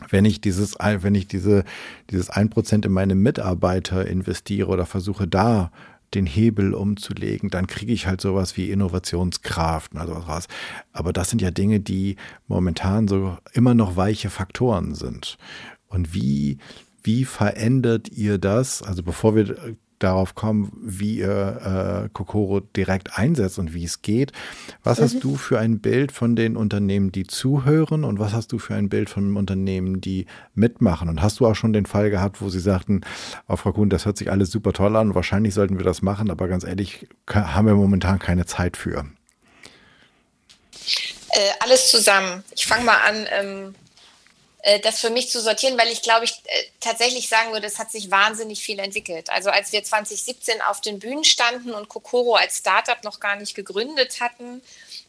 wenn 0.10 0.26
ich 0.26 0.42
dieses, 0.42 0.76
wenn 0.76 1.16
ich 1.16 1.28
diese, 1.28 1.64
dieses 2.12 2.30
ein 2.30 2.50
Prozent 2.50 2.86
in 2.86 2.92
meine 2.92 3.16
Mitarbeiter 3.16 4.06
investiere 4.06 4.68
oder 4.68 4.86
versuche 4.86 5.28
da 5.28 5.72
den 6.14 6.26
Hebel 6.26 6.74
umzulegen, 6.74 7.50
dann 7.50 7.68
kriege 7.68 7.94
ich 7.94 8.08
halt 8.08 8.22
sowas 8.22 8.58
wie 8.58 8.72
Innovationskraft, 8.72 9.96
also 9.96 10.24
was. 10.28 10.48
Aber 10.94 11.14
das 11.14 11.30
sind 11.30 11.42
ja 11.42 11.52
Dinge, 11.52 11.80
die 11.80 12.16
momentan 12.48 13.08
so 13.08 13.38
immer 13.54 13.74
noch 13.74 13.96
weiche 13.96 14.30
Faktoren 14.30 14.96
sind. 14.96 15.38
Und 15.88 16.14
wie, 16.14 16.58
wie 17.04 17.26
verändert 17.26 18.10
ihr 18.10 18.38
das? 18.38 18.82
Also 18.82 19.04
bevor 19.04 19.36
wir 19.36 19.78
darauf 20.00 20.36
kommen, 20.36 20.72
wie 20.82 21.20
ihr 21.20 22.06
äh, 22.06 22.10
Kokoro 22.14 22.60
direkt 22.60 23.18
einsetzt 23.18 23.60
und 23.60 23.74
wie 23.74 23.84
es 23.84 24.02
geht. 24.02 24.32
Was 24.84 25.00
mhm. 25.00 25.04
hast 25.04 25.24
du 25.24 25.36
für 25.36 25.60
ein 25.60 25.80
Bild 25.80 26.12
von 26.12 26.36
den 26.36 26.56
Unternehmen, 26.56 27.12
die 27.12 27.26
zuhören 27.26 28.04
und 28.04 28.20
was 28.20 28.34
hast 28.34 28.52
du 28.52 28.60
für 28.60 28.76
ein 28.76 28.90
Bild 28.90 29.10
von 29.10 29.36
Unternehmen, 29.36 30.02
die 30.02 30.26
mitmachen? 30.54 31.10
Und 31.10 31.22
hast 31.22 31.40
du 31.40 31.48
auch 31.48 31.56
schon 31.56 31.74
den 31.74 31.86
Fall 31.86 32.10
gehabt, 32.10 32.42
wo 32.42 32.50
sie 32.50 32.60
sagten, 32.60 33.02
oh, 33.48 33.56
Frau 33.56 33.74
Kuhn, 33.74 33.90
das 33.90 34.06
hört 34.06 34.18
sich 34.18 34.32
alles 34.32 34.52
super 34.52 34.74
toll 34.74 34.96
an, 34.96 35.16
wahrscheinlich 35.16 35.54
sollten 35.54 35.78
wir 35.78 35.86
das 35.86 36.02
machen, 36.02 36.30
aber 36.30 36.48
ganz 36.48 36.64
ehrlich, 36.64 37.08
haben 37.28 37.68
wir 37.68 37.76
momentan 37.76 38.20
keine 38.20 38.46
Zeit 38.46 38.78
für? 38.78 39.06
Äh, 41.30 41.52
alles 41.60 41.92
zusammen. 41.92 42.44
Ich 42.56 42.66
fange 42.66 42.86
mal 42.86 42.98
an. 42.98 43.26
Ähm 43.32 43.74
äh, 43.74 43.87
das 44.82 45.00
für 45.00 45.10
mich 45.10 45.30
zu 45.30 45.40
sortieren, 45.42 45.78
weil 45.78 45.88
ich 45.88 46.02
glaube, 46.02 46.26
ich 46.26 46.42
äh, 46.46 46.64
tatsächlich 46.80 47.30
sagen 47.30 47.54
würde, 47.54 47.68
es 47.68 47.80
hat 47.80 47.92
sich 47.92 48.12
wahnsinnig 48.12 48.62
viel 48.62 48.80
entwickelt. 48.80 49.30
Also 49.30 49.50
als 49.50 49.72
wir 49.72 49.84
2017 49.84 50.62
auf 50.62 50.82
den 50.82 51.00
Bühnen 51.00 51.24
standen 51.24 51.72
und 51.74 51.88
Kokoro 51.88 52.36
als 52.36 52.58
Startup 52.58 53.02
noch 53.04 53.20
gar 53.20 53.38
nicht 53.38 53.56
gegründet 53.56 54.20
hatten, 54.20 54.62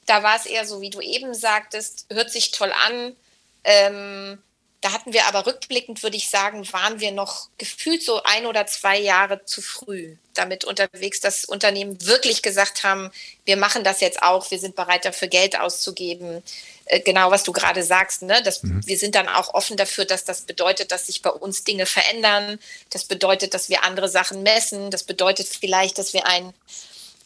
da 0.06 0.22
war 0.22 0.36
es 0.36 0.46
eher 0.46 0.64
so, 0.64 0.80
wie 0.80 0.90
du 0.90 1.00
eben 1.00 1.34
sagtest, 1.34 2.06
hört 2.11 2.30
sich 2.30 2.52
toll 2.52 2.72
an. 2.86 3.16
Ähm, 3.64 4.38
da 4.80 4.92
hatten 4.92 5.12
wir 5.12 5.26
aber 5.26 5.46
rückblickend, 5.46 6.02
würde 6.04 6.16
ich 6.16 6.30
sagen, 6.30 6.72
waren 6.72 7.00
wir 7.00 7.11
noch 7.11 7.48
gefühlt 7.59 8.02
so 8.02 8.22
ein 8.22 8.46
oder 8.46 8.66
zwei 8.66 8.98
Jahre 8.98 9.44
zu 9.44 9.61
früh 9.61 10.16
damit 10.34 10.64
unterwegs, 10.64 11.20
dass 11.20 11.44
Unternehmen 11.44 12.06
wirklich 12.06 12.42
gesagt 12.42 12.84
haben, 12.84 13.11
wir 13.44 13.56
machen 13.56 13.82
das 13.82 14.00
jetzt 14.00 14.22
auch, 14.22 14.50
wir 14.52 14.61
sind 14.61 14.76
bereit 14.76 15.04
dafür 15.04 15.28
Geld 15.28 15.59
auszugeben. 15.59 16.44
Äh, 16.89 17.01
genau, 17.01 17.30
was 17.30 17.45
du 17.45 17.53
gerade 17.53 17.82
sagst, 17.82 18.22
ne? 18.22 18.43
Das, 18.43 18.62
mhm. 18.62 18.86
wir 18.86 18.99
sind 18.99 19.14
dann 19.14 19.28
auch 19.28 19.55
offen 19.55 19.76
dafür, 19.76 20.05
dass 20.05 20.24
das 20.24 20.43
bedeutet, 20.43 20.91
dass 20.91 21.07
sich 21.07 21.22
bei 21.22 21.30
uns 21.30 21.64
Dinge 21.64 21.86
verändern. 21.86 22.59
Das 22.91 23.05
bedeutet, 23.05 23.55
dass 23.55 23.68
wir 23.68 23.84
andere 23.84 24.09
Sachen 24.09 24.43
messen. 24.43 24.91
Das 24.91 25.05
bedeutet 25.05 25.47
vielleicht, 25.47 25.99
dass 25.99 26.12
wir 26.12 26.26
ein 26.26 26.53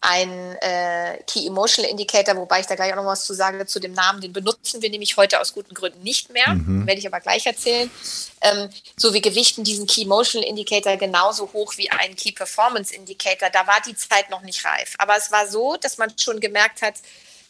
ein 0.05 0.57
äh, 0.61 1.19
Key 1.29 1.47
Emotional 1.47 1.89
Indicator, 1.89 2.37
wobei 2.37 2.59
ich 2.59 2.67
da 2.67 2.75
gleich 2.75 2.91
auch 2.93 2.97
noch 2.97 3.07
was 3.07 3.25
zu 3.25 3.35
sage 3.35 3.67
zu 3.67 3.79
dem 3.79 3.93
Namen, 3.93 4.21
den 4.21 4.33
benutzen 4.33 4.83
wir 4.83 4.91
nämlich 4.91 5.17
heute 5.17 5.41
aus 5.41 5.53
guten 5.53 5.75
Gründen 5.75 6.03
nicht 6.03 6.29
mehr, 6.31 6.49
mhm. 6.55 6.89
werde 6.89 6.99
ich 6.99 7.07
aber 7.07 7.21
gleich 7.21 7.47
erzählen. 7.47 7.89
Ähm, 8.41 8.69
so, 8.97 9.15
wir 9.15 9.21
gewichten 9.21 9.63
diesen 9.63 9.87
Key 9.87 10.03
Emotional 10.03 10.47
Indicator 10.47 10.97
genauso 10.97 11.53
hoch 11.53 11.75
wie 11.77 11.89
einen 11.89 12.17
Key 12.17 12.33
Performance 12.33 12.93
Indicator. 12.93 13.49
Da 13.51 13.65
war 13.69 13.81
die 13.87 13.95
Zeit 13.95 14.29
noch 14.29 14.43
nicht 14.43 14.65
reif. 14.65 14.95
Aber 14.99 15.17
es 15.17 15.31
war 15.31 15.47
so, 15.47 15.77
dass 15.77 15.99
man 15.99 16.13
schon 16.19 16.41
gemerkt 16.41 16.83
hat, 16.83 16.95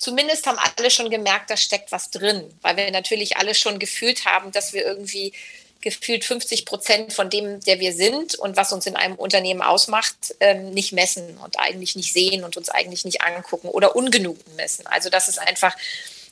zumindest 0.03 0.47
haben 0.49 0.59
alle 0.59 0.91
schon 0.91 1.11
gemerkt, 1.11 1.49
da 1.49 1.57
steckt 1.57 1.93
was 1.93 2.11
drin, 2.11 2.53
weil 2.61 2.77
wir 2.77 2.91
natürlich 2.91 3.37
alle 3.37 3.55
schon 3.55 3.79
gefühlt 3.79 4.27
haben, 4.27 4.51
dass 4.51 4.73
wir 4.73 4.85
irgendwie 4.85 5.33
gefühlt 5.81 6.25
50 6.25 6.67
Prozent 6.67 7.13
von 7.13 7.31
dem, 7.31 7.61
der 7.61 7.79
wir 7.79 7.93
sind 7.93 8.35
und 8.35 8.57
was 8.57 8.73
uns 8.73 8.87
in 8.87 8.97
einem 8.97 9.15
Unternehmen 9.15 9.63
ausmacht, 9.63 10.35
ähm, 10.41 10.71
nicht 10.71 10.93
messen 10.93 11.39
und 11.39 11.59
eigentlich 11.59 11.95
nicht 11.95 12.13
sehen 12.13 12.43
und 12.43 12.57
uns 12.57 12.69
eigentlich 12.69 13.05
nicht 13.05 13.23
angucken 13.23 13.69
oder 13.69 13.95
ungenug 13.95 14.39
messen. 14.57 14.87
Also 14.89 15.09
das 15.09 15.29
ist 15.29 15.39
einfach, 15.39 15.77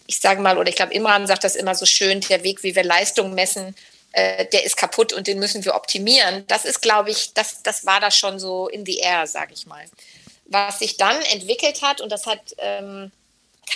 ich 0.07 0.19
sage 0.19 0.41
mal, 0.41 0.59
oder 0.59 0.69
ich 0.69 0.77
glaube, 0.77 0.95
Imran 0.95 1.29
sagt 1.29 1.45
das 1.45 1.55
immer 1.55 1.77
so 1.77 1.87
schön, 1.87 2.21
der 2.23 2.43
Weg, 2.43 2.65
wie 2.65 2.75
wir 2.75 2.85
Leistung 2.85 3.35
messen, 3.35 3.77
äh, 4.13 4.47
der 4.47 4.65
ist 4.65 4.77
kaputt 4.77 5.13
und 5.13 5.29
den 5.29 5.39
müssen 5.39 5.65
wir 5.65 5.77
optimieren. 5.77 6.45
Das 6.49 6.65
ist, 6.65 6.83
glaube 6.83 7.11
ich, 7.11 7.35
das, 7.35 7.63
das 7.63 7.87
war 7.87 8.01
da 8.01 8.11
schon 8.11 8.41
so 8.41 8.69
in 8.69 8.85
the 8.85 8.99
air, 8.99 9.29
sage 9.29 9.53
ich 9.55 9.67
mal. 9.67 9.85
Was 10.47 10.81
sich 10.81 10.97
dann 10.97 11.21
entwickelt 11.23 11.83
hat, 11.83 12.01
und 12.01 12.11
das 12.11 12.27
hat, 12.27 12.41
ähm, 12.59 13.13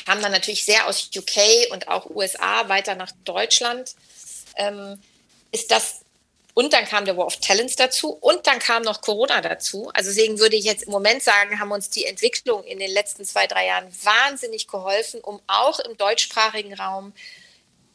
kam 0.04 0.20
dann 0.20 0.32
natürlich 0.32 0.64
sehr 0.64 0.86
aus 0.86 1.10
UK 1.14 1.70
und 1.70 1.88
auch 1.88 2.10
USA 2.10 2.68
weiter 2.68 2.94
nach 2.94 3.12
Deutschland, 3.24 3.94
ähm, 4.56 5.00
ist 5.52 5.70
das, 5.70 6.00
und 6.54 6.72
dann 6.72 6.84
kam 6.84 7.04
der 7.04 7.16
War 7.16 7.26
of 7.26 7.36
Talents 7.36 7.76
dazu 7.76 8.10
und 8.10 8.46
dann 8.46 8.58
kam 8.58 8.82
noch 8.82 9.00
Corona 9.00 9.40
dazu. 9.40 9.90
Also 9.94 10.10
deswegen 10.10 10.38
würde 10.38 10.56
ich 10.56 10.64
jetzt 10.64 10.84
im 10.84 10.92
Moment 10.92 11.22
sagen, 11.22 11.58
haben 11.58 11.72
uns 11.72 11.90
die 11.90 12.04
Entwicklung 12.04 12.64
in 12.64 12.78
den 12.78 12.90
letzten 12.90 13.24
zwei, 13.24 13.46
drei 13.46 13.66
Jahren 13.66 13.88
wahnsinnig 14.02 14.68
geholfen, 14.68 15.20
um 15.20 15.40
auch 15.46 15.80
im 15.80 15.96
deutschsprachigen 15.96 16.74
Raum 16.74 17.12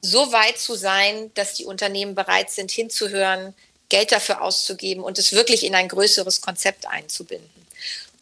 so 0.01 0.31
weit 0.31 0.57
zu 0.57 0.75
sein, 0.75 1.31
dass 1.33 1.53
die 1.53 1.65
Unternehmen 1.65 2.15
bereit 2.15 2.49
sind, 2.51 2.71
hinzuhören, 2.71 3.53
Geld 3.89 4.11
dafür 4.11 4.41
auszugeben 4.41 5.03
und 5.03 5.17
es 5.17 5.33
wirklich 5.33 5.65
in 5.65 5.75
ein 5.75 5.87
größeres 5.87 6.41
Konzept 6.41 6.85
einzubinden. 6.87 7.58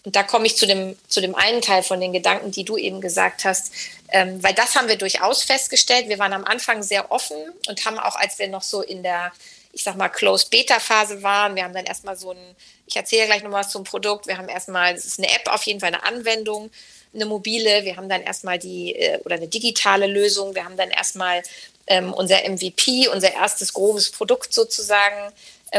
Und 0.07 0.15
da 0.15 0.23
komme 0.23 0.45
ich 0.45 0.55
zu 0.55 0.65
dem, 0.65 0.95
zu 1.09 1.19
dem 1.19 1.35
einen 1.35 1.61
Teil 1.61 1.83
von 1.83 1.99
den 1.99 2.13
Gedanken, 2.13 2.49
die 2.49 2.63
du 2.63 2.77
eben 2.77 3.01
gesagt 3.01 3.43
hast, 3.43 3.73
ähm, 4.07 4.41
weil 4.41 4.53
das 4.53 4.77
haben 4.77 4.87
wir 4.87 4.95
durchaus 4.95 5.43
festgestellt. 5.43 6.07
Wir 6.07 6.17
waren 6.17 6.31
am 6.31 6.45
Anfang 6.45 6.81
sehr 6.81 7.11
offen 7.11 7.35
und 7.67 7.85
haben 7.85 7.99
auch, 7.99 8.15
als 8.15 8.39
wir 8.39 8.47
noch 8.47 8.61
so 8.61 8.81
in 8.81 9.03
der, 9.03 9.33
ich 9.73 9.83
sag 9.83 9.97
mal, 9.97 10.07
Closed-Beta-Phase 10.07 11.23
waren, 11.23 11.57
wir 11.57 11.65
haben 11.65 11.73
dann 11.73 11.83
erstmal 11.83 12.15
so 12.15 12.31
ein, 12.31 12.37
ich 12.85 12.95
erzähle 12.95 13.25
gleich 13.25 13.43
noch 13.43 13.51
was 13.51 13.69
zum 13.69 13.83
Produkt, 13.83 14.27
wir 14.27 14.37
haben 14.37 14.47
erstmal, 14.47 14.95
es 14.95 15.03
ist 15.03 15.19
eine 15.19 15.27
App, 15.27 15.53
auf 15.53 15.63
jeden 15.63 15.81
Fall 15.81 15.93
eine 15.93 16.03
Anwendung, 16.03 16.71
eine 17.13 17.25
mobile, 17.25 17.83
wir 17.83 17.97
haben 17.97 18.07
dann 18.07 18.21
erstmal 18.21 18.59
die, 18.59 18.95
äh, 18.95 19.19
oder 19.25 19.35
eine 19.35 19.49
digitale 19.49 20.07
Lösung, 20.07 20.55
wir 20.55 20.63
haben 20.63 20.77
dann 20.77 20.89
erstmal 20.89 21.43
ähm, 21.87 22.13
unser 22.13 22.47
MVP, 22.49 23.09
unser 23.09 23.33
erstes 23.33 23.73
grobes 23.73 24.09
Produkt 24.09 24.53
sozusagen 24.53 25.33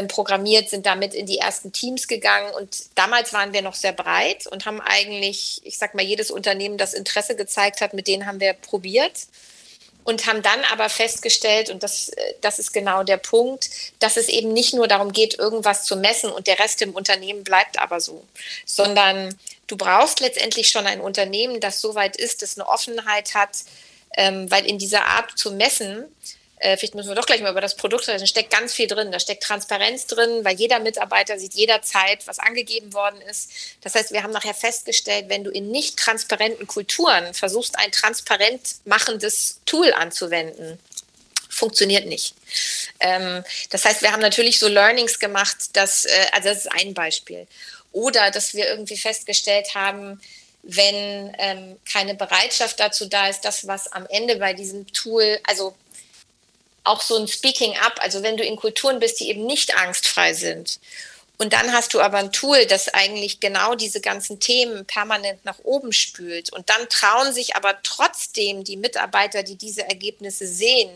programmiert, 0.06 0.68
sind 0.68 0.86
damit 0.86 1.14
in 1.14 1.26
die 1.26 1.38
ersten 1.38 1.72
Teams 1.72 2.06
gegangen. 2.06 2.54
Und 2.54 2.84
damals 2.94 3.32
waren 3.32 3.52
wir 3.52 3.62
noch 3.62 3.74
sehr 3.74 3.92
breit 3.92 4.46
und 4.46 4.66
haben 4.66 4.80
eigentlich, 4.80 5.60
ich 5.64 5.78
sag 5.78 5.94
mal, 5.94 6.04
jedes 6.04 6.30
Unternehmen, 6.30 6.78
das 6.78 6.94
Interesse 6.94 7.34
gezeigt 7.34 7.80
hat, 7.80 7.94
mit 7.94 8.06
denen 8.06 8.26
haben 8.26 8.38
wir 8.38 8.52
probiert 8.52 9.26
und 10.08 10.26
haben 10.26 10.40
dann 10.40 10.64
aber 10.72 10.88
festgestellt, 10.88 11.68
und 11.68 11.82
das, 11.82 12.08
äh, 12.08 12.34
das 12.40 12.58
ist 12.58 12.72
genau 12.72 13.02
der 13.02 13.18
Punkt, 13.18 13.68
dass 13.98 14.16
es 14.16 14.28
eben 14.28 14.54
nicht 14.54 14.72
nur 14.72 14.88
darum 14.88 15.12
geht, 15.12 15.38
irgendwas 15.38 15.84
zu 15.84 15.96
messen 15.96 16.30
und 16.30 16.46
der 16.46 16.58
Rest 16.58 16.80
im 16.80 16.94
Unternehmen 16.94 17.44
bleibt 17.44 17.78
aber 17.78 18.00
so, 18.00 18.24
sondern 18.64 19.36
du 19.66 19.76
brauchst 19.76 20.20
letztendlich 20.20 20.70
schon 20.70 20.86
ein 20.86 21.02
Unternehmen, 21.02 21.60
das 21.60 21.82
so 21.82 21.94
weit 21.94 22.16
ist, 22.16 22.40
das 22.40 22.56
eine 22.56 22.66
Offenheit 22.66 23.34
hat, 23.34 23.50
ähm, 24.16 24.50
weil 24.50 24.64
in 24.64 24.78
dieser 24.78 25.04
Art 25.04 25.36
zu 25.36 25.50
messen, 25.50 26.04
äh, 26.60 26.76
vielleicht 26.76 26.94
müssen 26.94 27.08
wir 27.08 27.14
doch 27.14 27.26
gleich 27.26 27.40
mal 27.40 27.50
über 27.50 27.60
das 27.60 27.76
Produkt 27.76 28.08
reden, 28.08 28.20
da 28.20 28.26
steckt 28.26 28.50
ganz 28.50 28.74
viel 28.74 28.86
drin. 28.86 29.12
Da 29.12 29.20
steckt 29.20 29.42
Transparenz 29.42 30.06
drin, 30.06 30.44
weil 30.44 30.56
jeder 30.56 30.78
Mitarbeiter 30.80 31.38
sieht 31.38 31.54
jederzeit, 31.54 32.26
was 32.26 32.38
angegeben 32.38 32.92
worden 32.92 33.20
ist. 33.22 33.50
Das 33.82 33.94
heißt, 33.94 34.12
wir 34.12 34.22
haben 34.22 34.32
nachher 34.32 34.54
festgestellt, 34.54 35.26
wenn 35.28 35.44
du 35.44 35.50
in 35.50 35.70
nicht 35.70 35.98
transparenten 35.98 36.66
Kulturen 36.66 37.34
versuchst, 37.34 37.78
ein 37.78 37.92
transparent 37.92 38.76
machendes 38.84 39.60
Tool 39.66 39.92
anzuwenden, 39.92 40.78
funktioniert 41.48 42.06
nicht. 42.06 42.34
Ähm, 43.00 43.44
das 43.70 43.84
heißt, 43.84 44.02
wir 44.02 44.12
haben 44.12 44.20
natürlich 44.22 44.58
so 44.58 44.68
Learnings 44.68 45.18
gemacht, 45.18 45.76
dass, 45.76 46.04
äh, 46.04 46.26
also 46.32 46.48
das 46.48 46.58
ist 46.58 46.72
ein 46.72 46.94
Beispiel. 46.94 47.46
Oder 47.92 48.30
dass 48.30 48.54
wir 48.54 48.68
irgendwie 48.68 48.96
festgestellt 48.96 49.74
haben, 49.74 50.20
wenn 50.62 51.34
ähm, 51.38 51.76
keine 51.90 52.14
Bereitschaft 52.14 52.78
dazu 52.80 53.06
da 53.06 53.28
ist, 53.28 53.42
das, 53.42 53.66
was 53.66 53.90
am 53.92 54.06
Ende 54.06 54.36
bei 54.36 54.52
diesem 54.52 54.86
Tool, 54.92 55.38
also 55.44 55.74
auch 56.84 57.02
so 57.02 57.16
ein 57.16 57.28
Speaking 57.28 57.76
Up, 57.78 58.00
also 58.00 58.22
wenn 58.22 58.36
du 58.36 58.44
in 58.44 58.56
Kulturen 58.56 58.98
bist, 58.98 59.20
die 59.20 59.28
eben 59.28 59.46
nicht 59.46 59.76
angstfrei 59.76 60.32
sind. 60.32 60.80
Und 61.40 61.52
dann 61.52 61.72
hast 61.72 61.94
du 61.94 62.00
aber 62.00 62.18
ein 62.18 62.32
Tool, 62.32 62.66
das 62.66 62.88
eigentlich 62.88 63.38
genau 63.38 63.76
diese 63.76 64.00
ganzen 64.00 64.40
Themen 64.40 64.84
permanent 64.86 65.44
nach 65.44 65.58
oben 65.62 65.92
spült. 65.92 66.52
Und 66.52 66.68
dann 66.68 66.88
trauen 66.88 67.32
sich 67.32 67.54
aber 67.54 67.78
trotzdem 67.84 68.64
die 68.64 68.76
Mitarbeiter, 68.76 69.44
die 69.44 69.54
diese 69.54 69.82
Ergebnisse 69.82 70.48
sehen, 70.48 70.90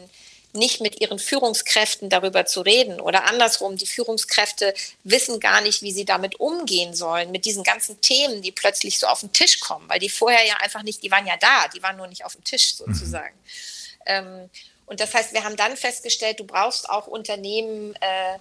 nicht 0.53 0.81
mit 0.81 1.01
ihren 1.01 1.19
Führungskräften 1.19 2.11
darüber 2.11 2.45
zu 2.45 2.61
reden 2.61 3.01
oder 3.01 3.25
andersrum, 3.25 3.77
die 3.77 3.87
Führungskräfte 3.87 4.75
wissen 5.03 5.41
gar 5.41 5.63
nicht, 5.63 5.81
wie 5.81 5.93
sie 5.93 6.05
damit 6.05 6.41
umgehen 6.41 6.95
sollen, 6.95 7.31
mit 7.31 7.45
diesen 7.45 7.63
ganzen 7.63 8.01
Themen, 8.01 8.43
die 8.43 8.53
plötzlich 8.53 8.99
so 8.99 9.07
auf 9.07 9.21
den 9.21 9.33
Tisch 9.33 9.61
kommen, 9.61 9.89
weil 9.89 9.99
die 9.99 10.11
vorher 10.11 10.45
ja 10.47 10.57
einfach 10.59 10.83
nicht, 10.83 11.03
die 11.03 11.11
waren 11.11 11.27
ja 11.27 11.37
da, 11.39 11.69
die 11.69 11.83
waren 11.83 11.97
nur 11.97 12.07
nicht 12.07 12.25
auf 12.25 12.35
dem 12.35 12.45
Tisch 12.45 12.75
mhm. 12.75 12.93
sozusagen. 12.93 13.35
Mhm. 13.35 14.03
Ähm, 14.05 14.51
und 14.87 15.01
das 15.01 15.15
heißt, 15.15 15.33
wir 15.33 15.45
haben 15.45 15.57
dann 15.57 15.77
festgestellt, 15.77 16.41
du 16.41 16.45
brauchst 16.45 16.89
auch 16.91 17.07
Unternehmen, 17.07 17.95
äh, 17.97 18.39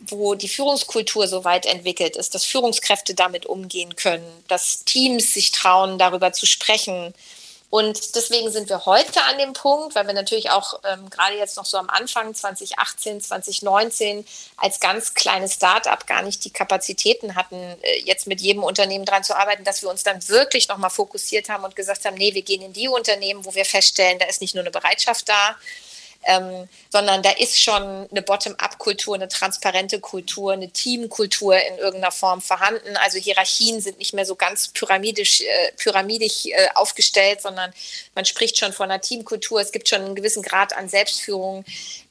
wo 0.00 0.34
die 0.34 0.48
Führungskultur 0.48 1.28
so 1.28 1.44
weit 1.44 1.66
entwickelt 1.66 2.16
ist, 2.16 2.34
dass 2.34 2.44
Führungskräfte 2.44 3.14
damit 3.14 3.46
umgehen 3.46 3.94
können, 3.94 4.26
dass 4.48 4.84
Teams 4.84 5.32
sich 5.32 5.52
trauen, 5.52 5.98
darüber 5.98 6.32
zu 6.32 6.46
sprechen, 6.46 7.14
und 7.72 8.16
deswegen 8.16 8.50
sind 8.50 8.68
wir 8.68 8.84
heute 8.84 9.22
an 9.22 9.38
dem 9.38 9.54
Punkt, 9.54 9.94
weil 9.94 10.06
wir 10.06 10.12
natürlich 10.12 10.50
auch 10.50 10.78
ähm, 10.84 11.08
gerade 11.08 11.38
jetzt 11.38 11.56
noch 11.56 11.64
so 11.64 11.78
am 11.78 11.88
Anfang 11.88 12.34
2018, 12.34 13.22
2019 13.22 14.26
als 14.58 14.78
ganz 14.78 15.14
kleines 15.14 15.54
Start-up 15.54 16.06
gar 16.06 16.20
nicht 16.20 16.44
die 16.44 16.50
Kapazitäten 16.50 17.34
hatten, 17.34 17.56
äh, 17.56 18.02
jetzt 18.04 18.26
mit 18.26 18.42
jedem 18.42 18.62
Unternehmen 18.62 19.06
dran 19.06 19.24
zu 19.24 19.34
arbeiten, 19.34 19.64
dass 19.64 19.80
wir 19.80 19.88
uns 19.88 20.02
dann 20.02 20.28
wirklich 20.28 20.68
nochmal 20.68 20.90
fokussiert 20.90 21.48
haben 21.48 21.64
und 21.64 21.74
gesagt 21.74 22.04
haben, 22.04 22.18
nee, 22.18 22.34
wir 22.34 22.42
gehen 22.42 22.60
in 22.60 22.74
die 22.74 22.88
Unternehmen, 22.88 23.46
wo 23.46 23.54
wir 23.54 23.64
feststellen, 23.64 24.18
da 24.18 24.26
ist 24.26 24.42
nicht 24.42 24.54
nur 24.54 24.64
eine 24.64 24.70
Bereitschaft 24.70 25.30
da, 25.30 25.56
ähm, 26.24 26.68
sondern 26.90 27.22
da 27.22 27.30
ist 27.30 27.60
schon 27.60 28.08
eine 28.10 28.22
Bottom-up-Kultur, 28.22 29.14
eine 29.14 29.28
transparente 29.28 30.00
Kultur, 30.00 30.52
eine 30.52 30.70
Teamkultur 30.70 31.56
in 31.56 31.78
irgendeiner 31.78 32.12
Form 32.12 32.40
vorhanden. 32.40 32.96
Also 32.96 33.18
Hierarchien 33.18 33.80
sind 33.80 33.98
nicht 33.98 34.14
mehr 34.14 34.26
so 34.26 34.36
ganz 34.36 34.68
pyramidisch, 34.68 35.40
äh, 35.40 35.72
pyramidisch 35.76 36.46
äh, 36.46 36.68
aufgestellt, 36.74 37.42
sondern 37.42 37.72
man 38.14 38.24
spricht 38.24 38.58
schon 38.58 38.72
von 38.72 38.90
einer 38.90 39.00
Teamkultur. 39.00 39.60
Es 39.60 39.72
gibt 39.72 39.88
schon 39.88 40.02
einen 40.02 40.14
gewissen 40.14 40.42
Grad 40.42 40.76
an 40.76 40.88
Selbstführung 40.88 41.64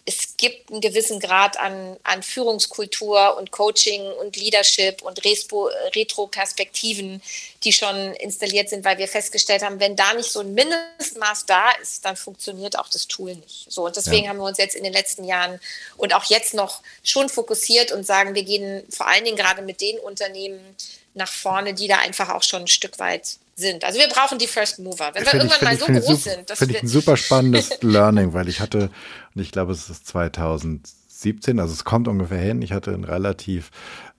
es 0.05 0.35
gibt 0.37 0.71
einen 0.71 0.81
gewissen 0.81 1.19
Grad 1.19 1.59
an, 1.59 1.97
an 2.03 2.23
Führungskultur 2.23 3.37
und 3.37 3.51
Coaching 3.51 4.01
und 4.19 4.35
Leadership 4.35 5.03
und 5.03 5.21
Retro-Perspektiven, 5.23 7.21
die 7.63 7.71
schon 7.71 8.13
installiert 8.15 8.69
sind, 8.69 8.83
weil 8.83 8.97
wir 8.97 9.07
festgestellt 9.07 9.61
haben, 9.63 9.79
wenn 9.79 9.95
da 9.95 10.13
nicht 10.13 10.31
so 10.31 10.39
ein 10.39 10.53
Mindestmaß 10.53 11.45
da 11.45 11.69
ist, 11.81 12.03
dann 12.03 12.15
funktioniert 12.15 12.79
auch 12.79 12.89
das 12.89 13.07
Tool 13.07 13.35
nicht. 13.35 13.71
So, 13.71 13.85
und 13.85 13.95
deswegen 13.95 14.23
ja. 14.23 14.29
haben 14.29 14.37
wir 14.37 14.45
uns 14.45 14.57
jetzt 14.57 14.75
in 14.75 14.83
den 14.83 14.93
letzten 14.93 15.23
Jahren 15.23 15.59
und 15.97 16.15
auch 16.15 16.23
jetzt 16.25 16.55
noch 16.55 16.81
schon 17.03 17.29
fokussiert 17.29 17.91
und 17.91 18.05
sagen, 18.05 18.33
wir 18.33 18.43
gehen 18.43 18.83
vor 18.89 19.07
allen 19.07 19.25
Dingen 19.25 19.37
gerade 19.37 19.61
mit 19.61 19.81
den 19.81 19.99
Unternehmen 19.99 20.75
nach 21.14 21.28
vorne, 21.28 21.74
die 21.74 21.88
da 21.88 21.97
einfach 21.99 22.30
auch 22.30 22.43
schon 22.43 22.62
ein 22.62 22.68
Stück 22.68 22.99
weit 22.99 23.38
sind. 23.55 23.84
Also 23.84 23.99
wir 23.99 24.07
brauchen 24.07 24.38
die 24.38 24.47
First 24.47 24.80
Mover. 24.80 25.12
Wenn 25.14 25.26
wir 25.26 25.34
irgendwann 25.34 25.57
ich, 25.57 25.64
mal 25.64 25.78
so 25.78 25.86
groß 25.86 26.05
super, 26.05 26.36
sind. 26.36 26.49
Das 26.49 26.59
finde 26.59 26.76
ich 26.76 26.84
ein 26.84 26.88
super 26.88 27.18
spannendes 27.18 27.70
Learning, 27.82 28.34
weil 28.34 28.47
ich 28.47 28.59
hatte, 28.59 28.89
und 29.36 29.41
ich 29.41 29.51
glaube, 29.51 29.74
es 29.74 29.89
ist 29.89 30.07
2017, 30.07 31.59
also 31.59 31.74
es 31.74 31.84
kommt 31.84 32.07
ungefähr 32.07 32.39
hin, 32.39 32.62
ich 32.62 32.72
hatte 32.72 32.91
ein 32.91 33.03
relativ 33.03 33.72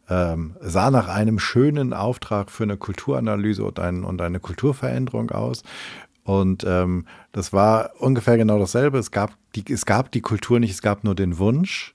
ähm, 0.08 0.56
sah 0.60 0.90
nach 0.90 1.08
einem 1.08 1.38
schönen 1.38 1.94
Auftrag 1.94 2.50
für 2.50 2.64
eine 2.64 2.76
Kulturanalyse 2.76 3.64
und, 3.64 3.78
ein, 3.78 4.04
und 4.04 4.20
eine 4.20 4.40
Kulturveränderung 4.40 5.30
aus. 5.30 5.62
Und 6.24 6.64
ähm, 6.64 7.06
das 7.32 7.52
war 7.52 7.92
ungefähr 7.98 8.36
genau 8.36 8.58
dasselbe. 8.58 8.98
Es 8.98 9.10
gab, 9.10 9.32
die, 9.54 9.64
es 9.72 9.86
gab 9.86 10.12
die 10.12 10.20
Kultur 10.20 10.60
nicht, 10.60 10.70
es 10.70 10.82
gab 10.82 11.04
nur 11.04 11.14
den 11.14 11.38
Wunsch. 11.38 11.94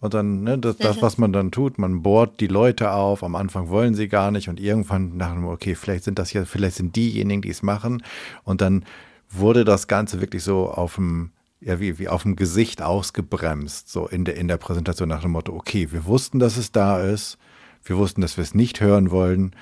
Und 0.00 0.14
dann, 0.14 0.42
ne, 0.42 0.58
das, 0.58 0.76
das, 0.76 1.00
was 1.00 1.18
man 1.18 1.32
dann 1.32 1.50
tut, 1.50 1.78
man 1.78 2.02
bohrt 2.02 2.40
die 2.40 2.46
Leute 2.46 2.92
auf, 2.92 3.24
am 3.24 3.34
Anfang 3.34 3.68
wollen 3.68 3.94
sie 3.94 4.08
gar 4.08 4.30
nicht 4.30 4.48
und 4.48 4.60
irgendwann 4.60 5.16
nach 5.16 5.36
okay, 5.44 5.74
vielleicht 5.74 6.04
sind 6.04 6.18
das 6.18 6.32
ja, 6.32 6.44
vielleicht 6.44 6.76
sind 6.76 6.96
diejenigen, 6.96 7.42
die 7.42 7.50
es 7.50 7.62
machen. 7.62 8.02
Und 8.44 8.60
dann 8.60 8.84
wurde 9.30 9.64
das 9.64 9.88
Ganze 9.88 10.20
wirklich 10.20 10.42
so 10.42 10.70
auf 10.70 10.96
dem, 10.96 11.30
ja, 11.60 11.80
wie, 11.80 11.98
wie 11.98 12.08
auf 12.08 12.22
dem 12.22 12.36
Gesicht 12.36 12.82
ausgebremst, 12.82 13.90
so 13.90 14.06
in 14.06 14.24
der, 14.24 14.36
in 14.36 14.48
der 14.48 14.58
Präsentation 14.58 15.08
nach 15.08 15.22
dem 15.22 15.32
Motto, 15.32 15.54
okay, 15.54 15.88
wir 15.90 16.04
wussten, 16.04 16.38
dass 16.38 16.56
es 16.56 16.72
da 16.72 17.00
ist, 17.00 17.38
wir 17.84 17.96
wussten, 17.96 18.20
dass 18.20 18.36
wir 18.36 18.42
es 18.42 18.54
nicht 18.54 18.80
hören 18.80 19.10
wollen 19.10 19.54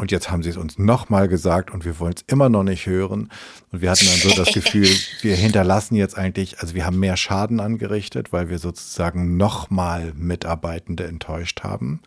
und 0.00 0.12
jetzt 0.12 0.30
haben 0.30 0.44
sie 0.44 0.50
es 0.50 0.56
uns 0.56 0.78
nochmal 0.78 1.26
gesagt 1.26 1.72
und 1.72 1.84
wir 1.84 1.98
wollen 1.98 2.14
es 2.14 2.22
immer 2.28 2.48
noch 2.48 2.62
nicht 2.62 2.86
hören. 2.86 3.30
Und 3.72 3.82
wir 3.82 3.90
hatten 3.90 4.06
dann 4.06 4.30
so 4.30 4.30
das 4.30 4.54
Gefühl, 4.54 4.86
wir 5.22 5.34
hinterlassen 5.34 5.96
jetzt 5.96 6.16
eigentlich, 6.16 6.60
also 6.60 6.76
wir 6.76 6.86
haben 6.86 7.00
mehr 7.00 7.16
Schaden 7.16 7.58
angerichtet, 7.58 8.32
weil 8.32 8.48
wir 8.48 8.60
sozusagen 8.60 9.36
nochmal 9.36 10.12
Mitarbeitende 10.14 11.04
enttäuscht 11.04 11.64
haben, 11.64 12.00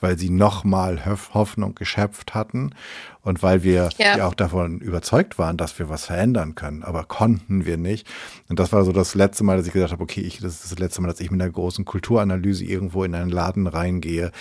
weil 0.00 0.18
sie 0.18 0.28
nochmal 0.28 1.06
Hoffnung 1.06 1.76
geschöpft 1.76 2.34
hatten 2.34 2.74
und 3.22 3.44
weil 3.44 3.62
wir 3.62 3.90
ja. 3.96 4.18
ja. 4.18 4.26
auch 4.26 4.34
davon 4.34 4.80
überzeugt 4.80 5.38
waren, 5.38 5.56
dass 5.56 5.78
wir 5.78 5.88
was 5.88 6.06
verändern 6.06 6.56
können, 6.56 6.82
aber 6.82 7.04
konnten 7.04 7.64
wir 7.64 7.76
nicht. 7.76 8.08
Und 8.48 8.58
das 8.58 8.72
war 8.72 8.84
so 8.84 8.90
das 8.90 9.14
letzte 9.14 9.44
Mal, 9.44 9.56
dass 9.56 9.68
ich 9.68 9.72
gesagt 9.72 9.92
habe, 9.92 10.02
okay, 10.02 10.20
ich, 10.20 10.40
das 10.40 10.64
ist 10.64 10.72
das 10.72 10.78
letzte 10.80 11.00
Mal, 11.00 11.08
dass 11.08 11.20
ich 11.20 11.30
mit 11.30 11.40
einer 11.40 11.50
großen 11.50 11.84
Kulturanalyse 11.84 12.64
irgendwo 12.64 13.04
in 13.04 13.14
einen 13.14 13.30
Laden 13.30 13.68
reingehe, 13.68 14.32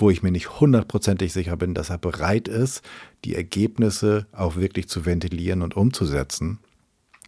wo 0.00 0.10
ich 0.10 0.22
mir 0.22 0.30
nicht 0.30 0.60
hundertprozentig 0.60 1.32
sicher 1.32 1.56
bin, 1.56 1.74
dass 1.74 1.90
er 1.90 1.98
bereit 1.98 2.48
ist, 2.48 2.82
die 3.24 3.34
Ergebnisse 3.34 4.26
auch 4.32 4.56
wirklich 4.56 4.88
zu 4.88 5.04
ventilieren 5.04 5.62
und 5.62 5.76
umzusetzen 5.76 6.58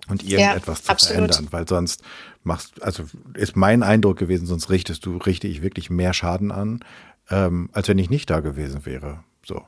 und 0.08 0.22
irgendetwas 0.22 0.78
ja, 0.78 0.84
zu 0.84 0.90
absolut. 0.90 1.34
verändern, 1.34 1.52
weil 1.52 1.68
sonst 1.68 2.02
machst, 2.42 2.82
also 2.82 3.04
ist 3.34 3.56
mein 3.56 3.82
Eindruck 3.82 4.18
gewesen, 4.18 4.46
sonst 4.46 4.70
richtest 4.70 5.04
du, 5.06 5.16
richte 5.16 5.46
ich 5.46 5.62
wirklich 5.62 5.90
mehr 5.90 6.12
Schaden 6.12 6.52
an, 6.52 6.84
ähm, 7.30 7.70
als 7.72 7.88
wenn 7.88 7.98
ich 7.98 8.10
nicht 8.10 8.30
da 8.30 8.40
gewesen 8.40 8.84
wäre. 8.86 9.22
So. 9.46 9.62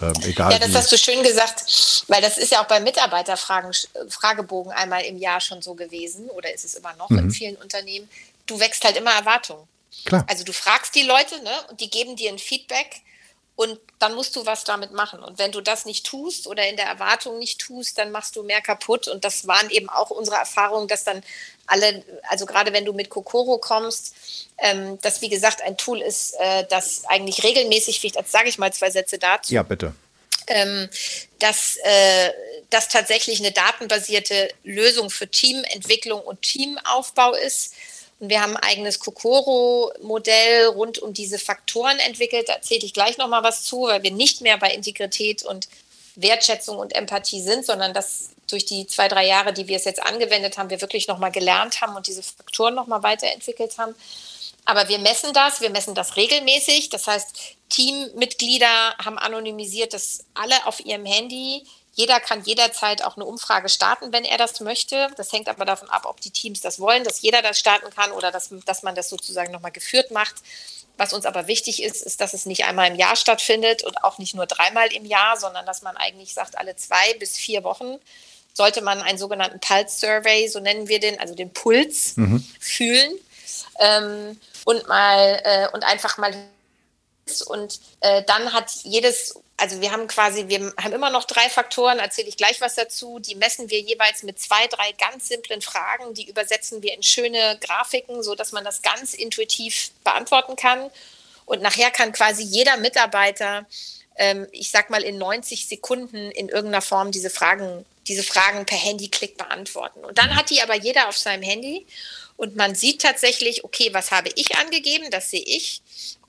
Ähm, 0.00 0.12
egal 0.22 0.52
ja, 0.52 0.58
das 0.58 0.74
hast 0.74 0.92
du 0.92 0.98
schön 0.98 1.22
gesagt, 1.22 2.04
weil 2.06 2.22
das 2.22 2.38
ist 2.38 2.52
ja 2.52 2.62
auch 2.62 2.68
bei 2.68 2.80
Mitarbeiterfragen, 2.80 3.72
Fragebogen 4.08 4.72
einmal 4.72 5.02
im 5.02 5.16
Jahr 5.16 5.40
schon 5.40 5.60
so 5.60 5.74
gewesen 5.74 6.28
oder 6.30 6.54
ist 6.54 6.64
es 6.64 6.74
immer 6.74 6.94
noch 6.96 7.10
mhm. 7.10 7.18
in 7.18 7.30
vielen 7.30 7.56
Unternehmen. 7.56 8.08
Du 8.46 8.60
wächst 8.60 8.84
halt 8.84 8.96
immer 8.96 9.10
Erwartungen. 9.10 9.66
Klar. 10.04 10.24
Also 10.28 10.44
du 10.44 10.52
fragst 10.52 10.94
die 10.94 11.02
Leute 11.02 11.42
ne, 11.42 11.50
und 11.70 11.80
die 11.80 11.90
geben 11.90 12.16
dir 12.16 12.30
ein 12.30 12.38
Feedback 12.38 13.02
und 13.58 13.80
dann 13.98 14.14
musst 14.14 14.36
du 14.36 14.46
was 14.46 14.62
damit 14.62 14.92
machen. 14.92 15.18
Und 15.18 15.38
wenn 15.38 15.50
du 15.50 15.60
das 15.60 15.84
nicht 15.84 16.06
tust 16.06 16.46
oder 16.46 16.68
in 16.68 16.76
der 16.76 16.86
Erwartung 16.86 17.40
nicht 17.40 17.58
tust, 17.60 17.98
dann 17.98 18.12
machst 18.12 18.36
du 18.36 18.44
mehr 18.44 18.60
kaputt. 18.60 19.08
Und 19.08 19.24
das 19.24 19.48
waren 19.48 19.68
eben 19.70 19.88
auch 19.88 20.10
unsere 20.10 20.36
Erfahrungen, 20.36 20.86
dass 20.86 21.02
dann 21.02 21.24
alle, 21.66 22.04
also 22.28 22.46
gerade 22.46 22.72
wenn 22.72 22.84
du 22.84 22.92
mit 22.92 23.10
Kokoro 23.10 23.58
kommst, 23.58 24.14
ähm, 24.58 25.00
das 25.02 25.22
wie 25.22 25.28
gesagt 25.28 25.60
ein 25.62 25.76
Tool 25.76 26.00
ist, 26.00 26.34
äh, 26.38 26.66
das 26.70 27.04
eigentlich 27.06 27.42
regelmäßig, 27.42 27.98
vielleicht 27.98 28.28
sage 28.28 28.48
ich 28.48 28.58
mal 28.58 28.72
zwei 28.72 28.90
Sätze 28.90 29.18
dazu. 29.18 29.52
Ja, 29.52 29.64
bitte. 29.64 29.92
Ähm, 30.46 30.88
dass 31.40 31.78
äh, 31.82 32.30
das 32.70 32.88
tatsächlich 32.88 33.40
eine 33.40 33.50
datenbasierte 33.50 34.54
Lösung 34.62 35.10
für 35.10 35.28
Teamentwicklung 35.28 36.20
und 36.20 36.42
Teamaufbau 36.42 37.34
ist 37.34 37.74
und 38.20 38.30
wir 38.30 38.42
haben 38.42 38.56
ein 38.56 38.62
eigenes 38.62 38.98
Kokoro-Modell 38.98 40.66
rund 40.66 40.98
um 40.98 41.12
diese 41.12 41.38
Faktoren 41.38 41.98
entwickelt. 42.00 42.48
Da 42.48 42.54
erzähle 42.54 42.84
ich 42.84 42.92
gleich 42.92 43.16
nochmal 43.18 43.44
was 43.44 43.64
zu, 43.64 43.82
weil 43.82 44.02
wir 44.02 44.10
nicht 44.10 44.40
mehr 44.40 44.58
bei 44.58 44.70
Integrität 44.70 45.44
und 45.44 45.68
Wertschätzung 46.16 46.78
und 46.78 46.94
Empathie 46.94 47.40
sind, 47.40 47.64
sondern 47.64 47.94
dass 47.94 48.30
durch 48.48 48.64
die 48.64 48.86
zwei, 48.86 49.08
drei 49.08 49.26
Jahre, 49.26 49.52
die 49.52 49.68
wir 49.68 49.76
es 49.76 49.84
jetzt 49.84 50.02
angewendet 50.02 50.58
haben, 50.58 50.70
wir 50.70 50.80
wirklich 50.80 51.06
nochmal 51.06 51.30
gelernt 51.30 51.80
haben 51.80 51.94
und 51.94 52.06
diese 52.06 52.22
Faktoren 52.22 52.74
nochmal 52.74 53.02
weiterentwickelt 53.02 53.78
haben. 53.78 53.94
Aber 54.64 54.88
wir 54.88 54.98
messen 54.98 55.32
das, 55.32 55.60
wir 55.60 55.70
messen 55.70 55.94
das 55.94 56.16
regelmäßig. 56.16 56.88
Das 56.90 57.06
heißt, 57.06 57.56
Teammitglieder 57.68 58.96
haben 58.98 59.18
anonymisiert, 59.18 59.94
dass 59.94 60.24
alle 60.34 60.66
auf 60.66 60.84
ihrem 60.84 61.06
Handy 61.06 61.64
jeder 61.98 62.20
kann 62.20 62.44
jederzeit 62.44 63.02
auch 63.02 63.16
eine 63.16 63.24
Umfrage 63.24 63.68
starten, 63.68 64.12
wenn 64.12 64.24
er 64.24 64.38
das 64.38 64.60
möchte. 64.60 65.08
Das 65.16 65.32
hängt 65.32 65.48
aber 65.48 65.64
davon 65.64 65.90
ab, 65.90 66.04
ob 66.04 66.20
die 66.20 66.30
Teams 66.30 66.60
das 66.60 66.78
wollen, 66.78 67.02
dass 67.02 67.22
jeder 67.22 67.42
das 67.42 67.58
starten 67.58 67.90
kann 67.90 68.12
oder 68.12 68.30
dass, 68.30 68.50
dass 68.66 68.84
man 68.84 68.94
das 68.94 69.08
sozusagen 69.08 69.50
nochmal 69.50 69.72
geführt 69.72 70.12
macht. 70.12 70.36
Was 70.96 71.12
uns 71.12 71.26
aber 71.26 71.48
wichtig 71.48 71.82
ist, 71.82 72.02
ist, 72.02 72.20
dass 72.20 72.34
es 72.34 72.46
nicht 72.46 72.66
einmal 72.66 72.86
im 72.88 72.94
Jahr 72.94 73.16
stattfindet 73.16 73.82
und 73.82 74.04
auch 74.04 74.18
nicht 74.18 74.36
nur 74.36 74.46
dreimal 74.46 74.92
im 74.92 75.06
Jahr, 75.06 75.36
sondern 75.36 75.66
dass 75.66 75.82
man 75.82 75.96
eigentlich 75.96 76.34
sagt, 76.34 76.56
alle 76.56 76.76
zwei 76.76 77.14
bis 77.14 77.36
vier 77.36 77.64
Wochen 77.64 77.98
sollte 78.54 78.80
man 78.80 79.02
einen 79.02 79.18
sogenannten 79.18 79.58
Pulse 79.58 79.98
Survey, 79.98 80.46
so 80.46 80.60
nennen 80.60 80.86
wir 80.86 81.00
den, 81.00 81.18
also 81.18 81.34
den 81.34 81.52
Puls, 81.52 82.16
mhm. 82.16 82.46
fühlen 82.60 83.10
ähm, 83.80 84.38
und 84.64 84.86
mal 84.86 85.40
äh, 85.42 85.68
und 85.72 85.82
einfach 85.82 86.16
mal 86.16 86.32
und 87.42 87.80
äh, 88.00 88.22
dann 88.24 88.52
hat 88.52 88.70
jedes 88.82 89.34
also 89.60 89.80
wir 89.80 89.90
haben 89.90 90.06
quasi, 90.06 90.46
wir 90.46 90.72
haben 90.80 90.92
immer 90.92 91.10
noch 91.10 91.24
drei 91.24 91.50
Faktoren, 91.50 91.98
erzähle 91.98 92.28
ich 92.28 92.36
gleich 92.36 92.60
was 92.60 92.76
dazu. 92.76 93.18
Die 93.18 93.34
messen 93.34 93.68
wir 93.70 93.80
jeweils 93.80 94.22
mit 94.22 94.38
zwei, 94.38 94.68
drei 94.68 94.92
ganz 94.92 95.26
simplen 95.26 95.60
Fragen. 95.60 96.14
Die 96.14 96.28
übersetzen 96.28 96.80
wir 96.80 96.94
in 96.94 97.02
schöne 97.02 97.58
Grafiken, 97.60 98.22
sodass 98.22 98.52
man 98.52 98.64
das 98.64 98.82
ganz 98.82 99.14
intuitiv 99.14 99.90
beantworten 100.04 100.54
kann. 100.54 100.90
Und 101.44 101.60
nachher 101.60 101.90
kann 101.90 102.12
quasi 102.12 102.44
jeder 102.44 102.76
Mitarbeiter, 102.76 103.66
ähm, 104.16 104.46
ich 104.52 104.70
sag 104.70 104.90
mal, 104.90 105.02
in 105.02 105.18
90 105.18 105.66
Sekunden 105.66 106.30
in 106.30 106.48
irgendeiner 106.48 106.82
Form 106.82 107.10
diese 107.10 107.30
Fragen, 107.30 107.84
diese 108.06 108.22
Fragen 108.22 108.64
per 108.64 108.78
Handy-Klick 108.78 109.36
beantworten. 109.36 110.04
Und 110.04 110.18
dann 110.18 110.36
hat 110.36 110.50
die 110.50 110.62
aber 110.62 110.76
jeder 110.76 111.08
auf 111.08 111.18
seinem 111.18 111.42
Handy. 111.42 111.84
Und 112.36 112.54
man 112.54 112.76
sieht 112.76 113.02
tatsächlich, 113.02 113.64
okay, 113.64 113.92
was 113.92 114.12
habe 114.12 114.30
ich 114.36 114.54
angegeben? 114.54 115.10
Das 115.10 115.30
sehe 115.30 115.42
ich 115.42 115.82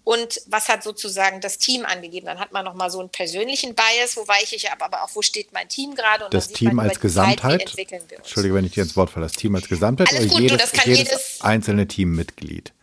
und 0.10 0.42
was 0.48 0.70
hat 0.70 0.82
sozusagen 0.82 1.40
das 1.40 1.60
Team 1.60 1.86
angegeben. 1.86 2.26
Dann 2.26 2.40
hat 2.40 2.52
man 2.52 2.66
nochmal 2.66 2.90
so 2.90 3.00
einen 3.00 3.10
persönlichen 3.10 3.76
Bias, 3.76 4.18
wo 4.18 4.28
weiche 4.28 4.56
ich 4.56 4.72
ab, 4.72 4.80
aber 4.82 5.04
auch 5.04 5.10
wo 5.14 5.22
steht 5.22 5.54
mein 5.54 5.70
Team 5.70 5.94
gerade. 5.94 6.26
Und 6.26 6.34
das 6.34 6.48
Team 6.48 6.80
als 6.80 7.00
Gesamtheit, 7.00 7.70
Zeit, 7.70 7.92
Entschuldige, 7.92 8.56
wenn 8.56 8.66
ich 8.66 8.72
dir 8.72 8.82
ins 8.82 8.98
Wort 8.98 9.12
falle, 9.12 9.28
das 9.28 9.34
Team 9.34 9.54
als 9.54 9.70
Gesamtheit 9.70 10.10
Alles 10.10 10.22
oder 10.22 10.30
gut, 10.32 10.42
jedes, 10.42 10.72
du, 10.72 10.82
jedes, 10.90 10.98
jedes 10.98 11.42
einzelne 11.42 11.88
Teammitglied? 11.88 12.74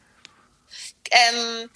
Ähm, 1.10 1.68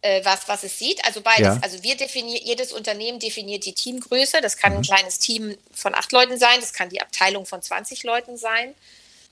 äh, 0.00 0.24
was, 0.24 0.48
was 0.48 0.62
es 0.62 0.78
sieht. 0.78 1.04
Also 1.04 1.20
beides. 1.20 1.42
Ja. 1.42 1.58
Also 1.60 1.82
wir 1.82 1.94
definieren, 1.94 2.40
jedes 2.42 2.72
Unternehmen 2.72 3.18
definiert 3.18 3.66
die 3.66 3.74
Teamgröße. 3.74 4.40
Das 4.40 4.56
kann 4.56 4.72
mhm. 4.72 4.78
ein 4.78 4.84
kleines 4.84 5.18
Team 5.18 5.54
von 5.70 5.94
acht 5.94 6.12
Leuten 6.12 6.38
sein, 6.38 6.60
das 6.60 6.72
kann 6.72 6.88
die 6.88 7.02
Abteilung 7.02 7.44
von 7.44 7.60
20 7.60 8.04
Leuten 8.04 8.38
sein. 8.38 8.74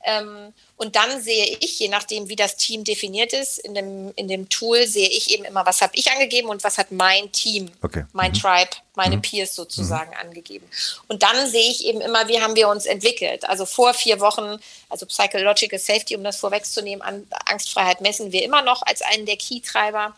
Ähm, 0.04 0.52
und 0.76 0.94
dann 0.94 1.20
sehe 1.20 1.56
ich, 1.60 1.78
je 1.80 1.88
nachdem, 1.88 2.28
wie 2.28 2.36
das 2.36 2.56
Team 2.56 2.84
definiert 2.84 3.32
ist, 3.32 3.58
in 3.58 3.74
dem, 3.74 4.12
in 4.14 4.28
dem 4.28 4.48
Tool 4.48 4.86
sehe 4.86 5.08
ich 5.08 5.32
eben 5.32 5.44
immer, 5.44 5.66
was 5.66 5.80
habe 5.80 5.92
ich 5.96 6.10
angegeben 6.12 6.48
und 6.48 6.62
was 6.62 6.78
hat 6.78 6.92
mein 6.92 7.32
Team, 7.32 7.70
okay. 7.82 8.04
mein 8.12 8.30
mhm. 8.30 8.36
Tribe, 8.36 8.70
meine 8.94 9.16
mhm. 9.16 9.22
Peers 9.22 9.54
sozusagen 9.54 10.10
mhm. 10.10 10.28
angegeben. 10.28 10.68
Und 11.08 11.22
dann 11.22 11.48
sehe 11.48 11.70
ich 11.70 11.84
eben 11.86 12.00
immer, 12.00 12.28
wie 12.28 12.40
haben 12.40 12.54
wir 12.54 12.68
uns 12.68 12.86
entwickelt. 12.86 13.48
Also 13.48 13.66
vor 13.66 13.94
vier 13.94 14.20
Wochen, 14.20 14.60
also 14.88 15.06
Psychological 15.06 15.78
Safety, 15.78 16.14
um 16.14 16.22
das 16.22 16.36
vorwegzunehmen, 16.36 17.02
an 17.02 17.26
Angstfreiheit 17.46 18.00
messen 18.00 18.30
wir 18.30 18.44
immer 18.44 18.62
noch 18.62 18.82
als 18.82 19.02
einen 19.02 19.26
der 19.26 19.36
Key-Treiber. 19.36 20.14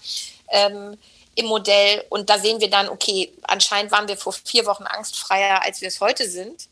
Ähm, 0.50 0.98
im 1.34 1.46
Modell 1.46 2.04
und 2.08 2.28
da 2.30 2.38
sehen 2.40 2.60
wir 2.60 2.68
dann, 2.68 2.88
okay, 2.88 3.32
anscheinend 3.44 3.92
waren 3.92 4.08
wir 4.08 4.16
vor 4.16 4.32
vier 4.32 4.66
Wochen 4.66 4.82
angstfreier, 4.82 5.62
als 5.62 5.80
wir 5.80 5.86
es 5.86 6.00
heute 6.00 6.28
sind. 6.28 6.66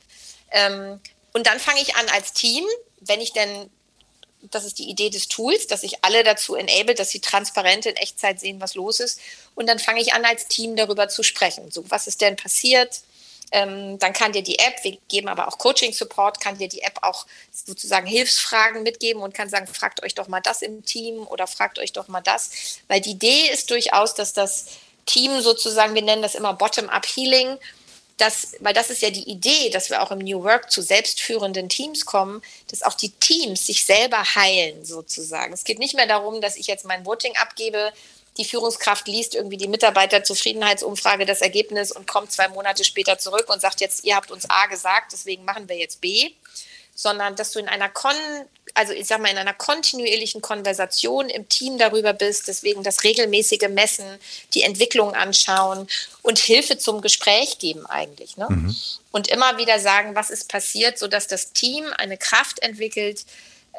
Ähm, 0.50 0.98
und 1.32 1.46
dann 1.46 1.60
fange 1.60 1.80
ich 1.80 1.94
an 1.94 2.08
als 2.08 2.32
Team 2.32 2.64
wenn 3.06 3.20
ich 3.20 3.32
denn, 3.32 3.70
das 4.42 4.64
ist 4.64 4.78
die 4.78 4.88
Idee 4.88 5.10
des 5.10 5.28
Tools, 5.28 5.66
dass 5.66 5.82
ich 5.82 6.04
alle 6.04 6.22
dazu 6.22 6.54
enable, 6.54 6.94
dass 6.94 7.10
sie 7.10 7.20
transparent 7.20 7.86
in 7.86 7.96
Echtzeit 7.96 8.38
sehen, 8.38 8.60
was 8.60 8.74
los 8.74 9.00
ist. 9.00 9.20
Und 9.54 9.68
dann 9.68 9.78
fange 9.78 10.00
ich 10.00 10.12
an, 10.12 10.24
als 10.24 10.46
Team 10.46 10.76
darüber 10.76 11.08
zu 11.08 11.22
sprechen. 11.22 11.70
So, 11.70 11.88
was 11.90 12.06
ist 12.06 12.20
denn 12.20 12.36
passiert? 12.36 13.00
Ähm, 13.52 13.98
dann 13.98 14.12
kann 14.12 14.32
dir 14.32 14.42
die 14.42 14.58
App, 14.58 14.82
wir 14.82 14.98
geben 15.08 15.28
aber 15.28 15.46
auch 15.46 15.58
Coaching-Support, 15.58 16.40
kann 16.40 16.58
dir 16.58 16.68
die 16.68 16.82
App 16.82 16.98
auch 17.02 17.26
sozusagen 17.52 18.06
Hilfsfragen 18.06 18.82
mitgeben 18.82 19.22
und 19.22 19.34
kann 19.34 19.48
sagen, 19.48 19.68
fragt 19.68 20.02
euch 20.02 20.14
doch 20.14 20.26
mal 20.26 20.40
das 20.40 20.62
im 20.62 20.84
Team 20.84 21.26
oder 21.28 21.46
fragt 21.46 21.78
euch 21.78 21.92
doch 21.92 22.08
mal 22.08 22.20
das. 22.20 22.80
Weil 22.88 23.00
die 23.00 23.12
Idee 23.12 23.48
ist 23.52 23.70
durchaus, 23.70 24.14
dass 24.14 24.32
das 24.32 24.66
Team 25.06 25.40
sozusagen, 25.40 25.94
wir 25.94 26.02
nennen 26.02 26.22
das 26.22 26.34
immer 26.34 26.54
Bottom-up-Healing, 26.54 27.58
dass, 28.16 28.56
weil 28.60 28.72
das 28.72 28.90
ist 28.90 29.02
ja 29.02 29.10
die 29.10 29.28
Idee, 29.28 29.70
dass 29.70 29.90
wir 29.90 30.02
auch 30.02 30.10
im 30.10 30.20
New 30.20 30.42
Work 30.42 30.70
zu 30.70 30.80
selbstführenden 30.80 31.68
Teams 31.68 32.06
kommen, 32.06 32.42
dass 32.70 32.82
auch 32.82 32.94
die 32.94 33.10
Teams 33.10 33.66
sich 33.66 33.84
selber 33.84 34.22
heilen 34.34 34.84
sozusagen. 34.84 35.52
Es 35.52 35.64
geht 35.64 35.78
nicht 35.78 35.94
mehr 35.94 36.06
darum, 36.06 36.40
dass 36.40 36.56
ich 36.56 36.66
jetzt 36.66 36.86
mein 36.86 37.04
Voting 37.04 37.36
abgebe, 37.36 37.92
die 38.38 38.44
Führungskraft 38.44 39.08
liest 39.08 39.34
irgendwie 39.34 39.56
die 39.56 39.68
Mitarbeiterzufriedenheitsumfrage 39.68 41.24
das 41.24 41.40
Ergebnis 41.40 41.92
und 41.92 42.06
kommt 42.06 42.32
zwei 42.32 42.48
Monate 42.48 42.84
später 42.84 43.18
zurück 43.18 43.46
und 43.48 43.60
sagt 43.60 43.80
jetzt, 43.80 44.04
ihr 44.04 44.16
habt 44.16 44.30
uns 44.30 44.48
A 44.48 44.66
gesagt, 44.66 45.12
deswegen 45.12 45.44
machen 45.44 45.68
wir 45.68 45.76
jetzt 45.76 46.00
B, 46.00 46.30
sondern 46.96 47.36
dass 47.36 47.52
du 47.52 47.60
in 47.60 47.68
einer 47.68 47.88
Kon 47.88 48.16
also 48.74 48.92
ich 48.92 49.06
sag 49.06 49.20
mal, 49.20 49.30
in 49.30 49.38
einer 49.38 49.54
kontinuierlichen 49.54 50.42
Konversation 50.42 51.30
im 51.30 51.48
Team 51.48 51.78
darüber 51.78 52.12
bist, 52.12 52.46
deswegen 52.46 52.82
das 52.82 53.04
regelmäßige 53.04 53.68
Messen, 53.70 54.04
die 54.52 54.62
Entwicklung 54.62 55.14
anschauen 55.14 55.88
und 56.22 56.38
Hilfe 56.38 56.76
zum 56.76 57.00
Gespräch 57.00 57.58
geben 57.58 57.86
eigentlich. 57.86 58.36
Ne? 58.36 58.46
Mhm. 58.50 58.76
Und 59.12 59.28
immer 59.28 59.56
wieder 59.56 59.78
sagen, 59.80 60.14
was 60.14 60.28
ist 60.28 60.50
passiert, 60.50 60.98
sodass 60.98 61.26
das 61.26 61.52
Team 61.52 61.86
eine 61.96 62.18
Kraft 62.18 62.62
entwickelt, 62.62 63.24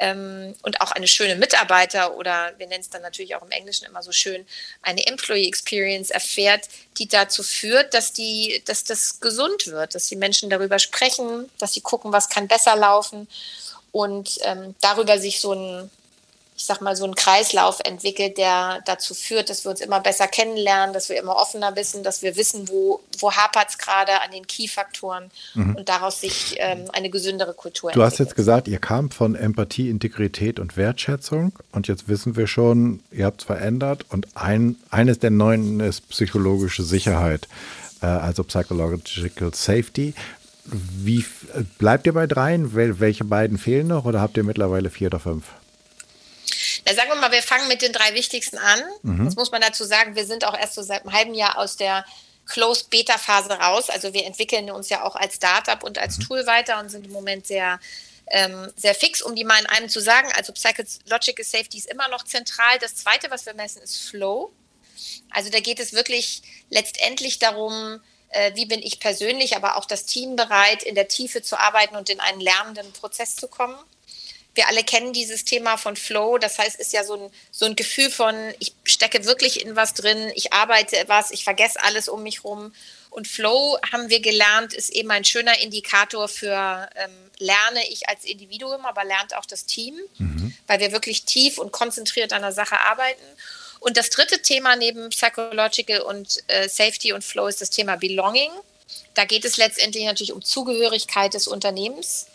ähm, 0.00 0.54
und 0.62 0.80
auch 0.80 0.92
eine 0.92 1.08
schöne 1.08 1.36
Mitarbeiter 1.36 2.16
oder 2.16 2.52
wir 2.58 2.66
nennen 2.66 2.80
es 2.80 2.90
dann 2.90 3.02
natürlich 3.02 3.34
auch 3.34 3.42
im 3.42 3.50
Englischen 3.50 3.86
immer 3.86 4.02
so 4.02 4.12
schön, 4.12 4.46
eine 4.82 5.06
Employee 5.06 5.48
Experience 5.48 6.10
erfährt, 6.10 6.68
die 6.98 7.08
dazu 7.08 7.42
führt, 7.42 7.94
dass, 7.94 8.12
die, 8.12 8.62
dass 8.66 8.84
das 8.84 9.20
gesund 9.20 9.66
wird, 9.66 9.94
dass 9.94 10.08
die 10.08 10.16
Menschen 10.16 10.50
darüber 10.50 10.78
sprechen, 10.78 11.50
dass 11.58 11.74
sie 11.74 11.80
gucken, 11.80 12.12
was 12.12 12.28
kann 12.28 12.48
besser 12.48 12.76
laufen 12.76 13.28
und 13.92 14.38
ähm, 14.42 14.74
darüber 14.80 15.18
sich 15.18 15.40
so 15.40 15.52
ein, 15.52 15.90
ich 16.58 16.66
sag 16.66 16.80
mal, 16.80 16.96
so 16.96 17.04
ein 17.04 17.14
Kreislauf 17.14 17.78
entwickelt, 17.84 18.36
der 18.36 18.80
dazu 18.84 19.14
führt, 19.14 19.48
dass 19.48 19.64
wir 19.64 19.70
uns 19.70 19.80
immer 19.80 20.00
besser 20.00 20.26
kennenlernen, 20.26 20.92
dass 20.92 21.08
wir 21.08 21.16
immer 21.16 21.36
offener 21.36 21.76
wissen, 21.76 22.02
dass 22.02 22.20
wir 22.20 22.34
wissen, 22.34 22.68
wo, 22.68 23.00
wo 23.20 23.30
hapert 23.30 23.68
es 23.70 23.78
gerade 23.78 24.20
an 24.20 24.32
den 24.32 24.44
Key-Faktoren 24.44 25.30
mhm. 25.54 25.76
und 25.76 25.88
daraus 25.88 26.20
sich 26.20 26.56
ähm, 26.58 26.86
eine 26.92 27.10
gesündere 27.10 27.54
Kultur 27.54 27.92
Du 27.92 28.00
entwickelt. 28.00 28.12
hast 28.12 28.18
jetzt 28.18 28.34
gesagt, 28.34 28.66
ihr 28.66 28.80
kam 28.80 29.12
von 29.12 29.36
Empathie, 29.36 29.88
Integrität 29.88 30.58
und 30.58 30.76
Wertschätzung 30.76 31.52
und 31.70 31.86
jetzt 31.86 32.08
wissen 32.08 32.34
wir 32.34 32.48
schon, 32.48 33.04
ihr 33.12 33.26
habt 33.26 33.42
es 33.42 33.46
verändert 33.46 34.04
und 34.08 34.26
ein, 34.36 34.74
eines 34.90 35.20
der 35.20 35.30
neuen 35.30 35.78
ist 35.78 36.08
psychologische 36.08 36.82
Sicherheit, 36.82 37.46
äh, 38.02 38.06
also 38.06 38.42
Psychological 38.42 39.54
Safety. 39.54 40.12
Wie 40.64 41.24
bleibt 41.78 42.08
ihr 42.08 42.14
bei 42.14 42.26
dreien? 42.26 42.74
Welche 42.74 43.24
beiden 43.24 43.58
fehlen 43.58 43.86
noch 43.86 44.06
oder 44.06 44.20
habt 44.20 44.36
ihr 44.36 44.42
mittlerweile 44.42 44.90
vier 44.90 45.06
oder 45.06 45.20
fünf? 45.20 45.44
Na, 46.86 46.94
sagen 46.94 47.08
wir 47.08 47.16
mal, 47.16 47.32
wir 47.32 47.42
fangen 47.42 47.68
mit 47.68 47.82
den 47.82 47.92
drei 47.92 48.14
wichtigsten 48.14 48.58
an. 48.58 48.82
Mhm. 49.02 49.24
Das 49.24 49.36
muss 49.36 49.50
man 49.50 49.60
dazu 49.60 49.84
sagen, 49.84 50.14
wir 50.14 50.26
sind 50.26 50.44
auch 50.44 50.56
erst 50.58 50.74
so 50.74 50.82
seit 50.82 51.02
einem 51.02 51.12
halben 51.12 51.34
Jahr 51.34 51.58
aus 51.58 51.76
der 51.76 52.04
Closed 52.46 52.90
Beta 52.90 53.18
Phase 53.18 53.50
raus. 53.50 53.90
Also 53.90 54.14
wir 54.14 54.24
entwickeln 54.24 54.70
uns 54.70 54.88
ja 54.88 55.04
auch 55.04 55.16
als 55.16 55.36
Startup 55.36 55.82
und 55.82 55.98
als 55.98 56.18
mhm. 56.18 56.22
Tool 56.22 56.46
weiter 56.46 56.80
und 56.80 56.90
sind 56.90 57.06
im 57.06 57.12
Moment 57.12 57.46
sehr 57.46 57.78
ähm, 58.30 58.70
sehr 58.76 58.94
fix, 58.94 59.22
um 59.22 59.34
die 59.34 59.44
mal 59.44 59.58
in 59.58 59.66
einem 59.66 59.88
zu 59.88 60.00
sagen. 60.00 60.28
Also 60.34 60.52
Psychological 60.52 61.44
Safety 61.44 61.78
ist 61.78 61.90
immer 61.90 62.08
noch 62.08 62.24
zentral. 62.24 62.78
Das 62.78 62.96
zweite, 62.96 63.30
was 63.30 63.46
wir 63.46 63.54
messen, 63.54 63.82
ist 63.82 63.98
Flow. 63.98 64.52
Also 65.30 65.50
da 65.50 65.60
geht 65.60 65.80
es 65.80 65.92
wirklich 65.92 66.42
letztendlich 66.70 67.38
darum, 67.38 68.00
äh, 68.30 68.54
wie 68.54 68.66
bin 68.66 68.82
ich 68.82 69.00
persönlich, 69.00 69.56
aber 69.56 69.76
auch 69.76 69.84
das 69.84 70.04
Team 70.04 70.36
bereit, 70.36 70.82
in 70.82 70.94
der 70.94 71.08
Tiefe 71.08 71.42
zu 71.42 71.58
arbeiten 71.58 71.96
und 71.96 72.10
in 72.10 72.20
einen 72.20 72.40
lernenden 72.40 72.92
Prozess 72.92 73.36
zu 73.36 73.48
kommen. 73.48 73.76
Wir 74.58 74.66
alle 74.66 74.82
kennen 74.82 75.12
dieses 75.12 75.44
Thema 75.44 75.76
von 75.76 75.94
Flow. 75.94 76.36
Das 76.36 76.58
heißt, 76.58 76.80
es 76.80 76.88
ist 76.88 76.92
ja 76.92 77.04
so 77.04 77.14
ein, 77.14 77.30
so 77.52 77.64
ein 77.64 77.76
Gefühl 77.76 78.10
von, 78.10 78.34
ich 78.58 78.72
stecke 78.82 79.24
wirklich 79.24 79.64
in 79.64 79.76
was 79.76 79.94
drin, 79.94 80.32
ich 80.34 80.52
arbeite 80.52 80.96
etwas, 80.96 81.30
ich 81.30 81.44
vergesse 81.44 81.80
alles 81.84 82.08
um 82.08 82.24
mich 82.24 82.42
rum. 82.42 82.74
Und 83.08 83.28
Flow, 83.28 83.78
haben 83.92 84.10
wir 84.10 84.18
gelernt, 84.18 84.74
ist 84.74 84.90
eben 84.90 85.12
ein 85.12 85.24
schöner 85.24 85.60
Indikator 85.60 86.26
für, 86.26 86.88
ähm, 86.96 87.12
lerne 87.38 87.88
ich 87.88 88.08
als 88.08 88.24
Individuum, 88.24 88.84
aber 88.84 89.04
lernt 89.04 89.36
auch 89.36 89.46
das 89.46 89.64
Team, 89.64 89.94
mhm. 90.18 90.52
weil 90.66 90.80
wir 90.80 90.90
wirklich 90.90 91.24
tief 91.24 91.58
und 91.58 91.70
konzentriert 91.70 92.32
an 92.32 92.42
der 92.42 92.50
Sache 92.50 92.80
arbeiten. 92.80 93.22
Und 93.78 93.96
das 93.96 94.10
dritte 94.10 94.42
Thema 94.42 94.74
neben 94.74 95.10
Psychological 95.10 96.00
und 96.00 96.42
äh, 96.48 96.68
Safety 96.68 97.12
und 97.12 97.22
Flow 97.22 97.46
ist 97.46 97.60
das 97.60 97.70
Thema 97.70 97.94
Belonging. 97.94 98.50
Da 99.14 99.24
geht 99.24 99.44
es 99.44 99.56
letztendlich 99.56 100.04
natürlich 100.04 100.32
um 100.32 100.42
Zugehörigkeit 100.42 101.32
des 101.32 101.46
Unternehmens. 101.46 102.26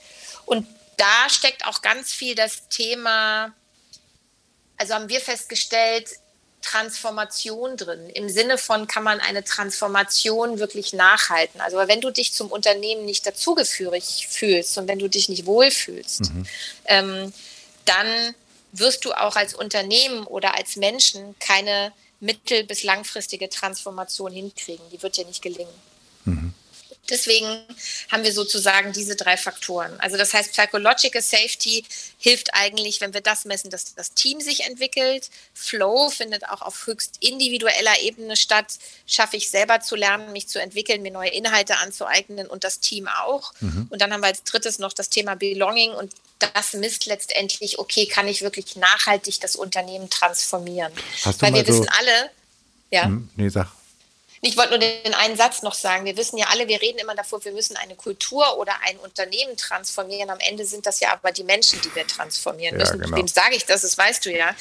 Und 0.45 0.65
da 0.98 1.30
steckt 1.30 1.66
auch 1.66 1.82
ganz 1.82 2.12
viel 2.12 2.36
das 2.36 2.68
Thema, 2.70 3.54
also 4.78 4.94
haben 4.94 5.10
wir 5.10 5.22
festgestellt, 5.22 6.10
Transformation 6.62 7.78
drin. 7.78 8.10
Im 8.10 8.30
Sinne 8.30 8.58
von, 8.58 8.88
kann 8.88 9.04
man 9.04 9.20
eine 9.20 9.44
Transformation 9.44 10.60
wirklich 10.60 10.94
nachhalten. 10.94 11.62
Also 11.62 11.78
wenn 11.78 12.02
du 12.02 12.10
dich 12.10 12.34
zum 12.34 12.50
Unternehmen 12.52 13.06
nicht 13.06 13.26
dazugehörig 13.28 14.28
fühlst 14.30 14.78
und 14.78 14.88
wenn 14.88 15.00
du 15.00 15.10
dich 15.10 15.30
nicht 15.30 15.46
wohlfühlst, 15.46 16.34
mhm. 16.34 16.46
ähm, 16.86 17.34
dann 17.86 18.34
wirst 18.72 19.06
du 19.06 19.12
auch 19.12 19.36
als 19.36 19.54
Unternehmen 19.54 20.24
oder 20.24 20.56
als 20.56 20.78
Menschen 20.78 21.36
keine 21.39 21.91
mittel- 22.20 22.64
bis 22.64 22.84
langfristige 22.84 23.50
Transformation 23.50 24.32
hinkriegen. 24.32 24.84
Die 24.91 25.04
wird 25.04 25.18
dir 25.18 25.26
nicht 25.26 25.41
gelingen. 25.41 25.74
Mhm. 26.26 26.54
Deswegen 27.10 27.45
haben 28.12 28.24
wir 28.24 28.32
sozusagen 28.32 28.93
diese 28.93 29.18
drei 29.18 29.36
Faktoren. 29.36 29.99
Also 29.99 30.16
das 30.16 30.34
heißt, 30.34 30.54
Psychological 30.54 31.22
Safety 31.22 31.84
hilft 32.18 32.54
eigentlich, 32.54 33.01
wenn 33.01 33.14
wir 33.14 33.20
das 33.20 33.43
messen, 33.43 33.70
dass 33.70 33.93
das 33.93 34.14
Team 34.14 34.39
sich 34.39 34.62
entwickelt. 34.66 35.30
Flow 35.54 36.10
findet 36.10 36.47
auch 36.49 36.62
auf 36.62 36.88
höchst 36.88 37.18
individueller 37.20 37.99
Ebene 38.01 38.38
statt. 38.38 38.78
Schaffe 39.06 39.36
ich 39.36 39.49
selber 39.49 39.82
zu 39.82 39.97
lernen, 39.97 40.32
mich 40.32 40.47
zu 40.47 40.62
entwickeln, 40.62 41.01
mir 41.01 41.12
neue 41.12 41.32
Inhalte 41.32 41.78
anzueignen 41.78 42.47
und 42.47 42.64
das 42.64 42.80
Team 42.80 43.10
auch. 43.10 43.54
Mhm. 43.60 43.88
Und 43.89 44.01
dann 44.01 44.14
haben 44.14 44.22
wir 44.22 44.28
als 44.28 44.43
drittes 44.43 44.80
noch 44.80 44.93
das 44.93 45.10
Thema 45.10 45.36
Belonging 45.36 45.91
und 45.91 46.14
das 46.39 46.74
misst 46.74 47.06
letztendlich, 47.06 47.80
okay, 47.80 48.06
kann 48.06 48.28
ich 48.30 48.41
wirklich 48.41 48.78
nachhaltig 48.78 49.41
das 49.41 49.56
Unternehmen 49.58 50.10
transformieren? 50.10 50.91
Weil 51.39 51.54
wir 51.54 51.62
so 51.62 51.68
wissen 51.68 51.89
alle, 51.89 52.32
ja. 52.91 53.06
Hm, 53.06 53.30
nee, 53.36 53.49
sag. 53.49 53.68
Ich 54.46 54.58
wollte 54.58 54.72
nur 54.72 54.80
den 54.80 55.14
einen 55.14 55.38
Satz 55.38 55.62
noch 55.62 55.74
sagen. 55.74 56.04
Wir 56.04 56.18
wissen 56.18 56.38
ja 56.38 56.48
alle, 56.50 56.68
wir 56.68 56.82
reden 56.82 57.00
immer 57.00 57.16
davor, 57.16 57.44
wir 57.46 57.54
müssen 57.54 57.78
eine 57.78 57.96
Kultur 57.96 58.58
oder 58.58 58.74
ein 58.84 58.98
Unternehmen 58.98 59.56
transformieren. 59.56 60.30
Am 60.30 60.39
Ende 60.39 60.66
sind 60.66 60.86
das 60.86 61.00
ja 61.00 61.14
aber 61.14 61.32
die 61.32 61.46
Menschen, 61.46 61.80
die 61.80 61.96
wir 61.96 62.06
transformieren 62.06 62.76
müssen. 62.76 63.00
Ja, 63.00 63.06
genau. 63.06 63.16
Wem 63.16 63.28
sage 63.30 63.56
ich 63.56 63.66
das? 63.66 63.84
Das 63.84 63.98
weißt 63.98 64.26
du 64.26 64.36
ja. 64.36 64.54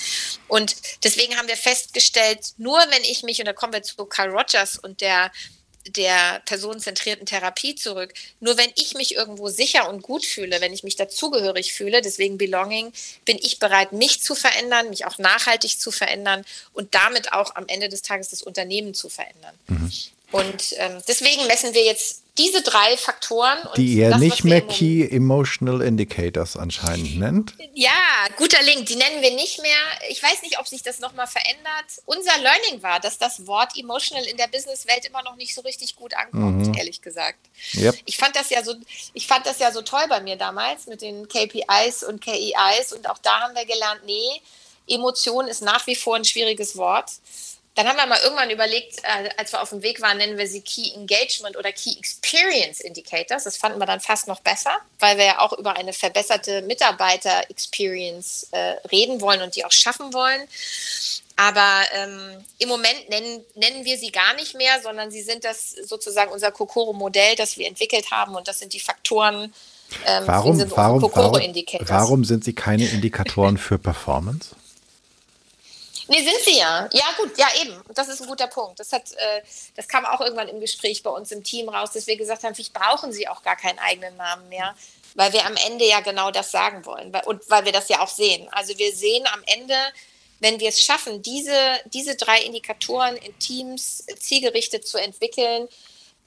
Und 0.46 0.76
deswegen 1.02 1.36
haben 1.36 1.48
wir 1.48 1.56
festgestellt, 1.56 2.52
nur 2.58 2.78
wenn 2.78 3.02
ich 3.02 3.24
mich, 3.24 3.40
und 3.40 3.46
da 3.46 3.52
kommen 3.52 3.72
wir 3.72 3.82
zu 3.82 4.06
Carl 4.06 4.30
Rogers 4.30 4.78
und 4.78 5.00
der 5.00 5.32
der 5.86 6.40
personenzentrierten 6.44 7.26
Therapie 7.26 7.74
zurück. 7.74 8.14
Nur 8.40 8.56
wenn 8.56 8.70
ich 8.76 8.94
mich 8.94 9.14
irgendwo 9.14 9.48
sicher 9.48 9.88
und 9.88 10.02
gut 10.02 10.24
fühle, 10.24 10.60
wenn 10.60 10.72
ich 10.72 10.84
mich 10.84 10.96
dazugehörig 10.96 11.72
fühle, 11.72 12.02
deswegen 12.02 12.38
Belonging, 12.38 12.92
bin 13.24 13.38
ich 13.40 13.58
bereit, 13.58 13.92
mich 13.92 14.22
zu 14.22 14.34
verändern, 14.34 14.90
mich 14.90 15.06
auch 15.06 15.18
nachhaltig 15.18 15.80
zu 15.80 15.90
verändern 15.90 16.44
und 16.72 16.94
damit 16.94 17.32
auch 17.32 17.54
am 17.56 17.66
Ende 17.68 17.88
des 17.88 18.02
Tages 18.02 18.28
das 18.28 18.42
Unternehmen 18.42 18.94
zu 18.94 19.08
verändern. 19.08 19.58
Mhm. 19.68 19.92
Und 20.30 20.74
ähm, 20.78 21.02
deswegen 21.06 21.46
messen 21.46 21.74
wir 21.74 21.84
jetzt 21.84 22.21
diese 22.38 22.62
drei 22.62 22.96
Faktoren. 22.96 23.58
Die 23.76 23.94
ihr 23.94 24.10
das, 24.10 24.18
nicht 24.18 24.44
mehr 24.44 24.62
Key 24.62 25.06
Emotional 25.06 25.82
Indicators 25.82 26.56
anscheinend 26.56 27.18
nennt. 27.18 27.54
Ja, 27.74 27.90
guter 28.36 28.62
Link. 28.62 28.86
Die 28.86 28.96
nennen 28.96 29.20
wir 29.20 29.32
nicht 29.32 29.60
mehr. 29.60 29.76
Ich 30.08 30.22
weiß 30.22 30.42
nicht, 30.42 30.58
ob 30.58 30.66
sich 30.66 30.82
das 30.82 30.98
nochmal 31.00 31.26
verändert. 31.26 32.02
Unser 32.06 32.38
Learning 32.38 32.82
war, 32.82 33.00
dass 33.00 33.18
das 33.18 33.46
Wort 33.46 33.76
Emotional 33.76 34.24
in 34.24 34.38
der 34.38 34.46
Businesswelt 34.46 35.04
immer 35.04 35.22
noch 35.22 35.36
nicht 35.36 35.54
so 35.54 35.60
richtig 35.60 35.94
gut 35.94 36.14
ankommt, 36.14 36.68
mhm. 36.68 36.74
ehrlich 36.74 37.02
gesagt. 37.02 37.38
Yep. 37.74 37.96
Ich, 38.06 38.16
fand 38.16 38.34
das 38.34 38.48
ja 38.48 38.64
so, 38.64 38.74
ich 39.12 39.26
fand 39.26 39.44
das 39.44 39.58
ja 39.58 39.70
so 39.70 39.82
toll 39.82 40.06
bei 40.08 40.20
mir 40.20 40.36
damals 40.36 40.86
mit 40.86 41.02
den 41.02 41.28
KPIs 41.28 42.02
und 42.02 42.22
KEIs. 42.22 42.94
Und 42.94 43.10
auch 43.10 43.18
da 43.18 43.40
haben 43.40 43.54
wir 43.54 43.66
gelernt, 43.66 44.00
nee, 44.06 44.40
Emotion 44.88 45.48
ist 45.48 45.60
nach 45.60 45.86
wie 45.86 45.94
vor 45.94 46.16
ein 46.16 46.24
schwieriges 46.24 46.76
Wort. 46.76 47.10
Dann 47.74 47.88
haben 47.88 47.96
wir 47.96 48.04
mal 48.04 48.20
irgendwann 48.22 48.50
überlegt, 48.50 48.98
äh, 49.02 49.30
als 49.38 49.52
wir 49.52 49.62
auf 49.62 49.70
dem 49.70 49.82
Weg 49.82 50.02
waren, 50.02 50.18
nennen 50.18 50.36
wir 50.36 50.46
sie 50.46 50.60
Key 50.60 50.92
Engagement 50.94 51.56
oder 51.56 51.72
Key 51.72 51.96
Experience 51.98 52.80
Indicators. 52.80 53.44
Das 53.44 53.56
fanden 53.56 53.78
wir 53.78 53.86
dann 53.86 54.00
fast 54.00 54.28
noch 54.28 54.40
besser, 54.40 54.76
weil 54.98 55.16
wir 55.16 55.24
ja 55.24 55.38
auch 55.40 55.54
über 55.54 55.74
eine 55.76 55.94
verbesserte 55.94 56.60
Mitarbeiter-Experience 56.62 58.48
äh, 58.50 58.74
reden 58.90 59.22
wollen 59.22 59.40
und 59.40 59.56
die 59.56 59.64
auch 59.64 59.72
schaffen 59.72 60.12
wollen. 60.12 60.46
Aber 61.36 61.82
ähm, 61.94 62.44
im 62.58 62.68
Moment 62.68 63.08
nennen, 63.08 63.42
nennen 63.54 63.84
wir 63.86 63.96
sie 63.96 64.12
gar 64.12 64.34
nicht 64.34 64.54
mehr, 64.54 64.82
sondern 64.82 65.10
sie 65.10 65.22
sind 65.22 65.44
das 65.44 65.70
sozusagen 65.70 66.30
unser 66.30 66.52
Kokoro-Modell, 66.52 67.36
das 67.36 67.56
wir 67.56 67.66
entwickelt 67.66 68.10
haben 68.10 68.34
und 68.34 68.48
das 68.48 68.58
sind 68.58 68.74
die 68.74 68.80
Faktoren. 68.80 69.54
Ähm, 70.06 70.24
warum, 70.26 70.58
warum, 70.70 71.02
warum, 71.02 71.42
warum 71.80 72.24
sind 72.24 72.44
sie 72.44 72.54
keine 72.54 72.86
Indikatoren 72.86 73.56
für 73.56 73.78
Performance? 73.78 74.50
Nee, 76.08 76.22
sind 76.22 76.40
sie 76.44 76.58
ja. 76.58 76.88
Ja, 76.92 77.04
gut, 77.16 77.36
ja, 77.38 77.46
eben. 77.60 77.80
Das 77.94 78.08
ist 78.08 78.20
ein 78.20 78.28
guter 78.28 78.46
Punkt. 78.46 78.80
Das, 78.80 78.92
hat, 78.92 79.12
äh, 79.12 79.42
das 79.76 79.88
kam 79.88 80.04
auch 80.04 80.20
irgendwann 80.20 80.48
im 80.48 80.60
Gespräch 80.60 81.02
bei 81.02 81.10
uns 81.10 81.30
im 81.32 81.44
Team 81.44 81.68
raus, 81.68 81.92
dass 81.92 82.06
wir 82.06 82.16
gesagt 82.16 82.42
haben, 82.42 82.54
vielleicht 82.54 82.72
brauchen 82.72 83.12
sie 83.12 83.28
auch 83.28 83.42
gar 83.42 83.56
keinen 83.56 83.78
eigenen 83.78 84.16
Namen 84.16 84.48
mehr, 84.48 84.74
weil 85.14 85.32
wir 85.32 85.46
am 85.46 85.56
Ende 85.66 85.86
ja 85.86 86.00
genau 86.00 86.30
das 86.30 86.50
sagen 86.50 86.84
wollen 86.84 87.14
und 87.24 87.48
weil 87.50 87.64
wir 87.64 87.72
das 87.72 87.88
ja 87.88 88.00
auch 88.00 88.08
sehen. 88.08 88.48
Also 88.52 88.76
wir 88.78 88.92
sehen 88.94 89.26
am 89.32 89.42
Ende, 89.46 89.76
wenn 90.40 90.58
wir 90.58 90.70
es 90.70 90.80
schaffen, 90.80 91.22
diese, 91.22 91.56
diese 91.86 92.16
drei 92.16 92.40
Indikatoren 92.40 93.16
in 93.16 93.38
Teams 93.38 94.04
zielgerichtet 94.18 94.86
zu 94.86 94.98
entwickeln, 94.98 95.68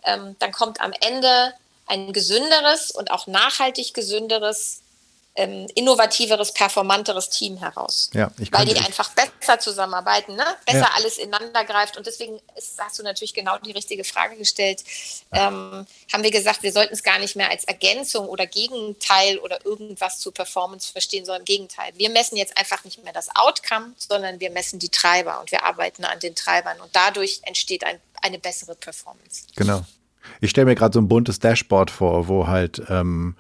ähm, 0.04 0.36
dann 0.40 0.52
kommt 0.52 0.80
am 0.80 0.94
Ende 1.02 1.54
ein 1.88 2.14
gesünderes 2.14 2.92
und 2.92 3.12
auch 3.12 3.28
nachhaltig 3.28 3.94
gesünderes 3.94 4.82
ähm, 5.36 5.68
innovativeres, 5.76 6.54
performanteres 6.54 7.30
Team 7.30 7.58
heraus. 7.58 8.10
Ja, 8.14 8.32
ich 8.40 8.52
weil 8.54 8.66
die 8.66 8.78
einfach 8.78 9.12
besser 9.14 9.60
zusammenarbeiten, 9.60 10.36
ne? 10.36 10.46
besser 10.66 10.80
ja. 10.80 10.92
alles 10.96 11.18
ineinander 11.18 11.66
greift. 11.66 11.98
Und 11.98 12.08
deswegen 12.08 12.40
ist, 12.56 12.80
hast 12.80 12.98
du 13.00 13.04
natürlich 13.04 13.34
genau 13.34 13.58
die 13.58 13.72
richtige 13.72 14.06
Frage 14.06 14.38
gestellt. 14.38 14.84
Ähm, 15.34 15.86
haben 16.14 16.24
wir 16.24 16.32
gesagt, 16.32 16.64
wir 16.64 16.72
sollten 16.72 16.94
es 16.94 17.04
gar 17.04 17.20
nicht 17.20 17.36
mehr 17.36 17.50
als 17.50 17.66
Ergänzung 17.66 18.30
oder 18.30 18.48
Gegenteil 18.48 19.38
oder 19.40 19.66
irgendwas 19.66 20.20
zur 20.20 20.34
Performance 20.34 20.92
verstehen, 20.92 21.26
sondern 21.26 21.42
im 21.42 21.46
Gegenteil. 21.46 21.92
Wir 21.96 22.10
messen 22.10 22.38
jetzt 22.38 22.58
einfach 22.58 22.86
nicht 22.86 23.04
mehr 23.04 23.14
das 23.14 23.28
Outcome, 23.36 23.94
sondern 23.98 24.40
wir 24.40 24.52
messen 24.52 24.80
die 24.80 24.90
Treiber 24.90 25.42
und 25.42 25.52
wir 25.52 25.64
arbeiten 25.64 26.06
an 26.06 26.20
den 26.20 26.36
Treibern. 26.36 26.80
Und 26.80 26.96
dadurch 26.96 27.42
entsteht 27.44 27.84
ein, 27.84 28.00
eine 28.22 28.40
bessere 28.40 28.76
Performance. 28.76 29.44
Genau. 29.56 29.84
Ich 30.40 30.50
stelle 30.50 30.66
mir 30.66 30.76
gerade 30.76 30.94
so 30.94 31.02
ein 31.02 31.08
buntes 31.08 31.40
Dashboard 31.40 31.92
vor, 31.92 32.28
wo 32.28 32.48
halt 32.48 32.82
ähm, 32.90 33.36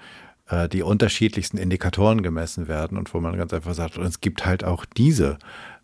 äh, 0.49 0.69
die 0.69 0.83
unterschiedlichsten 0.83 1.57
Indikatoren 1.57 2.23
gemessen 2.23 2.67
werden 2.67 2.97
und 2.97 3.13
wo 3.13 3.19
man 3.19 3.37
ganz 3.37 3.53
einfach 3.53 3.73
sagt, 3.73 3.97
und 3.97 4.05
es 4.05 4.21
gibt 4.21 4.45
halt 4.45 4.63
auch 4.63 4.85
diese, 4.85 5.37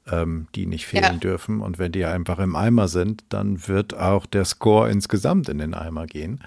ähm, 0.10 0.48
die 0.56 0.66
nicht 0.66 0.86
fehlen 0.86 1.04
ja. 1.04 1.14
dürfen. 1.14 1.62
Und 1.62 1.80
wenn 1.80 1.92
die 1.92 2.06
einfach 2.06 2.40
im 2.40 2.56
Eimer 2.56 2.88
sind, 2.88 3.24
dann 3.30 3.68
wird 3.68 3.98
auch 3.98 4.26
der 4.26 4.46
Score 4.46 4.90
insgesamt 4.90 5.50
in 5.50 5.58
den 5.58 5.74
Eimer 5.74 6.08
gehen. 6.08 6.44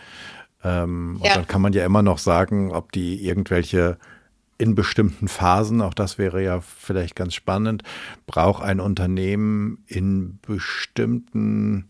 Ähm, 0.62 1.20
ja. 1.22 1.30
Und 1.30 1.36
dann 1.36 1.46
kann 1.46 1.62
man 1.62 1.72
ja 1.72 1.84
immer 1.84 2.02
noch 2.02 2.18
sagen, 2.18 2.72
ob 2.72 2.92
die 2.92 3.24
irgendwelche 3.24 3.98
in 4.56 4.74
bestimmten 4.74 5.28
Phasen, 5.28 5.82
auch 5.82 5.94
das 5.94 6.16
wäre 6.16 6.42
ja 6.42 6.60
vielleicht 6.60 7.16
ganz 7.16 7.34
spannend, 7.34 7.82
braucht 8.26 8.62
ein 8.62 8.80
Unternehmen 8.80 9.82
in 9.86 10.38
bestimmten 10.42 11.88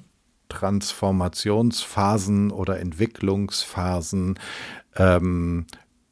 Transformationsphasen 0.48 2.50
oder 2.50 2.80
Entwicklungsphasen 2.80 4.38
ähm, 4.96 5.66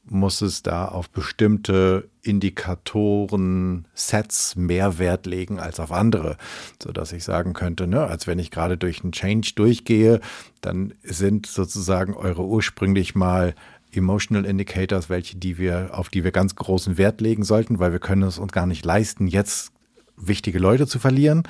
muss 0.05 0.43
es 0.43 0.63
da 0.63 0.87
auf 0.87 1.11
bestimmte 1.11 2.09
Indikatoren, 2.23 3.87
Sets 3.95 4.57
mehr 4.57 4.99
Wert 4.99 5.27
legen 5.27 5.61
als 5.61 5.81
auf 5.81 5.93
andere, 5.93 6.37
so 6.83 6.93
dass 6.93 7.13
ich 7.13 7.25
sagen 7.25 7.53
könnte, 7.53 7.87
ne, 7.87 8.07
als 8.07 8.27
wenn 8.27 8.39
ich 8.39 8.51
gerade 8.51 8.77
durch 8.77 9.03
einen 9.03 9.13
Change 9.13 9.53
durchgehe, 9.55 10.21
dann 10.61 10.95
sind 11.03 11.47
sozusagen 11.47 12.15
eure 12.15 12.45
ursprünglich 12.45 13.15
mal 13.15 13.55
Emotional 13.93 14.45
Indicators, 14.45 15.11
welche 15.11 15.37
die 15.37 15.59
wir 15.59 15.91
auf 15.93 16.09
die 16.09 16.25
wir 16.25 16.33
ganz 16.33 16.57
großen 16.57 16.97
Wert 16.99 17.21
legen 17.21 17.45
sollten, 17.45 17.79
weil 17.79 17.93
wir 17.93 17.99
können 17.99 18.23
es 18.23 18.39
uns 18.39 18.53
gar 18.53 18.67
nicht 18.67 18.85
leisten, 18.85 19.27
jetzt 19.27 19.73
wichtige 20.17 20.59
Leute 20.59 20.87
zu 20.87 20.99
verlieren. 20.99 21.43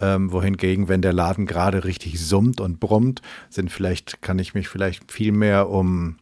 Ähm, 0.00 0.32
wohingegen, 0.32 0.88
wenn 0.88 1.02
der 1.02 1.12
Laden 1.12 1.46
gerade 1.46 1.84
richtig 1.84 2.20
summt 2.20 2.60
und 2.60 2.80
brummt, 2.80 3.22
sind 3.50 3.70
vielleicht, 3.70 4.22
kann 4.22 4.38
ich 4.38 4.54
mich 4.54 4.68
vielleicht 4.68 5.12
viel 5.12 5.32
mehr 5.32 5.68
um 5.68 6.16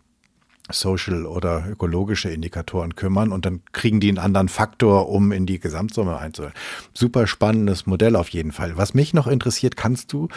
Social 0.72 1.26
oder 1.26 1.66
ökologische 1.68 2.30
Indikatoren 2.30 2.94
kümmern 2.94 3.32
und 3.32 3.44
dann 3.44 3.62
kriegen 3.72 4.00
die 4.00 4.08
einen 4.08 4.18
anderen 4.18 4.48
Faktor, 4.48 5.08
um 5.08 5.32
in 5.32 5.46
die 5.46 5.58
Gesamtsumme 5.58 6.18
einzuholen. 6.18 6.54
Super 6.94 7.26
spannendes 7.26 7.86
Modell 7.86 8.16
auf 8.16 8.28
jeden 8.28 8.52
Fall. 8.52 8.76
Was 8.76 8.94
mich 8.94 9.14
noch 9.14 9.26
interessiert, 9.26 9.76
kannst 9.76 10.12
du 10.12 10.28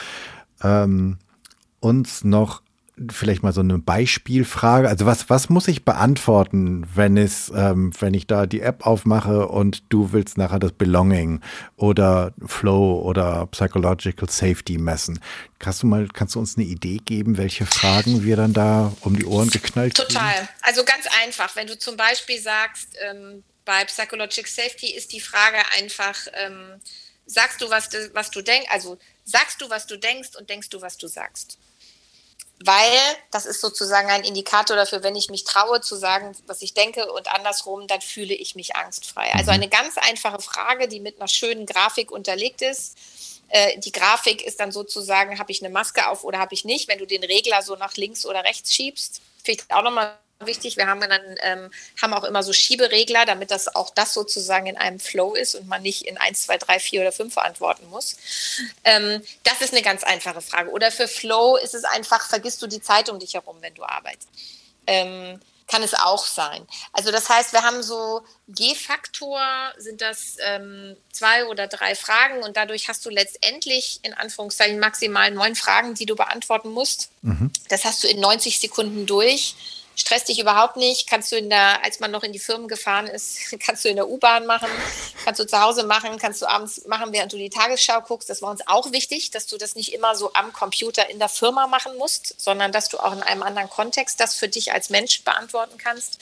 ähm, 0.61 1.17
uns 1.79 2.23
noch 2.23 2.61
vielleicht 3.09 3.41
mal 3.41 3.53
so 3.53 3.61
eine 3.61 3.79
Beispielfrage. 3.79 4.87
Also 4.87 5.05
was, 5.05 5.29
was 5.29 5.49
muss 5.49 5.67
ich 5.67 5.83
beantworten, 5.83 6.85
wenn 6.93 7.17
es, 7.17 7.51
ähm, 7.55 7.91
wenn 7.99 8.13
ich 8.13 8.27
da 8.27 8.45
die 8.45 8.61
App 8.61 8.85
aufmache 8.85 9.47
und 9.47 9.83
du 9.89 10.11
willst 10.11 10.37
nachher 10.37 10.59
das 10.59 10.73
Belonging 10.73 11.41
oder 11.75 12.33
Flow 12.45 13.01
oder 13.01 13.47
Psychological 13.47 14.29
Safety 14.29 14.77
messen? 14.77 15.19
Kannst 15.57 15.81
du 15.81 15.87
mal, 15.87 16.07
kannst 16.13 16.35
du 16.35 16.39
uns 16.39 16.55
eine 16.55 16.65
Idee 16.65 16.99
geben, 17.03 17.37
welche 17.37 17.65
Fragen 17.65 18.23
wir 18.23 18.35
dann 18.35 18.53
da 18.53 18.93
um 19.01 19.15
die 19.15 19.25
Ohren 19.25 19.49
geknallt 19.49 19.97
haben? 19.97 20.07
Total. 20.07 20.33
Kriegen? 20.33 20.49
Also 20.61 20.83
ganz 20.83 21.05
einfach. 21.23 21.55
Wenn 21.55 21.67
du 21.67 21.77
zum 21.77 21.97
Beispiel 21.97 22.39
sagst, 22.39 22.89
ähm, 23.09 23.43
bei 23.65 23.85
Psychological 23.85 24.49
Safety 24.49 24.93
ist 24.93 25.13
die 25.13 25.21
Frage 25.21 25.57
einfach, 25.77 26.15
ähm, 26.33 26.79
sagst 27.25 27.61
du, 27.61 27.69
was 27.69 27.89
was 28.13 28.29
du 28.29 28.41
denkst, 28.41 28.67
also 28.69 28.99
sagst 29.23 29.61
du, 29.61 29.69
was 29.69 29.87
du 29.87 29.97
denkst 29.97 30.31
und 30.37 30.49
denkst 30.49 30.69
du, 30.69 30.81
was 30.81 30.97
du 30.97 31.07
sagst 31.07 31.57
weil 32.63 32.91
das 33.31 33.45
ist 33.45 33.61
sozusagen 33.61 34.09
ein 34.09 34.23
Indikator 34.23 34.75
dafür, 34.75 35.03
wenn 35.03 35.15
ich 35.15 35.29
mich 35.29 35.43
traue 35.43 35.81
zu 35.81 35.95
sagen, 35.95 36.35
was 36.47 36.61
ich 36.61 36.73
denke 36.73 37.11
und 37.11 37.27
andersrum, 37.33 37.87
dann 37.87 38.01
fühle 38.01 38.33
ich 38.33 38.55
mich 38.55 38.75
angstfrei. 38.75 39.31
Also 39.33 39.51
mhm. 39.51 39.55
eine 39.55 39.69
ganz 39.69 39.97
einfache 39.97 40.39
Frage, 40.39 40.87
die 40.87 40.99
mit 40.99 41.19
einer 41.19 41.27
schönen 41.27 41.65
Grafik 41.65 42.11
unterlegt 42.11 42.61
ist. 42.61 42.97
Äh, 43.49 43.79
die 43.79 43.91
Grafik 43.91 44.41
ist 44.41 44.59
dann 44.59 44.71
sozusagen, 44.71 45.39
habe 45.39 45.51
ich 45.51 45.63
eine 45.63 45.73
Maske 45.73 46.07
auf 46.07 46.23
oder 46.23 46.39
habe 46.39 46.53
ich 46.53 46.63
nicht, 46.63 46.87
wenn 46.87 46.99
du 46.99 47.05
den 47.05 47.23
Regler 47.23 47.61
so 47.61 47.75
nach 47.75 47.95
links 47.95 48.25
oder 48.25 48.43
rechts 48.43 48.73
schiebst. 48.73 49.21
Vielleicht 49.43 49.71
auch 49.73 49.83
nochmal 49.83 50.17
wichtig. 50.45 50.77
Wir 50.77 50.87
haben 50.87 51.01
dann 51.01 51.21
ähm, 51.41 51.71
haben 52.01 52.13
auch 52.13 52.23
immer 52.23 52.43
so 52.43 52.53
Schieberegler, 52.53 53.25
damit 53.25 53.51
das 53.51 53.73
auch 53.75 53.89
das 53.89 54.13
sozusagen 54.13 54.67
in 54.67 54.77
einem 54.77 54.99
Flow 54.99 55.33
ist 55.33 55.55
und 55.55 55.67
man 55.67 55.81
nicht 55.81 56.03
in 56.03 56.17
1, 56.17 56.43
2, 56.43 56.57
3, 56.57 56.79
4 56.79 57.01
oder 57.01 57.11
5 57.11 57.37
antworten 57.37 57.89
muss. 57.89 58.17
Ähm, 58.83 59.21
das 59.43 59.61
ist 59.61 59.73
eine 59.73 59.81
ganz 59.81 60.03
einfache 60.03 60.41
Frage. 60.41 60.69
Oder 60.71 60.91
für 60.91 61.07
Flow 61.07 61.57
ist 61.57 61.73
es 61.73 61.83
einfach, 61.83 62.27
vergisst 62.27 62.61
du 62.61 62.67
die 62.67 62.81
Zeit 62.81 63.09
um 63.09 63.19
dich 63.19 63.33
herum, 63.33 63.57
wenn 63.61 63.73
du 63.73 63.83
arbeitest. 63.83 64.29
Ähm, 64.87 65.39
kann 65.67 65.83
es 65.83 65.93
auch 65.93 66.25
sein. 66.25 66.67
Also 66.91 67.11
das 67.11 67.29
heißt, 67.29 67.53
wir 67.53 67.63
haben 67.63 67.83
so 67.83 68.21
G-Faktor, 68.47 69.41
sind 69.77 70.01
das 70.01 70.37
ähm, 70.45 70.95
zwei 71.11 71.45
oder 71.45 71.67
drei 71.67 71.95
Fragen 71.95 72.43
und 72.43 72.57
dadurch 72.57 72.89
hast 72.89 73.05
du 73.05 73.09
letztendlich 73.09 73.99
in 74.03 74.13
Anführungszeichen 74.13 74.79
maximal 74.79 75.31
neun 75.31 75.55
Fragen, 75.55 75.95
die 75.95 76.05
du 76.05 76.15
beantworten 76.15 76.69
musst. 76.69 77.09
Mhm. 77.21 77.51
Das 77.69 77.85
hast 77.85 78.03
du 78.03 78.07
in 78.07 78.19
90 78.19 78.59
Sekunden 78.59 79.05
durch 79.05 79.55
stresst 79.95 80.27
dich 80.27 80.39
überhaupt 80.39 80.77
nicht. 80.77 81.09
Kannst 81.09 81.31
du 81.31 81.35
in 81.35 81.49
der, 81.49 81.83
als 81.83 81.99
man 81.99 82.11
noch 82.11 82.23
in 82.23 82.31
die 82.31 82.39
Firmen 82.39 82.67
gefahren 82.67 83.07
ist, 83.07 83.37
kannst 83.59 83.85
du 83.85 83.89
in 83.89 83.95
der 83.95 84.09
U-Bahn 84.09 84.45
machen, 84.45 84.69
kannst 85.23 85.39
du 85.39 85.45
zu 85.45 85.59
Hause 85.61 85.83
machen, 85.83 86.17
kannst 86.17 86.41
du 86.41 86.45
abends 86.45 86.85
machen, 86.87 87.11
während 87.11 87.33
du 87.33 87.37
die 87.37 87.49
Tagesschau 87.49 88.01
guckst. 88.01 88.29
Das 88.29 88.41
war 88.41 88.51
uns 88.51 88.65
auch 88.67 88.91
wichtig, 88.91 89.31
dass 89.31 89.47
du 89.47 89.57
das 89.57 89.75
nicht 89.75 89.93
immer 89.93 90.15
so 90.15 90.33
am 90.33 90.53
Computer 90.53 91.09
in 91.09 91.19
der 91.19 91.29
Firma 91.29 91.67
machen 91.67 91.97
musst, 91.97 92.39
sondern 92.41 92.71
dass 92.71 92.89
du 92.89 92.99
auch 92.99 93.13
in 93.13 93.23
einem 93.23 93.43
anderen 93.43 93.69
Kontext 93.69 94.19
das 94.19 94.35
für 94.35 94.47
dich 94.47 94.73
als 94.73 94.89
Mensch 94.89 95.23
beantworten 95.23 95.77
kannst. 95.77 96.19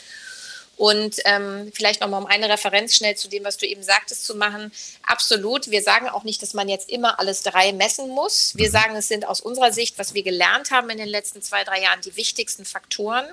Und 0.82 1.18
ähm, 1.26 1.72
vielleicht 1.76 2.02
nochmal 2.02 2.24
um 2.24 2.26
eine 2.26 2.50
Referenz 2.50 2.96
schnell 2.96 3.16
zu 3.16 3.28
dem, 3.28 3.44
was 3.44 3.58
du 3.58 3.68
eben 3.68 3.84
sagtest, 3.84 4.26
zu 4.26 4.34
machen. 4.34 4.72
Absolut. 5.04 5.70
Wir 5.70 5.84
sagen 5.84 6.10
auch 6.10 6.24
nicht, 6.24 6.42
dass 6.42 6.56
man 6.56 6.68
jetzt 6.68 6.90
immer 6.90 7.20
alles 7.20 7.44
drei 7.44 7.72
messen 7.72 8.10
muss. 8.10 8.54
Wir 8.56 8.70
mhm. 8.70 8.72
sagen, 8.72 8.96
es 8.96 9.08
sind 9.08 9.28
aus 9.28 9.42
unserer 9.42 9.72
Sicht, 9.72 10.00
was 10.00 10.16
wir 10.16 10.24
gelernt 10.24 10.72
haben 10.72 10.90
in 10.90 10.98
den 10.98 11.08
letzten 11.08 11.44
zwei, 11.44 11.64
drei 11.64 11.84
Jahren, 11.84 12.02
die 12.02 12.18
wichtigsten 12.18 12.66
Faktoren, 12.66 13.28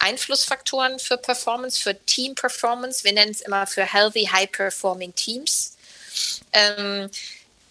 Einflussfaktoren 0.00 0.98
für 0.98 1.18
Performance, 1.18 1.80
für 1.80 1.96
Team 2.04 2.34
Performance. 2.34 3.04
Wir 3.04 3.12
nennen 3.12 3.30
es 3.30 3.42
immer 3.42 3.68
für 3.68 3.84
Healthy 3.84 4.30
High 4.32 4.50
Performing 4.50 5.14
Teams. 5.14 5.76
Ähm, 6.52 7.08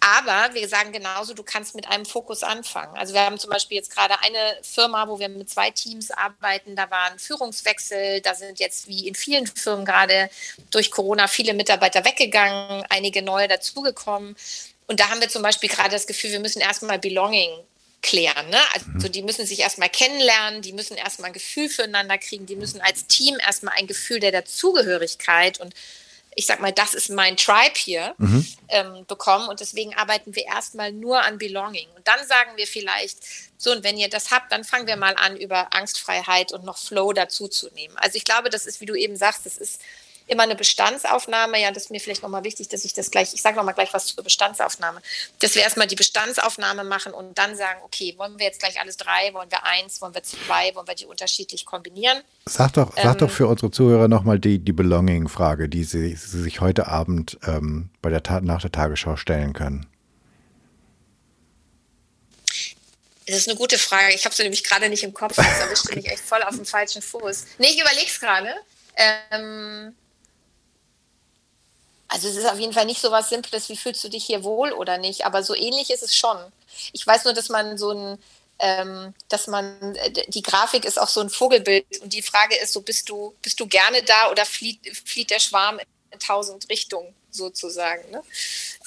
aber 0.00 0.54
wir 0.54 0.68
sagen 0.68 0.92
genauso, 0.92 1.34
du 1.34 1.42
kannst 1.42 1.74
mit 1.74 1.88
einem 1.88 2.06
Fokus 2.06 2.42
anfangen. 2.42 2.96
Also 2.96 3.14
wir 3.14 3.22
haben 3.22 3.38
zum 3.38 3.50
Beispiel 3.50 3.76
jetzt 3.76 3.94
gerade 3.94 4.14
eine 4.20 4.58
Firma, 4.62 5.08
wo 5.08 5.18
wir 5.18 5.28
mit 5.28 5.50
zwei 5.50 5.70
Teams 5.70 6.10
arbeiten. 6.10 6.76
Da 6.76 6.90
war 6.90 7.10
ein 7.10 7.18
Führungswechsel. 7.18 8.20
Da 8.20 8.34
sind 8.34 8.58
jetzt 8.60 8.88
wie 8.88 9.08
in 9.08 9.14
vielen 9.14 9.46
Firmen 9.46 9.84
gerade 9.84 10.30
durch 10.70 10.90
Corona 10.90 11.26
viele 11.26 11.54
Mitarbeiter 11.54 12.04
weggegangen, 12.04 12.84
einige 12.88 13.22
neue 13.22 13.48
dazugekommen. 13.48 14.36
Und 14.86 15.00
da 15.00 15.10
haben 15.10 15.20
wir 15.20 15.28
zum 15.28 15.42
Beispiel 15.42 15.68
gerade 15.68 15.90
das 15.90 16.06
Gefühl, 16.06 16.32
wir 16.32 16.40
müssen 16.40 16.60
erstmal 16.60 16.98
Belonging 16.98 17.50
klären. 18.02 18.48
Ne? 18.48 18.58
Also 18.74 18.86
mhm. 19.08 19.12
die 19.12 19.22
müssen 19.22 19.46
sich 19.46 19.60
erstmal 19.60 19.88
kennenlernen, 19.88 20.62
die 20.62 20.72
müssen 20.72 20.96
erstmal 20.96 21.30
ein 21.30 21.34
Gefühl 21.34 21.68
füreinander 21.68 22.18
kriegen, 22.18 22.46
die 22.46 22.56
müssen 22.56 22.80
als 22.80 23.06
Team 23.06 23.36
erstmal 23.44 23.74
ein 23.76 23.86
Gefühl 23.86 24.20
der 24.20 24.32
Dazugehörigkeit 24.32 25.60
und 25.60 25.74
ich 26.38 26.46
sag 26.46 26.60
mal, 26.60 26.70
das 26.70 26.94
ist 26.94 27.10
mein 27.10 27.36
Tribe 27.36 27.74
hier, 27.74 28.14
mhm. 28.18 28.46
ähm, 28.68 29.04
bekommen. 29.08 29.48
Und 29.48 29.58
deswegen 29.58 29.96
arbeiten 29.96 30.36
wir 30.36 30.46
erstmal 30.46 30.92
nur 30.92 31.20
an 31.20 31.36
Belonging. 31.36 31.88
Und 31.96 32.06
dann 32.06 32.24
sagen 32.28 32.52
wir 32.54 32.68
vielleicht, 32.68 33.18
so, 33.56 33.72
und 33.72 33.82
wenn 33.82 33.98
ihr 33.98 34.08
das 34.08 34.30
habt, 34.30 34.52
dann 34.52 34.62
fangen 34.62 34.86
wir 34.86 34.94
mal 34.94 35.16
an, 35.16 35.36
über 35.36 35.74
Angstfreiheit 35.74 36.52
und 36.52 36.64
noch 36.64 36.78
Flow 36.78 37.12
dazuzunehmen. 37.12 37.98
Also 37.98 38.18
ich 38.18 38.24
glaube, 38.24 38.50
das 38.50 38.66
ist, 38.66 38.80
wie 38.80 38.86
du 38.86 38.94
eben 38.94 39.16
sagst, 39.16 39.46
das 39.46 39.58
ist 39.58 39.80
immer 40.28 40.42
eine 40.42 40.54
Bestandsaufnahme. 40.54 41.60
Ja, 41.60 41.70
das 41.70 41.84
ist 41.84 41.90
mir 41.90 42.00
vielleicht 42.00 42.22
nochmal 42.22 42.44
wichtig, 42.44 42.68
dass 42.68 42.84
ich 42.84 42.94
das 42.94 43.10
gleich, 43.10 43.34
ich 43.34 43.42
sage 43.42 43.56
nochmal 43.56 43.74
gleich 43.74 43.92
was 43.92 44.06
zur 44.06 44.22
Bestandsaufnahme, 44.22 45.00
dass 45.40 45.54
wir 45.54 45.62
erstmal 45.62 45.86
die 45.86 45.96
Bestandsaufnahme 45.96 46.84
machen 46.84 47.12
und 47.12 47.36
dann 47.38 47.56
sagen, 47.56 47.80
okay, 47.84 48.14
wollen 48.16 48.38
wir 48.38 48.46
jetzt 48.46 48.60
gleich 48.60 48.80
alles 48.80 48.96
drei, 48.96 49.32
wollen 49.32 49.50
wir 49.50 49.64
eins, 49.64 50.00
wollen 50.00 50.14
wir 50.14 50.22
zwei, 50.22 50.74
wollen 50.74 50.86
wir 50.86 50.94
die 50.94 51.06
unterschiedlich 51.06 51.64
kombinieren? 51.64 52.18
Sag 52.46 52.74
doch, 52.74 52.96
ähm, 52.96 53.02
sag 53.04 53.18
doch 53.18 53.30
für 53.30 53.46
unsere 53.46 53.70
Zuhörer 53.70 54.08
nochmal 54.08 54.38
die, 54.38 54.58
die 54.58 54.72
Belonging-Frage, 54.72 55.68
die 55.68 55.84
sie, 55.84 56.14
sie, 56.14 56.42
sich 56.42 56.60
heute 56.60 56.88
Abend 56.88 57.38
ähm, 57.46 57.90
bei 58.02 58.10
der 58.10 58.22
nach 58.42 58.60
der 58.60 58.72
Tagesschau 58.72 59.16
stellen 59.16 59.52
können. 59.52 59.86
Das 63.26 63.36
ist 63.36 63.48
eine 63.48 63.58
gute 63.58 63.76
Frage. 63.76 64.14
Ich 64.14 64.24
habe 64.24 64.34
sie 64.34 64.42
nämlich 64.42 64.64
gerade 64.64 64.88
nicht 64.88 65.04
im 65.04 65.12
Kopf. 65.12 65.36
Das 65.36 65.60
erwischt 65.60 65.84
okay. 65.86 65.96
mich 65.96 66.10
echt 66.10 66.20
voll 66.20 66.42
auf 66.42 66.56
dem 66.56 66.64
falschen 66.64 67.02
Fuß. 67.02 67.44
Nee, 67.58 67.68
ich 67.68 67.80
überlege 67.80 68.06
es 68.06 68.18
gerade. 68.20 68.54
Ähm, 68.96 69.94
also 72.08 72.28
es 72.28 72.36
ist 72.36 72.46
auf 72.46 72.58
jeden 72.58 72.72
Fall 72.72 72.86
nicht 72.86 73.00
so 73.00 73.10
was 73.10 73.28
Simples, 73.28 73.68
wie 73.68 73.76
fühlst 73.76 74.02
du 74.02 74.08
dich 74.08 74.24
hier 74.24 74.42
wohl 74.42 74.72
oder 74.72 74.98
nicht, 74.98 75.26
aber 75.26 75.42
so 75.42 75.54
ähnlich 75.54 75.90
ist 75.90 76.02
es 76.02 76.16
schon. 76.16 76.38
Ich 76.92 77.06
weiß 77.06 77.24
nur, 77.24 77.34
dass 77.34 77.50
man 77.50 77.76
so 77.76 77.92
ein, 77.92 78.18
ähm, 78.58 79.14
dass 79.28 79.46
man, 79.46 79.94
äh, 79.96 80.10
die 80.28 80.42
Grafik 80.42 80.84
ist 80.84 80.98
auch 80.98 81.08
so 81.08 81.20
ein 81.20 81.30
Vogelbild 81.30 81.84
und 82.02 82.12
die 82.12 82.22
Frage 82.22 82.56
ist 82.56 82.72
so, 82.72 82.80
bist 82.80 83.08
du, 83.08 83.34
bist 83.42 83.60
du 83.60 83.66
gerne 83.66 84.02
da 84.02 84.30
oder 84.30 84.44
flieht, 84.46 84.80
flieht 85.04 85.30
der 85.30 85.38
Schwarm 85.38 85.78
in 86.10 86.18
tausend 86.18 86.68
Richtungen 86.70 87.14
sozusagen. 87.30 88.10
Ne? 88.10 88.22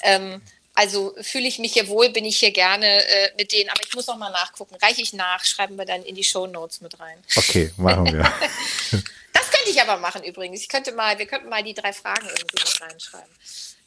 Ähm, 0.02 0.42
also 0.74 1.14
fühle 1.20 1.46
ich 1.46 1.58
mich 1.58 1.74
hier 1.74 1.88
wohl, 1.88 2.10
bin 2.10 2.24
ich 2.24 2.38
hier 2.38 2.50
gerne 2.50 2.86
äh, 2.86 3.30
mit 3.36 3.52
denen, 3.52 3.70
aber 3.70 3.82
ich 3.82 3.94
muss 3.94 4.06
noch 4.06 4.16
mal 4.16 4.30
nachgucken. 4.30 4.74
Reiche 4.76 5.02
ich 5.02 5.12
nach, 5.12 5.44
schreiben 5.44 5.76
wir 5.76 5.84
dann 5.84 6.02
in 6.02 6.14
die 6.14 6.24
Show 6.24 6.46
Notes 6.46 6.80
mit 6.80 6.98
rein. 6.98 7.18
Okay, 7.36 7.72
machen 7.76 8.12
wir. 8.12 8.32
Das 9.42 9.50
könnte 9.50 9.70
ich 9.70 9.82
aber 9.82 9.96
machen 9.96 10.22
übrigens. 10.22 10.60
Ich 10.60 10.68
könnte 10.68 10.92
mal, 10.92 11.18
wir 11.18 11.26
könnten 11.26 11.48
mal 11.48 11.64
die 11.64 11.74
drei 11.74 11.92
Fragen 11.92 12.28
irgendwie 12.28 12.62
mit 12.62 12.80
reinschreiben. 12.80 13.34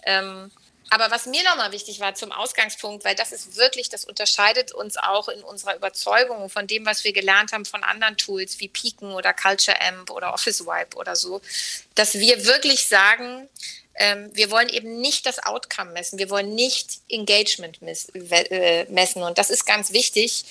Ähm, 0.05 0.51
aber 0.89 1.09
was 1.11 1.27
mir 1.27 1.43
nochmal 1.45 1.71
wichtig 1.71 2.01
war 2.01 2.13
zum 2.13 2.33
Ausgangspunkt, 2.33 3.05
weil 3.05 3.15
das 3.15 3.31
ist 3.31 3.55
wirklich, 3.55 3.87
das 3.87 4.03
unterscheidet 4.03 4.73
uns 4.73 4.97
auch 4.97 5.29
in 5.29 5.41
unserer 5.43 5.77
Überzeugung 5.77 6.49
von 6.49 6.67
dem, 6.67 6.85
was 6.85 7.05
wir 7.05 7.13
gelernt 7.13 7.53
haben 7.53 7.63
von 7.63 7.83
anderen 7.85 8.17
Tools 8.17 8.59
wie 8.59 8.67
Peaken 8.67 9.13
oder 9.13 9.33
Culture 9.33 9.79
Amp 9.81 10.11
oder 10.11 10.33
Office 10.33 10.65
Wipe 10.65 10.97
oder 10.97 11.15
so, 11.15 11.41
dass 11.95 12.15
wir 12.15 12.45
wirklich 12.45 12.89
sagen, 12.89 13.47
ähm, 13.95 14.31
wir 14.33 14.51
wollen 14.51 14.67
eben 14.67 14.99
nicht 14.99 15.25
das 15.25 15.39
Outcome 15.39 15.91
messen, 15.91 16.19
wir 16.19 16.29
wollen 16.29 16.53
nicht 16.53 16.99
Engagement 17.07 17.79
äh, 17.81 18.85
messen. 18.89 19.23
Und 19.23 19.37
das 19.37 19.49
ist 19.49 19.65
ganz 19.65 19.93
wichtig, 19.93 20.43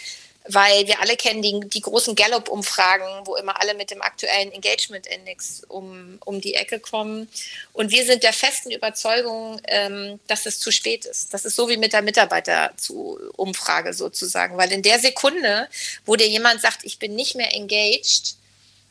weil 0.47 0.87
wir 0.87 1.01
alle 1.01 1.17
kennen 1.17 1.41
die, 1.41 1.59
die 1.69 1.81
großen 1.81 2.15
Gallup-Umfragen, 2.15 3.27
wo 3.27 3.35
immer 3.37 3.59
alle 3.61 3.75
mit 3.75 3.91
dem 3.91 4.03
aktuellen 4.03 4.53
Engagement-Index 4.53 5.63
um, 5.69 6.19
um 6.25 6.41
die 6.41 6.55
Ecke 6.55 6.81
kommen. 6.81 7.31
Und 7.73 7.91
wir 7.91 8.05
sind 8.05 8.23
der 8.23 8.35
festen 8.35 8.71
Überzeugung, 8.71 9.61
ähm, 9.69 10.21
dass 10.27 10.45
es 10.45 10.61
zu 10.61 10.71
spät 10.71 11.07
ist. 11.07 11.33
Das 11.33 11.47
ist 11.47 11.57
so 11.57 11.69
wie 11.71 11.79
mit 11.79 11.95
der 11.95 12.03
Mitarbeiterumfrage 12.03 13.95
sozusagen, 13.95 14.59
weil 14.59 14.71
in 14.71 14.83
der 14.83 14.99
Sekunde, 14.99 15.69
wo 16.05 16.15
dir 16.15 16.29
jemand 16.29 16.61
sagt, 16.61 16.85
ich 16.85 16.99
bin 16.99 17.15
nicht 17.15 17.37
mehr 17.37 17.55
engaged, 17.55 18.37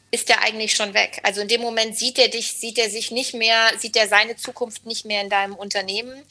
ist 0.10 0.30
der 0.30 0.41
eigentlich 0.41 0.76
schon 0.76 0.93
weg. 0.95 1.20
Also 1.24 1.41
in 1.41 1.47
dem 1.47 1.62
Moment 1.62 1.97
sieht 1.97 2.18
er 2.18 2.30
dich, 2.30 2.54
sieht 2.54 2.80
er 2.80 2.89
sich 2.89 3.12
nicht 3.12 3.36
mehr, 3.36 3.72
sieht 3.78 3.95
er 3.95 4.08
seine 4.08 4.36
Zukunft 4.38 4.86
nicht 4.86 5.06
mehr 5.06 5.22
in 5.22 5.30
deinem 5.30 5.56
Unternehmen 5.56 6.24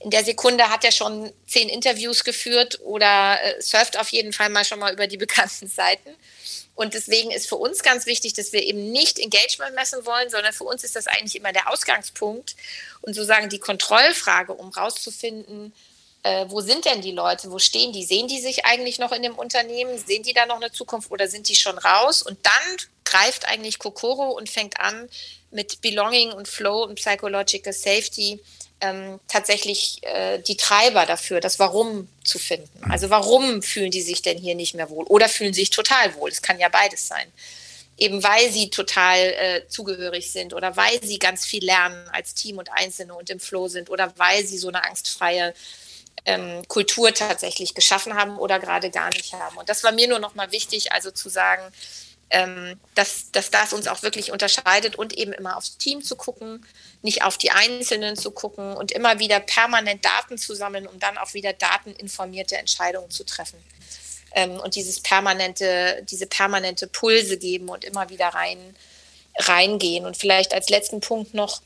in 0.00 0.10
der 0.10 0.24
Sekunde 0.24 0.68
hat 0.68 0.84
er 0.84 0.92
schon 0.92 1.32
zehn 1.46 1.68
Interviews 1.68 2.22
geführt 2.22 2.80
oder 2.82 3.38
äh, 3.42 3.60
surft 3.60 3.98
auf 3.98 4.10
jeden 4.10 4.32
Fall 4.32 4.48
mal 4.48 4.64
schon 4.64 4.78
mal 4.78 4.92
über 4.92 5.06
die 5.06 5.16
bekannten 5.16 5.66
Seiten. 5.66 6.10
Und 6.76 6.94
deswegen 6.94 7.32
ist 7.32 7.48
für 7.48 7.56
uns 7.56 7.82
ganz 7.82 8.06
wichtig, 8.06 8.34
dass 8.34 8.52
wir 8.52 8.62
eben 8.62 8.92
nicht 8.92 9.18
Engagement 9.18 9.74
messen 9.74 10.06
wollen, 10.06 10.30
sondern 10.30 10.52
für 10.52 10.62
uns 10.62 10.84
ist 10.84 10.94
das 10.94 11.08
eigentlich 11.08 11.34
immer 11.34 11.52
der 11.52 11.72
Ausgangspunkt 11.72 12.54
und 13.00 13.14
sozusagen 13.14 13.48
die 13.48 13.58
Kontrollfrage, 13.58 14.54
um 14.54 14.68
rauszufinden, 14.68 15.72
äh, 16.22 16.46
wo 16.48 16.60
sind 16.60 16.84
denn 16.84 17.00
die 17.00 17.10
Leute, 17.10 17.50
wo 17.50 17.58
stehen 17.58 17.92
die, 17.92 18.04
sehen 18.04 18.28
die 18.28 18.40
sich 18.40 18.64
eigentlich 18.64 19.00
noch 19.00 19.10
in 19.10 19.22
dem 19.22 19.36
Unternehmen, 19.36 19.98
sehen 19.98 20.22
die 20.22 20.34
da 20.34 20.46
noch 20.46 20.56
eine 20.56 20.70
Zukunft 20.70 21.10
oder 21.10 21.26
sind 21.26 21.48
die 21.48 21.56
schon 21.56 21.78
raus? 21.78 22.22
Und 22.22 22.38
dann 22.44 22.76
greift 23.04 23.48
eigentlich 23.48 23.80
Kokoro 23.80 24.30
und 24.30 24.48
fängt 24.48 24.78
an 24.78 25.08
mit 25.50 25.80
Belonging 25.80 26.32
und 26.32 26.48
Flow 26.48 26.84
und 26.84 26.96
Psychological 26.96 27.72
Safety 27.72 28.40
ähm, 28.80 29.18
tatsächlich 29.28 30.00
äh, 30.02 30.38
die 30.38 30.56
Treiber 30.56 31.06
dafür, 31.06 31.40
das 31.40 31.58
Warum 31.58 32.08
zu 32.22 32.38
finden. 32.38 32.68
Also 32.88 33.10
warum 33.10 33.62
fühlen 33.62 33.90
die 33.90 34.02
sich 34.02 34.22
denn 34.22 34.38
hier 34.38 34.54
nicht 34.54 34.74
mehr 34.74 34.90
wohl 34.90 35.04
oder 35.06 35.28
fühlen 35.28 35.54
sich 35.54 35.70
total 35.70 36.14
wohl? 36.14 36.30
Es 36.30 36.42
kann 36.42 36.58
ja 36.58 36.68
beides 36.68 37.08
sein. 37.08 37.32
Eben 37.96 38.22
weil 38.22 38.52
sie 38.52 38.70
total 38.70 39.18
äh, 39.18 39.68
zugehörig 39.68 40.30
sind 40.30 40.54
oder 40.54 40.76
weil 40.76 41.02
sie 41.02 41.18
ganz 41.18 41.44
viel 41.44 41.64
lernen 41.64 42.08
als 42.12 42.34
Team 42.34 42.58
und 42.58 42.70
Einzelne 42.70 43.14
und 43.14 43.28
im 43.28 43.40
Flow 43.40 43.66
sind 43.66 43.90
oder 43.90 44.12
weil 44.16 44.46
sie 44.46 44.58
so 44.58 44.68
eine 44.68 44.84
angstfreie 44.84 45.52
ähm, 46.24 46.62
Kultur 46.68 47.12
tatsächlich 47.12 47.74
geschaffen 47.74 48.14
haben 48.14 48.38
oder 48.38 48.60
gerade 48.60 48.90
gar 48.90 49.08
nicht 49.08 49.32
haben. 49.32 49.56
Und 49.56 49.68
das 49.68 49.82
war 49.82 49.90
mir 49.90 50.06
nur 50.06 50.20
noch 50.20 50.36
mal 50.36 50.52
wichtig, 50.52 50.92
also 50.92 51.10
zu 51.10 51.28
sagen, 51.28 51.62
ähm, 52.30 52.78
dass, 52.94 53.30
dass 53.32 53.50
das 53.50 53.72
uns 53.72 53.88
auch 53.88 54.02
wirklich 54.02 54.32
unterscheidet 54.32 54.96
und 54.96 55.16
eben 55.16 55.32
immer 55.32 55.56
aufs 55.56 55.78
Team 55.78 56.02
zu 56.02 56.16
gucken, 56.16 56.64
nicht 57.02 57.22
auf 57.22 57.38
die 57.38 57.50
Einzelnen 57.50 58.16
zu 58.16 58.30
gucken 58.30 58.76
und 58.76 58.92
immer 58.92 59.18
wieder 59.18 59.40
permanent 59.40 60.04
Daten 60.04 60.36
zu 60.36 60.54
sammeln, 60.54 60.86
um 60.86 60.98
dann 60.98 61.16
auch 61.16 61.34
wieder 61.34 61.52
dateninformierte 61.52 62.56
Entscheidungen 62.56 63.10
zu 63.10 63.24
treffen. 63.24 63.58
Ähm, 64.34 64.60
und 64.60 64.74
dieses 64.74 65.00
permanente, 65.00 66.04
diese 66.10 66.26
permanente 66.26 66.86
Pulse 66.86 67.38
geben 67.38 67.68
und 67.68 67.84
immer 67.84 68.10
wieder 68.10 68.28
rein, 68.28 68.76
reingehen. 69.38 70.04
Und 70.04 70.16
vielleicht 70.16 70.52
als 70.52 70.68
letzten 70.68 71.00
Punkt 71.00 71.32
noch 71.32 71.62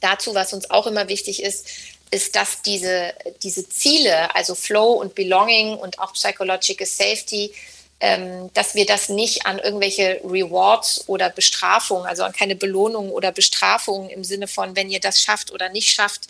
dazu, 0.00 0.34
was 0.34 0.52
uns 0.52 0.70
auch 0.70 0.86
immer 0.86 1.08
wichtig 1.08 1.42
ist, 1.42 1.66
ist, 2.12 2.36
dass 2.36 2.60
diese, 2.60 3.14
diese 3.42 3.68
Ziele, 3.68 4.34
also 4.34 4.54
Flow 4.54 4.92
und 4.92 5.14
Belonging 5.14 5.76
und 5.78 5.98
auch 5.98 6.12
Psychological 6.12 6.86
Safety, 6.86 7.52
dass 8.52 8.74
wir 8.74 8.84
das 8.84 9.08
nicht 9.08 9.46
an 9.46 9.60
irgendwelche 9.60 10.20
Rewards 10.24 11.04
oder 11.06 11.30
Bestrafungen, 11.30 12.04
also 12.04 12.24
an 12.24 12.32
keine 12.32 12.56
Belohnungen 12.56 13.12
oder 13.12 13.30
Bestrafungen 13.30 14.10
im 14.10 14.24
Sinne 14.24 14.48
von, 14.48 14.74
wenn 14.74 14.90
ihr 14.90 14.98
das 14.98 15.20
schafft 15.20 15.52
oder 15.52 15.68
nicht 15.68 15.88
schafft, 15.88 16.22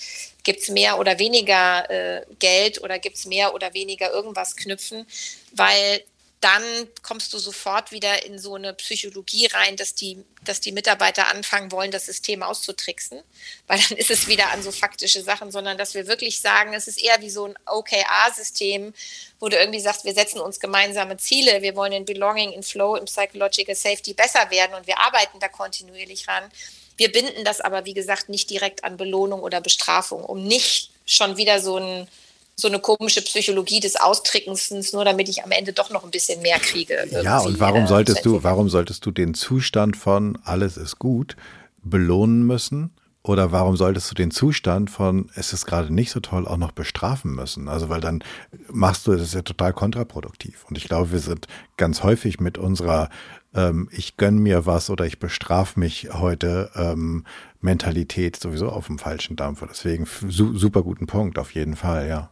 gibt 0.43 0.61
es 0.61 0.69
mehr 0.69 0.99
oder 0.99 1.19
weniger 1.19 1.89
äh, 1.89 2.27
Geld 2.39 2.83
oder 2.83 2.99
gibt 2.99 3.17
es 3.17 3.25
mehr 3.25 3.55
oder 3.55 3.73
weniger 3.73 4.13
irgendwas 4.13 4.55
knüpfen, 4.55 5.07
weil 5.53 6.03
dann 6.43 6.89
kommst 7.03 7.33
du 7.33 7.39
sofort 7.39 7.93
wieder 7.93 8.27
in 8.27 8.37
so 8.37 8.57
eine 8.57 8.75
Psychologie 8.75 9.47
rein, 9.47 9.77
dass 9.77 9.95
die, 9.95 10.25
dass 10.45 10.61
die 10.61 10.73
Mitarbeiter 10.73 11.29
anfangen 11.29 11.71
wollen, 11.71 11.93
das 11.93 12.07
System 12.07 12.43
auszutricksen, 12.43 13.23
weil 13.69 13.79
dann 13.79 13.97
ist 13.97 14.11
es 14.11 14.27
wieder 14.27 14.51
an 14.51 14.61
so 14.61 14.73
faktische 14.73 15.23
Sachen, 15.23 15.53
sondern 15.53 15.79
dass 15.79 15.95
wir 15.95 16.09
wirklich 16.09 16.41
sagen, 16.41 16.75
es 16.75 16.89
ist 16.89 17.01
eher 17.01 17.21
wie 17.21 17.31
so 17.31 17.47
ein 17.47 17.55
OKR-System, 17.67 18.93
wo 19.39 19.49
du 19.49 19.57
irgendwie 19.57 19.79
sagst, 19.79 20.05
wir 20.05 20.15
setzen 20.15 20.41
uns 20.41 20.59
gemeinsame 20.59 21.17
Ziele, 21.17 21.63
wir 21.63 21.77
wollen 21.77 21.93
in 21.93 22.05
Belonging, 22.05 22.51
in 22.51 22.65
Flow, 22.65 22.97
in 22.97 23.05
Psychological 23.05 23.77
Safety 23.77 24.13
besser 24.13 24.51
werden 24.51 24.75
und 24.75 24.89
wir 24.89 24.99
arbeiten 24.99 25.39
da 25.39 25.47
kontinuierlich 25.47 26.27
ran. 26.27 26.51
Wir 26.97 27.13
binden 27.13 27.45
das 27.45 27.61
aber, 27.61 27.85
wie 27.85 27.95
gesagt, 27.95 28.29
nicht 28.29 28.51
direkt 28.51 28.83
an 28.83 28.97
Belohnung 28.97 29.43
oder 29.43 29.61
Bestrafung, 29.61 30.25
um 30.25 30.43
nicht 30.43 30.91
schon 31.07 31.37
wieder 31.37 31.61
so 31.61 31.79
ein 31.79 32.09
so 32.57 32.69
eine 32.69 32.79
komische 32.79 33.23
Psychologie 33.23 33.81
des 33.81 33.97
Austrickens, 33.97 34.93
nur 34.93 35.05
damit 35.05 35.29
ich 35.29 35.43
am 35.45 35.51
Ende 35.51 35.73
doch 35.73 35.91
noch 35.91 36.05
ein 36.05 36.11
bisschen 36.11 36.43
mehr 36.43 36.59
kriege. 36.59 37.07
Ja, 37.23 37.41
und 37.41 37.61
warum 37.61 37.85
äh, 37.85 37.87
solltest 37.87 38.25
du, 38.25 38.43
warum 38.43 38.69
solltest 38.69 39.05
du 39.07 39.11
den 39.11 39.35
Zustand 39.35 39.97
von 39.97 40.39
alles 40.45 40.77
ist 40.77 40.99
gut 40.99 41.37
belohnen 41.83 42.47
müssen? 42.47 42.91
Oder 43.25 43.53
warum 43.53 43.77
solltest 43.77 44.11
du 44.11 44.17
den 44.17 44.33
Zustand 44.33 44.91
von 44.91 45.31
es 45.37 45.53
ist 45.53 45.65
gerade 45.65 45.95
nicht 45.95 46.11
so 46.11 46.19
toll 46.19 46.47
auch 46.47 46.57
noch 46.57 46.73
bestrafen 46.73 47.33
müssen? 47.35 47.69
Also 47.69 47.89
weil 47.89 48.01
dann 48.01 48.25
machst 48.69 49.07
du 49.07 49.15
das 49.15 49.33
ja 49.33 49.43
total 49.43 49.73
kontraproduktiv. 49.73 50.65
Und 50.69 50.77
ich 50.77 50.85
glaube, 50.85 51.13
wir 51.13 51.21
sind 51.21 51.47
ganz 51.77 52.03
häufig 52.03 52.41
mit 52.41 52.59
unserer 52.59 53.11
ähm, 53.55 53.89
ich 53.93 54.17
gönn 54.17 54.39
mir 54.39 54.67
was 54.67 54.91
oder 54.91 55.07
ich 55.07 55.21
bestrafe 55.21 55.79
mich 55.79 56.09
heute 56.13 56.71
ähm, 56.75 57.25
Mentalität 57.61 58.37
sowieso 58.37 58.71
auf 58.71 58.87
dem 58.87 58.99
falschen 58.99 59.37
Dampfer. 59.37 59.69
Deswegen 59.69 60.07
su 60.29 60.57
super 60.57 60.83
guten 60.83 61.07
Punkt, 61.07 61.39
auf 61.39 61.55
jeden 61.55 61.77
Fall, 61.77 62.09
ja. 62.09 62.31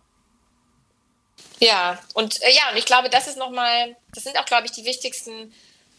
Ja, 1.60 1.98
und 2.14 2.42
äh, 2.42 2.52
ja, 2.52 2.70
und 2.70 2.78
ich 2.78 2.86
glaube, 2.86 3.10
das 3.10 3.28
ist 3.28 3.36
nochmal, 3.36 3.94
das 4.14 4.24
sind 4.24 4.38
auch, 4.38 4.46
glaube 4.46 4.66
ich, 4.66 4.72
die 4.72 4.84
wichtigsten, 4.84 5.54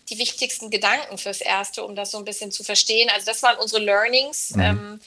die 0.09 0.17
wichtigsten 0.17 0.69
Gedanken 0.69 1.17
fürs 1.17 1.39
Erste, 1.39 1.83
um 1.83 1.95
das 1.95 2.11
so 2.11 2.17
ein 2.17 2.25
bisschen 2.25 2.51
zu 2.51 2.63
verstehen. 2.63 3.09
Also 3.09 3.27
das 3.27 3.43
waren 3.43 3.57
unsere 3.57 3.81
Learnings. 3.81 4.51
Mhm. 4.51 4.61
Ähm, 4.61 5.01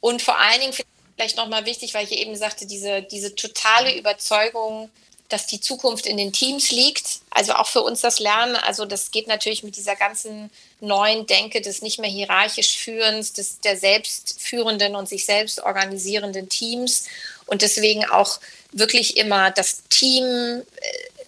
und 0.00 0.22
vor 0.22 0.38
allen 0.38 0.60
Dingen 0.60 0.72
vielleicht 1.16 1.36
nochmal 1.36 1.66
wichtig, 1.66 1.94
weil 1.94 2.04
ich 2.04 2.12
eben 2.12 2.36
sagte, 2.36 2.64
diese, 2.66 3.02
diese 3.02 3.34
totale 3.34 3.96
Überzeugung, 3.96 4.88
dass 5.28 5.46
die 5.46 5.60
Zukunft 5.60 6.06
in 6.06 6.16
den 6.16 6.32
Teams 6.32 6.70
liegt. 6.70 7.20
Also 7.30 7.52
auch 7.54 7.66
für 7.66 7.82
uns 7.82 8.00
das 8.00 8.18
Lernen. 8.18 8.56
Also 8.56 8.86
das 8.86 9.10
geht 9.10 9.26
natürlich 9.26 9.62
mit 9.62 9.76
dieser 9.76 9.96
ganzen 9.96 10.50
neuen 10.80 11.26
Denke 11.26 11.60
des 11.60 11.82
nicht 11.82 11.98
mehr 11.98 12.08
hierarchisch 12.08 12.78
Führens, 12.78 13.32
des, 13.32 13.60
der 13.60 13.76
selbstführenden 13.76 14.96
und 14.96 15.08
sich 15.08 15.26
selbst 15.26 15.60
organisierenden 15.60 16.48
Teams. 16.48 17.06
Und 17.46 17.62
deswegen 17.62 18.06
auch 18.06 18.40
wirklich 18.72 19.16
immer 19.16 19.50
das 19.50 19.82
Team 19.88 20.24
äh, 20.24 20.64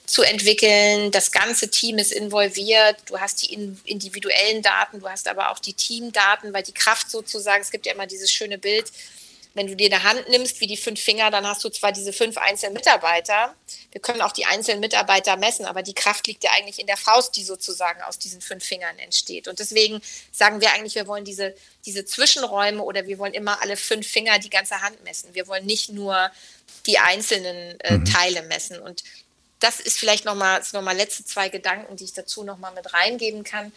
zu 0.07 0.23
entwickeln. 0.23 1.11
Das 1.11 1.31
ganze 1.31 1.71
Team 1.71 1.99
ist 1.99 2.13
involviert. 2.13 2.97
Du 3.07 3.19
hast 3.21 3.43
die 3.43 3.55
individuellen 3.85 4.61
Daten, 4.61 5.01
du 5.01 5.09
hast 5.09 5.29
aber 5.29 5.51
auch 5.51 5.59
die 5.59 5.73
Teamdaten, 5.73 6.53
weil 6.53 6.65
die 6.65 6.73
Kraft 6.73 7.11
sozusagen, 7.11 7.63
es 7.63 7.71
gibt 7.71 7.87
ja 7.87 7.93
immer 7.93 8.07
dieses 8.07 8.31
schöne 8.31 8.59
Bild, 8.59 8.91
wenn 9.55 9.67
du 9.67 9.75
dir 9.75 9.93
eine 9.93 10.05
Hand 10.05 10.29
nimmst, 10.29 10.61
wie 10.61 10.67
die 10.67 10.77
fünf 10.77 11.01
Finger, 11.01 11.31
dann 11.31 11.47
hast 11.47 11.65
du 11.65 11.71
zwar 11.71 11.91
diese 11.91 12.13
fünf 12.13 12.39
einzelnen 12.39 12.75
Mitarbeiter. 12.75 13.55
Wir 13.91 14.01
können 14.01 14.23
auch 14.23 14.33
die 14.33 14.47
einzelnen 14.47 14.81
Mitarbeiter 14.81 15.37
messen, 15.37 15.67
aber 15.67 15.83
die 15.83 15.95
Kraft 15.95 16.27
liegt 16.29 16.45
ja 16.45 16.51
eigentlich 16.53 16.79
in 16.79 16.87
der 16.87 16.97
Faust, 16.97 17.37
die 17.37 17.43
sozusagen 17.43 18.01
aus 18.03 18.19
diesen 18.19 18.41
fünf 18.41 18.65
Fingern 18.65 18.99
entsteht. 18.99 19.49
Und 19.49 19.59
deswegen 19.59 20.01
sagen 20.31 20.61
wir 20.61 20.73
eigentlich, 20.73 20.95
wir 20.95 21.09
wollen 21.09 21.25
diese, 21.25 21.55
diese 21.85 22.05
Zwischenräume 22.05 22.83
oder 22.83 23.07
wir 23.07 23.19
wollen 23.19 23.35
immer 23.35 23.61
alle 23.61 23.77
fünf 23.77 24.07
Finger 24.07 24.39
die 24.39 24.51
ganze 24.51 24.83
Hand 24.83 25.03
messen. 25.03 25.35
Wir 25.35 25.49
wollen 25.49 25.67
nicht 25.67 25.91
nur 25.91 26.31
die 26.87 26.99
einzelnen 26.99 27.79
äh, 27.81 27.99
mhm. 27.99 28.05
Teile 28.05 28.43
messen. 28.43 28.79
Und 28.79 29.03
das 29.59 29.81
ist 29.81 29.99
vielleicht 29.99 30.25
nochmal 30.25 30.63
noch 30.73 30.83
mal 30.83 30.97
letzte 30.97 31.25
zwei 31.25 31.49
Gedanken, 31.49 31.97
die 31.97 32.05
ich 32.05 32.13
dazu 32.13 32.45
nochmal 32.45 32.73
mit 32.73 32.93
reingeben 32.95 33.43
kann 33.43 33.73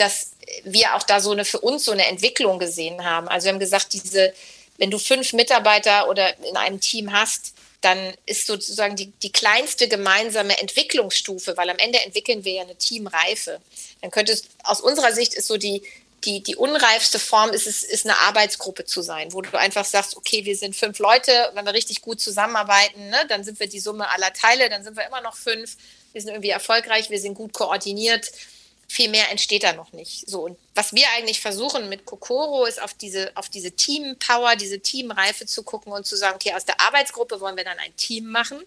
dass 0.00 0.30
wir 0.64 0.94
auch 0.94 1.02
da 1.02 1.20
so 1.20 1.30
eine 1.30 1.44
für 1.44 1.60
uns 1.60 1.84
so 1.84 1.92
eine 1.92 2.06
Entwicklung 2.06 2.58
gesehen 2.58 3.04
haben. 3.04 3.28
Also 3.28 3.44
wir 3.44 3.52
haben 3.52 3.60
gesagt, 3.60 3.92
diese, 3.92 4.32
wenn 4.80 4.90
du 4.90 4.98
fünf 4.98 5.34
Mitarbeiter 5.34 6.08
oder 6.08 6.36
in 6.42 6.56
einem 6.56 6.80
Team 6.80 7.12
hast, 7.12 7.52
dann 7.82 8.14
ist 8.24 8.46
sozusagen 8.46 8.96
die, 8.96 9.12
die 9.22 9.30
kleinste 9.30 9.88
gemeinsame 9.88 10.58
Entwicklungsstufe, 10.58 11.56
weil 11.58 11.68
am 11.68 11.78
Ende 11.78 12.00
entwickeln 12.00 12.44
wir 12.44 12.52
ja 12.54 12.62
eine 12.62 12.76
Teamreife. 12.76 13.60
Dann 14.00 14.10
könnte 14.10 14.32
es, 14.32 14.44
aus 14.64 14.80
unserer 14.80 15.12
Sicht 15.12 15.34
ist 15.34 15.48
so 15.48 15.58
die, 15.58 15.82
die, 16.24 16.42
die 16.42 16.56
unreifste 16.56 17.18
Form 17.18 17.50
ist 17.50 17.66
es, 17.66 17.82
ist 17.82 18.06
eine 18.06 18.18
Arbeitsgruppe 18.18 18.86
zu 18.86 19.02
sein, 19.02 19.34
wo 19.34 19.42
du 19.42 19.56
einfach 19.58 19.84
sagst, 19.84 20.16
okay, 20.16 20.46
wir 20.46 20.56
sind 20.56 20.74
fünf 20.74 20.98
Leute, 20.98 21.50
wenn 21.52 21.66
wir 21.66 21.74
richtig 21.74 22.00
gut 22.00 22.20
zusammenarbeiten, 22.20 23.10
ne, 23.10 23.26
dann 23.28 23.44
sind 23.44 23.60
wir 23.60 23.68
die 23.68 23.80
Summe 23.80 24.10
aller 24.10 24.32
Teile, 24.32 24.70
dann 24.70 24.82
sind 24.82 24.96
wir 24.96 25.06
immer 25.06 25.20
noch 25.20 25.36
fünf, 25.36 25.76
wir 26.12 26.22
sind 26.22 26.30
irgendwie 26.30 26.50
erfolgreich, 26.50 27.10
wir 27.10 27.20
sind 27.20 27.34
gut 27.34 27.52
koordiniert 27.52 28.32
viel 28.90 29.08
mehr 29.08 29.30
entsteht 29.30 29.62
da 29.62 29.72
noch 29.72 29.92
nicht. 29.92 30.28
So, 30.28 30.40
und 30.40 30.58
was 30.74 30.92
wir 30.92 31.06
eigentlich 31.16 31.40
versuchen 31.40 31.88
mit 31.88 32.06
Kokoro 32.06 32.64
ist 32.64 32.82
auf 32.82 32.92
diese, 32.92 33.30
auf 33.36 33.48
diese 33.48 33.70
Team-Power, 33.70 34.56
diese 34.56 34.80
Teamreife 34.80 35.46
zu 35.46 35.62
gucken 35.62 35.92
und 35.92 36.04
zu 36.04 36.16
sagen, 36.16 36.34
okay, 36.34 36.54
aus 36.54 36.64
der 36.64 36.80
Arbeitsgruppe 36.80 37.40
wollen 37.40 37.56
wir 37.56 37.62
dann 37.62 37.78
ein 37.78 37.94
Team 37.94 38.26
machen. 38.26 38.60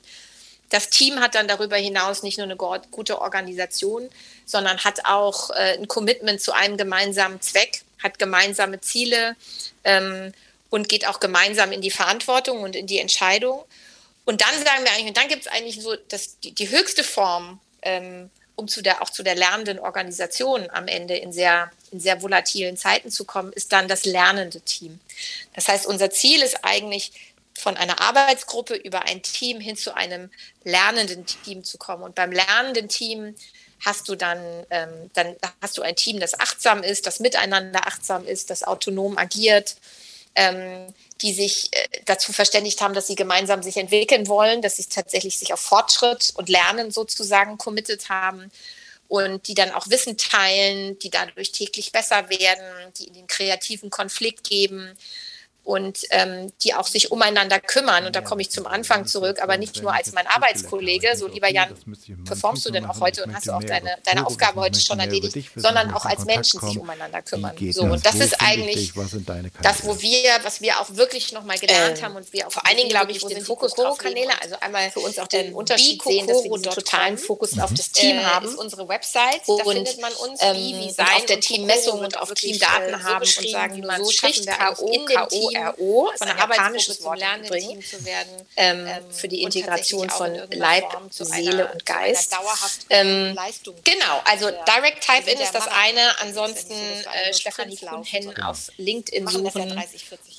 Das 0.69 0.89
Team 0.89 1.19
hat 1.19 1.35
dann 1.35 1.49
darüber 1.49 1.75
hinaus 1.75 2.23
nicht 2.23 2.37
nur 2.37 2.45
eine 2.45 2.55
gute 2.55 3.19
Organisation, 3.19 4.09
sondern 4.45 4.81
hat 4.85 5.03
auch 5.03 5.49
äh, 5.49 5.77
ein 5.77 5.89
Commitment 5.89 6.39
zu 6.39 6.53
einem 6.53 6.77
gemeinsamen 6.77 7.41
Zweck, 7.41 7.81
hat 8.01 8.17
gemeinsame 8.17 8.79
Ziele 8.79 9.35
ähm, 9.83 10.31
und 10.69 10.87
geht 10.87 11.05
auch 11.05 11.19
gemeinsam 11.19 11.73
in 11.73 11.81
die 11.81 11.91
Verantwortung 11.91 12.61
und 12.61 12.77
in 12.77 12.87
die 12.87 12.99
Entscheidung. 12.99 13.65
Und 14.23 14.39
dann 14.39 14.53
sagen 14.53 14.85
wir 14.85 14.91
eigentlich, 14.93 15.07
und 15.07 15.17
dann 15.17 15.27
gibt 15.27 15.41
es 15.41 15.51
eigentlich 15.51 15.81
so 15.81 15.97
das, 16.07 16.39
die, 16.39 16.53
die 16.53 16.69
höchste 16.69 17.03
Form 17.03 17.59
ähm, 17.81 18.29
um 18.55 18.67
zu 18.67 18.81
der, 18.81 19.01
auch 19.01 19.09
zu 19.09 19.23
der 19.23 19.35
lernenden 19.35 19.79
Organisation 19.79 20.69
am 20.71 20.87
Ende 20.87 21.15
in 21.15 21.33
sehr, 21.33 21.71
in 21.91 21.99
sehr 21.99 22.21
volatilen 22.21 22.77
Zeiten 22.77 23.09
zu 23.09 23.25
kommen, 23.25 23.51
ist 23.53 23.71
dann 23.71 23.87
das 23.87 24.05
lernende 24.05 24.61
Team. 24.61 24.99
Das 25.53 25.67
heißt, 25.67 25.85
unser 25.85 26.09
Ziel 26.09 26.41
ist 26.41 26.63
eigentlich, 26.63 27.11
von 27.55 27.77
einer 27.77 28.01
Arbeitsgruppe 28.01 28.75
über 28.75 29.03
ein 29.03 29.21
Team 29.21 29.59
hin 29.59 29.77
zu 29.77 29.95
einem 29.95 30.29
lernenden 30.63 31.25
Team 31.25 31.63
zu 31.63 31.77
kommen. 31.77 32.03
Und 32.03 32.15
beim 32.15 32.31
lernenden 32.31 32.89
Team 32.89 33.35
hast 33.85 34.09
du 34.09 34.15
dann, 34.15 34.39
ähm, 34.69 35.09
dann 35.13 35.35
hast 35.61 35.77
du 35.77 35.81
ein 35.81 35.95
Team, 35.95 36.19
das 36.19 36.39
achtsam 36.39 36.83
ist, 36.83 37.05
das 37.05 37.19
miteinander 37.19 37.85
achtsam 37.85 38.25
ist, 38.25 38.49
das 38.49 38.63
autonom 38.63 39.17
agiert, 39.17 39.75
ähm, 40.35 40.93
die 41.21 41.33
sich 41.33 41.69
äh, 41.71 41.87
dazu 42.05 42.33
verständigt 42.33 42.81
haben, 42.81 42.93
dass 42.93 43.07
sie 43.07 43.15
gemeinsam 43.15 43.63
sich 43.63 43.77
entwickeln 43.77 44.27
wollen, 44.27 44.61
dass 44.61 44.77
sie 44.77 44.85
tatsächlich 44.85 45.37
sich 45.37 45.53
auf 45.53 45.59
Fortschritt 45.59 46.33
und 46.35 46.49
Lernen 46.49 46.91
sozusagen 46.91 47.57
committed 47.57 48.09
haben 48.09 48.51
und 49.07 49.47
die 49.47 49.53
dann 49.53 49.71
auch 49.71 49.89
Wissen 49.89 50.17
teilen, 50.17 50.97
die 50.99 51.09
dadurch 51.09 51.51
täglich 51.51 51.91
besser 51.91 52.29
werden, 52.29 52.93
die 52.97 53.05
in 53.05 53.13
den 53.13 53.27
kreativen 53.27 53.89
Konflikt 53.89 54.43
geben 54.43 54.97
und 55.63 55.99
ähm, 56.09 56.51
die 56.61 56.73
auch 56.73 56.87
sich 56.87 57.11
umeinander 57.11 57.59
kümmern. 57.59 58.05
Und 58.05 58.15
da 58.15 58.21
komme 58.21 58.41
ich 58.41 58.51
zum 58.51 58.67
Anfang 58.67 59.05
zurück, 59.05 59.41
aber 59.41 59.57
nicht 59.57 59.81
nur 59.81 59.93
als 59.93 60.11
mein 60.11 60.27
Arbeitskollege, 60.27 61.15
so 61.15 61.27
lieber 61.27 61.49
Jan, 61.49 61.69
performst 62.25 62.65
du 62.65 62.71
denn 62.71 62.85
auch 62.85 62.99
heute? 62.99 63.23
Und 63.23 63.33
hast 63.33 63.47
du 63.47 63.53
auch 63.53 63.63
deine, 63.63 63.97
deine 64.03 64.25
Aufgabe 64.27 64.61
heute 64.61 64.79
schon 64.79 64.99
erledigt, 64.99 65.51
sondern 65.55 65.93
auch 65.93 66.05
als 66.05 66.25
Menschen 66.25 66.59
sich 66.59 66.77
umeinander 66.77 67.21
kümmern. 67.21 67.55
So, 67.71 67.83
und 67.83 68.05
das 68.05 68.15
ist 68.15 68.41
eigentlich 68.41 68.93
das, 69.61 69.85
wo 69.85 70.01
wir, 70.01 70.31
was 70.43 70.61
wir 70.61 70.79
auch 70.79 70.95
wirklich 70.95 71.31
nochmal 71.31 71.57
gelernt 71.57 71.99
ähm, 71.99 72.05
haben 72.05 72.15
und 72.17 72.33
wir 72.33 72.47
auch 72.47 72.51
vor 72.51 72.65
allen 72.65 72.77
Dingen, 72.77 72.89
glaube 72.89 73.11
ich, 73.11 73.25
den 73.25 73.43
Fokus 73.43 73.73
drauf 73.73 73.97
Kanäle, 73.97 74.31
also 74.41 74.55
einmal 74.59 74.91
für 74.91 74.99
uns 74.99 75.17
auch 75.17 75.27
den 75.27 75.47
ähm, 75.47 75.55
Unterschied 75.55 76.01
sehen, 76.03 76.27
dass 76.27 76.43
wir 76.43 76.51
diesen 76.51 76.71
totalen 76.71 77.17
Fokus 77.17 77.57
auf 77.57 77.73
das 77.73 77.91
Team 77.91 78.17
äh, 78.17 78.23
haben. 78.23 78.47
ist 78.47 78.55
unsere 78.55 78.87
Website, 78.87 79.41
da 79.47 79.63
findet 79.63 80.01
man 80.01 80.11
uns, 80.13 80.41
wie, 80.41 80.75
wie 80.79 80.91
sein, 80.91 81.07
auf 81.15 81.25
der 81.25 81.39
Teammessung 81.39 81.99
und 81.99 82.17
auf 82.17 82.33
Teamdaten 82.33 83.03
haben 83.03 83.21
und 83.21 83.49
sagen, 83.49 83.75
wie 83.77 83.81
man 83.81 84.03
so 84.03 84.11
schaffen 84.11 84.45
wir 84.45 85.27
in 85.31 85.52
Team 85.53 85.67
ORO, 85.77 86.11
von 86.17 86.27
der 86.27 86.39
Arbeitsgruppe 86.39 86.99
zum 86.99 87.13
Lernen 87.13 87.47
bringen, 87.47 87.81
zu 87.81 88.03
werden, 88.05 88.29
ähm, 88.55 88.85
ähm, 88.87 89.11
für 89.11 89.27
die 89.27 89.43
Integration 89.43 90.09
von 90.09 90.31
Leib, 90.51 90.85
Seele 91.09 91.71
und 91.71 91.85
Geist. 91.85 92.35
Ähm, 92.89 93.37
genau, 93.83 94.21
also 94.25 94.49
Direct 94.49 95.01
Type-In 95.01 95.39
ist 95.39 95.53
das 95.53 95.67
eine, 95.67 96.19
ansonsten 96.21 96.73
äh, 96.73 97.33
Stefanie 97.33 97.77
Kuhn 97.77 98.43
auf 98.43 98.71
LinkedIn 98.77 99.27
suchen 99.27 99.83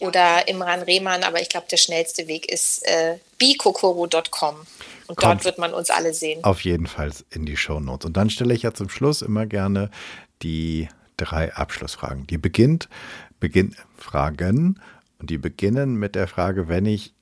oder 0.01 0.47
Imran 0.49 0.83
Rehmann, 0.83 1.23
aber 1.23 1.41
ich 1.41 1.49
glaube, 1.49 1.67
der 1.71 1.77
schnellste 1.77 2.27
Weg 2.27 2.51
ist 2.51 2.87
äh, 2.87 3.19
bikokoro.com. 3.39 4.67
Und 5.07 5.17
Kommt 5.17 5.35
dort 5.35 5.45
wird 5.45 5.59
man 5.59 5.75
uns 5.75 5.91
alle 5.91 6.15
sehen. 6.15 6.43
Auf 6.45 6.62
jeden 6.62 6.87
Fall 6.87 7.12
in 7.31 7.45
die 7.45 7.59
Show 7.59 7.79
Notes. 7.79 8.07
Und 8.07 8.17
dann 8.17 8.31
stelle 8.31 8.55
ich 8.55 8.62
ja 8.62 8.73
zum 8.73 8.89
Schluss 8.89 9.21
immer 9.21 9.45
gerne 9.45 9.91
die 10.43 10.89
drei 11.19 11.53
Abschlussfragen. 11.55 12.27
Die 12.27 12.39
beginnt, 12.39 12.89
beginn, 13.39 13.77
Fragen 13.99 14.81
und 15.25 15.31
die 15.31 15.39
beginnen 15.39 15.95
mit 15.95 16.16
der 16.16 16.29
Frage, 16.29 16.68
wenn 16.68 16.85
ich 16.85 17.14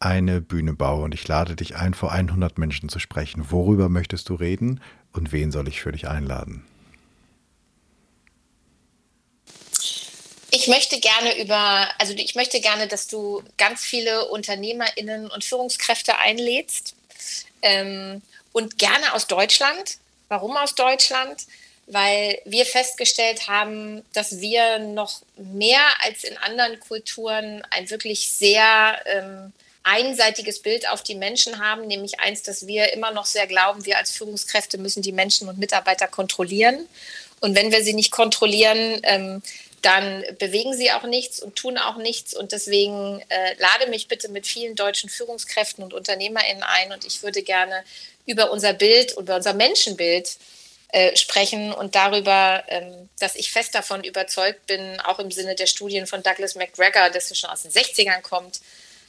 eine 0.00 0.40
Bühne 0.40 0.72
baue 0.72 1.04
und 1.04 1.12
ich 1.12 1.28
lade 1.28 1.56
dich 1.56 1.76
ein, 1.76 1.92
vor 1.92 2.10
100 2.10 2.56
Menschen 2.56 2.88
zu 2.88 2.98
sprechen, 2.98 3.50
worüber 3.50 3.90
möchtest 3.90 4.30
du 4.30 4.34
reden 4.34 4.80
und 5.12 5.30
wen 5.30 5.52
soll 5.52 5.68
ich 5.68 5.82
für 5.82 5.92
dich 5.92 6.08
einladen? 6.08 6.66
Ich 10.52 10.68
möchte 10.68 10.98
gerne 10.98 11.38
über, 11.38 11.86
also 11.98 12.14
ich 12.14 12.34
möchte 12.34 12.62
gerne, 12.62 12.88
dass 12.88 13.08
du 13.08 13.42
ganz 13.58 13.84
viele 13.84 14.30
UnternehmerInnen 14.30 15.30
und 15.30 15.44
Führungskräfte 15.44 16.18
einlädst 16.18 16.94
ähm, 17.60 18.22
und 18.52 18.78
gerne 18.78 19.12
aus 19.12 19.26
Deutschland. 19.26 19.98
Warum 20.28 20.56
aus 20.56 20.74
Deutschland? 20.74 21.44
Weil 21.86 22.38
wir 22.44 22.64
festgestellt 22.66 23.48
haben, 23.48 24.02
dass 24.12 24.40
wir 24.40 24.78
noch 24.78 25.20
mehr 25.36 25.82
als 26.02 26.24
in 26.24 26.36
anderen 26.38 26.80
Kulturen 26.80 27.62
ein 27.70 27.90
wirklich 27.90 28.30
sehr 28.30 28.98
ähm, 29.06 29.52
einseitiges 29.82 30.60
Bild 30.60 30.88
auf 30.88 31.02
die 31.02 31.14
Menschen 31.14 31.58
haben, 31.58 31.86
nämlich 31.86 32.18
eins, 32.18 32.42
dass 32.42 32.66
wir 32.66 32.92
immer 32.94 33.10
noch 33.12 33.26
sehr 33.26 33.46
glauben, 33.46 33.84
wir 33.84 33.98
als 33.98 34.10
Führungskräfte 34.12 34.78
müssen 34.78 35.02
die 35.02 35.12
Menschen 35.12 35.48
und 35.48 35.58
Mitarbeiter 35.58 36.08
kontrollieren. 36.08 36.88
Und 37.40 37.54
wenn 37.54 37.70
wir 37.70 37.84
sie 37.84 37.92
nicht 37.92 38.10
kontrollieren, 38.10 39.00
ähm, 39.02 39.42
dann 39.82 40.24
bewegen 40.38 40.72
sie 40.72 40.90
auch 40.92 41.02
nichts 41.02 41.40
und 41.40 41.56
tun 41.56 41.76
auch 41.76 41.98
nichts. 41.98 42.34
Und 42.34 42.52
deswegen 42.52 43.20
äh, 43.28 43.54
lade 43.58 43.90
mich 43.90 44.08
bitte 44.08 44.30
mit 44.30 44.46
vielen 44.46 44.74
deutschen 44.76 45.10
Führungskräften 45.10 45.84
und 45.84 45.92
UnternehmerInnen 45.92 46.62
ein. 46.62 46.92
Und 46.92 47.04
ich 47.04 47.22
würde 47.22 47.42
gerne 47.42 47.84
über 48.24 48.50
unser 48.50 48.72
Bild, 48.72 49.14
über 49.18 49.36
unser 49.36 49.52
Menschenbild 49.52 50.38
äh, 50.94 51.16
sprechen 51.16 51.72
und 51.72 51.96
darüber, 51.96 52.62
ähm, 52.68 53.08
dass 53.18 53.34
ich 53.34 53.50
fest 53.50 53.74
davon 53.74 54.04
überzeugt 54.04 54.66
bin, 54.66 55.00
auch 55.00 55.18
im 55.18 55.32
Sinne 55.32 55.56
der 55.56 55.66
Studien 55.66 56.06
von 56.06 56.22
Douglas 56.22 56.54
McGregor, 56.54 57.10
das 57.10 57.36
schon 57.36 57.50
aus 57.50 57.62
den 57.62 57.72
60ern 57.72 58.22
kommt, 58.22 58.60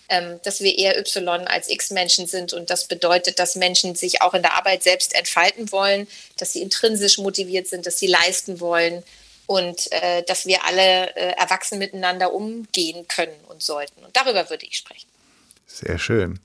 ähm, 0.09 0.39
dass 0.43 0.61
wir 0.61 0.75
eher 0.75 0.97
Y 0.97 1.45
als 1.47 1.69
X-Menschen 1.69 2.25
sind. 2.25 2.53
Und 2.53 2.71
das 2.71 2.85
bedeutet, 2.85 3.37
dass 3.37 3.55
Menschen 3.55 3.93
sich 3.93 4.23
auch 4.23 4.33
in 4.33 4.41
der 4.41 4.55
Arbeit 4.55 4.81
selbst 4.81 5.13
entfalten 5.13 5.71
wollen, 5.71 6.07
dass 6.37 6.53
sie 6.53 6.63
intrinsisch 6.63 7.19
motiviert 7.19 7.67
sind, 7.67 7.85
dass 7.85 7.99
sie 7.99 8.07
leisten 8.07 8.59
wollen 8.59 9.03
und 9.45 9.91
äh, 9.91 10.23
dass 10.23 10.47
wir 10.47 10.65
alle 10.65 11.15
äh, 11.15 11.33
erwachsen 11.37 11.77
miteinander 11.77 12.33
umgehen 12.33 13.07
können 13.07 13.39
und 13.47 13.61
sollten. 13.61 14.03
Und 14.03 14.17
darüber 14.17 14.49
würde 14.49 14.65
ich 14.65 14.77
sprechen. 14.77 15.07
Sehr 15.67 15.99
schön. 15.99 16.39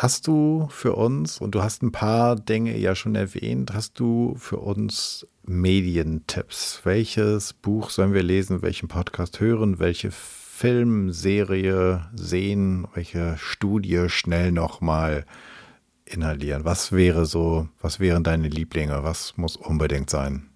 Hast 0.00 0.28
du 0.28 0.68
für 0.70 0.94
uns, 0.94 1.40
und 1.40 1.56
du 1.56 1.62
hast 1.64 1.82
ein 1.82 1.90
paar 1.90 2.36
Dinge 2.36 2.78
ja 2.78 2.94
schon 2.94 3.16
erwähnt, 3.16 3.72
hast 3.74 3.98
du 3.98 4.36
für 4.38 4.58
uns 4.58 5.26
Medientipps? 5.42 6.82
Welches 6.84 7.52
Buch 7.52 7.90
sollen 7.90 8.14
wir 8.14 8.22
lesen, 8.22 8.62
welchen 8.62 8.86
Podcast 8.86 9.40
hören, 9.40 9.80
welche 9.80 10.12
Filmserie 10.12 12.08
sehen, 12.14 12.86
welche 12.94 13.38
Studie 13.38 14.08
schnell 14.08 14.52
nochmal 14.52 15.26
inhalieren? 16.04 16.64
Was 16.64 16.92
wäre 16.92 17.26
so, 17.26 17.66
was 17.80 17.98
wären 17.98 18.22
deine 18.22 18.46
Lieblinge? 18.46 19.02
Was 19.02 19.36
muss 19.36 19.56
unbedingt 19.56 20.10
sein? 20.10 20.48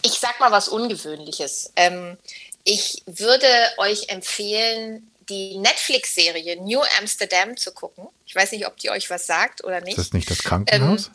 Ich 0.00 0.18
sag 0.18 0.40
mal 0.40 0.50
was 0.50 0.68
Ungewöhnliches. 0.68 1.74
Ähm, 1.76 2.16
ich 2.64 3.02
würde 3.04 3.44
euch 3.76 4.08
empfehlen, 4.08 5.10
die 5.30 5.56
Netflix-Serie 5.56 6.60
New 6.60 6.82
Amsterdam 6.98 7.56
zu 7.56 7.72
gucken. 7.72 8.08
Ich 8.26 8.34
weiß 8.34 8.52
nicht, 8.52 8.66
ob 8.66 8.76
die 8.76 8.90
euch 8.90 9.08
was 9.08 9.26
sagt 9.26 9.64
oder 9.64 9.80
nicht. 9.80 9.96
Ist 9.96 10.08
das 10.08 10.12
nicht 10.12 10.28
das 10.28 10.42
Krankenhaus? 10.42 11.06
Ähm, 11.06 11.12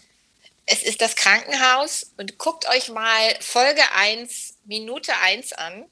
es 0.66 0.82
ist 0.82 1.01
das 1.01 1.16
Krankenhaus 1.16 2.11
und 2.18 2.38
guckt 2.39 2.68
euch 2.68 2.89
mal 2.89 3.36
Folge 3.39 3.82
1, 3.93 4.55
Minute 4.66 5.16
1 5.18 5.53
an. 5.53 5.86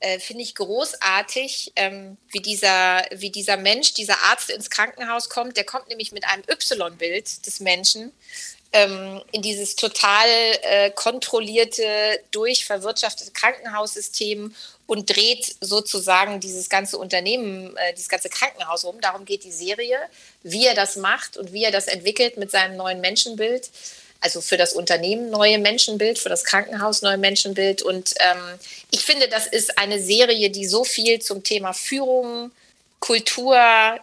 Äh, 0.00 0.18
Finde 0.18 0.42
ich 0.42 0.54
großartig, 0.54 1.72
ähm, 1.76 2.18
wie, 2.30 2.40
dieser, 2.40 3.04
wie 3.12 3.30
dieser 3.30 3.56
Mensch, 3.56 3.94
dieser 3.94 4.18
Arzt 4.24 4.50
ins 4.50 4.68
Krankenhaus 4.68 5.30
kommt. 5.30 5.56
Der 5.56 5.64
kommt 5.64 5.88
nämlich 5.88 6.12
mit 6.12 6.24
einem 6.24 6.42
Y-Bild 6.50 7.46
des 7.46 7.60
Menschen 7.60 8.12
ähm, 8.72 9.20
in 9.32 9.42
dieses 9.42 9.76
total 9.76 10.28
äh, 10.62 10.90
kontrollierte, 10.90 11.84
durchverwirtschaftete 12.30 13.32
Krankenhaussystem 13.32 14.54
und 14.90 15.08
dreht 15.08 15.54
sozusagen 15.60 16.40
dieses 16.40 16.68
ganze 16.68 16.98
Unternehmen, 16.98 17.76
äh, 17.76 17.94
dieses 17.94 18.08
ganze 18.08 18.28
Krankenhaus 18.28 18.84
rum. 18.84 19.00
Darum 19.00 19.24
geht 19.24 19.44
die 19.44 19.52
Serie, 19.52 19.96
wie 20.42 20.66
er 20.66 20.74
das 20.74 20.96
macht 20.96 21.36
und 21.36 21.52
wie 21.52 21.62
er 21.62 21.70
das 21.70 21.86
entwickelt 21.86 22.38
mit 22.38 22.50
seinem 22.50 22.76
neuen 22.76 23.00
Menschenbild. 23.00 23.70
Also 24.20 24.40
für 24.40 24.56
das 24.56 24.72
Unternehmen 24.72 25.30
neue 25.30 25.60
Menschenbild, 25.60 26.18
für 26.18 26.28
das 26.28 26.42
Krankenhaus 26.42 27.02
neue 27.02 27.18
Menschenbild. 27.18 27.82
Und 27.82 28.14
ähm, 28.18 28.58
ich 28.90 29.02
finde, 29.02 29.28
das 29.28 29.46
ist 29.46 29.78
eine 29.78 30.02
Serie, 30.02 30.50
die 30.50 30.66
so 30.66 30.82
viel 30.82 31.22
zum 31.22 31.44
Thema 31.44 31.72
Führung, 31.72 32.50
Kultur, 32.98 33.56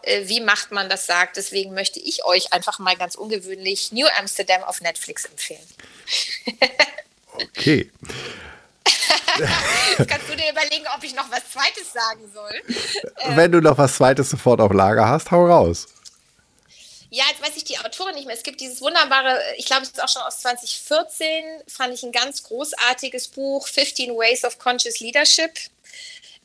äh, 0.04 0.30
wie 0.30 0.40
macht 0.40 0.72
man 0.72 0.88
das 0.88 1.06
sagt. 1.06 1.36
Deswegen 1.36 1.74
möchte 1.74 2.00
ich 2.00 2.24
euch 2.24 2.54
einfach 2.54 2.80
mal 2.80 2.96
ganz 2.96 3.16
ungewöhnlich 3.16 3.92
New 3.92 4.08
Amsterdam 4.18 4.64
auf 4.64 4.80
Netflix 4.80 5.26
empfehlen. 5.26 5.68
okay. 7.34 7.92
Jetzt 9.98 10.10
kannst 10.10 10.30
du 10.30 10.36
dir 10.36 10.52
überlegen, 10.52 10.86
ob 10.96 11.04
ich 11.04 11.16
noch 11.16 11.30
was 11.32 11.52
Zweites 11.52 11.94
sagen 11.94 12.32
soll. 12.34 13.36
Wenn 13.36 13.52
du 13.52 13.62
noch 13.62 13.78
was 13.78 13.96
Zweites 13.96 14.30
sofort 14.30 14.62
auf 14.62 14.74
Lager 14.74 15.08
hast, 15.08 15.32
hau 15.32 15.46
raus. 15.46 15.88
Ja, 17.10 17.24
jetzt 17.30 17.42
weiß 17.42 17.56
ich 17.56 17.64
die 17.64 17.78
Autorin 17.78 18.16
nicht 18.16 18.28
mehr. 18.28 18.36
Es 18.36 18.44
gibt 18.44 18.60
dieses 18.60 18.82
wunderbare, 18.82 19.40
ich 19.56 19.66
glaube, 19.66 19.84
es 19.84 19.90
ist 19.90 20.04
auch 20.04 20.10
schon 20.10 20.24
aus 20.24 20.40
2014, 20.42 21.64
fand 21.68 21.94
ich 21.94 22.04
ein 22.04 22.12
ganz 22.12 22.44
großartiges 22.44 23.30
Buch, 23.30 23.68
15 23.68 24.12
Ways 24.12 24.44
of 24.44 24.60
Conscious 24.60 25.00
Leadership. 25.00 25.52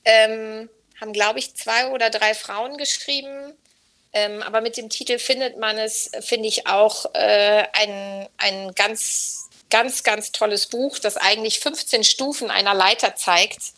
Ähm, 0.04 0.68
haben, 1.00 1.12
glaube 1.12 1.40
ich, 1.40 1.54
zwei 1.54 1.88
oder 1.88 2.10
drei 2.10 2.34
Frauen 2.34 2.78
geschrieben. 2.78 3.54
Ähm, 4.12 4.42
aber 4.42 4.60
mit 4.60 4.76
dem 4.76 4.88
Titel 4.88 5.18
findet 5.18 5.58
man 5.58 5.78
es, 5.78 6.10
finde 6.20 6.48
ich, 6.48 6.66
auch 6.66 7.06
äh, 7.14 7.64
ein, 7.72 8.28
ein 8.36 8.74
ganz 8.74 9.48
ganz, 9.72 10.02
ganz 10.02 10.32
tolles 10.32 10.66
Buch, 10.66 10.98
das 10.98 11.16
eigentlich 11.16 11.58
15 11.58 12.04
Stufen 12.04 12.50
einer 12.50 12.74
Leiter 12.74 13.16
zeigt 13.16 13.72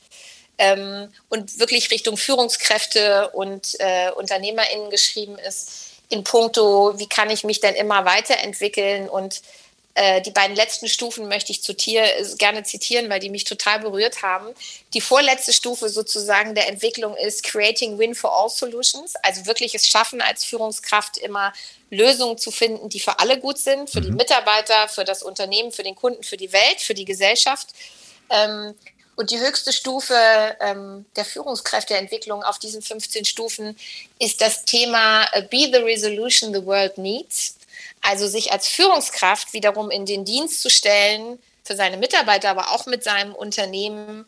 ähm, 0.58 1.12
und 1.28 1.60
wirklich 1.60 1.90
Richtung 1.92 2.16
Führungskräfte 2.16 3.30
und 3.30 3.76
äh, 3.78 4.10
UnternehmerInnen 4.10 4.90
geschrieben 4.90 5.38
ist, 5.38 5.92
in 6.08 6.24
puncto, 6.24 6.98
wie 6.98 7.08
kann 7.08 7.30
ich 7.30 7.44
mich 7.44 7.60
denn 7.60 7.74
immer 7.74 8.04
weiterentwickeln 8.04 9.08
und 9.08 9.40
äh, 9.94 10.20
die 10.20 10.32
beiden 10.32 10.56
letzten 10.56 10.88
Stufen 10.88 11.28
möchte 11.28 11.52
ich 11.52 11.62
zitier, 11.62 12.04
gerne 12.38 12.64
zitieren, 12.64 13.08
weil 13.08 13.20
die 13.20 13.30
mich 13.30 13.44
total 13.44 13.78
berührt 13.78 14.22
haben. 14.22 14.52
Die 14.92 15.00
vorletzte 15.00 15.52
Stufe 15.52 15.88
sozusagen 15.88 16.54
der 16.54 16.68
Entwicklung 16.68 17.16
ist 17.16 17.44
Creating 17.44 17.98
Win 17.98 18.14
for 18.14 18.32
All 18.32 18.50
Solutions, 18.50 19.14
also 19.22 19.46
wirklich 19.46 19.74
es 19.74 19.86
schaffen 19.86 20.20
als 20.20 20.44
Führungskraft 20.44 21.16
immer 21.18 21.52
Lösungen 21.90 22.38
zu 22.38 22.50
finden, 22.50 22.88
die 22.88 22.98
für 22.98 23.20
alle 23.20 23.38
gut 23.38 23.58
sind, 23.58 23.88
für 23.88 24.00
mhm. 24.00 24.04
die 24.04 24.10
Mitarbeiter, 24.10 24.88
für 24.88 25.04
das 25.04 25.22
Unternehmen, 25.22 25.70
für 25.70 25.84
den 25.84 25.94
Kunden, 25.94 26.24
für 26.24 26.36
die 26.36 26.52
Welt, 26.52 26.80
für 26.80 26.94
die 26.94 27.04
Gesellschaft. 27.04 27.68
Ähm, 28.30 28.74
und 29.16 29.30
die 29.30 29.38
höchste 29.38 29.72
Stufe 29.72 30.16
ähm, 30.60 31.06
der 31.14 31.24
Führungskräfteentwicklung 31.24 32.42
auf 32.42 32.58
diesen 32.58 32.82
15 32.82 33.24
Stufen 33.24 33.78
ist 34.18 34.40
das 34.40 34.64
Thema 34.64 35.22
uh, 35.36 35.42
Be 35.42 35.70
the 35.72 35.78
Resolution 35.78 36.52
the 36.52 36.64
World 36.66 36.98
Needs. 36.98 37.54
Also 38.06 38.28
sich 38.28 38.52
als 38.52 38.68
Führungskraft 38.68 39.54
wiederum 39.54 39.90
in 39.90 40.04
den 40.04 40.26
Dienst 40.26 40.60
zu 40.60 40.68
stellen, 40.68 41.38
für 41.64 41.74
seine 41.74 41.96
Mitarbeiter, 41.96 42.50
aber 42.50 42.72
auch 42.72 42.84
mit 42.84 43.02
seinem 43.02 43.34
Unternehmen, 43.34 44.26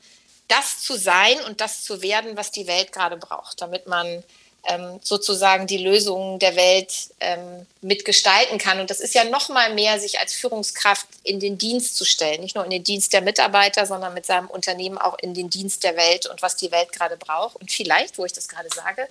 das 0.48 0.80
zu 0.80 0.96
sein 0.96 1.38
und 1.46 1.60
das 1.60 1.84
zu 1.84 2.00
werden, 2.00 2.38
was 2.38 2.50
die 2.50 2.66
Welt 2.66 2.90
gerade 2.90 3.18
braucht, 3.18 3.60
damit 3.60 3.86
man 3.86 4.24
ähm, 4.66 4.98
sozusagen 5.02 5.66
die 5.66 5.76
Lösungen 5.76 6.38
der 6.38 6.56
Welt 6.56 7.10
ähm, 7.20 7.66
mitgestalten 7.82 8.56
kann. 8.56 8.80
Und 8.80 8.88
das 8.88 9.00
ist 9.00 9.14
ja 9.14 9.24
noch 9.24 9.50
mal 9.50 9.74
mehr, 9.74 10.00
sich 10.00 10.18
als 10.20 10.32
Führungskraft 10.32 11.06
in 11.22 11.38
den 11.38 11.58
Dienst 11.58 11.96
zu 11.96 12.06
stellen, 12.06 12.40
nicht 12.40 12.54
nur 12.54 12.64
in 12.64 12.70
den 12.70 12.82
Dienst 12.82 13.12
der 13.12 13.20
Mitarbeiter, 13.20 13.84
sondern 13.84 14.14
mit 14.14 14.24
seinem 14.24 14.48
Unternehmen 14.48 14.96
auch 14.96 15.18
in 15.18 15.34
den 15.34 15.50
Dienst 15.50 15.84
der 15.84 15.96
Welt 15.96 16.26
und 16.26 16.40
was 16.40 16.56
die 16.56 16.70
Welt 16.70 16.92
gerade 16.92 17.18
braucht. 17.18 17.56
Und 17.56 17.70
vielleicht, 17.70 18.16
wo 18.16 18.24
ich 18.24 18.32
das 18.32 18.48
gerade 18.48 18.70
sage, 18.74 19.06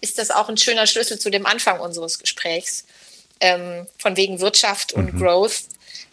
ist 0.00 0.18
das 0.18 0.30
auch 0.30 0.48
ein 0.48 0.56
schöner 0.56 0.86
Schlüssel 0.86 1.18
zu 1.18 1.30
dem 1.30 1.44
Anfang 1.44 1.80
unseres 1.80 2.20
Gesprächs 2.20 2.84
ähm, 3.40 3.86
von 3.98 4.16
wegen 4.16 4.40
Wirtschaft 4.40 4.92
und 4.92 5.14
mhm. 5.14 5.18
Growth. 5.18 5.64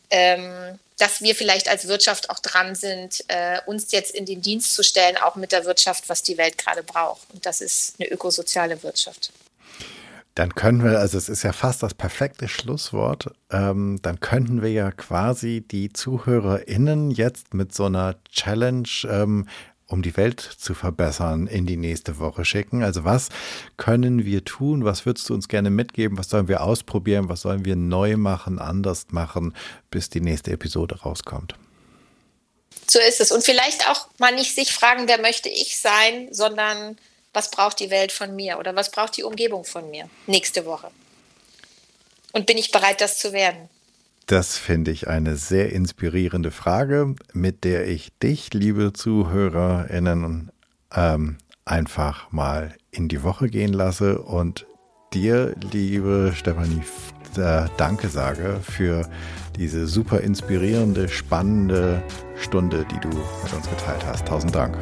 Ähm, 0.10 0.80
dass 1.00 1.22
wir 1.22 1.36
vielleicht 1.36 1.68
als 1.68 1.88
Wirtschaft 1.88 2.30
auch 2.30 2.40
dran 2.40 2.76
sind, 2.76 3.24
äh, 3.28 3.60
uns 3.66 3.92
jetzt 3.92 4.14
in 4.14 4.26
den 4.26 4.42
Dienst 4.42 4.76
zu 4.76 4.84
stellen, 4.84 5.18
auch 5.18 5.36
mit 5.36 5.52
der 5.52 5.66
Wirtschaft, 5.66 6.08
was 6.08 6.24
die 6.24 6.38
Welt 6.38 6.58
gerade 6.58 6.84
braucht. 6.84 7.28
Und 7.34 7.46
das 7.46 7.62
ist 7.62 7.96
eine 8.00 8.10
ökosoziale 8.10 8.82
Wirtschaft. 8.84 9.32
Dann 10.36 10.56
können 10.56 10.84
wir, 10.84 11.00
also 11.00 11.18
es 11.18 11.30
ist 11.30 11.44
ja 11.44 11.54
fast 11.54 11.84
das 11.84 11.94
perfekte 11.94 12.48
Schlusswort, 12.48 13.30
ähm, 13.52 14.00
dann 14.02 14.20
könnten 14.20 14.64
wir 14.64 14.72
ja 14.72 14.92
quasi 14.92 15.62
die 15.62 15.94
ZuhörerInnen 15.94 17.12
jetzt 17.12 17.54
mit 17.54 17.76
so 17.76 17.86
einer 17.86 18.16
Challenge 18.32 18.88
ähm, 19.08 19.48
um 19.94 20.02
die 20.02 20.18
Welt 20.18 20.42
zu 20.42 20.74
verbessern, 20.74 21.46
in 21.46 21.68
die 21.68 21.78
nächste 21.78 22.18
Woche 22.18 22.46
schicken. 22.46 22.84
Also 22.84 23.06
was 23.06 23.30
können 23.78 24.26
wir 24.26 24.44
tun? 24.44 24.84
Was 24.84 25.06
würdest 25.06 25.30
du 25.30 25.36
uns 25.36 25.48
gerne 25.48 25.70
mitgeben? 25.70 26.18
Was 26.18 26.30
sollen 26.30 26.48
wir 26.48 26.64
ausprobieren? 26.64 27.30
Was 27.30 27.42
sollen 27.42 27.64
wir 27.64 27.76
neu 27.76 28.18
machen, 28.18 28.58
anders 28.58 29.06
machen, 29.12 29.56
bis 29.92 30.10
die 30.10 30.20
nächste 30.20 30.52
Episode 30.52 31.00
rauskommt? 31.04 31.54
So 32.90 33.00
ist 33.00 33.22
es. 33.22 33.32
Und 33.32 33.44
vielleicht 33.44 33.88
auch 33.88 34.08
mal 34.18 34.34
nicht 34.34 34.56
sich 34.56 34.74
fragen, 34.74 35.08
wer 35.08 35.22
möchte 35.22 35.48
ich 35.48 35.80
sein, 35.80 36.28
sondern 36.32 36.98
was 37.32 37.52
braucht 37.52 37.80
die 37.80 37.92
Welt 37.92 38.12
von 38.12 38.36
mir 38.36 38.58
oder 38.58 38.76
was 38.76 38.90
braucht 38.90 39.16
die 39.16 39.24
Umgebung 39.24 39.64
von 39.64 39.92
mir 39.92 40.10
nächste 40.26 40.66
Woche? 40.66 40.90
Und 42.32 42.48
bin 42.48 42.58
ich 42.58 42.72
bereit, 42.72 43.00
das 43.00 43.20
zu 43.20 43.32
werden? 43.32 43.70
Das 44.28 44.58
finde 44.58 44.92
ich 44.92 45.08
eine 45.10 45.36
sehr 45.36 45.74
inspirierende 45.74 46.52
Frage, 46.52 47.16
mit 47.34 47.66
der 47.66 47.88
ich 47.88 48.18
dich, 48.20 48.54
liebe 48.54 48.94
ZuhörerInnen, 48.94 50.52
ähm, 50.96 51.38
einfach 51.66 52.32
mal 52.32 52.74
in 52.92 53.10
die 53.10 53.24
Woche 53.24 53.50
gehen 53.50 53.74
lasse 53.74 54.20
und 54.20 54.66
dir, 55.14 55.56
liebe 55.72 56.34
Stefanie, 56.36 56.82
äh, 57.38 57.68
Danke 57.78 58.08
sage 58.10 58.60
für 58.62 59.10
diese 59.58 59.88
super 59.88 60.22
inspirierende, 60.22 61.10
spannende 61.10 62.02
Stunde, 62.36 62.86
die 62.92 63.00
du 63.00 63.10
mit 63.10 63.54
uns 63.54 63.70
geteilt 63.70 64.06
hast. 64.06 64.26
Tausend 64.26 64.56
Dank. 64.56 64.78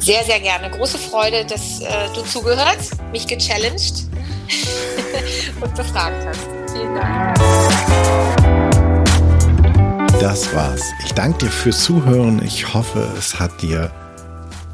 Sehr, 0.00 0.22
sehr 0.24 0.40
gerne. 0.40 0.70
Große 0.70 0.98
Freude, 0.98 1.44
dass 1.46 1.80
äh, 1.80 1.86
du 2.14 2.22
zugehört, 2.22 2.78
mich 3.12 3.26
gechallenged 3.26 4.08
und 5.60 5.74
befragt 5.74 6.26
hast. 6.26 6.65
Vielen 6.76 6.94
Dank. 6.94 7.36
Das 10.20 10.54
war's. 10.54 10.82
Ich 11.04 11.12
danke 11.14 11.46
dir 11.46 11.50
fürs 11.50 11.84
Zuhören. 11.84 12.42
Ich 12.44 12.74
hoffe, 12.74 13.08
es 13.16 13.38
hat 13.38 13.62
dir 13.62 13.90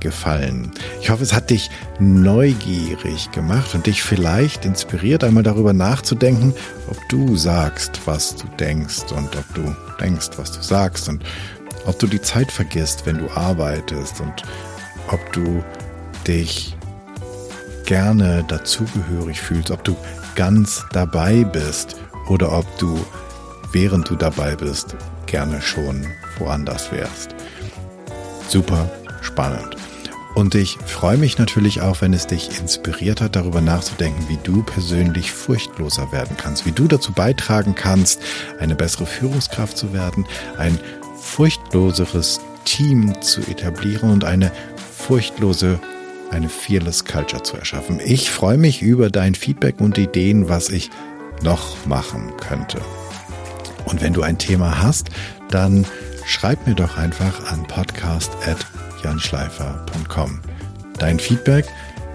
gefallen. 0.01 0.73
Ich 1.01 1.11
hoffe, 1.11 1.23
es 1.23 1.33
hat 1.33 1.51
dich 1.51 1.71
neugierig 2.01 3.31
gemacht 3.31 3.75
und 3.75 3.87
dich 3.87 4.03
vielleicht 4.03 4.65
inspiriert, 4.65 5.23
einmal 5.23 5.45
darüber 5.45 5.73
nachzudenken, 5.73 6.55
ob 6.89 6.97
du 7.09 7.37
sagst, 7.37 8.01
was 8.05 8.35
du 8.35 8.49
denkst 8.59 9.13
und 9.13 9.37
ob 9.37 9.55
du 9.55 9.77
denkst, 10.01 10.31
was 10.37 10.51
du 10.51 10.61
sagst 10.61 11.09
und 11.09 11.23
ob 11.87 12.01
du 12.01 12.09
die 12.09 12.21
Zeit 12.21 12.51
vergisst, 12.51 13.07
wenn 13.07 13.19
du 13.19 13.31
arbeitest 13.31 14.21
und 14.21 14.43
ob 15.09 15.33
du 15.33 15.63
dich 16.27 16.77
gerne 17.85 18.45
dazugehörig 18.49 19.41
fühlst, 19.41 19.71
ob 19.71 19.85
du 19.85 19.97
ganz 20.35 20.85
dabei 20.93 21.45
bist 21.45 21.97
oder 22.29 22.53
ob 22.53 22.67
du, 22.79 22.99
während 23.73 24.09
du 24.09 24.17
dabei 24.17 24.57
bist, 24.57 24.97
gerne 25.27 25.61
schon 25.61 26.07
woanders 26.39 26.93
wärst. 26.93 27.35
Super 28.49 28.91
spannend. 29.23 29.77
Und 30.35 30.55
ich 30.55 30.79
freue 30.87 31.19
mich 31.19 31.39
natürlich 31.39 31.83
auch, 31.83 32.01
wenn 32.01 32.15
es 32.15 32.27
dich 32.27 32.59
inspiriert 32.59 33.21
hat, 33.21 33.37
darüber 33.37 33.61
nachzudenken, 33.61 34.29
wie 34.29 34.39
du 34.43 34.63
persönlich 34.63 35.31
furchtloser 35.31 36.11
werden 36.11 36.37
kannst, 36.39 36.65
wie 36.65 36.73
du 36.73 36.89
dazu 36.89 37.13
beitragen 37.13 37.75
kannst, 37.75 38.21
eine 38.59 38.75
bessere 38.75 39.05
Führungskraft 39.05 39.77
zu 39.77 39.93
werden, 39.93 40.25
ein 40.57 40.79
furchtloseres 41.21 42.41
Team 42.65 43.21
zu 43.21 43.43
etablieren 43.43 44.11
und 44.11 44.25
eine 44.25 44.51
furchtlose, 44.97 45.79
eine 46.33 46.49
fearless 46.49 47.05
Culture 47.05 47.43
zu 47.43 47.57
erschaffen. 47.57 48.01
Ich 48.05 48.31
freue 48.31 48.59
mich 48.59 48.83
über 48.83 49.11
dein 49.11 49.35
Feedback 49.35 49.81
und 49.81 49.99
Ideen, 49.99 50.49
was 50.49 50.69
ich 50.71 50.91
noch 51.43 51.85
machen 51.87 52.33
könnte. 52.39 52.81
Und 53.85 54.01
wenn 54.01 54.13
du 54.13 54.23
ein 54.23 54.39
Thema 54.39 54.81
hast, 54.83 55.11
dann 55.51 55.85
schreib 56.25 56.65
mir 56.67 56.75
doch 56.75 56.97
einfach 56.97 57.53
an 57.53 57.65
podcast.janschleifer.com. 57.65 60.41
Dein 60.99 61.19
Feedback 61.19 61.67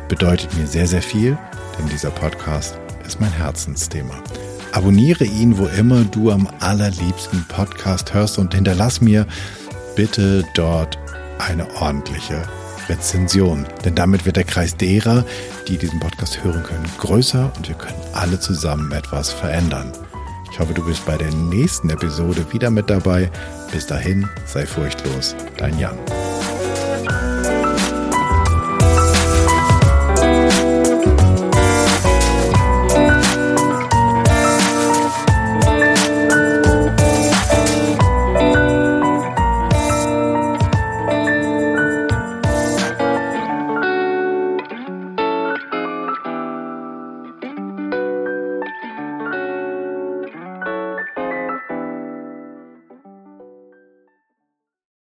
bedeutet 0.07 0.55
mir 0.57 0.65
sehr, 0.67 0.87
sehr 0.87 1.03
viel, 1.03 1.37
denn 1.77 1.89
dieser 1.89 2.09
Podcast 2.09 2.79
ist 3.05 3.19
mein 3.19 3.33
Herzensthema. 3.33 4.23
Abonniere 4.71 5.25
ihn, 5.25 5.57
wo 5.57 5.65
immer 5.67 6.05
du 6.05 6.31
am 6.31 6.47
allerliebsten 6.59 7.43
Podcast 7.47 8.13
hörst 8.13 8.39
und 8.39 8.53
hinterlass 8.53 9.01
mir 9.01 9.27
bitte 9.95 10.45
dort 10.53 10.97
eine 11.39 11.69
ordentliche 11.75 12.47
Rezension. 12.89 13.65
Denn 13.85 13.95
damit 13.95 14.25
wird 14.25 14.35
der 14.35 14.43
Kreis 14.43 14.75
derer, 14.75 15.25
die 15.67 15.77
diesen 15.77 15.99
Podcast 15.99 16.43
hören 16.43 16.63
können, 16.63 16.85
größer 16.97 17.51
und 17.55 17.67
wir 17.67 17.75
können 17.75 18.01
alle 18.13 18.39
zusammen 18.39 18.91
etwas 18.91 19.31
verändern. 19.31 19.91
Ich 20.51 20.59
hoffe, 20.59 20.73
du 20.73 20.85
bist 20.85 21.05
bei 21.05 21.17
der 21.17 21.31
nächsten 21.31 21.89
Episode 21.89 22.45
wieder 22.51 22.71
mit 22.71 22.89
dabei. 22.89 23.29
Bis 23.71 23.85
dahin, 23.85 24.27
sei 24.45 24.65
furchtlos, 24.65 25.35
dein 25.57 25.77
Jan. 25.77 25.97